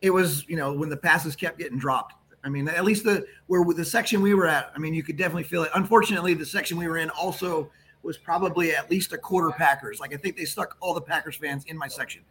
It 0.00 0.10
was, 0.10 0.46
you 0.48 0.56
know, 0.56 0.72
when 0.72 0.90
the 0.90 0.96
passes 0.96 1.34
kept 1.34 1.58
getting 1.58 1.78
dropped. 1.78 2.14
I 2.44 2.48
mean, 2.48 2.68
at 2.68 2.84
least 2.84 3.04
the 3.04 3.26
where 3.46 3.62
with 3.62 3.78
the 3.78 3.84
section 3.84 4.20
we 4.20 4.34
were 4.34 4.46
at, 4.46 4.70
I 4.74 4.78
mean, 4.78 4.94
you 4.94 5.02
could 5.02 5.16
definitely 5.16 5.44
feel 5.44 5.64
it. 5.64 5.70
Unfortunately, 5.74 6.34
the 6.34 6.46
section 6.46 6.76
we 6.76 6.86
were 6.86 6.98
in 6.98 7.10
also 7.10 7.70
was 8.02 8.18
probably 8.18 8.74
at 8.74 8.90
least 8.90 9.12
a 9.14 9.18
quarter 9.18 9.50
Packers. 9.50 9.98
Like 9.98 10.12
I 10.12 10.18
think 10.18 10.36
they 10.36 10.44
stuck 10.44 10.76
all 10.80 10.94
the 10.94 11.00
Packers 11.00 11.36
fans 11.36 11.64
in 11.66 11.76
my 11.76 11.88
section. 11.88 12.22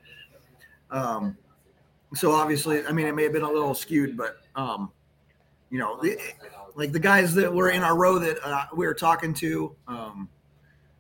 Um, 0.92 1.36
so 2.14 2.32
obviously, 2.32 2.86
I 2.86 2.92
mean, 2.92 3.08
it 3.08 3.16
may 3.16 3.24
have 3.24 3.34
been 3.34 3.42
a 3.42 3.52
little 3.52 3.74
skewed, 3.74 4.16
but 4.16 4.38
um, 4.56 4.92
you 5.72 5.80
know, 5.80 6.00
the, 6.00 6.18
like 6.76 6.92
the 6.92 7.00
guys 7.00 7.34
that 7.34 7.52
were 7.52 7.72
in 7.72 7.82
our 7.82 7.98
row 7.98 8.20
that 8.20 8.38
uh, 8.44 8.66
we 8.76 8.86
were 8.86 8.94
talking 8.94 9.34
to 9.36 9.76
um, 9.88 10.30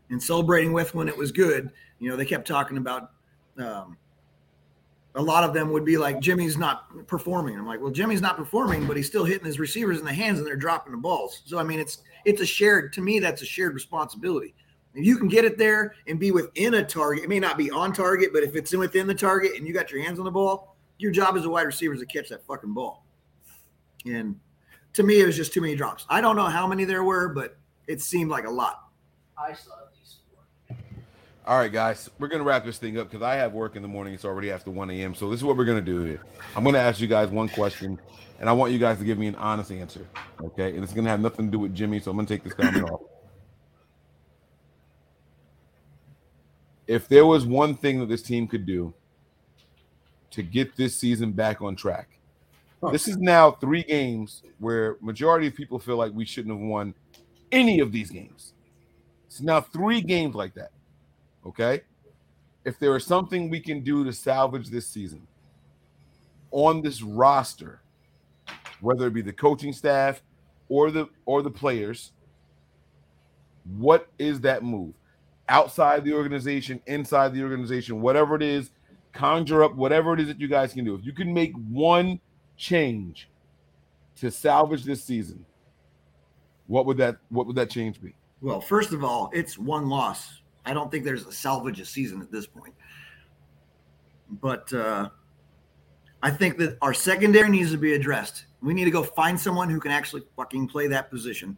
and 0.10 0.22
celebrating 0.22 0.74
with 0.74 0.96
when 0.96 1.08
it 1.08 1.16
was 1.16 1.32
good, 1.32 1.72
you 2.00 2.10
know, 2.10 2.16
they 2.16 2.26
kept 2.26 2.48
talking 2.48 2.78
about. 2.78 3.12
Um, 3.60 3.98
a 5.16 5.22
lot 5.22 5.44
of 5.44 5.54
them 5.54 5.72
would 5.72 5.86
be 5.86 5.98
like, 5.98 6.20
Jimmy's 6.20 6.58
not 6.58 7.08
performing. 7.08 7.58
I'm 7.58 7.68
like, 7.68 7.80
well, 7.80 7.92
Jimmy's 7.92 8.22
not 8.22 8.36
performing, 8.36 8.88
but 8.88 8.98
he's 8.98 9.08
still 9.08 9.26
hitting 9.26 9.46
his 9.46 9.60
receivers 9.60 10.00
in 10.00 10.06
the 10.06 10.14
hands 10.14 10.40
and 10.40 10.48
they're 10.48 10.56
dropping 10.56 10.92
the 10.92 10.98
balls. 10.98 11.44
So 11.46 11.60
I 11.60 11.64
mean, 11.64 11.80
it's 11.80 12.00
it's 12.26 12.42
a 12.42 12.46
shared 12.46 12.94
to 12.94 13.02
me. 13.02 13.20
That's 13.20 13.42
a 13.42 13.46
shared 13.46 13.74
responsibility. 13.74 14.56
If 14.96 15.06
you 15.06 15.18
can 15.18 15.28
get 15.28 15.44
it 15.44 15.58
there 15.58 15.96
and 16.08 16.20
be 16.20 16.32
within 16.32 16.76
a 16.76 16.84
target, 16.84 17.24
it 17.24 17.30
may 17.30 17.40
not 17.40 17.58
be 17.58 17.72
on 17.72 17.94
target, 17.94 18.30
but 18.32 18.44
if 18.44 18.56
it's 18.56 18.74
in 18.74 18.80
within 18.80 19.08
the 19.08 19.16
target 19.16 19.54
and 19.58 19.68
you 19.68 19.74
got 19.74 19.92
your 19.92 20.04
hands 20.04 20.20
on 20.20 20.26
the 20.26 20.32
ball, 20.32 20.76
your 21.00 21.12
job 21.12 21.36
as 21.36 21.46
a 21.46 21.50
wide 21.50 21.64
receiver 21.64 21.94
is 21.94 22.00
to 22.00 22.06
catch 22.06 22.30
that 22.30 22.46
fucking 22.46 22.74
ball. 22.74 23.04
And 24.06 24.40
to 24.94 25.04
me, 25.04 25.20
it 25.20 25.26
was 25.26 25.36
just 25.36 25.52
too 25.52 25.62
many 25.62 25.76
drops. 25.76 26.06
I 26.10 26.22
don't 26.22 26.36
know 26.36 26.46
how 26.46 26.68
many 26.68 26.86
there 26.86 27.04
were, 27.04 27.30
but 27.30 27.58
it 27.88 28.02
seemed 28.02 28.30
like 28.30 28.46
a 28.46 28.52
lot. 28.52 28.90
I 29.38 29.54
saw. 29.54 29.72
All 31.46 31.58
right, 31.58 31.72
guys, 31.72 32.10
we're 32.20 32.30
gonna 32.30 32.46
wrap 32.46 32.64
this 32.64 32.78
thing 32.78 32.98
up 32.98 33.10
because 33.10 33.22
I 33.22 33.36
have 33.36 33.52
work 33.52 33.76
in 33.76 33.82
the 33.82 33.88
morning. 33.88 34.14
It's 34.14 34.24
already 34.24 34.50
after 34.50 34.72
1 34.72 34.90
a.m. 34.92 35.14
So 35.14 35.30
this 35.30 35.42
is 35.42 35.44
what 35.44 35.58
we're 35.58 35.66
gonna 35.66 35.82
do 35.82 36.02
here. 36.04 36.22
I'm 36.56 36.64
gonna 36.64 36.78
ask 36.78 37.02
you 37.02 37.08
guys 37.08 37.28
one 37.28 37.50
question, 37.50 38.00
and 38.40 38.48
I 38.48 38.54
want 38.54 38.72
you 38.72 38.80
guys 38.80 38.98
to 39.00 39.04
give 39.04 39.18
me 39.18 39.28
an 39.28 39.36
honest 39.36 39.70
answer. 39.70 40.08
Okay, 40.42 40.74
and 40.74 40.86
it's 40.86 40.94
gonna 40.94 41.10
have 41.10 41.20
nothing 41.20 41.48
to 41.48 41.52
do 41.52 41.60
with 41.60 41.76
Jimmy, 41.76 42.00
so 42.00 42.12
I'm 42.12 42.18
gonna 42.18 42.30
take 42.30 42.46
this 42.46 42.54
comment 42.54 42.90
off. 42.90 43.02
If 46.88 47.10
there 47.10 47.26
was 47.26 47.46
one 47.46 47.76
thing 47.76 48.00
that 48.00 48.08
this 48.08 48.22
team 48.22 48.48
could 48.48 48.66
do 48.66 48.94
to 50.32 50.44
get 50.44 50.78
this 50.78 50.96
season 50.96 51.34
back 51.34 51.62
on 51.62 51.76
track, 51.76 52.08
this 52.90 53.10
is 53.10 53.18
now 53.18 53.52
three 53.52 53.84
games 53.84 54.44
where 54.60 54.96
majority 55.02 55.48
of 55.48 55.56
people 55.56 55.78
feel 55.78 55.98
like 55.98 56.14
we 56.14 56.24
shouldn't 56.24 56.58
have 56.58 56.66
won 56.66 56.94
any 57.52 57.82
of 57.82 57.92
these 57.92 58.10
games. 58.10 58.54
It's 59.28 59.42
now 59.42 59.60
three 59.60 60.00
games 60.00 60.36
like 60.36 60.54
that. 60.54 60.72
Okay. 61.46 61.82
If 62.66 62.80
there 62.80 62.96
is 62.96 63.06
something 63.06 63.50
we 63.50 63.60
can 63.60 63.82
do 63.82 64.04
to 64.06 64.14
salvage 64.14 64.70
this 64.70 64.88
season 64.88 65.28
on 66.52 66.82
this 66.82 67.02
roster, 67.02 67.82
whether 68.80 69.08
it 69.08 69.14
be 69.14 69.22
the 69.22 69.34
coaching 69.34 69.74
staff 69.74 70.22
or 70.70 70.92
the 70.92 71.10
or 71.26 71.42
the 71.42 71.52
players, 71.52 72.12
what 73.78 74.08
is 74.18 74.42
that 74.42 74.64
move? 74.64 74.94
Outside 75.50 76.06
the 76.06 76.14
organization, 76.14 76.82
inside 76.86 77.34
the 77.34 77.44
organization, 77.44 78.02
whatever 78.02 78.36
it 78.36 78.42
is, 78.42 78.72
conjure 79.12 79.64
up 79.64 79.76
whatever 79.76 80.14
it 80.14 80.20
is 80.20 80.28
that 80.28 80.40
you 80.40 80.48
guys 80.48 80.74
can 80.74 80.86
do. 80.86 80.96
If 80.96 81.06
you 81.06 81.14
can 81.14 81.34
make 81.34 81.54
one 81.70 82.20
change 82.56 83.30
to 84.18 84.32
salvage 84.32 84.84
this 84.84 85.04
season, 85.04 85.46
what 86.68 86.86
would 86.86 86.98
that 86.98 87.18
what 87.30 87.46
would 87.46 87.58
that 87.58 87.70
change 87.70 88.02
be? 88.02 88.16
Well, 88.42 88.62
first 88.62 88.94
of 88.94 89.04
all, 89.04 89.30
it's 89.34 89.58
one 89.58 89.90
loss. 89.90 90.42
I 90.66 90.74
don't 90.74 90.92
think 90.92 91.04
there's 91.04 91.26
a 91.26 91.32
salvage 91.32 91.80
a 91.80 91.86
season 91.86 92.22
at 92.22 92.32
this 92.32 92.46
point. 92.46 92.74
But 94.30 94.72
uh, 94.74 95.10
I 96.22 96.32
think 96.32 96.58
that 96.58 96.78
our 96.82 96.94
secondary 96.94 97.50
needs 97.50 97.72
to 97.72 97.78
be 97.78 97.94
addressed. 97.94 98.46
We 98.62 98.74
need 98.74 98.86
to 98.86 98.92
go 98.92 99.04
find 99.04 99.40
someone 99.40 99.70
who 99.70 99.80
can 99.80 99.92
actually 99.92 100.24
fucking 100.36 100.70
play 100.70 100.88
that 100.88 101.10
position 101.10 101.58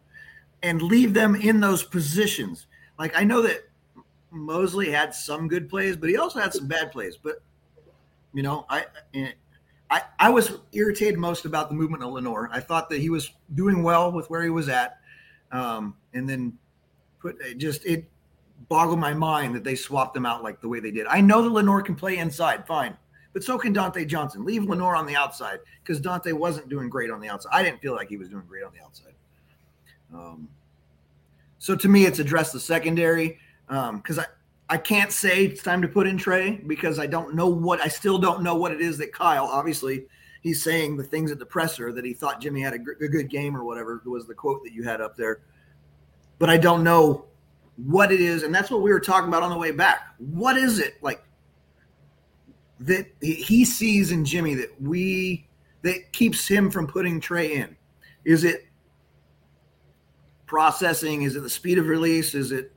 and 0.64 0.82
leave 0.82 1.14
them 1.14 1.36
in 1.36 1.60
those 1.60 1.84
positions. 1.84 2.68
Like 2.98 3.15
I 3.15 3.23
know 3.23 3.41
that 3.44 3.69
Moseley 4.32 4.90
had 4.90 5.14
some 5.14 5.48
good 5.48 5.69
plays, 5.69 5.95
but 5.95 6.10
he 6.10 6.18
also 6.18 6.40
had 6.40 6.53
some 6.53 6.68
bad 6.68 6.91
plays. 6.91 7.18
But 7.18 7.36
you 8.34 8.44
know, 8.44 8.65
I 8.69 8.86
I 9.90 10.02
I 10.19 10.30
was 10.30 10.60
irritated 10.73 11.19
most 11.19 11.45
about 11.45 11.69
the 11.69 11.76
movement 11.76 12.03
of 12.03 12.11
Lenoir. 12.11 12.49
I 12.52 12.60
thought 12.60 12.90
that 12.90 12.99
he 12.99 13.10
was 13.10 13.32
doing 13.53 13.84
well 13.84 14.11
with 14.11 14.30
where 14.30 14.44
he 14.44 14.49
was 14.49 14.68
at, 14.68 14.98
um, 15.52 15.95
and 16.14 16.27
then 16.27 16.57
put 17.19 17.40
it 17.41 17.57
just 17.57 17.86
it 17.86 18.10
boggled 18.69 18.99
my 18.99 19.14
mind 19.14 19.56
that 19.56 19.64
they 19.64 19.76
swapped 19.76 20.14
them 20.14 20.26
out 20.26 20.44
like 20.44 20.61
the 20.61 20.68
way 20.68 20.80
they 20.80 20.91
did. 20.91 21.07
I 21.07 21.22
know 21.22 21.41
that 21.41 21.49
Lenoir 21.49 21.82
can 21.82 21.95
play 21.95 22.18
inside, 22.18 22.65
fine, 22.65 22.98
but 23.34 23.44
so 23.44 23.57
can 23.57 23.73
Dontae 23.73 24.07
Johnson. 24.07 24.45
Leave 24.45 24.64
Lenoir 24.64 24.95
on 24.95 25.06
the 25.06 25.15
outside 25.15 25.60
because 25.84 26.02
Dontae 26.02 26.34
wasn't 26.34 26.69
doing 26.69 26.90
great 26.90 27.11
on 27.11 27.19
the 27.19 27.30
outside. 27.30 27.52
I 27.53 27.64
didn't 27.64 27.82
feel 27.82 27.94
like 27.94 28.10
he 28.10 28.18
was 28.18 28.30
doing 28.30 28.45
great 28.48 28.64
on 28.64 28.72
the 28.73 28.84
outside. 28.84 29.14
Um, 30.14 30.48
so 31.60 31.76
to 31.76 31.88
me, 31.88 32.06
it's 32.06 32.19
address 32.19 32.52
the 32.52 32.60
secondary 32.60 33.40
because 33.68 34.19
I 34.19 34.26
I 34.69 34.77
can't 34.77 35.11
say 35.11 35.45
it's 35.45 35.61
time 35.61 35.82
to 35.84 35.88
put 35.88 36.07
in 36.07 36.18
Trey 36.18 36.61
because 36.65 36.98
I 36.98 37.06
don't 37.06 37.36
know 37.36 37.48
what 37.48 37.82
I 37.82 37.88
still 37.88 38.18
don't 38.18 38.41
know 38.41 38.56
what 38.56 38.72
it 38.72 38.82
is 38.82 38.98
that 38.98 39.14
Kyle 39.14 39.45
obviously 39.45 40.06
he's 40.41 40.64
saying 40.64 40.98
the 40.98 41.03
things 41.03 41.32
at 41.32 41.40
the 41.40 41.45
presser 41.45 41.91
that 41.91 42.03
he 42.03 42.14
thought 42.14 42.41
Jimmy 42.41 42.61
had 42.61 42.73
a, 42.73 42.80
gr- 42.80 43.03
a 43.03 43.07
good 43.07 43.30
game 43.30 43.56
or 43.56 43.64
whatever 43.64 44.02
was 44.06 44.26
the 44.27 44.34
quote 44.34 44.64
that 44.64 44.73
you 44.73 44.84
had 44.84 45.02
up 45.02 45.15
there, 45.15 45.41
but 46.40 46.49
I 46.49 46.57
don't 46.57 46.84
know 46.84 47.26
what 47.78 48.12
it 48.12 48.22
is, 48.22 48.44
and 48.44 48.54
that's 48.54 48.72
what 48.72 48.82
we 48.82 48.92
were 48.92 49.00
talking 49.00 49.28
about 49.28 49.44
on 49.44 49.50
the 49.50 49.58
way 49.58 49.72
back. 49.72 50.00
What 50.18 50.58
is 50.58 50.80
it 50.80 50.96
like 51.02 51.24
that 52.80 53.08
he- 53.22 53.66
sees 53.66 54.12
in 54.12 54.24
Jimmy 54.26 54.54
that 54.56 54.82
we 54.82 55.48
that 55.82 56.12
keeps 56.14 56.48
him 56.48 56.72
from 56.72 56.88
putting 56.88 57.20
Trey 57.20 57.54
in? 57.56 57.76
Is 58.24 58.44
it 58.44 58.66
processing? 60.46 61.24
Is 61.24 61.36
it 61.36 61.42
the 61.42 61.50
speed 61.50 61.78
of 61.78 61.88
release? 61.88 62.34
Is 62.36 62.52
it 62.52 62.72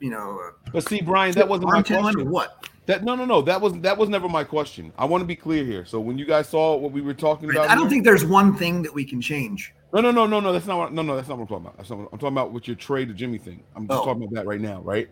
you 0.00 0.10
know 0.10 0.38
uh, 0.46 0.50
But 0.72 0.88
see, 0.88 1.00
Brian, 1.00 1.32
that 1.34 1.48
wasn't 1.48 1.70
my 1.72 1.82
question. 1.82 2.30
what? 2.30 2.68
That 2.86 3.02
no, 3.02 3.14
no, 3.16 3.24
no. 3.24 3.42
That 3.42 3.60
was 3.60 3.72
that 3.80 3.96
was 3.98 4.08
never 4.08 4.28
my 4.28 4.44
question. 4.44 4.92
I 4.98 5.06
want 5.06 5.22
to 5.22 5.26
be 5.26 5.34
clear 5.36 5.64
here. 5.64 5.84
So 5.84 5.98
when 5.98 6.18
you 6.18 6.24
guys 6.24 6.48
saw 6.48 6.76
what 6.76 6.92
we 6.92 7.00
were 7.00 7.14
talking 7.14 7.50
about, 7.50 7.68
I 7.68 7.74
don't 7.74 7.84
here- 7.84 7.90
think 7.90 8.04
there's 8.04 8.24
one 8.24 8.54
thing 8.56 8.82
that 8.82 8.94
we 8.94 9.04
can 9.04 9.20
change. 9.20 9.72
No, 9.92 10.00
no, 10.00 10.10
no, 10.10 10.26
no, 10.26 10.40
no. 10.40 10.52
That's 10.52 10.66
not 10.66 10.78
what. 10.78 10.92
No, 10.92 11.02
no, 11.02 11.16
that's 11.16 11.28
not 11.28 11.38
what 11.38 11.42
I'm 11.44 11.48
talking 11.48 11.64
about. 11.66 11.76
That's 11.76 11.90
not 11.90 11.98
what, 12.00 12.08
I'm 12.12 12.18
talking 12.18 12.34
about 12.34 12.52
with 12.52 12.66
your 12.66 12.76
trade 12.76 13.08
to 13.08 13.14
Jimmy 13.14 13.38
thing. 13.38 13.62
I'm 13.74 13.86
just 13.86 14.00
Oh. 14.00 14.04
talking 14.04 14.22
about 14.24 14.34
that 14.34 14.46
right 14.46 14.60
now, 14.60 14.80
right? 14.82 15.08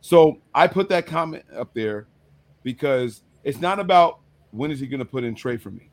So 0.00 0.38
I 0.54 0.66
put 0.66 0.88
that 0.90 1.06
comment 1.06 1.44
up 1.54 1.72
there 1.74 2.06
because 2.62 3.22
it's 3.44 3.60
not 3.60 3.78
about 3.80 4.20
when 4.50 4.70
is 4.70 4.80
he 4.80 4.86
going 4.86 4.98
to 5.00 5.04
put 5.06 5.24
in 5.24 5.34
Trey 5.34 5.56
for 5.56 5.70
me. 5.70 5.90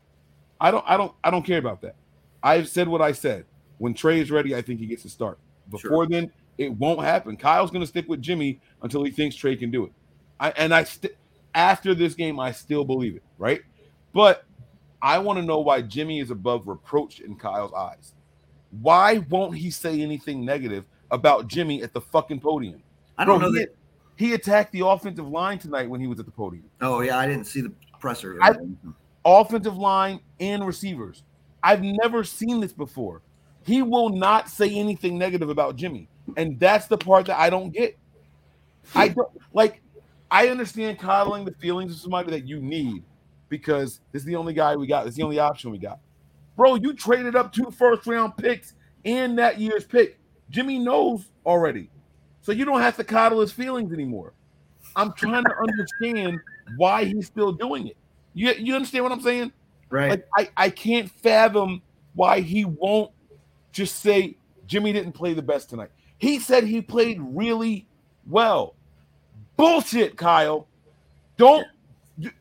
I 0.59 0.71
don't, 0.71 0.83
I 0.87 0.97
don't, 0.97 1.13
I 1.23 1.31
don't 1.31 1.45
care 1.45 1.57
about 1.59 1.81
that. 1.81 1.95
I've 2.41 2.67
said 2.67 2.87
what 2.87 3.01
I 3.01 3.11
said. 3.11 3.45
When 3.77 3.93
Trey 3.93 4.19
is 4.19 4.31
ready, 4.31 4.55
I 4.55 4.61
think 4.61 4.79
he 4.79 4.85
gets 4.85 5.03
to 5.03 5.09
start. 5.09 5.39
Before 5.69 6.05
then, 6.07 6.31
it 6.57 6.71
won't 6.71 7.01
happen. 7.01 7.35
Kyle's 7.37 7.71
going 7.71 7.81
to 7.81 7.87
stick 7.87 8.07
with 8.07 8.21
Jimmy 8.21 8.59
until 8.81 9.03
he 9.03 9.11
thinks 9.11 9.35
Trey 9.35 9.55
can 9.55 9.71
do 9.71 9.85
it. 9.85 9.91
I 10.39 10.49
and 10.51 10.73
I 10.73 10.83
st- 10.83 11.15
after 11.55 11.93
this 11.95 12.13
game, 12.13 12.39
I 12.39 12.51
still 12.51 12.83
believe 12.85 13.15
it, 13.15 13.23
right? 13.37 13.61
But 14.13 14.45
I 15.01 15.19
want 15.19 15.39
to 15.39 15.43
know 15.45 15.59
why 15.59 15.81
Jimmy 15.81 16.19
is 16.19 16.31
above 16.31 16.67
reproach 16.67 17.19
in 17.19 17.35
Kyle's 17.35 17.73
eyes. 17.73 18.13
Why 18.81 19.19
won't 19.29 19.55
he 19.55 19.69
say 19.69 20.01
anything 20.01 20.43
negative 20.43 20.85
about 21.13 21.47
Jimmy 21.47 21.81
at 21.83 21.93
the 21.93 22.01
fucking 22.01 22.39
podium. 22.41 22.81
I 23.17 23.23
don't 23.23 23.39
Bro, 23.39 23.49
know 23.49 23.53
he, 23.53 23.59
that. 23.59 23.75
he 24.17 24.33
attacked 24.33 24.71
the 24.71 24.85
offensive 24.85 25.27
line 25.29 25.59
tonight 25.59 25.87
when 25.87 26.01
he 26.01 26.07
was 26.07 26.19
at 26.19 26.25
the 26.25 26.31
podium. 26.31 26.65
Oh 26.81 27.01
yeah, 27.01 27.17
I 27.19 27.27
didn't 27.27 27.45
see 27.45 27.61
the 27.61 27.71
presser. 27.99 28.37
I- 28.41 28.55
Offensive 29.25 29.77
line 29.77 30.19
and 30.41 30.65
receivers. 30.67 31.23
I've 31.61 31.81
never 31.81 32.25
seen 32.25 32.59
this 32.59 32.73
before. 32.73 33.21
He 33.65 33.81
will 33.81 34.09
not 34.09 34.49
say 34.49 34.69
anything 34.69 35.17
negative 35.17 35.47
about 35.47 35.77
Jimmy. 35.77 36.09
And 36.35 36.59
that's 36.59 36.87
the 36.87 36.97
part 36.97 37.27
that 37.27 37.39
I 37.39 37.49
don't 37.49 37.69
get. 37.69 37.97
I 38.93 39.07
don't 39.09 39.29
like 39.53 39.81
I 40.29 40.49
understand 40.49 40.99
coddling 40.99 41.45
the 41.45 41.53
feelings 41.53 41.93
of 41.93 41.99
somebody 41.99 42.31
that 42.31 42.45
you 42.45 42.59
need 42.59 43.03
because 43.47 44.01
this 44.11 44.23
is 44.23 44.25
the 44.25 44.35
only 44.35 44.53
guy 44.53 44.75
we 44.75 44.87
got. 44.87 45.05
This 45.05 45.13
is 45.13 45.17
the 45.17 45.23
only 45.23 45.39
option 45.39 45.71
we 45.71 45.77
got. 45.77 45.99
Bro, 46.55 46.75
you 46.75 46.93
traded 46.93 47.35
up 47.35 47.51
two 47.51 47.71
first 47.71 48.05
round 48.07 48.37
picks 48.37 48.73
in 49.03 49.35
that 49.37 49.59
year's 49.59 49.85
pick. 49.85 50.19
Jimmy 50.49 50.79
knows 50.79 51.29
already. 51.45 51.89
So 52.41 52.51
you 52.51 52.65
don't 52.65 52.81
have 52.81 52.97
to 52.97 53.03
coddle 53.03 53.39
his 53.39 53.51
feelings 53.51 53.93
anymore. 53.93 54.33
I'm 54.95 55.13
trying 55.13 55.43
to 55.43 55.55
understand 55.57 56.39
why 56.77 57.05
he's 57.05 57.25
still 57.25 57.51
doing 57.51 57.87
it. 57.87 57.97
You, 58.33 58.51
you 58.51 58.75
understand 58.75 59.03
what 59.03 59.11
I'm 59.11 59.21
saying? 59.21 59.51
right. 59.93 60.09
Like 60.09 60.27
I, 60.57 60.65
I 60.65 60.69
can't 60.69 61.09
fathom 61.09 61.81
why 62.15 62.41
he 62.41 62.65
won't 62.65 63.11
just 63.71 63.99
say 63.99 64.35
Jimmy 64.67 64.91
didn't 64.91 65.13
play 65.13 65.33
the 65.33 65.41
best 65.41 65.69
tonight. 65.69 65.89
He 66.17 66.39
said 66.39 66.63
he 66.63 66.81
played 66.81 67.19
really 67.21 67.87
well. 68.27 68.75
Bullshit, 69.55 70.17
Kyle. 70.17 70.67
Don't 71.37 71.67
you, 72.17 72.31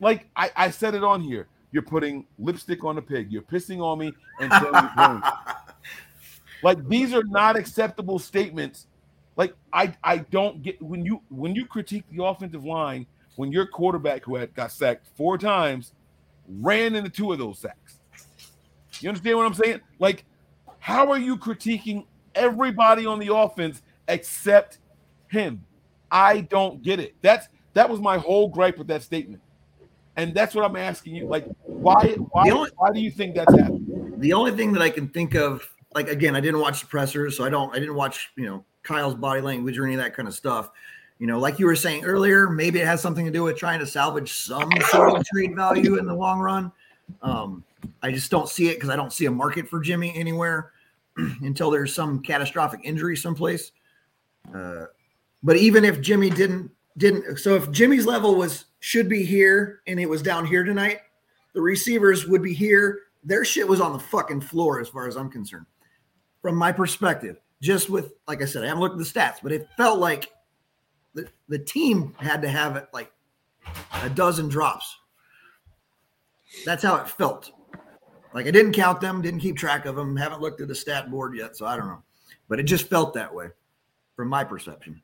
like 0.00 0.28
I, 0.36 0.50
I 0.56 0.70
said 0.70 0.94
it 0.94 1.04
on 1.04 1.20
here. 1.20 1.48
You're 1.72 1.82
putting 1.82 2.26
lipstick 2.38 2.84
on 2.84 2.98
a 2.98 3.02
pig. 3.02 3.32
You're 3.32 3.42
pissing 3.42 3.80
on 3.80 3.98
me 3.98 4.12
and 4.40 4.52
saying 4.52 4.88
you're. 4.96 5.22
Like 6.62 6.88
these 6.88 7.12
are 7.12 7.24
not 7.24 7.56
acceptable 7.56 8.18
statements. 8.18 8.86
Like 9.36 9.54
I 9.72 9.94
I 10.02 10.18
don't 10.18 10.62
get 10.62 10.80
when 10.80 11.04
you 11.04 11.20
when 11.28 11.54
you 11.54 11.66
critique 11.66 12.04
the 12.10 12.24
offensive 12.24 12.64
line 12.64 13.06
when 13.36 13.50
your 13.50 13.66
quarterback 13.66 14.24
who 14.24 14.36
had 14.36 14.54
got 14.54 14.70
sacked 14.72 15.06
four 15.16 15.38
times 15.38 15.92
ran 16.46 16.94
into 16.94 17.10
two 17.10 17.32
of 17.32 17.38
those 17.38 17.58
sacks. 17.58 17.98
You 19.00 19.08
understand 19.08 19.38
what 19.38 19.46
I'm 19.46 19.54
saying? 19.54 19.80
Like, 19.98 20.24
how 20.78 21.10
are 21.10 21.18
you 21.18 21.36
critiquing 21.36 22.04
everybody 22.34 23.06
on 23.06 23.18
the 23.18 23.34
offense 23.34 23.82
except 24.06 24.78
him? 25.28 25.64
I 26.10 26.42
don't 26.42 26.82
get 26.82 27.00
it. 27.00 27.14
That's 27.22 27.48
that 27.74 27.88
was 27.88 28.00
my 28.00 28.18
whole 28.18 28.48
gripe 28.48 28.78
with 28.78 28.86
that 28.88 29.02
statement. 29.02 29.42
And 30.16 30.34
that's 30.34 30.54
what 30.54 30.64
I'm 30.64 30.76
asking 30.76 31.14
you. 31.16 31.26
Like, 31.26 31.46
why 31.64 32.14
why, 32.30 32.50
only- 32.50 32.70
why 32.76 32.90
do 32.92 33.00
you 33.00 33.10
think 33.10 33.34
that's 33.34 33.52
happening? 33.54 34.14
the 34.18 34.32
only 34.32 34.52
thing 34.52 34.72
that 34.72 34.82
I 34.82 34.90
can 34.90 35.08
think 35.08 35.34
of, 35.34 35.68
like 35.94 36.08
again, 36.08 36.36
I 36.36 36.40
didn't 36.40 36.60
watch 36.60 36.80
the 36.80 36.86
pressers, 36.86 37.36
so 37.36 37.44
I 37.44 37.48
don't, 37.48 37.74
I 37.74 37.78
didn't 37.78 37.96
watch, 37.96 38.30
you 38.36 38.44
know, 38.46 38.64
Kyle's 38.82 39.14
body 39.14 39.40
language 39.40 39.78
or 39.78 39.84
any 39.84 39.94
of 39.94 40.00
that 40.00 40.14
kind 40.14 40.28
of 40.28 40.34
stuff. 40.34 40.70
You 41.18 41.26
know, 41.26 41.38
like 41.38 41.58
you 41.58 41.66
were 41.66 41.76
saying 41.76 42.04
earlier, 42.04 42.48
maybe 42.48 42.80
it 42.80 42.86
has 42.86 43.00
something 43.00 43.24
to 43.24 43.30
do 43.30 43.42
with 43.42 43.56
trying 43.56 43.78
to 43.80 43.86
salvage 43.86 44.32
some 44.32 44.70
sort 44.90 45.16
of 45.16 45.24
trade 45.26 45.54
value 45.54 45.98
in 45.98 46.06
the 46.06 46.14
long 46.14 46.40
run. 46.40 46.72
Um, 47.22 47.64
I 48.02 48.10
just 48.12 48.30
don't 48.30 48.48
see 48.48 48.68
it 48.68 48.74
because 48.74 48.90
I 48.90 48.96
don't 48.96 49.12
see 49.12 49.26
a 49.26 49.30
market 49.30 49.68
for 49.68 49.80
Jimmy 49.80 50.14
anywhere 50.16 50.72
until 51.16 51.70
there's 51.70 51.94
some 51.94 52.20
catastrophic 52.20 52.80
injury 52.84 53.16
someplace. 53.16 53.72
Uh, 54.54 54.86
but 55.42 55.56
even 55.56 55.84
if 55.84 56.00
Jimmy 56.00 56.30
didn't 56.30 56.70
didn't, 56.98 57.38
so 57.38 57.54
if 57.54 57.70
Jimmy's 57.70 58.06
level 58.06 58.34
was 58.34 58.66
should 58.80 59.08
be 59.08 59.24
here 59.24 59.80
and 59.86 59.98
it 60.00 60.08
was 60.08 60.22
down 60.22 60.44
here 60.46 60.64
tonight, 60.64 61.00
the 61.54 61.60
receivers 61.60 62.26
would 62.26 62.42
be 62.42 62.54
here. 62.54 63.00
Their 63.24 63.44
shit 63.44 63.66
was 63.66 63.80
on 63.80 63.92
the 63.92 63.98
fucking 63.98 64.40
floor 64.40 64.80
as 64.80 64.88
far 64.88 65.06
as 65.06 65.16
I'm 65.16 65.30
concerned. 65.30 65.66
From 66.40 66.56
my 66.56 66.72
perspective, 66.72 67.36
just 67.60 67.88
with 67.88 68.12
like 68.26 68.42
I 68.42 68.44
said, 68.44 68.64
I 68.64 68.66
haven't 68.66 68.80
looked 68.80 68.94
at 68.94 68.98
the 68.98 69.20
stats, 69.20 69.36
but 69.42 69.52
it 69.52 69.68
felt 69.76 70.00
like 70.00 70.32
the, 71.14 71.28
the 71.48 71.58
team 71.58 72.14
had 72.18 72.42
to 72.42 72.48
have 72.48 72.76
it 72.76 72.88
like 72.92 73.12
a 74.02 74.10
dozen 74.10 74.48
drops. 74.48 74.96
That's 76.64 76.82
how 76.82 76.96
it 76.96 77.08
felt. 77.08 77.52
Like 78.34 78.46
I 78.46 78.50
didn't 78.50 78.72
count 78.72 79.00
them, 79.00 79.22
didn't 79.22 79.40
keep 79.40 79.56
track 79.56 79.86
of 79.86 79.94
them, 79.94 80.16
haven't 80.16 80.40
looked 80.40 80.60
at 80.60 80.68
the 80.68 80.74
stat 80.74 81.10
board 81.10 81.36
yet, 81.36 81.56
so 81.56 81.66
I 81.66 81.76
don't 81.76 81.86
know. 81.86 82.02
But 82.48 82.58
it 82.58 82.64
just 82.64 82.88
felt 82.88 83.14
that 83.14 83.32
way 83.32 83.48
from 84.16 84.28
my 84.28 84.42
perception, 84.42 85.00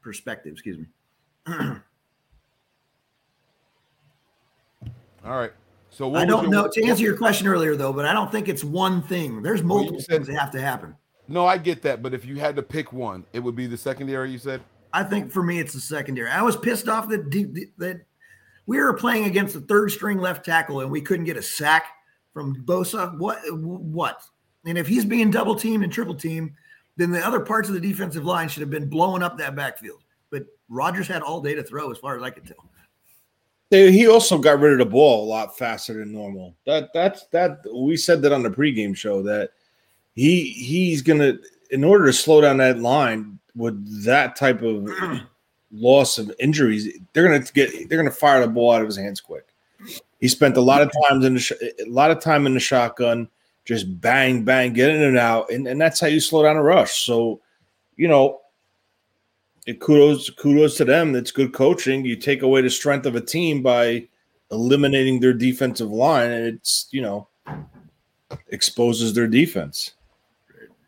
perspective, 0.00 0.52
excuse 0.52 0.78
me. 0.78 0.86
All 5.24 5.36
right. 5.36 5.52
So 5.90 6.08
what 6.08 6.20
I 6.20 6.24
don't 6.24 6.50
know 6.50 6.68
to 6.68 6.84
answer 6.86 7.02
your 7.02 7.16
question 7.16 7.46
earlier 7.46 7.74
though, 7.76 7.92
but 7.92 8.04
I 8.04 8.12
don't 8.12 8.30
think 8.30 8.48
it's 8.48 8.62
one 8.62 9.02
thing. 9.02 9.42
There's 9.42 9.62
Well, 9.62 9.78
multiple 9.78 10.00
said- 10.00 10.08
things 10.16 10.26
that 10.28 10.38
have 10.38 10.50
to 10.52 10.60
happen. 10.60 10.94
No, 11.30 11.44
I 11.44 11.58
get 11.58 11.82
that, 11.82 12.02
but 12.02 12.14
if 12.14 12.24
you 12.24 12.36
had 12.36 12.56
to 12.56 12.62
pick 12.62 12.92
one, 12.92 13.24
it 13.34 13.40
would 13.40 13.54
be 13.54 13.66
the 13.66 13.76
secondary. 13.76 14.30
You 14.30 14.38
said. 14.38 14.62
I 14.94 15.04
think 15.04 15.30
for 15.30 15.42
me, 15.42 15.58
it's 15.58 15.74
the 15.74 15.80
secondary. 15.80 16.30
I 16.30 16.40
was 16.40 16.56
pissed 16.56 16.88
off 16.88 17.08
that 17.10 17.30
that 17.78 18.00
we 18.66 18.78
were 18.78 18.94
playing 18.94 19.24
against 19.24 19.54
the 19.54 19.60
third 19.60 19.90
string 19.90 20.18
left 20.18 20.44
tackle 20.46 20.80
and 20.80 20.90
we 20.90 21.00
couldn't 21.02 21.26
get 21.26 21.36
a 21.36 21.42
sack 21.42 21.84
from 22.32 22.64
Bosa. 22.64 23.18
What? 23.18 23.38
What? 23.52 24.22
And 24.64 24.78
if 24.78 24.86
he's 24.86 25.04
being 25.04 25.30
double 25.30 25.54
teamed 25.54 25.84
and 25.84 25.92
triple 25.92 26.14
teamed, 26.14 26.52
then 26.96 27.10
the 27.10 27.24
other 27.26 27.40
parts 27.40 27.68
of 27.68 27.74
the 27.74 27.80
defensive 27.80 28.24
line 28.24 28.48
should 28.48 28.60
have 28.60 28.70
been 28.70 28.88
blowing 28.88 29.22
up 29.22 29.36
that 29.38 29.54
backfield. 29.54 30.04
But 30.68 30.74
Rodgers 30.74 31.08
had 31.08 31.22
all 31.22 31.40
day 31.40 31.54
to 31.54 31.62
throw, 31.62 31.90
as 31.90 31.98
far 31.98 32.16
as 32.16 32.22
I 32.22 32.30
could 32.30 32.46
tell. 32.46 32.68
He 33.70 34.06
also 34.08 34.38
got 34.38 34.60
rid 34.60 34.72
of 34.72 34.78
the 34.78 34.86
ball 34.86 35.24
a 35.24 35.28
lot 35.28 35.58
faster 35.58 35.92
than 35.94 36.12
normal. 36.12 36.54
That 36.64 36.90
that's 36.94 37.26
that 37.26 37.58
we 37.74 37.98
said 37.98 38.22
that 38.22 38.32
on 38.32 38.42
the 38.42 38.50
pregame 38.50 38.96
show 38.96 39.22
that 39.24 39.50
he 40.14 40.44
he's 40.44 41.02
gonna 41.02 41.34
in 41.70 41.84
order 41.84 42.06
to 42.06 42.12
slow 42.12 42.40
down 42.40 42.56
that 42.58 42.78
line 42.78 43.38
with 43.54 44.04
that 44.04 44.36
type 44.36 44.62
of 44.62 44.88
loss 45.72 46.16
of 46.16 46.32
injuries, 46.38 46.88
they're 47.12 47.24
gonna 47.24 47.44
get 47.52 47.88
they're 47.88 47.98
gonna 47.98 48.10
fire 48.10 48.40
the 48.40 48.48
ball 48.48 48.72
out 48.72 48.80
of 48.80 48.86
his 48.86 48.96
hands 48.96 49.20
quick. 49.20 49.46
He 50.18 50.28
spent 50.28 50.56
a 50.56 50.62
lot 50.62 50.80
of 50.80 50.90
times 51.08 51.24
in 51.26 51.34
the 51.34 51.40
sh- 51.40 51.52
a 51.60 51.84
lot 51.88 52.10
of 52.10 52.20
time 52.20 52.46
in 52.46 52.54
the 52.54 52.60
shotgun, 52.60 53.28
just 53.66 54.00
bang 54.00 54.44
bang, 54.44 54.72
getting 54.72 55.02
it 55.02 55.16
out, 55.18 55.50
and, 55.50 55.66
and 55.66 55.78
that's 55.78 56.00
how 56.00 56.06
you 56.06 56.20
slow 56.20 56.42
down 56.42 56.56
a 56.56 56.62
rush. 56.62 57.04
So, 57.04 57.40
you 57.96 58.08
know, 58.08 58.40
and 59.68 59.78
kudos 59.80 60.30
kudos 60.30 60.76
to 60.78 60.84
them. 60.84 61.12
That's 61.12 61.30
good 61.30 61.52
coaching. 61.52 62.04
You 62.04 62.16
take 62.16 62.42
away 62.42 62.62
the 62.62 62.70
strength 62.70 63.04
of 63.06 63.14
a 63.14 63.20
team 63.20 63.62
by 63.62 64.08
eliminating 64.50 65.20
their 65.20 65.34
defensive 65.34 65.90
line, 65.90 66.30
and 66.30 66.46
it's 66.46 66.88
you 66.90 67.02
know 67.02 67.28
exposes 68.48 69.12
their 69.12 69.26
defense. 69.26 69.92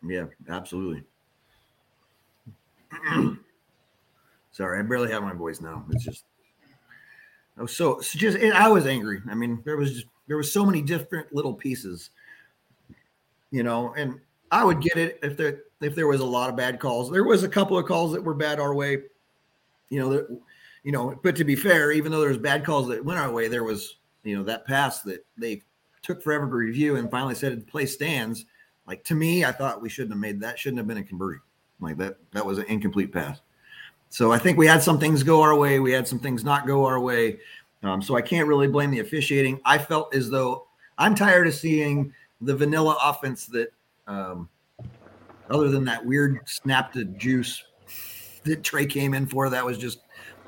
Yeah, 0.03 0.25
absolutely. 0.49 1.03
Sorry, 4.51 4.79
I 4.79 4.81
barely 4.81 5.11
have 5.11 5.21
my 5.21 5.33
voice 5.33 5.61
now. 5.61 5.85
It's 5.91 6.03
just 6.03 6.25
I 7.57 7.61
was 7.61 7.75
so 7.75 7.99
it's 7.99 8.13
just 8.13 8.39
I 8.39 8.67
was 8.67 8.87
angry. 8.87 9.21
I 9.29 9.35
mean, 9.35 9.61
there 9.63 9.77
was 9.77 9.93
just, 9.93 10.07
there 10.27 10.37
was 10.37 10.51
so 10.51 10.65
many 10.65 10.81
different 10.81 11.33
little 11.35 11.53
pieces, 11.53 12.09
you 13.51 13.61
know, 13.61 13.93
and 13.95 14.19
I 14.49 14.65
would 14.65 14.81
get 14.81 14.97
it 14.97 15.19
if 15.21 15.37
there 15.37 15.65
if 15.81 15.95
there 15.95 16.07
was 16.07 16.21
a 16.21 16.25
lot 16.25 16.49
of 16.49 16.55
bad 16.55 16.79
calls. 16.79 17.11
There 17.11 17.23
was 17.23 17.43
a 17.43 17.49
couple 17.49 17.77
of 17.77 17.85
calls 17.85 18.13
that 18.13 18.23
were 18.23 18.33
bad 18.33 18.59
our 18.59 18.73
way, 18.73 18.99
you 19.89 19.99
know. 19.99 20.09
That 20.09 20.41
you 20.83 20.91
know, 20.91 21.19
but 21.21 21.35
to 21.35 21.43
be 21.43 21.55
fair, 21.55 21.91
even 21.91 22.11
though 22.11 22.19
there 22.19 22.29
was 22.29 22.37
bad 22.37 22.65
calls 22.65 22.87
that 22.87 23.03
went 23.03 23.19
our 23.19 23.31
way, 23.31 23.47
there 23.47 23.63
was 23.63 23.97
you 24.23 24.37
know 24.37 24.43
that 24.43 24.65
pass 24.65 25.01
that 25.01 25.25
they 25.37 25.61
took 26.01 26.21
forever 26.21 26.47
to 26.47 26.55
review 26.55 26.95
and 26.95 27.11
finally 27.11 27.35
said 27.35 27.59
the 27.59 27.65
play 27.65 27.85
stands. 27.85 28.45
Like 28.87 29.03
to 29.05 29.15
me, 29.15 29.45
I 29.45 29.51
thought 29.51 29.81
we 29.81 29.89
shouldn't 29.89 30.13
have 30.13 30.19
made 30.19 30.39
that. 30.41 30.57
Shouldn't 30.57 30.79
have 30.79 30.87
been 30.87 30.97
a 30.97 31.03
conversion. 31.03 31.41
Like 31.79 31.97
that. 31.97 32.17
That 32.31 32.45
was 32.45 32.57
an 32.57 32.65
incomplete 32.65 33.11
pass. 33.11 33.41
So 34.09 34.31
I 34.31 34.37
think 34.37 34.57
we 34.57 34.67
had 34.67 34.83
some 34.83 34.99
things 34.99 35.23
go 35.23 35.41
our 35.41 35.55
way. 35.55 35.79
We 35.79 35.93
had 35.93 36.07
some 36.07 36.19
things 36.19 36.43
not 36.43 36.67
go 36.67 36.85
our 36.85 36.99
way. 36.99 37.39
Um, 37.83 38.01
so 38.01 38.15
I 38.15 38.21
can't 38.21 38.47
really 38.47 38.67
blame 38.67 38.91
the 38.91 38.99
officiating. 38.99 39.59
I 39.65 39.77
felt 39.77 40.13
as 40.13 40.29
though 40.29 40.67
I'm 40.97 41.15
tired 41.15 41.47
of 41.47 41.55
seeing 41.55 42.13
the 42.41 42.55
vanilla 42.55 42.97
offense 43.03 43.45
that, 43.47 43.71
um, 44.07 44.49
other 45.49 45.69
than 45.69 45.83
that 45.85 46.05
weird 46.05 46.39
snap 46.45 46.93
to 46.93 47.05
juice 47.05 47.63
that 48.43 48.63
Trey 48.63 48.85
came 48.85 49.13
in 49.13 49.25
for, 49.25 49.49
that 49.49 49.65
was 49.65 49.77
just 49.77 49.99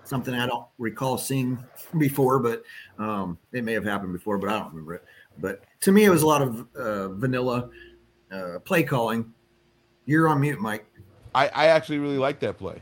something 0.03 0.33
I 0.33 0.47
don't 0.47 0.65
recall 0.77 1.17
seeing 1.17 1.63
before. 1.97 2.39
But 2.39 2.63
um, 2.97 3.37
it 3.51 3.63
may 3.63 3.73
have 3.73 3.85
happened 3.85 4.13
before, 4.13 4.37
but 4.37 4.49
I 4.49 4.59
don't 4.59 4.69
remember 4.69 4.95
it. 4.95 5.05
But 5.39 5.63
to 5.81 5.91
me, 5.91 6.05
it 6.05 6.09
was 6.09 6.21
a 6.21 6.27
lot 6.27 6.41
of 6.41 6.67
uh, 6.75 7.09
vanilla 7.09 7.69
uh, 8.31 8.59
play 8.59 8.83
calling. 8.83 9.33
You're 10.05 10.27
on 10.27 10.41
mute, 10.41 10.59
Mike. 10.59 10.85
I, 11.35 11.47
I 11.47 11.67
actually 11.67 11.99
really 11.99 12.17
like 12.17 12.39
that 12.41 12.57
play. 12.57 12.81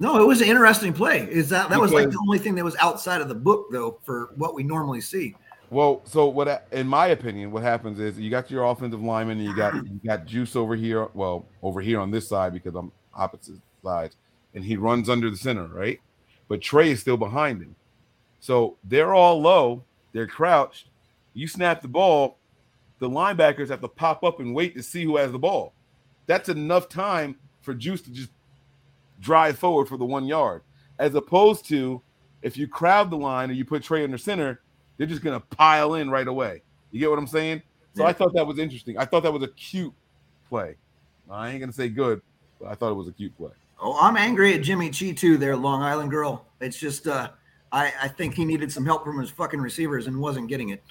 No, 0.00 0.20
it 0.22 0.26
was 0.26 0.40
an 0.40 0.48
interesting 0.48 0.92
play. 0.92 1.28
Is 1.30 1.48
that 1.48 1.70
that 1.70 1.80
was 1.80 1.92
like 1.92 2.10
the 2.10 2.18
only 2.22 2.38
thing 2.38 2.54
that 2.54 2.64
was 2.64 2.76
outside 2.76 3.20
of 3.20 3.28
the 3.28 3.34
book 3.34 3.66
though 3.72 3.98
for 4.04 4.30
what 4.36 4.54
we 4.54 4.62
normally 4.62 5.00
see. 5.00 5.34
Well, 5.70 6.00
so 6.04 6.26
what? 6.26 6.66
In 6.72 6.88
my 6.88 7.08
opinion, 7.08 7.50
what 7.50 7.62
happens 7.62 8.00
is 8.00 8.18
you 8.18 8.30
got 8.30 8.50
your 8.50 8.64
offensive 8.64 9.02
lineman, 9.02 9.38
and 9.38 9.46
you 9.46 9.54
got 9.54 9.74
you 9.74 10.00
got 10.04 10.24
Juice 10.24 10.56
over 10.56 10.74
here. 10.74 11.08
Well, 11.14 11.46
over 11.62 11.80
here 11.80 12.00
on 12.00 12.10
this 12.10 12.28
side 12.28 12.52
because 12.52 12.74
I'm 12.74 12.90
opposite 13.14 13.56
sides, 13.82 14.16
and 14.54 14.64
he 14.64 14.76
runs 14.76 15.08
under 15.08 15.30
the 15.30 15.36
center, 15.36 15.66
right? 15.66 16.00
But 16.48 16.62
Trey 16.62 16.90
is 16.90 17.00
still 17.00 17.18
behind 17.18 17.60
him, 17.60 17.76
so 18.40 18.76
they're 18.84 19.14
all 19.14 19.40
low. 19.40 19.84
They're 20.12 20.26
crouched. 20.26 20.88
You 21.34 21.46
snap 21.46 21.82
the 21.82 21.88
ball, 21.88 22.38
the 22.98 23.08
linebackers 23.08 23.68
have 23.68 23.80
to 23.82 23.88
pop 23.88 24.24
up 24.24 24.40
and 24.40 24.54
wait 24.54 24.74
to 24.74 24.82
see 24.82 25.04
who 25.04 25.16
has 25.16 25.32
the 25.32 25.38
ball. 25.38 25.72
That's 26.26 26.48
enough 26.48 26.88
time 26.88 27.36
for 27.60 27.74
Juice 27.74 28.02
to 28.02 28.10
just 28.10 28.30
drive 29.20 29.58
forward 29.58 29.88
for 29.88 29.96
the 29.96 30.04
one 30.04 30.24
yard, 30.24 30.62
as 30.98 31.14
opposed 31.14 31.66
to 31.68 32.00
if 32.42 32.56
you 32.56 32.66
crowd 32.68 33.10
the 33.10 33.16
line 33.16 33.50
and 33.50 33.58
you 33.58 33.64
put 33.64 33.82
Trey 33.82 34.04
under 34.04 34.18
center, 34.18 34.60
they're 34.98 35.06
just 35.06 35.22
gonna 35.22 35.40
pile 35.40 35.94
in 35.94 36.10
right 36.10 36.28
away. 36.28 36.62
You 36.90 37.00
get 37.00 37.08
what 37.08 37.18
I'm 37.18 37.26
saying? 37.26 37.62
So 37.94 38.02
Yeah. 38.02 38.10
I 38.10 38.12
thought 38.12 38.34
that 38.34 38.46
was 38.46 38.58
interesting. 38.58 38.98
I 38.98 39.06
thought 39.06 39.22
that 39.22 39.32
was 39.32 39.42
a 39.42 39.48
cute 39.48 39.94
play. 40.48 40.76
I 41.30 41.50
ain't 41.50 41.60
gonna 41.60 41.72
say 41.72 41.88
good, 41.88 42.20
but 42.60 42.68
I 42.68 42.74
thought 42.74 42.90
it 42.90 42.94
was 42.94 43.08
a 43.08 43.12
cute 43.12 43.36
play. 43.36 43.50
Oh, 43.80 43.96
I'm 44.00 44.16
angry 44.16 44.54
at 44.54 44.62
Jimmy 44.62 44.90
Chi 44.90 45.12
too. 45.12 45.38
There, 45.38 45.56
Long 45.56 45.82
Island 45.82 46.10
girl. 46.10 46.44
It's 46.60 46.78
just, 46.78 47.06
uh, 47.06 47.30
I 47.70 47.92
I 48.02 48.08
think 48.08 48.34
he 48.34 48.44
needed 48.44 48.72
some 48.72 48.84
help 48.84 49.04
from 49.04 49.18
his 49.18 49.30
fucking 49.30 49.60
receivers 49.60 50.06
and 50.06 50.20
wasn't 50.20 50.48
getting 50.48 50.70
it. 50.70 50.82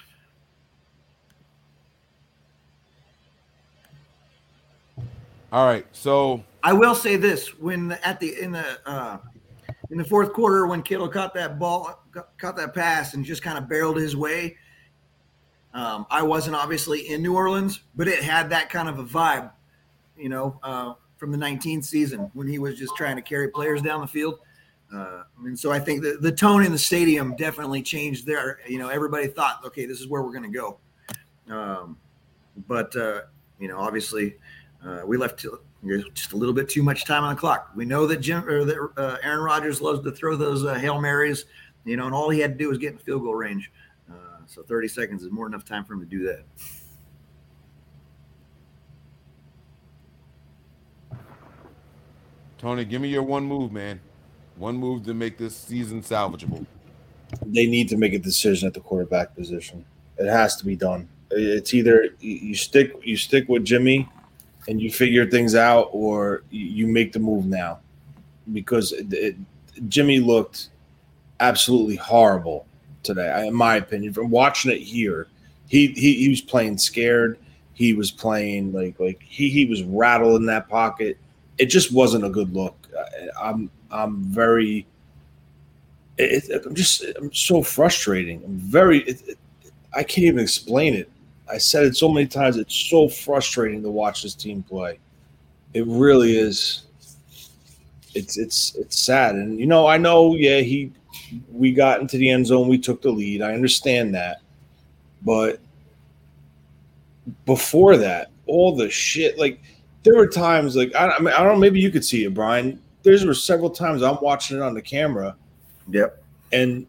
All 5.50 5.66
right, 5.66 5.86
so 5.92 6.42
I 6.62 6.72
will 6.72 6.94
say 6.94 7.16
this: 7.16 7.58
when 7.58 7.92
at 8.04 8.20
the 8.20 8.40
in 8.40 8.52
the 8.52 8.78
uh, 8.86 9.18
in 9.90 9.98
the 9.98 10.04
fourth 10.04 10.32
quarter, 10.32 10.66
when 10.66 10.82
Kittle 10.82 11.08
caught 11.08 11.34
that 11.34 11.58
ball, 11.58 12.04
caught 12.38 12.56
that 12.56 12.74
pass, 12.74 13.14
and 13.14 13.24
just 13.24 13.42
kind 13.42 13.56
of 13.56 13.68
barreled 13.68 13.96
his 13.96 14.16
way, 14.16 14.56
um, 15.74 16.06
I 16.10 16.22
wasn't 16.22 16.56
obviously 16.56 17.08
in 17.10 17.22
New 17.22 17.34
Orleans, 17.34 17.80
but 17.94 18.08
it 18.08 18.22
had 18.22 18.50
that 18.50 18.70
kind 18.70 18.88
of 18.88 18.98
a 18.98 19.04
vibe, 19.04 19.50
you 20.16 20.28
know, 20.28 20.58
uh, 20.62 20.94
from 21.16 21.30
the 21.30 21.38
19th 21.38 21.84
season 21.84 22.30
when 22.34 22.46
he 22.46 22.58
was 22.58 22.78
just 22.78 22.96
trying 22.96 23.16
to 23.16 23.22
carry 23.22 23.48
players 23.48 23.82
down 23.82 24.00
the 24.00 24.06
field. 24.06 24.38
Uh, 24.94 25.22
and 25.44 25.58
so 25.58 25.70
I 25.70 25.78
think 25.78 26.02
the, 26.02 26.16
the 26.20 26.32
tone 26.32 26.64
in 26.64 26.72
the 26.72 26.78
stadium 26.78 27.36
definitely 27.36 27.82
changed 27.82 28.26
there. 28.26 28.60
You 28.66 28.78
know, 28.78 28.88
everybody 28.88 29.26
thought, 29.26 29.60
okay, 29.66 29.84
this 29.84 30.00
is 30.00 30.08
where 30.08 30.22
we're 30.22 30.32
going 30.32 30.50
to 30.50 30.58
go. 30.58 30.78
Um, 31.54 31.98
but, 32.66 32.94
uh, 32.96 33.22
you 33.58 33.68
know, 33.68 33.78
obviously 33.78 34.36
uh, 34.84 35.02
we 35.04 35.16
left 35.16 35.44
till- 35.82 36.10
just 36.10 36.32
a 36.32 36.36
little 36.36 36.54
bit 36.54 36.68
too 36.68 36.82
much 36.82 37.04
time 37.04 37.24
on 37.24 37.34
the 37.34 37.40
clock. 37.40 37.70
We 37.74 37.84
know 37.84 38.06
that 38.06 38.18
Jim 38.18 38.48
or 38.48 38.64
that 38.64 38.90
uh, 38.96 39.16
Aaron 39.22 39.40
Rodgers 39.40 39.80
loves 39.80 40.02
to 40.04 40.12
throw 40.12 40.36
those 40.36 40.64
uh, 40.64 40.74
hail 40.74 41.00
marys, 41.00 41.44
you 41.84 41.96
know, 41.96 42.06
and 42.06 42.14
all 42.14 42.30
he 42.30 42.40
had 42.40 42.52
to 42.52 42.58
do 42.58 42.68
was 42.68 42.78
get 42.78 42.92
in 42.92 42.98
field 42.98 43.22
goal 43.22 43.34
range. 43.34 43.70
Uh, 44.10 44.14
so 44.46 44.62
30 44.62 44.88
seconds 44.88 45.22
is 45.22 45.30
more 45.30 45.46
than 45.46 45.54
enough 45.54 45.64
time 45.64 45.84
for 45.84 45.94
him 45.94 46.00
to 46.00 46.06
do 46.06 46.24
that. 46.24 46.44
Tony, 52.58 52.84
give 52.84 53.00
me 53.00 53.08
your 53.08 53.22
one 53.22 53.44
move, 53.44 53.72
man. 53.72 54.00
One 54.56 54.76
move 54.76 55.04
to 55.04 55.14
make 55.14 55.38
this 55.38 55.56
season 55.56 56.02
salvageable. 56.02 56.66
they 57.46 57.66
need 57.66 57.88
to 57.90 57.96
make 57.96 58.14
a 58.14 58.18
decision 58.18 58.66
at 58.66 58.74
the 58.74 58.80
quarterback 58.80 59.36
position. 59.36 59.84
It 60.16 60.26
has 60.28 60.56
to 60.56 60.66
be 60.66 60.74
done. 60.74 61.08
It's 61.30 61.72
either 61.74 62.08
you 62.18 62.34
you 62.34 62.54
stick 62.54 62.92
you 63.04 63.16
stick 63.16 63.48
with 63.48 63.64
Jimmy 63.64 64.08
and 64.68 64.80
you 64.80 64.90
figure 64.90 65.28
things 65.28 65.54
out, 65.54 65.88
or 65.92 66.42
you 66.50 66.86
make 66.86 67.12
the 67.12 67.18
move 67.18 67.46
now, 67.46 67.80
because 68.52 68.92
it, 68.92 69.12
it, 69.12 69.36
Jimmy 69.88 70.20
looked 70.20 70.68
absolutely 71.40 71.96
horrible 71.96 72.66
today, 73.02 73.46
in 73.46 73.54
my 73.54 73.76
opinion. 73.76 74.12
From 74.12 74.30
watching 74.30 74.70
it 74.70 74.78
here, 74.78 75.26
he 75.68 75.88
he, 75.88 76.14
he 76.14 76.28
was 76.28 76.42
playing 76.42 76.78
scared. 76.78 77.38
He 77.72 77.94
was 77.94 78.10
playing 78.10 78.72
like 78.72 79.00
like 79.00 79.22
he 79.22 79.48
he 79.48 79.64
was 79.66 79.82
rattled 79.82 80.40
in 80.40 80.46
that 80.46 80.68
pocket. 80.68 81.16
It 81.56 81.66
just 81.66 81.92
wasn't 81.92 82.24
a 82.24 82.30
good 82.30 82.52
look. 82.52 82.76
I'm 83.40 83.70
I'm 83.90 84.22
very 84.24 84.86
it, 86.18 86.66
I'm 86.66 86.74
just 86.74 87.04
I'm 87.16 87.32
so 87.32 87.62
frustrating. 87.62 88.42
I'm 88.44 88.58
very 88.58 89.16
I 89.94 90.02
can't 90.02 90.26
even 90.26 90.40
explain 90.40 90.94
it. 90.94 91.10
I 91.50 91.58
said 91.58 91.84
it 91.84 91.96
so 91.96 92.08
many 92.08 92.26
times. 92.26 92.56
It's 92.56 92.74
so 92.74 93.08
frustrating 93.08 93.82
to 93.82 93.90
watch 93.90 94.22
this 94.22 94.34
team 94.34 94.62
play. 94.62 94.98
It 95.74 95.84
really 95.86 96.36
is. 96.36 96.84
It's 98.14 98.38
it's 98.38 98.74
it's 98.76 99.00
sad, 99.00 99.34
and 99.34 99.58
you 99.60 99.66
know 99.66 99.86
I 99.86 99.98
know. 99.98 100.34
Yeah, 100.34 100.60
he 100.60 100.92
we 101.52 101.72
got 101.72 102.00
into 102.00 102.16
the 102.16 102.30
end 102.30 102.46
zone. 102.46 102.68
We 102.68 102.78
took 102.78 103.02
the 103.02 103.10
lead. 103.10 103.42
I 103.42 103.52
understand 103.52 104.14
that, 104.14 104.40
but 105.22 105.60
before 107.44 107.96
that, 107.98 108.30
all 108.46 108.74
the 108.74 108.88
shit 108.88 109.38
like 109.38 109.60
there 110.02 110.16
were 110.16 110.26
times 110.26 110.74
like 110.74 110.94
I, 110.94 111.10
I 111.10 111.18
mean 111.18 111.34
I 111.34 111.42
don't 111.42 111.54
know. 111.54 111.58
Maybe 111.58 111.80
you 111.80 111.90
could 111.90 112.04
see 112.04 112.24
it, 112.24 112.34
Brian. 112.34 112.80
There 113.02 113.26
were 113.26 113.34
several 113.34 113.70
times 113.70 114.02
I'm 114.02 114.18
watching 114.20 114.56
it 114.56 114.62
on 114.62 114.74
the 114.74 114.82
camera 114.82 115.36
Yep. 115.90 116.22
and 116.52 116.86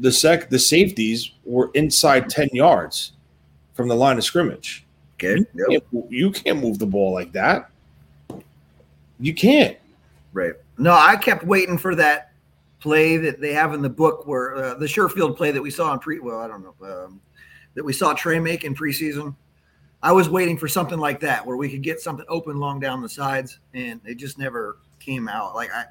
the 0.00 0.10
sec 0.10 0.48
the 0.50 0.58
safeties 0.58 1.32
were 1.44 1.70
inside 1.74 2.28
10 2.28 2.48
yards 2.52 3.12
from 3.74 3.88
the 3.88 3.96
line 3.96 4.18
of 4.18 4.24
scrimmage 4.24 4.84
Okay. 5.14 5.44
you 5.54 5.80
can't, 5.90 6.10
you 6.10 6.30
can't 6.30 6.60
move 6.60 6.78
the 6.78 6.86
ball 6.86 7.12
like 7.12 7.32
that 7.32 7.70
you 9.20 9.34
can't 9.34 9.76
Right. 10.32 10.54
No, 10.78 10.92
I 10.92 11.16
kept 11.16 11.44
waiting 11.44 11.78
for 11.78 11.94
that 11.94 12.32
play 12.80 13.16
that 13.16 13.40
they 13.40 13.52
have 13.52 13.74
in 13.74 13.82
the 13.82 13.90
book 13.90 14.26
where 14.26 14.56
uh, 14.56 14.74
the 14.74 14.86
Sherfield 14.86 15.36
play 15.36 15.50
that 15.50 15.62
we 15.62 15.70
saw 15.70 15.92
in 15.92 15.98
pre. 15.98 16.18
Well, 16.18 16.40
I 16.40 16.48
don't 16.48 16.62
know 16.62 17.04
um, 17.04 17.20
that 17.74 17.84
we 17.84 17.92
saw 17.92 18.12
Trey 18.12 18.38
make 18.38 18.64
in 18.64 18.74
preseason. 18.74 19.34
I 20.02 20.10
was 20.10 20.28
waiting 20.28 20.58
for 20.58 20.66
something 20.66 20.98
like 20.98 21.20
that 21.20 21.46
where 21.46 21.56
we 21.56 21.70
could 21.70 21.82
get 21.82 22.00
something 22.00 22.26
open 22.28 22.58
long 22.58 22.80
down 22.80 23.02
the 23.02 23.08
sides, 23.08 23.60
and 23.72 24.00
it 24.04 24.16
just 24.16 24.38
never 24.38 24.78
came 24.98 25.28
out. 25.28 25.54
Like 25.54 25.70
I, 25.72 25.84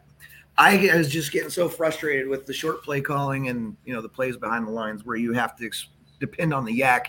I 0.57 0.97
was 0.97 1.09
just 1.09 1.31
getting 1.31 1.49
so 1.49 1.69
frustrated 1.69 2.27
with 2.27 2.45
the 2.45 2.53
short 2.53 2.83
play 2.83 2.99
calling 2.99 3.47
and 3.47 3.77
you 3.85 3.93
know 3.93 4.01
the 4.01 4.09
plays 4.09 4.35
behind 4.35 4.67
the 4.67 4.71
lines 4.71 5.05
where 5.05 5.15
you 5.15 5.33
have 5.33 5.55
to 5.57 5.67
ex- 5.67 5.87
depend 6.19 6.53
on 6.53 6.65
the 6.65 6.77
YAC, 6.77 7.05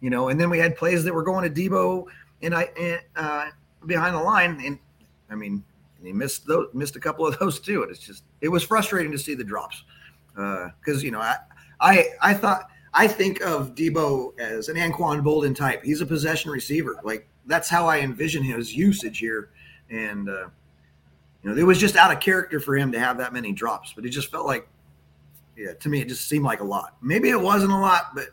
you 0.00 0.10
know. 0.10 0.28
And 0.28 0.40
then 0.40 0.50
we 0.50 0.58
had 0.58 0.76
plays 0.76 1.04
that 1.04 1.14
were 1.14 1.22
going 1.22 1.52
to 1.52 1.68
Deebo 1.68 2.06
and 2.42 2.54
I 2.54 3.00
uh, 3.16 3.46
behind 3.86 4.14
the 4.14 4.20
line, 4.20 4.60
and 4.64 4.78
I 5.30 5.34
mean 5.34 5.62
he 6.02 6.12
missed 6.12 6.46
those 6.46 6.68
missed 6.74 6.96
a 6.96 7.00
couple 7.00 7.26
of 7.26 7.38
those 7.40 7.60
too. 7.60 7.82
And 7.82 7.90
it's 7.90 8.00
just 8.00 8.24
it 8.40 8.48
was 8.48 8.62
frustrating 8.62 9.12
to 9.12 9.18
see 9.18 9.34
the 9.34 9.44
drops 9.44 9.82
because 10.34 11.02
you 11.02 11.10
know 11.10 11.20
I 11.20 11.36
I 11.80 12.08
I 12.22 12.34
thought 12.34 12.68
I 12.94 13.08
think 13.08 13.40
of 13.42 13.74
Deebo 13.74 14.38
as 14.38 14.68
an 14.68 14.76
Anquan 14.76 15.22
Boldin 15.22 15.54
type. 15.54 15.82
He's 15.84 16.00
a 16.00 16.06
possession 16.06 16.50
receiver. 16.50 16.98
Like 17.02 17.28
that's 17.46 17.68
how 17.68 17.86
I 17.86 18.00
envision 18.00 18.42
his 18.42 18.74
usage 18.74 19.18
here, 19.18 19.50
and 19.90 20.28
uh, 20.28 20.48
you 21.42 21.50
know 21.50 21.56
it 21.56 21.64
was 21.64 21.78
just 21.78 21.96
out 21.96 22.12
of 22.12 22.20
character 22.20 22.60
for 22.60 22.76
him 22.76 22.92
to 22.92 22.98
have 22.98 23.18
that 23.18 23.32
many 23.32 23.52
drops. 23.52 23.92
But 23.94 24.04
it 24.04 24.10
just 24.10 24.30
felt 24.30 24.46
like 24.46 24.68
yeah 25.56 25.72
to 25.72 25.88
me 25.88 26.00
it 26.00 26.08
just 26.08 26.28
seemed 26.28 26.44
like 26.44 26.60
a 26.60 26.64
lot. 26.64 26.96
Maybe 27.00 27.30
it 27.30 27.40
wasn't 27.40 27.72
a 27.72 27.78
lot, 27.78 28.14
but 28.14 28.28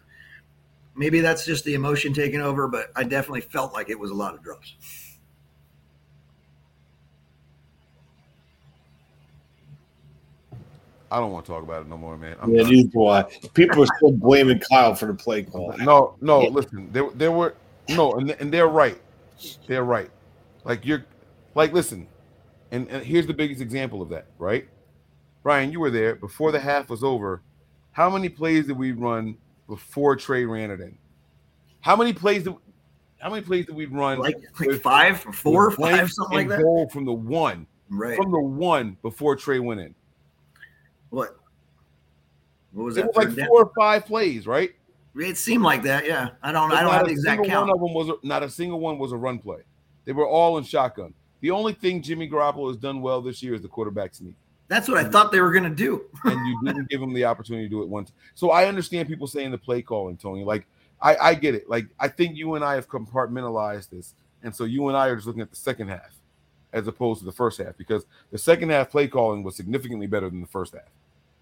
maybe 0.95 1.19
that's 1.21 1.45
just 1.45 1.63
the 1.65 1.73
emotion 1.73 2.13
taking 2.13 2.41
over. 2.41 2.67
But 2.67 2.91
I 2.95 3.03
definitely 3.03 3.41
felt 3.41 3.73
like 3.73 3.89
it 3.89 3.99
was 3.99 4.11
a 4.11 4.15
lot 4.15 4.33
of 4.33 4.43
drops. 4.43 4.75
I 11.13 11.19
don't 11.19 11.31
want 11.31 11.45
to 11.45 11.51
talk 11.51 11.61
about 11.61 11.83
it 11.83 11.87
no 11.87 11.95
more, 11.95 12.17
man. 12.17 12.35
I'm 12.41 12.51
yeah 12.51 12.63
done. 12.63 12.71
neither 12.71 12.89
do 12.89 13.05
I. 13.05 13.23
people 13.53 13.83
are 13.83 13.87
still 13.97 14.11
blaming 14.13 14.59
kyle 14.59 14.95
for 14.95 15.05
the 15.05 15.13
play 15.13 15.43
call 15.43 15.71
No, 15.77 16.15
no, 16.21 16.41
Yeah. 16.41 16.49
listen. 16.49 16.89
There, 16.91 17.07
there 17.13 17.31
were 17.31 17.53
no, 17.89 18.13
and, 18.13 18.31
and 18.31 18.51
they're 18.51 18.67
right. 18.67 18.99
They're 19.67 19.83
right. 19.83 20.09
Like 20.63 20.85
you're, 20.85 21.05
like 21.53 21.71
listen, 21.71 22.07
and, 22.71 22.87
and 22.89 23.05
here's 23.05 23.27
the 23.27 23.33
biggest 23.33 23.61
example 23.61 24.01
of 24.01 24.09
that, 24.09 24.25
right? 24.39 24.67
Brian, 25.43 25.71
you 25.71 25.79
were 25.79 25.91
there 25.91 26.15
before 26.15 26.51
the 26.51 26.59
half 26.59 26.89
was 26.89 27.03
over. 27.03 27.43
How 27.91 28.09
many 28.09 28.27
plays 28.27 28.65
did 28.65 28.77
we 28.77 28.91
run 28.91 29.37
before 29.67 30.15
Trey 30.15 30.45
ran 30.45 30.71
it 30.71 30.79
in? 30.81 30.97
How 31.81 31.95
many 31.95 32.13
plays 32.13 32.43
did 32.43 32.55
how 33.19 33.29
many 33.29 33.41
plays 33.41 33.65
did 33.65 33.75
we 33.75 33.85
run 33.85 34.19
Like, 34.19 34.35
like 34.59 34.81
five, 34.81 35.21
four, 35.21 35.71
five, 35.71 36.11
something 36.11 36.37
like 36.37 36.47
that. 36.49 36.61
goal 36.61 36.89
from 36.89 37.05
the 37.05 37.13
one 37.13 37.65
Right. 37.89 38.17
from 38.17 38.31
the 38.31 38.39
one 38.41 38.97
before 39.01 39.35
Trey 39.35 39.59
went 39.59 39.79
in? 39.79 39.95
What? 41.09 41.37
What 42.71 42.83
was 42.83 42.97
It 42.97 43.01
that? 43.01 43.07
was 43.15 43.25
like 43.27 43.35
down? 43.35 43.47
four 43.47 43.63
or 43.65 43.71
five 43.77 44.05
plays, 44.05 44.45
right? 44.47 44.73
It 45.15 45.37
seemed 45.37 45.63
like 45.63 45.83
that. 45.83 46.05
Yeah. 46.05 46.29
I 46.41 46.51
don't. 46.51 46.69
But 46.69 46.79
I 46.79 46.81
don't 46.81 46.91
have 46.91 47.05
the 47.05 47.11
exact 47.11 47.45
count. 47.45 47.67
One 47.67 47.75
of 47.75 47.81
them 47.81 47.93
was 47.93 48.09
a, 48.09 48.27
not 48.27 48.41
a 48.43 48.49
single 48.49 48.79
one 48.79 48.97
was 48.97 49.11
a 49.11 49.17
run 49.17 49.37
play. 49.39 49.59
They 50.05 50.11
were 50.11 50.27
all 50.27 50.57
in 50.57 50.63
shotgun. 50.63 51.13
The 51.41 51.51
only 51.51 51.73
thing 51.73 52.01
Jimmy 52.01 52.27
Garoppolo 52.29 52.67
has 52.69 52.77
done 52.77 52.99
well 53.01 53.21
this 53.21 53.43
year 53.43 53.53
is 53.53 53.61
the 53.61 53.67
quarterback 53.67 54.15
sneak, 54.15 54.35
That's 54.67 54.87
what 54.87 54.97
I 54.97 55.03
thought 55.03 55.31
they 55.31 55.41
were 55.41 55.51
going 55.51 55.63
to 55.63 55.69
do. 55.69 56.03
and 56.23 56.47
you 56.47 56.59
didn't 56.63 56.89
give 56.89 56.99
them 56.99 57.13
the 57.13 57.25
opportunity 57.25 57.65
to 57.65 57.69
do 57.69 57.81
it 57.81 57.89
once. 57.89 58.11
So 58.33 58.51
I 58.51 58.65
understand 58.65 59.07
people 59.07 59.27
saying 59.27 59.51
the 59.51 59.57
play 59.57 59.81
calling, 59.81 60.17
Tony. 60.17 60.43
Like 60.43 60.65
I, 61.01 61.15
I 61.17 61.33
get 61.35 61.53
it. 61.55 61.69
Like 61.69 61.87
I 61.99 62.07
think 62.07 62.37
you 62.37 62.55
and 62.55 62.63
I 62.63 62.75
have 62.75 62.87
compartmentalized 62.87 63.89
this, 63.89 64.15
and 64.41 64.55
so 64.55 64.63
you 64.63 64.87
and 64.87 64.97
I 64.97 65.07
are 65.07 65.15
just 65.15 65.27
looking 65.27 65.41
at 65.41 65.49
the 65.49 65.55
second 65.55 65.89
half 65.89 66.15
as 66.71 66.87
opposed 66.87 67.19
to 67.19 67.25
the 67.25 67.31
first 67.31 67.59
half 67.61 67.77
because 67.77 68.05
the 68.31 68.37
second 68.37 68.69
half 68.69 68.89
play 68.89 69.07
calling 69.07 69.43
was 69.43 69.55
significantly 69.55 70.07
better 70.07 70.29
than 70.29 70.41
the 70.41 70.47
first 70.47 70.73
half. 70.73 70.89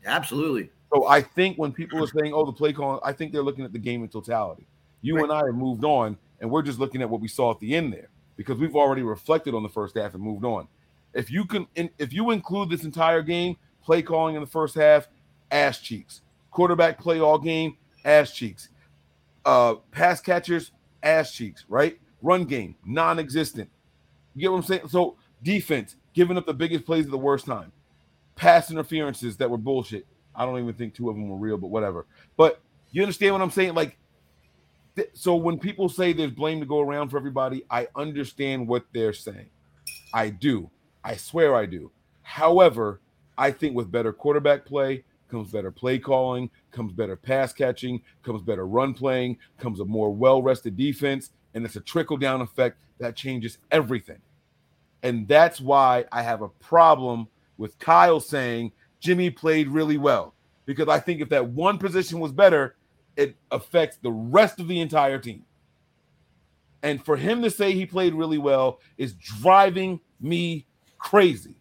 Absolutely. 0.06 0.70
So 0.94 1.08
I 1.08 1.22
think 1.22 1.58
when 1.58 1.72
people 1.72 2.04
are 2.04 2.08
saying, 2.08 2.34
"Oh, 2.34 2.46
the 2.46 2.52
play 2.52 2.74
calling," 2.74 3.00
I 3.04 3.14
think 3.14 3.32
they're 3.32 3.44
looking 3.44 3.64
at 3.64 3.72
the 3.72 3.80
game 3.80 4.04
in 4.04 4.10
totality. 4.10 4.66
You 5.02 5.16
Right. 5.16 5.24
and 5.24 5.32
I 5.32 5.46
have 5.46 5.56
moved 5.56 5.86
on, 5.86 6.18
and 6.40 6.50
we're 6.50 6.64
just 6.64 6.80
looking 6.80 7.02
at 7.02 7.10
what 7.10 7.22
we 7.22 7.28
saw 7.28 7.52
at 7.52 7.60
the 7.60 7.76
end 7.76 7.94
there 7.94 8.10
because 8.36 8.58
we've 8.58 8.76
already 8.76 9.04
reflected 9.04 9.54
on 9.54 9.64
the 9.64 9.70
first 9.70 9.96
half 9.96 10.14
and 10.14 10.24
moved 10.24 10.44
on. 10.44 10.68
If 11.14 11.32
you 11.32 11.46
can, 11.46 11.68
if 11.76 12.14
you 12.14 12.32
include 12.32 12.70
this 12.70 12.84
entire 12.84 13.22
game, 13.22 13.58
play 13.84 14.02
calling 14.02 14.36
in 14.36 14.42
the 14.42 14.48
first 14.48 14.76
half, 14.76 15.08
ass 15.52 15.80
cheeks. 15.80 16.22
Quarterback 16.52 17.00
play 17.00 17.20
all 17.20 17.38
game, 17.38 17.78
ass 18.06 18.32
cheeks. 18.32 18.70
Uh, 19.46 19.76
pass 19.92 20.22
catchers, 20.22 20.72
ass 21.04 21.34
cheeks. 21.34 21.66
Right? 21.68 22.00
Run 22.22 22.46
game, 22.46 22.76
non-existent. 22.86 23.70
You 24.36 24.42
get 24.42 24.52
what 24.52 24.58
I'm 24.58 24.64
saying? 24.64 24.88
So 24.90 25.18
defense, 25.44 25.96
giving 26.14 26.38
up 26.38 26.46
the 26.46 26.54
biggest 26.54 26.86
plays 26.86 27.06
at 27.06 27.12
the 27.12 27.18
worst 27.18 27.46
time, 27.46 27.72
pass 28.36 28.72
interferences 28.72 29.38
that 29.38 29.50
were 29.50 29.58
bullshit. 29.58 30.06
I 30.36 30.46
don't 30.46 30.60
even 30.60 30.74
think 30.74 30.94
two 30.94 31.10
of 31.10 31.16
them 31.16 31.28
were 31.30 31.38
real, 31.38 31.58
but 31.58 31.68
whatever. 31.68 32.06
But 32.38 32.62
you 32.92 33.02
understand 33.02 33.34
what 33.34 33.42
I'm 33.42 33.52
saying? 33.52 33.74
Like, 33.74 33.98
th- 34.96 35.10
so 35.14 35.36
when 35.36 35.60
people 35.60 35.90
say 35.90 36.14
there's 36.14 36.32
blame 36.32 36.60
to 36.60 36.66
go 36.66 36.80
around 36.80 37.10
for 37.10 37.18
everybody, 37.18 37.64
I 37.70 37.88
understand 37.96 38.68
what 38.68 38.86
they're 38.94 39.14
saying. 39.14 39.50
I 40.14 40.30
do. 40.30 40.70
I 41.04 41.16
swear 41.16 41.56
I 41.56 41.66
do. 41.66 41.92
However, 42.22 43.02
I 43.38 43.52
think 43.52 43.76
with 43.76 43.92
better 43.92 44.14
quarterback 44.14 44.66
play 44.66 45.04
comes 45.32 45.52
better 45.52 45.72
play 45.72 45.98
calling, 45.98 46.50
comes 46.72 46.92
better 46.92 47.16
pass 47.16 47.54
catching, 47.54 48.02
comes 48.22 48.42
better 48.42 48.68
run 48.68 48.94
playing, 48.94 49.38
comes 49.58 49.80
a 49.80 49.86
more 49.86 50.14
well 50.14 50.42
rested 50.44 50.76
defense, 50.76 51.32
and 51.54 51.66
it's 51.66 51.78
a 51.78 51.82
trickle 51.82 52.18
down 52.18 52.42
effect 52.42 52.78
that 53.00 53.16
changes 53.16 53.58
everything. 53.72 54.20
And 55.04 55.28
that's 55.28 55.60
why 55.60 56.06
I 56.12 56.22
have 56.22 56.42
a 56.42 56.50
problem 56.50 57.28
with 57.58 57.80
Kyle 57.80 58.20
saying 58.20 58.74
Jimmy 59.00 59.30
played 59.30 59.68
really 59.70 59.98
well 59.98 60.36
because 60.66 60.88
I 60.88 61.00
think 61.00 61.22
if 61.22 61.30
that 61.30 61.48
one 61.48 61.78
position 61.78 62.20
was 62.20 62.32
better, 62.32 62.76
it 63.16 63.36
affects 63.50 63.98
the 63.98 64.12
rest 64.12 64.60
of 64.60 64.68
the 64.68 64.80
entire 64.80 65.18
team. 65.18 65.44
And 66.84 67.04
for 67.04 67.16
him 67.16 67.42
to 67.44 67.50
say 67.50 67.74
he 67.74 67.86
played 67.86 68.14
really 68.14 68.38
well 68.38 68.80
is 68.98 69.14
driving 69.14 70.00
me 70.20 70.66
crazy. 71.02 71.56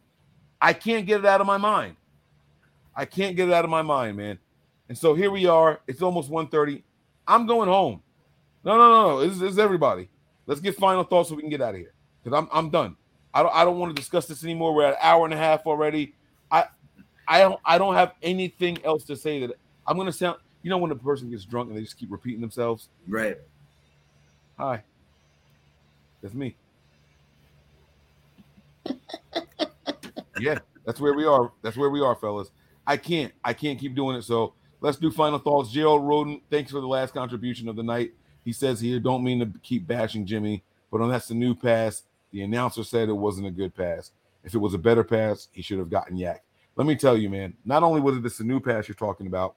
I 0.60 0.72
can't 0.72 1.06
get 1.06 1.20
it 1.20 1.26
out 1.26 1.40
of 1.40 1.46
my 1.46 1.56
mind. 1.56 1.96
I 2.94 3.06
can't 3.06 3.34
get 3.34 3.48
it 3.48 3.54
out 3.54 3.64
of 3.64 3.70
my 3.70 3.82
mind, 3.82 4.16
man. 4.16 4.38
And 4.88 4.96
so 4.96 5.14
here 5.14 5.30
we 5.30 5.46
are. 5.46 5.80
It's 5.86 6.02
almost 6.02 6.30
1:30. 6.30 6.82
I'm 7.26 7.46
going 7.46 7.68
home. 7.68 8.02
No, 8.62 8.76
no, 8.76 8.90
no, 8.90 9.08
no. 9.08 9.26
This, 9.26 9.38
this 9.38 9.52
is 9.52 9.58
everybody. 9.58 10.08
Let's 10.46 10.60
get 10.60 10.76
final 10.76 11.02
thoughts 11.02 11.30
so 11.30 11.34
we 11.34 11.42
can 11.42 11.50
get 11.50 11.62
out 11.62 11.74
of 11.74 11.80
here. 11.80 11.92
Because 12.22 12.38
I'm 12.38 12.48
I'm 12.52 12.70
done. 12.70 12.96
I 13.32 13.42
don't 13.42 13.54
I 13.54 13.64
don't 13.64 13.78
want 13.78 13.94
to 13.94 14.00
discuss 14.00 14.26
this 14.26 14.44
anymore. 14.44 14.74
We're 14.74 14.84
at 14.84 14.94
an 14.94 14.98
hour 15.00 15.24
and 15.24 15.32
a 15.32 15.38
half 15.38 15.66
already. 15.66 16.14
I 16.50 16.64
I 17.26 17.40
don't 17.40 17.58
I 17.64 17.78
don't 17.78 17.94
have 17.94 18.12
anything 18.22 18.84
else 18.84 19.04
to 19.04 19.16
say 19.16 19.40
that 19.40 19.56
I'm 19.86 19.96
gonna 19.96 20.12
sound 20.12 20.38
you 20.62 20.68
know 20.68 20.78
when 20.78 20.90
a 20.90 20.96
person 20.96 21.30
gets 21.30 21.44
drunk 21.44 21.68
and 21.68 21.78
they 21.78 21.82
just 21.82 21.96
keep 21.96 22.10
repeating 22.10 22.40
themselves. 22.40 22.88
Right. 23.08 23.38
Hi. 24.58 24.82
That's 26.20 26.34
me. 26.34 26.54
Yeah, 30.40 30.58
that's 30.84 31.00
where 31.00 31.14
we 31.14 31.24
are. 31.24 31.52
That's 31.62 31.76
where 31.76 31.90
we 31.90 32.00
are, 32.00 32.14
fellas. 32.14 32.50
I 32.86 32.96
can't. 32.96 33.32
I 33.44 33.52
can't 33.52 33.78
keep 33.78 33.94
doing 33.94 34.16
it. 34.16 34.22
So 34.22 34.54
let's 34.80 34.98
do 34.98 35.10
final 35.10 35.38
thoughts. 35.38 35.70
Gerald 35.70 36.06
Roden, 36.06 36.40
thanks 36.50 36.70
for 36.70 36.80
the 36.80 36.88
last 36.88 37.14
contribution 37.14 37.68
of 37.68 37.76
the 37.76 37.82
night. 37.82 38.12
He 38.44 38.52
says 38.52 38.80
here, 38.80 38.98
don't 38.98 39.22
mean 39.22 39.40
to 39.40 39.58
keep 39.62 39.86
bashing 39.86 40.24
Jimmy, 40.24 40.64
but 40.90 41.00
on 41.00 41.10
that's 41.10 41.28
the 41.28 41.34
new 41.34 41.54
pass. 41.54 42.04
The 42.32 42.42
announcer 42.42 42.84
said 42.84 43.08
it 43.08 43.12
wasn't 43.12 43.48
a 43.48 43.50
good 43.50 43.74
pass. 43.74 44.12
If 44.44 44.54
it 44.54 44.58
was 44.58 44.72
a 44.72 44.78
better 44.78 45.04
pass, 45.04 45.48
he 45.52 45.62
should 45.62 45.78
have 45.78 45.90
gotten 45.90 46.16
YAC. 46.16 46.38
Let 46.76 46.86
me 46.86 46.96
tell 46.96 47.16
you, 47.16 47.28
man. 47.28 47.54
Not 47.64 47.82
only 47.82 48.00
was 48.00 48.16
it 48.16 48.22
this 48.22 48.40
new 48.40 48.60
pass 48.60 48.88
you're 48.88 48.94
talking 48.94 49.26
about, 49.26 49.56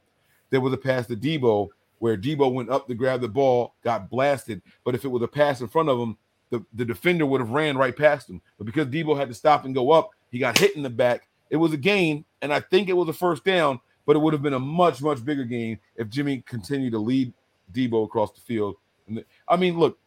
there 0.49 0.59
was 0.59 0.73
a 0.73 0.77
pass 0.77 1.07
to 1.07 1.15
Deebo 1.15 1.69
where 1.99 2.17
Deebo 2.17 2.53
went 2.53 2.69
up 2.69 2.87
to 2.87 2.95
grab 2.95 3.21
the 3.21 3.29
ball, 3.29 3.75
got 3.81 4.09
blasted. 4.09 4.61
But 4.83 4.95
if 4.95 5.05
it 5.05 5.07
was 5.07 5.21
a 5.21 5.27
pass 5.27 5.61
in 5.61 5.69
front 5.69 5.87
of 5.87 5.97
him, 5.97 6.17
the, 6.53 6.63
the 6.73 6.85
defender 6.85 7.25
would 7.25 7.41
have 7.41 7.49
ran 7.49 7.77
right 7.77 7.95
past 7.95 8.29
him. 8.29 8.39
But 8.57 8.65
because 8.65 8.87
Deebo 8.87 9.17
had 9.17 9.27
to 9.29 9.33
stop 9.33 9.65
and 9.65 9.73
go 9.73 9.91
up, 9.91 10.11
he 10.29 10.37
got 10.37 10.57
hit 10.57 10.75
in 10.75 10.83
the 10.83 10.89
back. 10.89 11.27
It 11.49 11.57
was 11.57 11.73
a 11.73 11.77
gain, 11.77 12.25
and 12.43 12.53
I 12.53 12.59
think 12.59 12.89
it 12.89 12.93
was 12.93 13.09
a 13.09 13.13
first 13.13 13.43
down, 13.43 13.79
but 14.05 14.15
it 14.15 14.19
would 14.19 14.33
have 14.33 14.41
been 14.43 14.53
a 14.53 14.59
much, 14.59 15.01
much 15.01 15.23
bigger 15.25 15.43
gain 15.45 15.79
if 15.95 16.09
Jimmy 16.09 16.43
continued 16.45 16.91
to 16.91 16.99
lead 16.99 17.33
Deebo 17.73 18.05
across 18.05 18.31
the 18.31 18.41
field. 18.41 18.75
And 19.07 19.17
the- 19.17 19.25
I 19.47 19.55
mean, 19.57 19.79
look, 19.79 19.97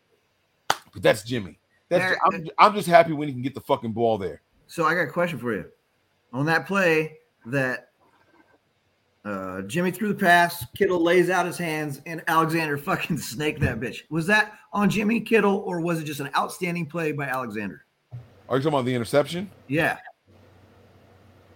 but 0.69 1.03
that's 1.03 1.23
Jimmy. 1.25 1.59
That's 1.89 2.05
There- 2.05 2.19
I'm, 2.25 2.49
I'm 2.59 2.75
just 2.75 2.89
happy 2.89 3.13
when 3.13 3.29
he 3.29 3.35
can 3.35 3.43
get 3.43 3.55
the 3.55 3.61
fucking 3.61 3.93
ball 3.93 4.19
there. 4.19 4.41
So 4.69 4.85
I 4.85 4.95
got 4.95 5.03
a 5.03 5.11
question 5.11 5.39
for 5.39 5.53
you. 5.53 5.67
On 6.33 6.47
that 6.47 6.67
play 6.67 7.19
that 7.47 7.91
uh, 9.27 9.63
Jimmy 9.63 9.91
threw 9.91 10.07
the 10.09 10.15
pass, 10.15 10.65
Kittle 10.77 11.03
lays 11.03 11.31
out 11.31 11.47
his 11.47 11.59
hands, 11.59 12.01
and 12.07 12.23
Alexander 12.29 12.79
fucking 12.79 13.19
snaked 13.19 13.61
that 13.61 13.81
bitch. 13.81 14.03
Was 14.09 14.25
that 14.29 14.53
on 14.73 14.89
Jimmy 14.89 15.21
Kittle, 15.21 15.65
or 15.67 15.81
was 15.81 16.01
it 16.01 16.05
just 16.05 16.21
an 16.21 16.31
outstanding 16.37 16.87
play 16.87 17.11
by 17.11 17.27
Alexander? 17.27 17.85
Are 18.49 18.57
you 18.57 18.63
talking 18.63 18.69
about 18.69 18.85
the 18.85 18.95
interception? 18.95 19.51
Yeah. 19.67 19.99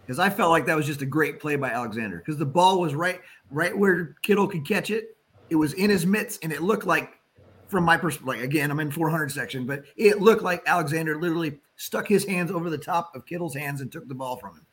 Because 0.04 0.18
I 0.18 0.30
felt 0.30 0.50
like 0.50 0.66
that 0.66 0.76
was 0.76 0.84
just 0.84 1.02
a 1.02 1.06
great 1.06 1.38
play 1.38 1.54
by 1.54 1.70
Alexander. 1.70 2.18
Because 2.18 2.38
the 2.38 2.44
ball 2.44 2.80
was 2.80 2.96
right, 2.96 3.20
right 3.52 3.76
where 3.76 4.16
Kittle 4.22 4.48
could 4.48 4.66
catch 4.66 4.90
it. 4.90 5.16
It 5.48 5.54
was 5.54 5.74
in 5.74 5.90
his 5.90 6.04
mitts, 6.04 6.40
and 6.42 6.52
it 6.52 6.62
looked 6.62 6.86
like, 6.86 7.20
from 7.68 7.84
my 7.84 7.96
perspective, 7.96 8.26
like 8.26 8.40
again, 8.40 8.72
I'm 8.72 8.80
in 8.80 8.90
400 8.90 9.30
section, 9.30 9.64
but 9.64 9.84
it 9.96 10.20
looked 10.20 10.42
like 10.42 10.60
Alexander 10.66 11.20
literally 11.20 11.60
stuck 11.76 12.08
his 12.08 12.24
hands 12.24 12.50
over 12.50 12.68
the 12.68 12.78
top 12.78 13.14
of 13.14 13.26
Kittle's 13.26 13.54
hands 13.54 13.80
and 13.80 13.92
took 13.92 14.08
the 14.08 14.14
ball 14.14 14.38
from 14.38 14.56
him. 14.56 14.66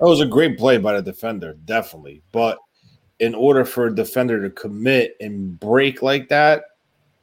That 0.00 0.06
was 0.06 0.20
a 0.20 0.26
great 0.26 0.58
play 0.58 0.78
by 0.78 0.94
the 0.94 1.02
defender, 1.02 1.54
definitely. 1.64 2.22
But 2.32 2.58
in 3.20 3.34
order 3.34 3.64
for 3.64 3.86
a 3.86 3.94
defender 3.94 4.42
to 4.42 4.50
commit 4.50 5.16
and 5.20 5.58
break 5.60 6.02
like 6.02 6.28
that, 6.28 6.64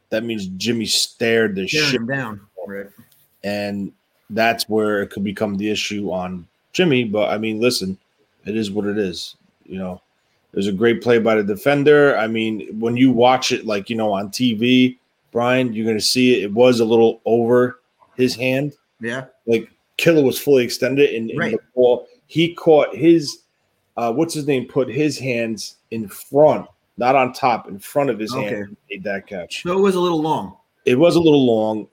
that 0.10 0.24
means 0.24 0.48
Jimmy 0.58 0.86
stared 0.86 1.56
the 1.56 1.68
shit, 1.68 2.06
down. 2.08 2.42
Right. 2.68 2.88
and 3.44 3.92
that's 4.30 4.70
where 4.70 5.02
it 5.02 5.10
could 5.10 5.24
become 5.24 5.58
the 5.58 5.70
issue 5.70 6.12
on 6.12 6.48
Jimmy. 6.74 7.04
But 7.04 7.30
I 7.30 7.38
mean, 7.38 7.60
listen, 7.60 7.98
it 8.46 8.56
is 8.56 8.72
what 8.72 8.86
it 8.86 8.98
is. 8.98 9.36
You 9.66 9.78
know, 9.78 10.02
there's 10.54 10.68
a 10.68 10.72
great 10.74 11.02
play 11.02 11.20
by 11.20 11.36
the 11.36 11.44
defender. 11.44 12.18
I 12.18 12.28
mean, 12.28 12.68
when 12.80 12.96
you 12.98 13.12
watch 13.12 13.52
it, 13.52 13.66
like 13.66 13.90
you 13.90 13.96
know, 13.98 14.14
on 14.14 14.30
TV, 14.30 14.98
Brian, 15.32 15.74
you're 15.74 15.86
gonna 15.86 16.00
see 16.02 16.36
it. 16.40 16.44
It 16.44 16.54
was 16.54 16.80
a 16.80 16.86
little 16.86 17.22
over 17.26 17.80
his 18.16 18.36
hand 18.36 18.74
Yeah. 19.00 19.26
like 19.46 19.70
Kittle 19.98 20.24
was 20.24 20.38
fully 20.40 20.64
extended 20.64 21.14
and, 21.14 21.30
and 21.30 21.40
Right. 21.40 21.52
the 21.54 21.60
ball 21.76 22.08
he 22.32 22.54
caught 22.54 22.96
his 22.96 23.40
uh 23.98 24.14
what's 24.14 24.34
his 24.34 24.48
name 24.48 24.66
put 24.66 24.88
his 24.88 25.20
hands 25.20 25.76
in 25.92 26.08
front, 26.08 26.66
not 26.96 27.14
on 27.14 27.34
top, 27.34 27.68
in 27.68 27.78
front 27.78 28.10
of 28.10 28.18
his 28.18 28.32
Okay. 28.32 28.44
hand 28.44 28.68
and 28.68 28.78
made 28.90 29.04
that 29.04 29.28
catch. 29.28 29.64
So 29.64 29.78
it 29.78 29.82
was 29.82 29.96
a 29.96 30.00
little 30.00 30.22
long. 30.22 30.56
It 30.86 30.96
was 30.96 31.18
a 31.18 31.20
little 31.20 31.46
long. 31.46 31.90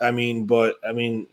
I 0.00 0.10
mean, 0.10 0.46
but 0.46 0.76
I 0.88 0.92
mean 0.92 1.26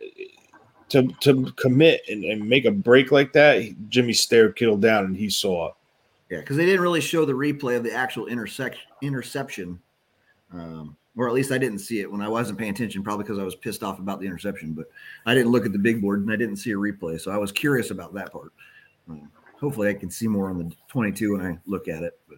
to 0.89 1.07
to 1.21 1.53
commit 1.53 2.01
and, 2.09 2.25
and 2.25 2.45
make 2.47 2.65
a 2.65 2.71
break 2.71 3.13
like 3.13 3.31
that, 3.31 3.63
Jimmy 3.87 4.11
stared 4.11 4.57
Kittle 4.57 4.75
down 4.75 5.05
and 5.05 5.15
he 5.15 5.29
saw 5.29 5.69
it. 5.69 5.73
Yeah, 6.29 6.39
because 6.41 6.57
they 6.57 6.65
didn't 6.65 6.81
really 6.81 6.99
show 6.99 7.23
the 7.23 7.31
replay 7.31 7.77
of 7.77 7.83
the 7.83 7.93
actual 7.93 8.27
intersect 8.27 8.77
interception, 9.01 9.79
um, 10.51 10.97
or 11.15 11.27
at 11.27 11.33
least 11.33 11.51
I 11.51 11.57
didn't 11.57 11.79
see 11.79 11.99
it 11.99 12.11
when 12.11 12.21
I 12.21 12.27
wasn't 12.27 12.57
paying 12.57 12.71
attention. 12.71 13.03
Probably 13.03 13.23
because 13.23 13.39
I 13.39 13.43
was 13.43 13.55
pissed 13.55 13.83
off 13.83 13.99
about 13.99 14.19
the 14.19 14.25
interception, 14.25 14.73
but 14.73 14.87
I 15.25 15.33
didn't 15.33 15.51
look 15.51 15.65
at 15.65 15.71
the 15.71 15.79
big 15.79 16.01
board 16.01 16.21
and 16.21 16.31
I 16.31 16.35
didn't 16.35 16.57
see 16.57 16.71
a 16.71 16.75
replay, 16.75 17.19
so 17.19 17.31
I 17.31 17.37
was 17.37 17.51
curious 17.51 17.91
about 17.91 18.13
that 18.13 18.31
part. 18.31 18.51
Um, 19.09 19.31
hopefully, 19.59 19.89
I 19.89 19.93
can 19.93 20.09
see 20.09 20.27
more 20.27 20.49
on 20.49 20.57
the 20.57 20.71
22 20.87 21.37
when 21.37 21.45
I 21.45 21.57
look 21.65 21.87
at 21.87 22.03
it. 22.03 22.19
But 22.27 22.37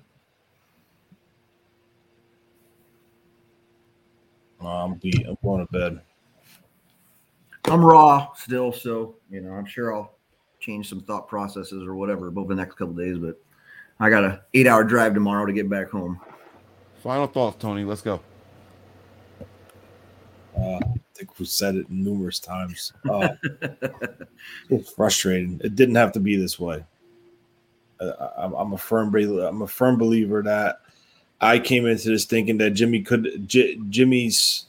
Um, 4.66 4.96
be 4.96 5.26
I'm 5.28 5.38
going 5.44 5.66
to 5.66 5.72
bed. 5.72 6.02
I'm 7.66 7.84
raw 7.84 8.34
still, 8.36 8.72
so 8.72 9.16
you 9.30 9.42
know 9.42 9.54
I'm 9.54 9.66
sure 9.66 9.96
I'll 9.96 10.18
change 10.60 10.90
some 10.90 11.02
thought 11.02 11.28
processes 11.28 11.84
or 11.84 11.96
whatever 11.96 12.28
over 12.36 12.48
the 12.48 12.56
next 12.56 12.76
couple 12.76 12.94
days. 12.94 13.18
But 13.18 13.40
I 14.00 14.10
got 14.10 14.24
a 14.24 14.42
eight 14.54 14.68
hour 14.68 14.84
drive 14.84 15.14
tomorrow 15.14 15.46
to 15.46 15.54
get 15.54 15.70
back 15.70 15.90
home. 15.90 16.20
Final 17.04 17.28
thoughts, 17.28 17.58
Tony. 17.60 17.84
Let's 17.84 18.02
go. 18.02 18.20
Uh, 20.58 20.80
I 20.80 21.00
think 21.14 21.38
we've 21.40 21.48
said 21.48 21.76
it 21.76 21.90
numerous 21.90 22.40
times. 22.40 22.94
Uh, 23.10 23.30
it's 24.70 24.92
frustrating. 24.92 25.62
It 25.64 25.76
didn't 25.76 25.96
have 25.96 26.12
to 26.14 26.20
be 26.20 26.36
this 26.36 26.60
way. 26.60 26.84
Uh, 28.00 28.30
I'm, 28.38 28.54
I'm 28.54 28.74
a 28.74 28.78
firm 28.78 29.12
believer. 29.12 29.46
I'm 29.46 29.62
a 29.62 29.68
firm 29.68 29.98
believer 29.98 30.42
that 30.44 30.82
I 31.42 31.60
came 31.60 31.86
into 31.86 32.10
this 32.10 32.26
thinking 32.26 32.58
that 32.58 32.72
Jimmy 32.72 33.02
could 33.02 33.48
J, 33.48 33.78
Jimmy's 33.90 34.66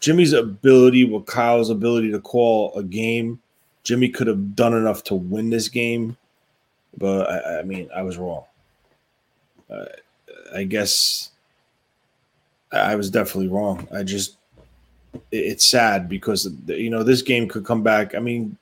Jimmy's 0.00 0.32
ability 0.32 1.04
with 1.04 1.26
Kyle's 1.26 1.70
ability 1.70 2.10
to 2.12 2.20
call 2.20 2.76
a 2.76 2.82
game. 2.82 3.40
Jimmy 3.84 4.08
could 4.08 4.26
have 4.26 4.54
done 4.54 4.74
enough 4.74 5.04
to 5.04 5.14
win 5.14 5.50
this 5.50 5.68
game, 5.68 6.16
but 6.96 7.28
I, 7.28 7.60
I 7.60 7.62
mean, 7.62 7.88
I 7.94 8.02
was 8.02 8.16
wrong. 8.16 8.44
Uh, 9.70 9.84
I 10.54 10.64
guess 10.64 11.30
I 12.70 12.94
was 12.94 13.10
definitely 13.10 13.48
wrong. 13.48 13.88
I 13.92 14.02
just 14.02 14.36
it's 15.30 15.66
sad 15.66 16.08
because 16.08 16.48
you 16.66 16.90
know 16.90 17.02
this 17.02 17.22
game 17.22 17.48
could 17.48 17.64
come 17.64 17.82
back. 17.82 18.14
I 18.14 18.18
mean, 18.18 18.56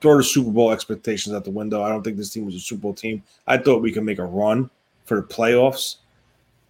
throw 0.00 0.16
the 0.16 0.22
Super 0.22 0.50
Bowl 0.50 0.70
expectations 0.72 1.34
out 1.34 1.44
the 1.44 1.50
window. 1.50 1.82
I 1.82 1.88
don't 1.88 2.02
think 2.02 2.16
this 2.16 2.30
team 2.30 2.44
was 2.44 2.54
a 2.54 2.60
Super 2.60 2.82
Bowl 2.82 2.94
team. 2.94 3.22
I 3.46 3.58
thought 3.58 3.82
we 3.82 3.92
could 3.92 4.04
make 4.04 4.18
a 4.18 4.24
run 4.24 4.70
for 5.04 5.16
the 5.16 5.26
playoffs, 5.26 5.96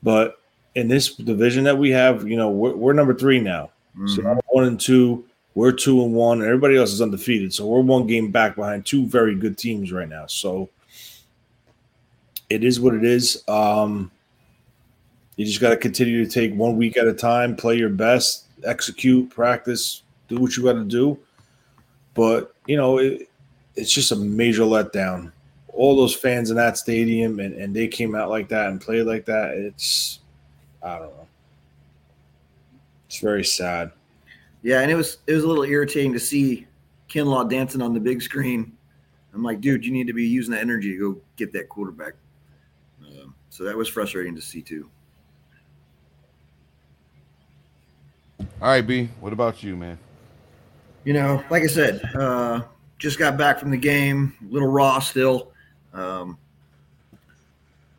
but 0.02 0.40
in 0.74 0.88
this 0.88 1.14
division 1.14 1.64
that 1.64 1.76
we 1.76 1.90
have, 1.90 2.26
you 2.28 2.36
know, 2.36 2.50
we're, 2.50 2.74
we're 2.74 2.92
number 2.92 3.14
three 3.14 3.40
now. 3.40 3.70
So 4.06 4.22
Mhm. 4.22 4.30
I'm 4.30 4.40
one 4.50 4.64
and 4.64 4.80
two. 4.80 5.24
We're 5.54 5.72
two 5.72 6.04
and 6.04 6.14
one, 6.14 6.38
and 6.38 6.46
everybody 6.46 6.76
else 6.76 6.92
is 6.92 7.02
undefeated. 7.02 7.52
So 7.52 7.66
we're 7.66 7.80
one 7.80 8.06
game 8.06 8.30
back 8.30 8.54
behind 8.54 8.86
two 8.86 9.06
very 9.06 9.34
good 9.34 9.58
teams 9.58 9.90
right 9.90 10.08
now. 10.08 10.26
So 10.26 10.68
it 12.48 12.62
is 12.62 12.78
what 12.78 12.94
it 12.94 13.04
is. 13.04 13.42
Um, 13.48 14.12
you 15.36 15.44
just 15.44 15.60
got 15.60 15.70
to 15.70 15.76
continue 15.76 16.24
to 16.24 16.30
take 16.30 16.54
one 16.54 16.76
week 16.76 16.96
at 16.96 17.08
a 17.08 17.12
time, 17.12 17.56
play 17.56 17.76
your 17.76 17.88
best, 17.88 18.44
execute, 18.64 19.30
practice, 19.30 20.02
do 20.28 20.38
what 20.38 20.56
you 20.56 20.64
got 20.64 20.74
to 20.74 20.84
do. 20.84 21.18
But 22.14 22.54
you 22.66 22.76
know, 22.76 22.98
it, 22.98 23.28
it's 23.76 23.92
just 23.92 24.12
a 24.12 24.16
major 24.16 24.62
letdown. 24.62 25.32
All 25.68 25.96
those 25.96 26.14
fans 26.14 26.50
in 26.50 26.56
that 26.56 26.76
stadium, 26.76 27.38
and, 27.38 27.54
and 27.54 27.74
they 27.74 27.86
came 27.86 28.14
out 28.14 28.30
like 28.30 28.48
that 28.48 28.68
and 28.68 28.80
played 28.80 29.06
like 29.06 29.24
that. 29.26 29.52
It's, 29.52 30.18
I 30.82 30.98
don't 30.98 31.14
know. 31.16 31.26
It's 33.06 33.20
very 33.20 33.44
sad. 33.44 33.92
Yeah, 34.62 34.80
and 34.80 34.90
it 34.90 34.96
was 34.96 35.18
it 35.26 35.34
was 35.34 35.44
a 35.44 35.46
little 35.46 35.64
irritating 35.64 36.12
to 36.12 36.18
see 36.18 36.66
Kinlaw 37.08 37.48
dancing 37.48 37.80
on 37.80 37.94
the 37.94 38.00
big 38.00 38.20
screen. 38.20 38.72
I'm 39.32 39.42
like, 39.42 39.60
dude, 39.60 39.84
you 39.84 39.92
need 39.92 40.08
to 40.08 40.12
be 40.12 40.26
using 40.26 40.52
that 40.52 40.60
energy 40.60 40.92
to 40.92 41.14
go 41.14 41.20
get 41.36 41.52
that 41.52 41.68
quarterback. 41.68 42.14
Um, 43.06 43.34
so 43.50 43.62
that 43.64 43.76
was 43.76 43.88
frustrating 43.88 44.34
to 44.34 44.42
see 44.42 44.60
too. 44.60 44.90
All 48.40 48.46
right, 48.68 48.86
B. 48.86 49.08
What 49.20 49.32
about 49.32 49.62
you, 49.62 49.76
man? 49.76 49.98
You 51.04 51.12
know, 51.12 51.42
like 51.50 51.62
I 51.62 51.66
said, 51.66 52.02
uh, 52.14 52.62
just 52.98 53.18
got 53.18 53.36
back 53.36 53.58
from 53.58 53.70
the 53.70 53.76
game, 53.76 54.34
a 54.48 54.52
little 54.52 54.68
raw 54.68 54.98
still. 54.98 55.52
Um, 55.92 56.38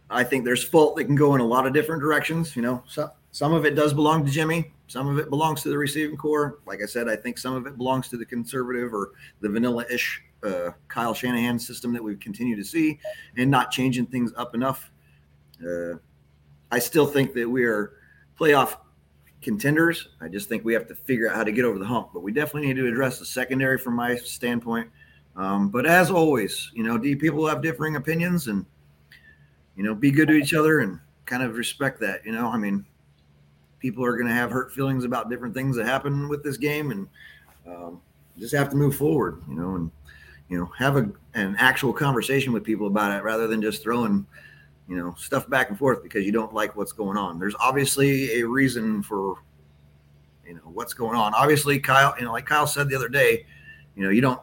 I 0.09 0.23
think 0.23 0.45
there's 0.45 0.63
fault 0.63 0.95
that 0.97 1.05
can 1.05 1.15
go 1.15 1.35
in 1.35 1.41
a 1.41 1.45
lot 1.45 1.65
of 1.65 1.73
different 1.73 2.01
directions. 2.01 2.55
You 2.55 2.61
know, 2.61 2.83
so, 2.87 3.09
some 3.31 3.53
of 3.53 3.65
it 3.65 3.75
does 3.75 3.93
belong 3.93 4.25
to 4.25 4.31
Jimmy. 4.31 4.71
Some 4.87 5.07
of 5.07 5.19
it 5.19 5.29
belongs 5.29 5.61
to 5.63 5.69
the 5.69 5.77
receiving 5.77 6.17
corps. 6.17 6.59
Like 6.65 6.81
I 6.81 6.85
said, 6.85 7.07
I 7.07 7.15
think 7.15 7.37
some 7.37 7.53
of 7.53 7.67
it 7.67 7.77
belongs 7.77 8.09
to 8.09 8.17
the 8.17 8.25
conservative 8.25 8.93
or 8.93 9.11
the 9.39 9.49
vanilla-ish 9.49 10.23
uh, 10.43 10.71
Kyle 10.87 11.13
Shanahan 11.13 11.59
system 11.59 11.93
that 11.93 12.03
we 12.03 12.15
continue 12.15 12.55
to 12.55 12.63
see, 12.63 12.99
and 13.37 13.51
not 13.51 13.71
changing 13.71 14.07
things 14.07 14.31
up 14.35 14.55
enough. 14.55 14.91
Uh, 15.63 15.95
I 16.71 16.79
still 16.79 17.05
think 17.05 17.33
that 17.33 17.47
we 17.47 17.65
are 17.65 17.93
playoff 18.39 18.77
contenders. 19.41 20.09
I 20.21 20.27
just 20.27 20.49
think 20.49 20.65
we 20.65 20.73
have 20.73 20.87
to 20.87 20.95
figure 20.95 21.29
out 21.29 21.35
how 21.35 21.43
to 21.43 21.51
get 21.51 21.65
over 21.65 21.79
the 21.79 21.85
hump. 21.85 22.09
But 22.13 22.21
we 22.21 22.31
definitely 22.31 22.67
need 22.67 22.77
to 22.77 22.87
address 22.87 23.19
the 23.19 23.25
secondary 23.25 23.77
from 23.77 23.95
my 23.95 24.15
standpoint. 24.15 24.89
Um, 25.35 25.69
but 25.69 25.85
as 25.85 26.11
always, 26.11 26.71
you 26.73 26.83
know, 26.83 26.97
D 26.97 27.15
people 27.15 27.47
have 27.47 27.61
differing 27.61 27.95
opinions, 27.95 28.47
and 28.47 28.65
you 29.75 29.83
know, 29.83 29.95
be 29.95 30.11
good 30.11 30.27
to 30.27 30.33
each 30.33 30.53
other 30.53 30.79
and 30.79 30.99
kind 31.25 31.43
of 31.43 31.55
respect 31.55 31.99
that. 32.01 32.25
You 32.25 32.33
know, 32.33 32.47
I 32.47 32.57
mean, 32.57 32.85
people 33.79 34.03
are 34.03 34.17
going 34.17 34.27
to 34.27 34.33
have 34.33 34.51
hurt 34.51 34.73
feelings 34.73 35.05
about 35.05 35.29
different 35.29 35.53
things 35.53 35.75
that 35.77 35.85
happen 35.85 36.27
with 36.27 36.43
this 36.43 36.57
game, 36.57 36.91
and 36.91 37.07
um, 37.65 38.01
just 38.37 38.53
have 38.53 38.69
to 38.69 38.75
move 38.75 38.95
forward. 38.95 39.41
You 39.47 39.55
know, 39.55 39.75
and 39.75 39.91
you 40.49 40.57
know, 40.57 40.65
have 40.77 40.97
a 40.97 41.09
an 41.35 41.55
actual 41.57 41.93
conversation 41.93 42.51
with 42.51 42.63
people 42.63 42.87
about 42.87 43.17
it 43.17 43.23
rather 43.23 43.47
than 43.47 43.61
just 43.61 43.81
throwing 43.81 44.25
you 44.89 44.97
know 44.97 45.13
stuff 45.17 45.47
back 45.49 45.69
and 45.69 45.77
forth 45.77 46.01
because 46.01 46.25
you 46.25 46.31
don't 46.31 46.53
like 46.53 46.75
what's 46.75 46.91
going 46.91 47.17
on. 47.17 47.39
There's 47.39 47.55
obviously 47.59 48.41
a 48.41 48.47
reason 48.47 49.03
for 49.03 49.35
you 50.45 50.55
know 50.55 50.61
what's 50.65 50.93
going 50.93 51.15
on. 51.15 51.33
Obviously, 51.35 51.79
Kyle, 51.79 52.15
you 52.17 52.25
know, 52.25 52.31
like 52.31 52.47
Kyle 52.47 52.67
said 52.67 52.89
the 52.89 52.95
other 52.95 53.07
day, 53.07 53.45
you 53.95 54.03
know, 54.03 54.09
you 54.09 54.19
don't 54.19 54.41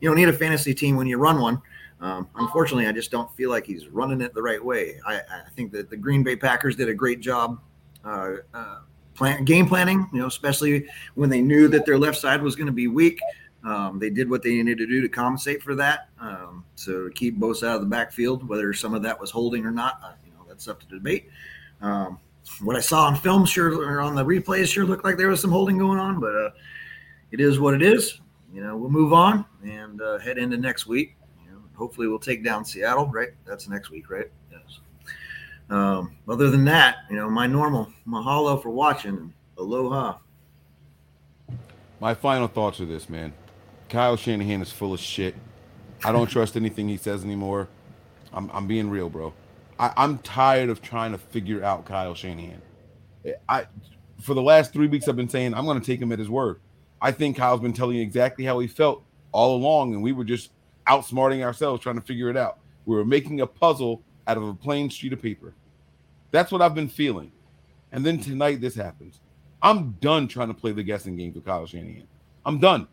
you 0.00 0.08
don't 0.08 0.16
need 0.16 0.28
a 0.28 0.32
fantasy 0.32 0.74
team 0.74 0.96
when 0.96 1.06
you 1.06 1.16
run 1.16 1.40
one. 1.40 1.60
Um, 2.00 2.28
unfortunately, 2.36 2.86
I 2.86 2.92
just 2.92 3.10
don't 3.10 3.34
feel 3.34 3.50
like 3.50 3.66
he's 3.66 3.88
running 3.88 4.20
it 4.20 4.32
the 4.34 4.42
right 4.42 4.62
way. 4.62 5.00
I, 5.04 5.16
I 5.16 5.50
think 5.56 5.72
that 5.72 5.90
the 5.90 5.96
Green 5.96 6.22
Bay 6.22 6.36
Packers 6.36 6.76
did 6.76 6.88
a 6.88 6.94
great 6.94 7.20
job 7.20 7.58
uh, 8.04 8.34
uh, 8.54 8.80
plan, 9.14 9.44
game 9.44 9.66
planning, 9.66 10.08
you 10.12 10.20
know, 10.20 10.26
especially 10.26 10.86
when 11.16 11.28
they 11.28 11.40
knew 11.40 11.66
that 11.68 11.86
their 11.86 11.98
left 11.98 12.18
side 12.18 12.40
was 12.40 12.54
going 12.54 12.68
to 12.68 12.72
be 12.72 12.86
weak. 12.86 13.18
Um, 13.64 13.98
they 13.98 14.10
did 14.10 14.30
what 14.30 14.42
they 14.42 14.50
needed 14.50 14.78
to 14.78 14.86
do 14.86 15.00
to 15.02 15.08
compensate 15.08 15.62
for 15.62 15.74
that. 15.74 16.08
Um, 16.20 16.64
so 16.76 17.08
to 17.08 17.10
keep 17.10 17.38
Bosa 17.38 17.68
out 17.68 17.76
of 17.76 17.80
the 17.80 17.88
backfield, 17.88 18.48
whether 18.48 18.72
some 18.72 18.94
of 18.94 19.02
that 19.02 19.18
was 19.20 19.30
holding 19.30 19.64
or 19.66 19.70
not, 19.70 20.00
uh, 20.02 20.12
you 20.24 20.32
know, 20.32 20.44
that's 20.48 20.68
up 20.68 20.80
to 20.80 20.86
debate. 20.86 21.28
Um, 21.80 22.18
what 22.62 22.76
I 22.76 22.80
saw 22.80 23.06
on 23.06 23.16
film, 23.16 23.44
sure, 23.44 23.74
or 23.74 24.00
on 24.00 24.14
the 24.14 24.24
replays, 24.24 24.72
sure 24.72 24.84
looked 24.84 25.04
like 25.04 25.16
there 25.16 25.28
was 25.28 25.40
some 25.40 25.50
holding 25.50 25.76
going 25.76 25.98
on, 25.98 26.20
but 26.20 26.34
uh, 26.34 26.50
it 27.30 27.40
is 27.40 27.58
what 27.58 27.74
it 27.74 27.82
is. 27.82 28.20
You 28.52 28.62
know, 28.62 28.76
we'll 28.76 28.90
move 28.90 29.12
on 29.12 29.44
and 29.62 30.00
uh, 30.00 30.18
head 30.18 30.38
into 30.38 30.56
next 30.56 30.86
week. 30.86 31.16
You 31.44 31.52
know, 31.52 31.58
hopefully, 31.74 32.08
we'll 32.08 32.18
take 32.18 32.42
down 32.42 32.64
Seattle. 32.64 33.06
Right? 33.06 33.30
That's 33.44 33.68
next 33.68 33.90
week, 33.90 34.08
right? 34.08 34.30
Yes. 34.50 34.80
Um, 35.68 36.16
other 36.26 36.48
than 36.48 36.64
that, 36.64 36.98
you 37.10 37.16
know, 37.16 37.28
my 37.28 37.46
normal 37.46 37.92
mahalo 38.06 38.62
for 38.62 38.70
watching. 38.70 39.34
Aloha. 39.58 40.18
My 42.00 42.14
final 42.14 42.46
thoughts 42.46 42.80
are 42.80 42.86
this, 42.86 43.08
man. 43.08 43.32
Kyle 43.88 44.16
Shanahan 44.16 44.62
is 44.62 44.70
full 44.70 44.92
of 44.92 45.00
shit. 45.00 45.34
I 46.04 46.12
don't 46.12 46.28
trust 46.28 46.56
anything 46.56 46.88
he 46.88 46.96
says 46.96 47.24
anymore. 47.24 47.68
I'm, 48.32 48.50
I'm 48.52 48.66
being 48.66 48.90
real, 48.90 49.08
bro. 49.08 49.32
I, 49.78 49.92
I'm 49.96 50.18
tired 50.18 50.68
of 50.68 50.82
trying 50.82 51.12
to 51.12 51.18
figure 51.18 51.64
out 51.64 51.84
Kyle 51.84 52.14
Shanahan. 52.14 52.62
I 53.48 53.66
for 54.20 54.34
the 54.34 54.42
last 54.42 54.72
three 54.72 54.86
weeks 54.86 55.08
I've 55.08 55.16
been 55.16 55.28
saying 55.28 55.54
I'm 55.54 55.64
going 55.64 55.80
to 55.80 55.84
take 55.84 56.00
him 56.00 56.12
at 56.12 56.18
his 56.18 56.28
word. 56.28 56.60
I 57.00 57.12
think 57.12 57.36
Kyle's 57.36 57.60
been 57.60 57.72
telling 57.72 57.96
you 57.96 58.02
exactly 58.02 58.44
how 58.44 58.58
he 58.58 58.66
felt 58.66 59.04
all 59.32 59.56
along, 59.56 59.94
and 59.94 60.02
we 60.02 60.12
were 60.12 60.24
just 60.24 60.50
outsmarting 60.86 61.44
ourselves 61.44 61.82
trying 61.82 61.96
to 61.96 62.00
figure 62.00 62.30
it 62.30 62.36
out. 62.36 62.58
We 62.86 62.96
were 62.96 63.04
making 63.04 63.40
a 63.40 63.46
puzzle 63.46 64.02
out 64.26 64.36
of 64.36 64.42
a 64.42 64.54
plain 64.54 64.88
sheet 64.88 65.12
of 65.12 65.22
paper. 65.22 65.54
That's 66.30 66.50
what 66.50 66.62
I've 66.62 66.74
been 66.74 66.88
feeling. 66.88 67.30
And 67.92 68.04
then 68.04 68.18
tonight 68.18 68.60
this 68.60 68.74
happens. 68.74 69.20
I'm 69.62 69.92
done 70.00 70.28
trying 70.28 70.48
to 70.48 70.54
play 70.54 70.72
the 70.72 70.82
guessing 70.82 71.16
game 71.16 71.32
with 71.34 71.44
Kyle 71.44 71.66
Shanahan. 71.66 72.06
I'm 72.44 72.58
done. 72.58 72.88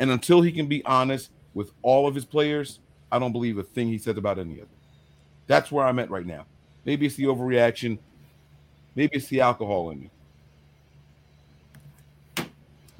And 0.00 0.10
until 0.10 0.40
he 0.40 0.50
can 0.50 0.66
be 0.66 0.84
honest 0.84 1.30
with 1.54 1.70
all 1.82 2.08
of 2.08 2.14
his 2.14 2.24
players, 2.24 2.80
I 3.12 3.18
don't 3.18 3.32
believe 3.32 3.58
a 3.58 3.62
thing 3.62 3.88
he 3.88 3.98
says 3.98 4.16
about 4.16 4.38
any 4.38 4.54
of 4.54 4.60
them. 4.60 4.78
That's 5.46 5.70
where 5.70 5.84
I'm 5.84 5.98
at 5.98 6.10
right 6.10 6.26
now. 6.26 6.46
Maybe 6.86 7.06
it's 7.06 7.16
the 7.16 7.24
overreaction. 7.24 7.98
Maybe 8.96 9.16
it's 9.16 9.28
the 9.28 9.42
alcohol 9.42 9.90
in 9.90 10.00
me. 10.00 10.10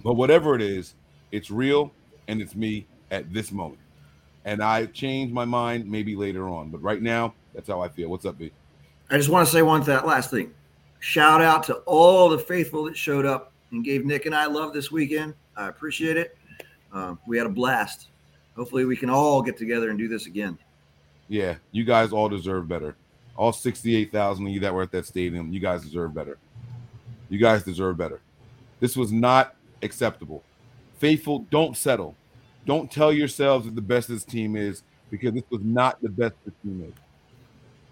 But 0.04 0.14
whatever 0.14 0.54
it 0.54 0.62
is, 0.62 0.94
it's 1.32 1.50
real 1.50 1.90
and 2.28 2.40
it's 2.40 2.54
me 2.54 2.86
at 3.10 3.32
this 3.32 3.50
moment. 3.50 3.80
And 4.44 4.62
I 4.62 4.86
change 4.86 5.32
my 5.32 5.44
mind 5.44 5.90
maybe 5.90 6.16
later 6.16 6.48
on. 6.48 6.68
But 6.68 6.82
right 6.82 7.00
now, 7.00 7.34
that's 7.54 7.68
how 7.68 7.80
I 7.80 7.88
feel. 7.88 8.08
What's 8.08 8.26
up, 8.26 8.38
B? 8.38 8.52
I 9.10 9.16
just 9.16 9.28
want 9.28 9.46
to 9.46 9.52
say 9.52 9.62
one 9.62 9.82
that 9.84 10.06
last 10.06 10.30
thing. 10.30 10.52
Shout 10.98 11.40
out 11.40 11.62
to 11.64 11.74
all 11.86 12.28
the 12.28 12.38
faithful 12.38 12.84
that 12.84 12.96
showed 12.96 13.24
up 13.24 13.52
and 13.70 13.84
gave 13.84 14.04
Nick 14.04 14.26
and 14.26 14.34
I 14.34 14.46
love 14.46 14.72
this 14.74 14.90
weekend. 14.90 15.34
I 15.56 15.68
appreciate 15.68 16.16
it. 16.16 16.36
Um, 16.92 17.18
we 17.26 17.36
had 17.38 17.46
a 17.46 17.50
blast. 17.50 18.08
Hopefully, 18.56 18.84
we 18.84 18.96
can 18.96 19.10
all 19.10 19.42
get 19.42 19.56
together 19.56 19.90
and 19.90 19.98
do 19.98 20.08
this 20.08 20.26
again. 20.26 20.58
Yeah, 21.28 21.56
you 21.72 21.84
guys 21.84 22.12
all 22.12 22.28
deserve 22.28 22.68
better. 22.68 22.96
All 23.36 23.52
68,000 23.52 24.46
of 24.46 24.52
you 24.52 24.60
that 24.60 24.74
were 24.74 24.82
at 24.82 24.90
that 24.92 25.06
stadium, 25.06 25.52
you 25.52 25.60
guys 25.60 25.82
deserve 25.82 26.12
better. 26.12 26.38
You 27.28 27.38
guys 27.38 27.62
deserve 27.62 27.96
better. 27.96 28.20
This 28.80 28.96
was 28.96 29.12
not 29.12 29.54
acceptable. 29.82 30.42
Faithful, 30.98 31.46
don't 31.50 31.76
settle. 31.76 32.16
Don't 32.66 32.90
tell 32.90 33.12
yourselves 33.12 33.64
that 33.64 33.74
the 33.74 33.80
best 33.80 34.08
this 34.08 34.24
team 34.24 34.56
is 34.56 34.82
because 35.10 35.32
this 35.32 35.44
was 35.50 35.62
not 35.62 36.02
the 36.02 36.08
best 36.08 36.34
this 36.44 36.54
team 36.62 36.84
is. 36.86 36.94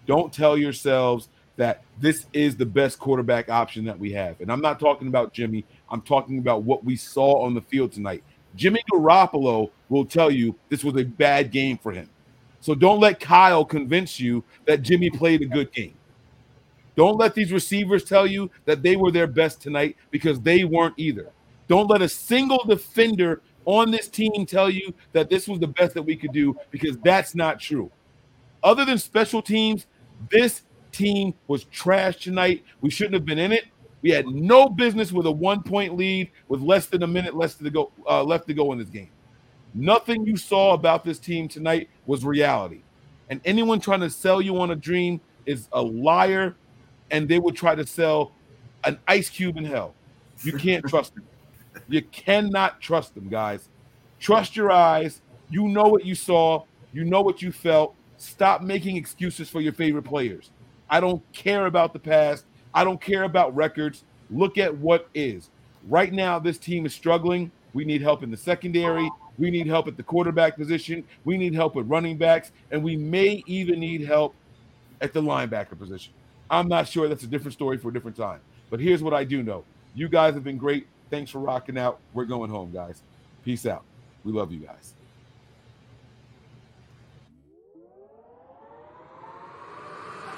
Don't 0.07 0.33
tell 0.33 0.59
yourselves 0.59 1.29
that 1.57 1.83
this 2.01 2.27
is 2.33 2.57
the 2.57 2.67
best 2.67 2.99
quarterback 2.99 3.49
option 3.49 3.85
that 3.85 3.99
we 3.99 4.13
have. 4.13 4.41
And 4.41 4.51
I'm 4.51 4.61
not 4.61 4.79
talking 4.79 5.09
about 5.09 5.33
Jimmy. 5.33 5.65
I'm 5.91 6.03
talking 6.03 6.39
about 6.39 6.63
what 6.63 6.85
we 6.85 6.97
saw 6.97 7.45
on 7.45 7.55
the 7.55 7.61
field 7.61 7.93
tonight. 7.93 8.23
Jimmy 8.59 8.83
Garoppolo 8.93 9.71
will 9.89 10.05
tell 10.05 10.31
you 10.31 10.55
this 10.69 10.85
was 10.85 10.97
a 10.97 11.05
bad 11.05 11.51
game 11.53 11.79
for 11.79 11.93
him. 11.93 12.11
So 12.61 12.75
don't 12.75 13.01
let 13.01 13.21
Kyle 13.21 13.65
convince 13.65 14.19
you 14.19 14.43
that 14.67 14.83
Jimmy 14.83 15.11
played 15.11 15.43
a 15.43 15.47
good 15.47 15.73
game. 15.73 15.95
Don't 16.97 17.17
let 17.17 17.35
these 17.35 17.53
receivers 17.53 18.03
tell 18.03 18.27
you 18.27 18.51
that 18.65 18.83
they 18.83 18.97
were 18.97 19.13
their 19.13 19.29
best 19.29 19.63
tonight 19.63 19.97
because 20.11 20.41
they 20.41 20.65
weren't 20.65 20.95
either. 20.97 21.31
Don't 21.69 21.89
let 21.89 22.03
a 22.03 22.09
single 22.09 22.65
defender 22.65 23.41
on 23.65 23.93
this 23.93 24.09
team 24.09 24.45
tell 24.45 24.69
you 24.69 24.93
that 25.13 25.31
this 25.31 25.47
was 25.47 25.61
the 25.61 25.69
best 25.69 25.95
that 25.95 26.03
we 26.03 26.17
could 26.17 26.33
do 26.33 26.57
because 26.73 26.97
that's 27.05 27.37
not 27.37 27.61
true. 27.61 27.91
Other 28.65 28.85
than 28.85 28.99
special 28.99 29.41
teams, 29.41 29.87
this 30.33 30.63
team 30.91 31.35
was 31.47 31.65
trash 31.65 32.17
tonight. 32.17 32.65
We 32.81 32.91
shouldn't 32.91 33.15
have 33.15 33.25
been 33.25 33.39
in 33.39 33.53
it. 33.53 33.67
We 34.03 34.11
had 34.11 34.27
no 34.27 34.69
business 34.69 35.13
with 35.13 35.27
a 35.27 35.31
one 35.31 35.63
point 35.63 35.97
lead 35.97 36.31
with 36.49 36.61
less 36.61 36.87
than 36.87 37.03
a 37.03 37.07
minute 37.07 37.35
less 37.37 37.55
to 37.57 37.71
go 37.71 37.91
uh, 38.09 38.23
left 38.23 38.47
to 38.49 38.55
go 38.55 38.73
in 38.73 38.79
this 38.79 38.89
game. 38.89 39.11
Nothing 39.75 40.25
you 40.27 40.37
saw 40.37 40.75
about 40.75 41.05
this 41.05 41.19
team 41.19 41.49
tonight 41.49 41.89
was 42.07 42.25
reality. 42.25 42.83
And 43.31 43.41
anyone 43.45 43.81
trying 43.81 44.01
to 44.01 44.11
sell 44.11 44.41
you 44.41 44.59
on 44.61 44.71
a 44.71 44.77
dream 44.77 45.21
is 45.47 45.69
a 45.73 45.83
liar, 45.83 46.57
and 47.11 47.29
they 47.29 47.39
would 47.39 47.57
try 47.57 47.75
to 47.75 47.87
sell 47.87 48.33
an 48.85 48.99
ice 49.07 49.29
cube 49.29 49.57
in 49.57 49.65
hell. 49.65 49.95
You 50.43 50.53
can't 50.53 50.85
trust 50.89 51.15
them. 51.15 51.25
You 51.89 52.03
cannot 52.03 52.81
trust 52.81 53.15
them, 53.15 53.29
guys. 53.29 53.69
Trust 54.21 54.57
your 54.57 54.71
eyes. 54.71 55.21
You 55.51 55.69
know 55.69 55.89
what 55.89 56.05
you 56.05 56.15
saw. 56.15 56.65
You 56.93 57.05
know 57.05 57.21
what 57.21 57.43
you 57.43 57.53
felt. 57.53 57.95
Stop 58.17 58.63
making 58.63 58.97
excuses 58.97 59.49
for 59.49 59.61
your 59.61 59.73
favorite 59.73 60.03
players. 60.03 60.51
I 60.91 61.01
don't 61.01 61.23
care 61.33 61.67
about 61.67 61.93
the 61.93 61.99
past. 61.99 62.45
I 62.75 62.85
don't 62.85 63.01
care 63.01 63.25
about 63.25 63.55
records. 63.55 64.05
Look 64.31 64.59
at 64.59 64.77
what 64.77 65.09
is. 65.15 65.51
Right 65.89 66.13
now, 66.13 66.39
this 66.39 66.59
team 66.59 66.87
is 66.87 66.95
struggling. 66.95 67.51
We 67.73 67.85
need 67.85 68.03
help 68.03 68.23
in 68.23 68.31
the 68.31 68.37
secondary. 68.37 69.11
We 69.39 69.51
need 69.51 69.67
help 69.67 69.87
at 69.89 69.97
the 69.97 70.03
quarterback 70.03 70.57
position. 70.57 71.05
We 71.25 71.39
need 71.39 71.55
help 71.55 71.75
with 71.75 71.89
running 71.89 72.19
backs. 72.19 72.51
And 72.71 72.83
we 72.83 72.97
may 72.97 73.43
even 73.47 73.81
need 73.81 74.03
help 74.03 74.35
at 75.01 75.13
the 75.13 75.23
linebacker 75.23 75.79
position. 75.79 76.13
I'm 76.51 76.69
not 76.69 76.89
sure. 76.89 77.09
That's 77.09 77.23
a 77.23 77.29
different 77.29 77.53
story 77.53 77.79
for 77.79 77.89
a 77.89 77.93
different 77.93 78.17
time. 78.17 78.41
But 78.71 78.81
here's 78.81 79.03
what 79.03 79.15
I 79.15 79.25
do 79.25 79.43
know 79.43 79.65
you 79.95 80.09
guys 80.09 80.35
have 80.35 80.45
been 80.45 80.59
great. 80.59 80.87
Thanks 81.11 81.31
for 81.31 81.39
rocking 81.39 81.79
out. 81.79 82.01
We're 82.13 82.25
going 82.25 82.51
home, 82.51 82.71
guys. 82.73 83.03
Peace 83.45 83.65
out. 83.65 83.85
We 84.25 84.33
love 84.33 84.53
you 84.53 84.61
guys. 84.61 84.95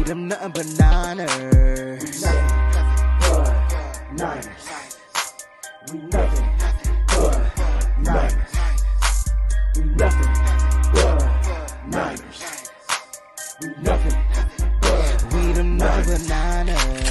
do 0.00 0.04
them 0.04 0.28
nothing 0.28 0.52
but 0.52 0.66
niners. 0.78 2.22
We 2.22 2.38
nothing 2.48 2.86
but 3.20 3.52
niners. 4.16 4.96
We 5.92 5.98
nothing 6.08 6.48
but 7.08 7.58
niners. 8.00 8.54
We 9.76 9.82
nothing 9.84 10.32
but 10.94 11.20
niners. 11.86 12.40
We 13.60 13.68
nothing 13.82 14.18
but 14.80 14.82
niners. 14.82 15.34
we 15.34 15.52
them 15.52 15.76
nothing 15.76 16.14
but 16.14 16.28
niners. 16.28 17.09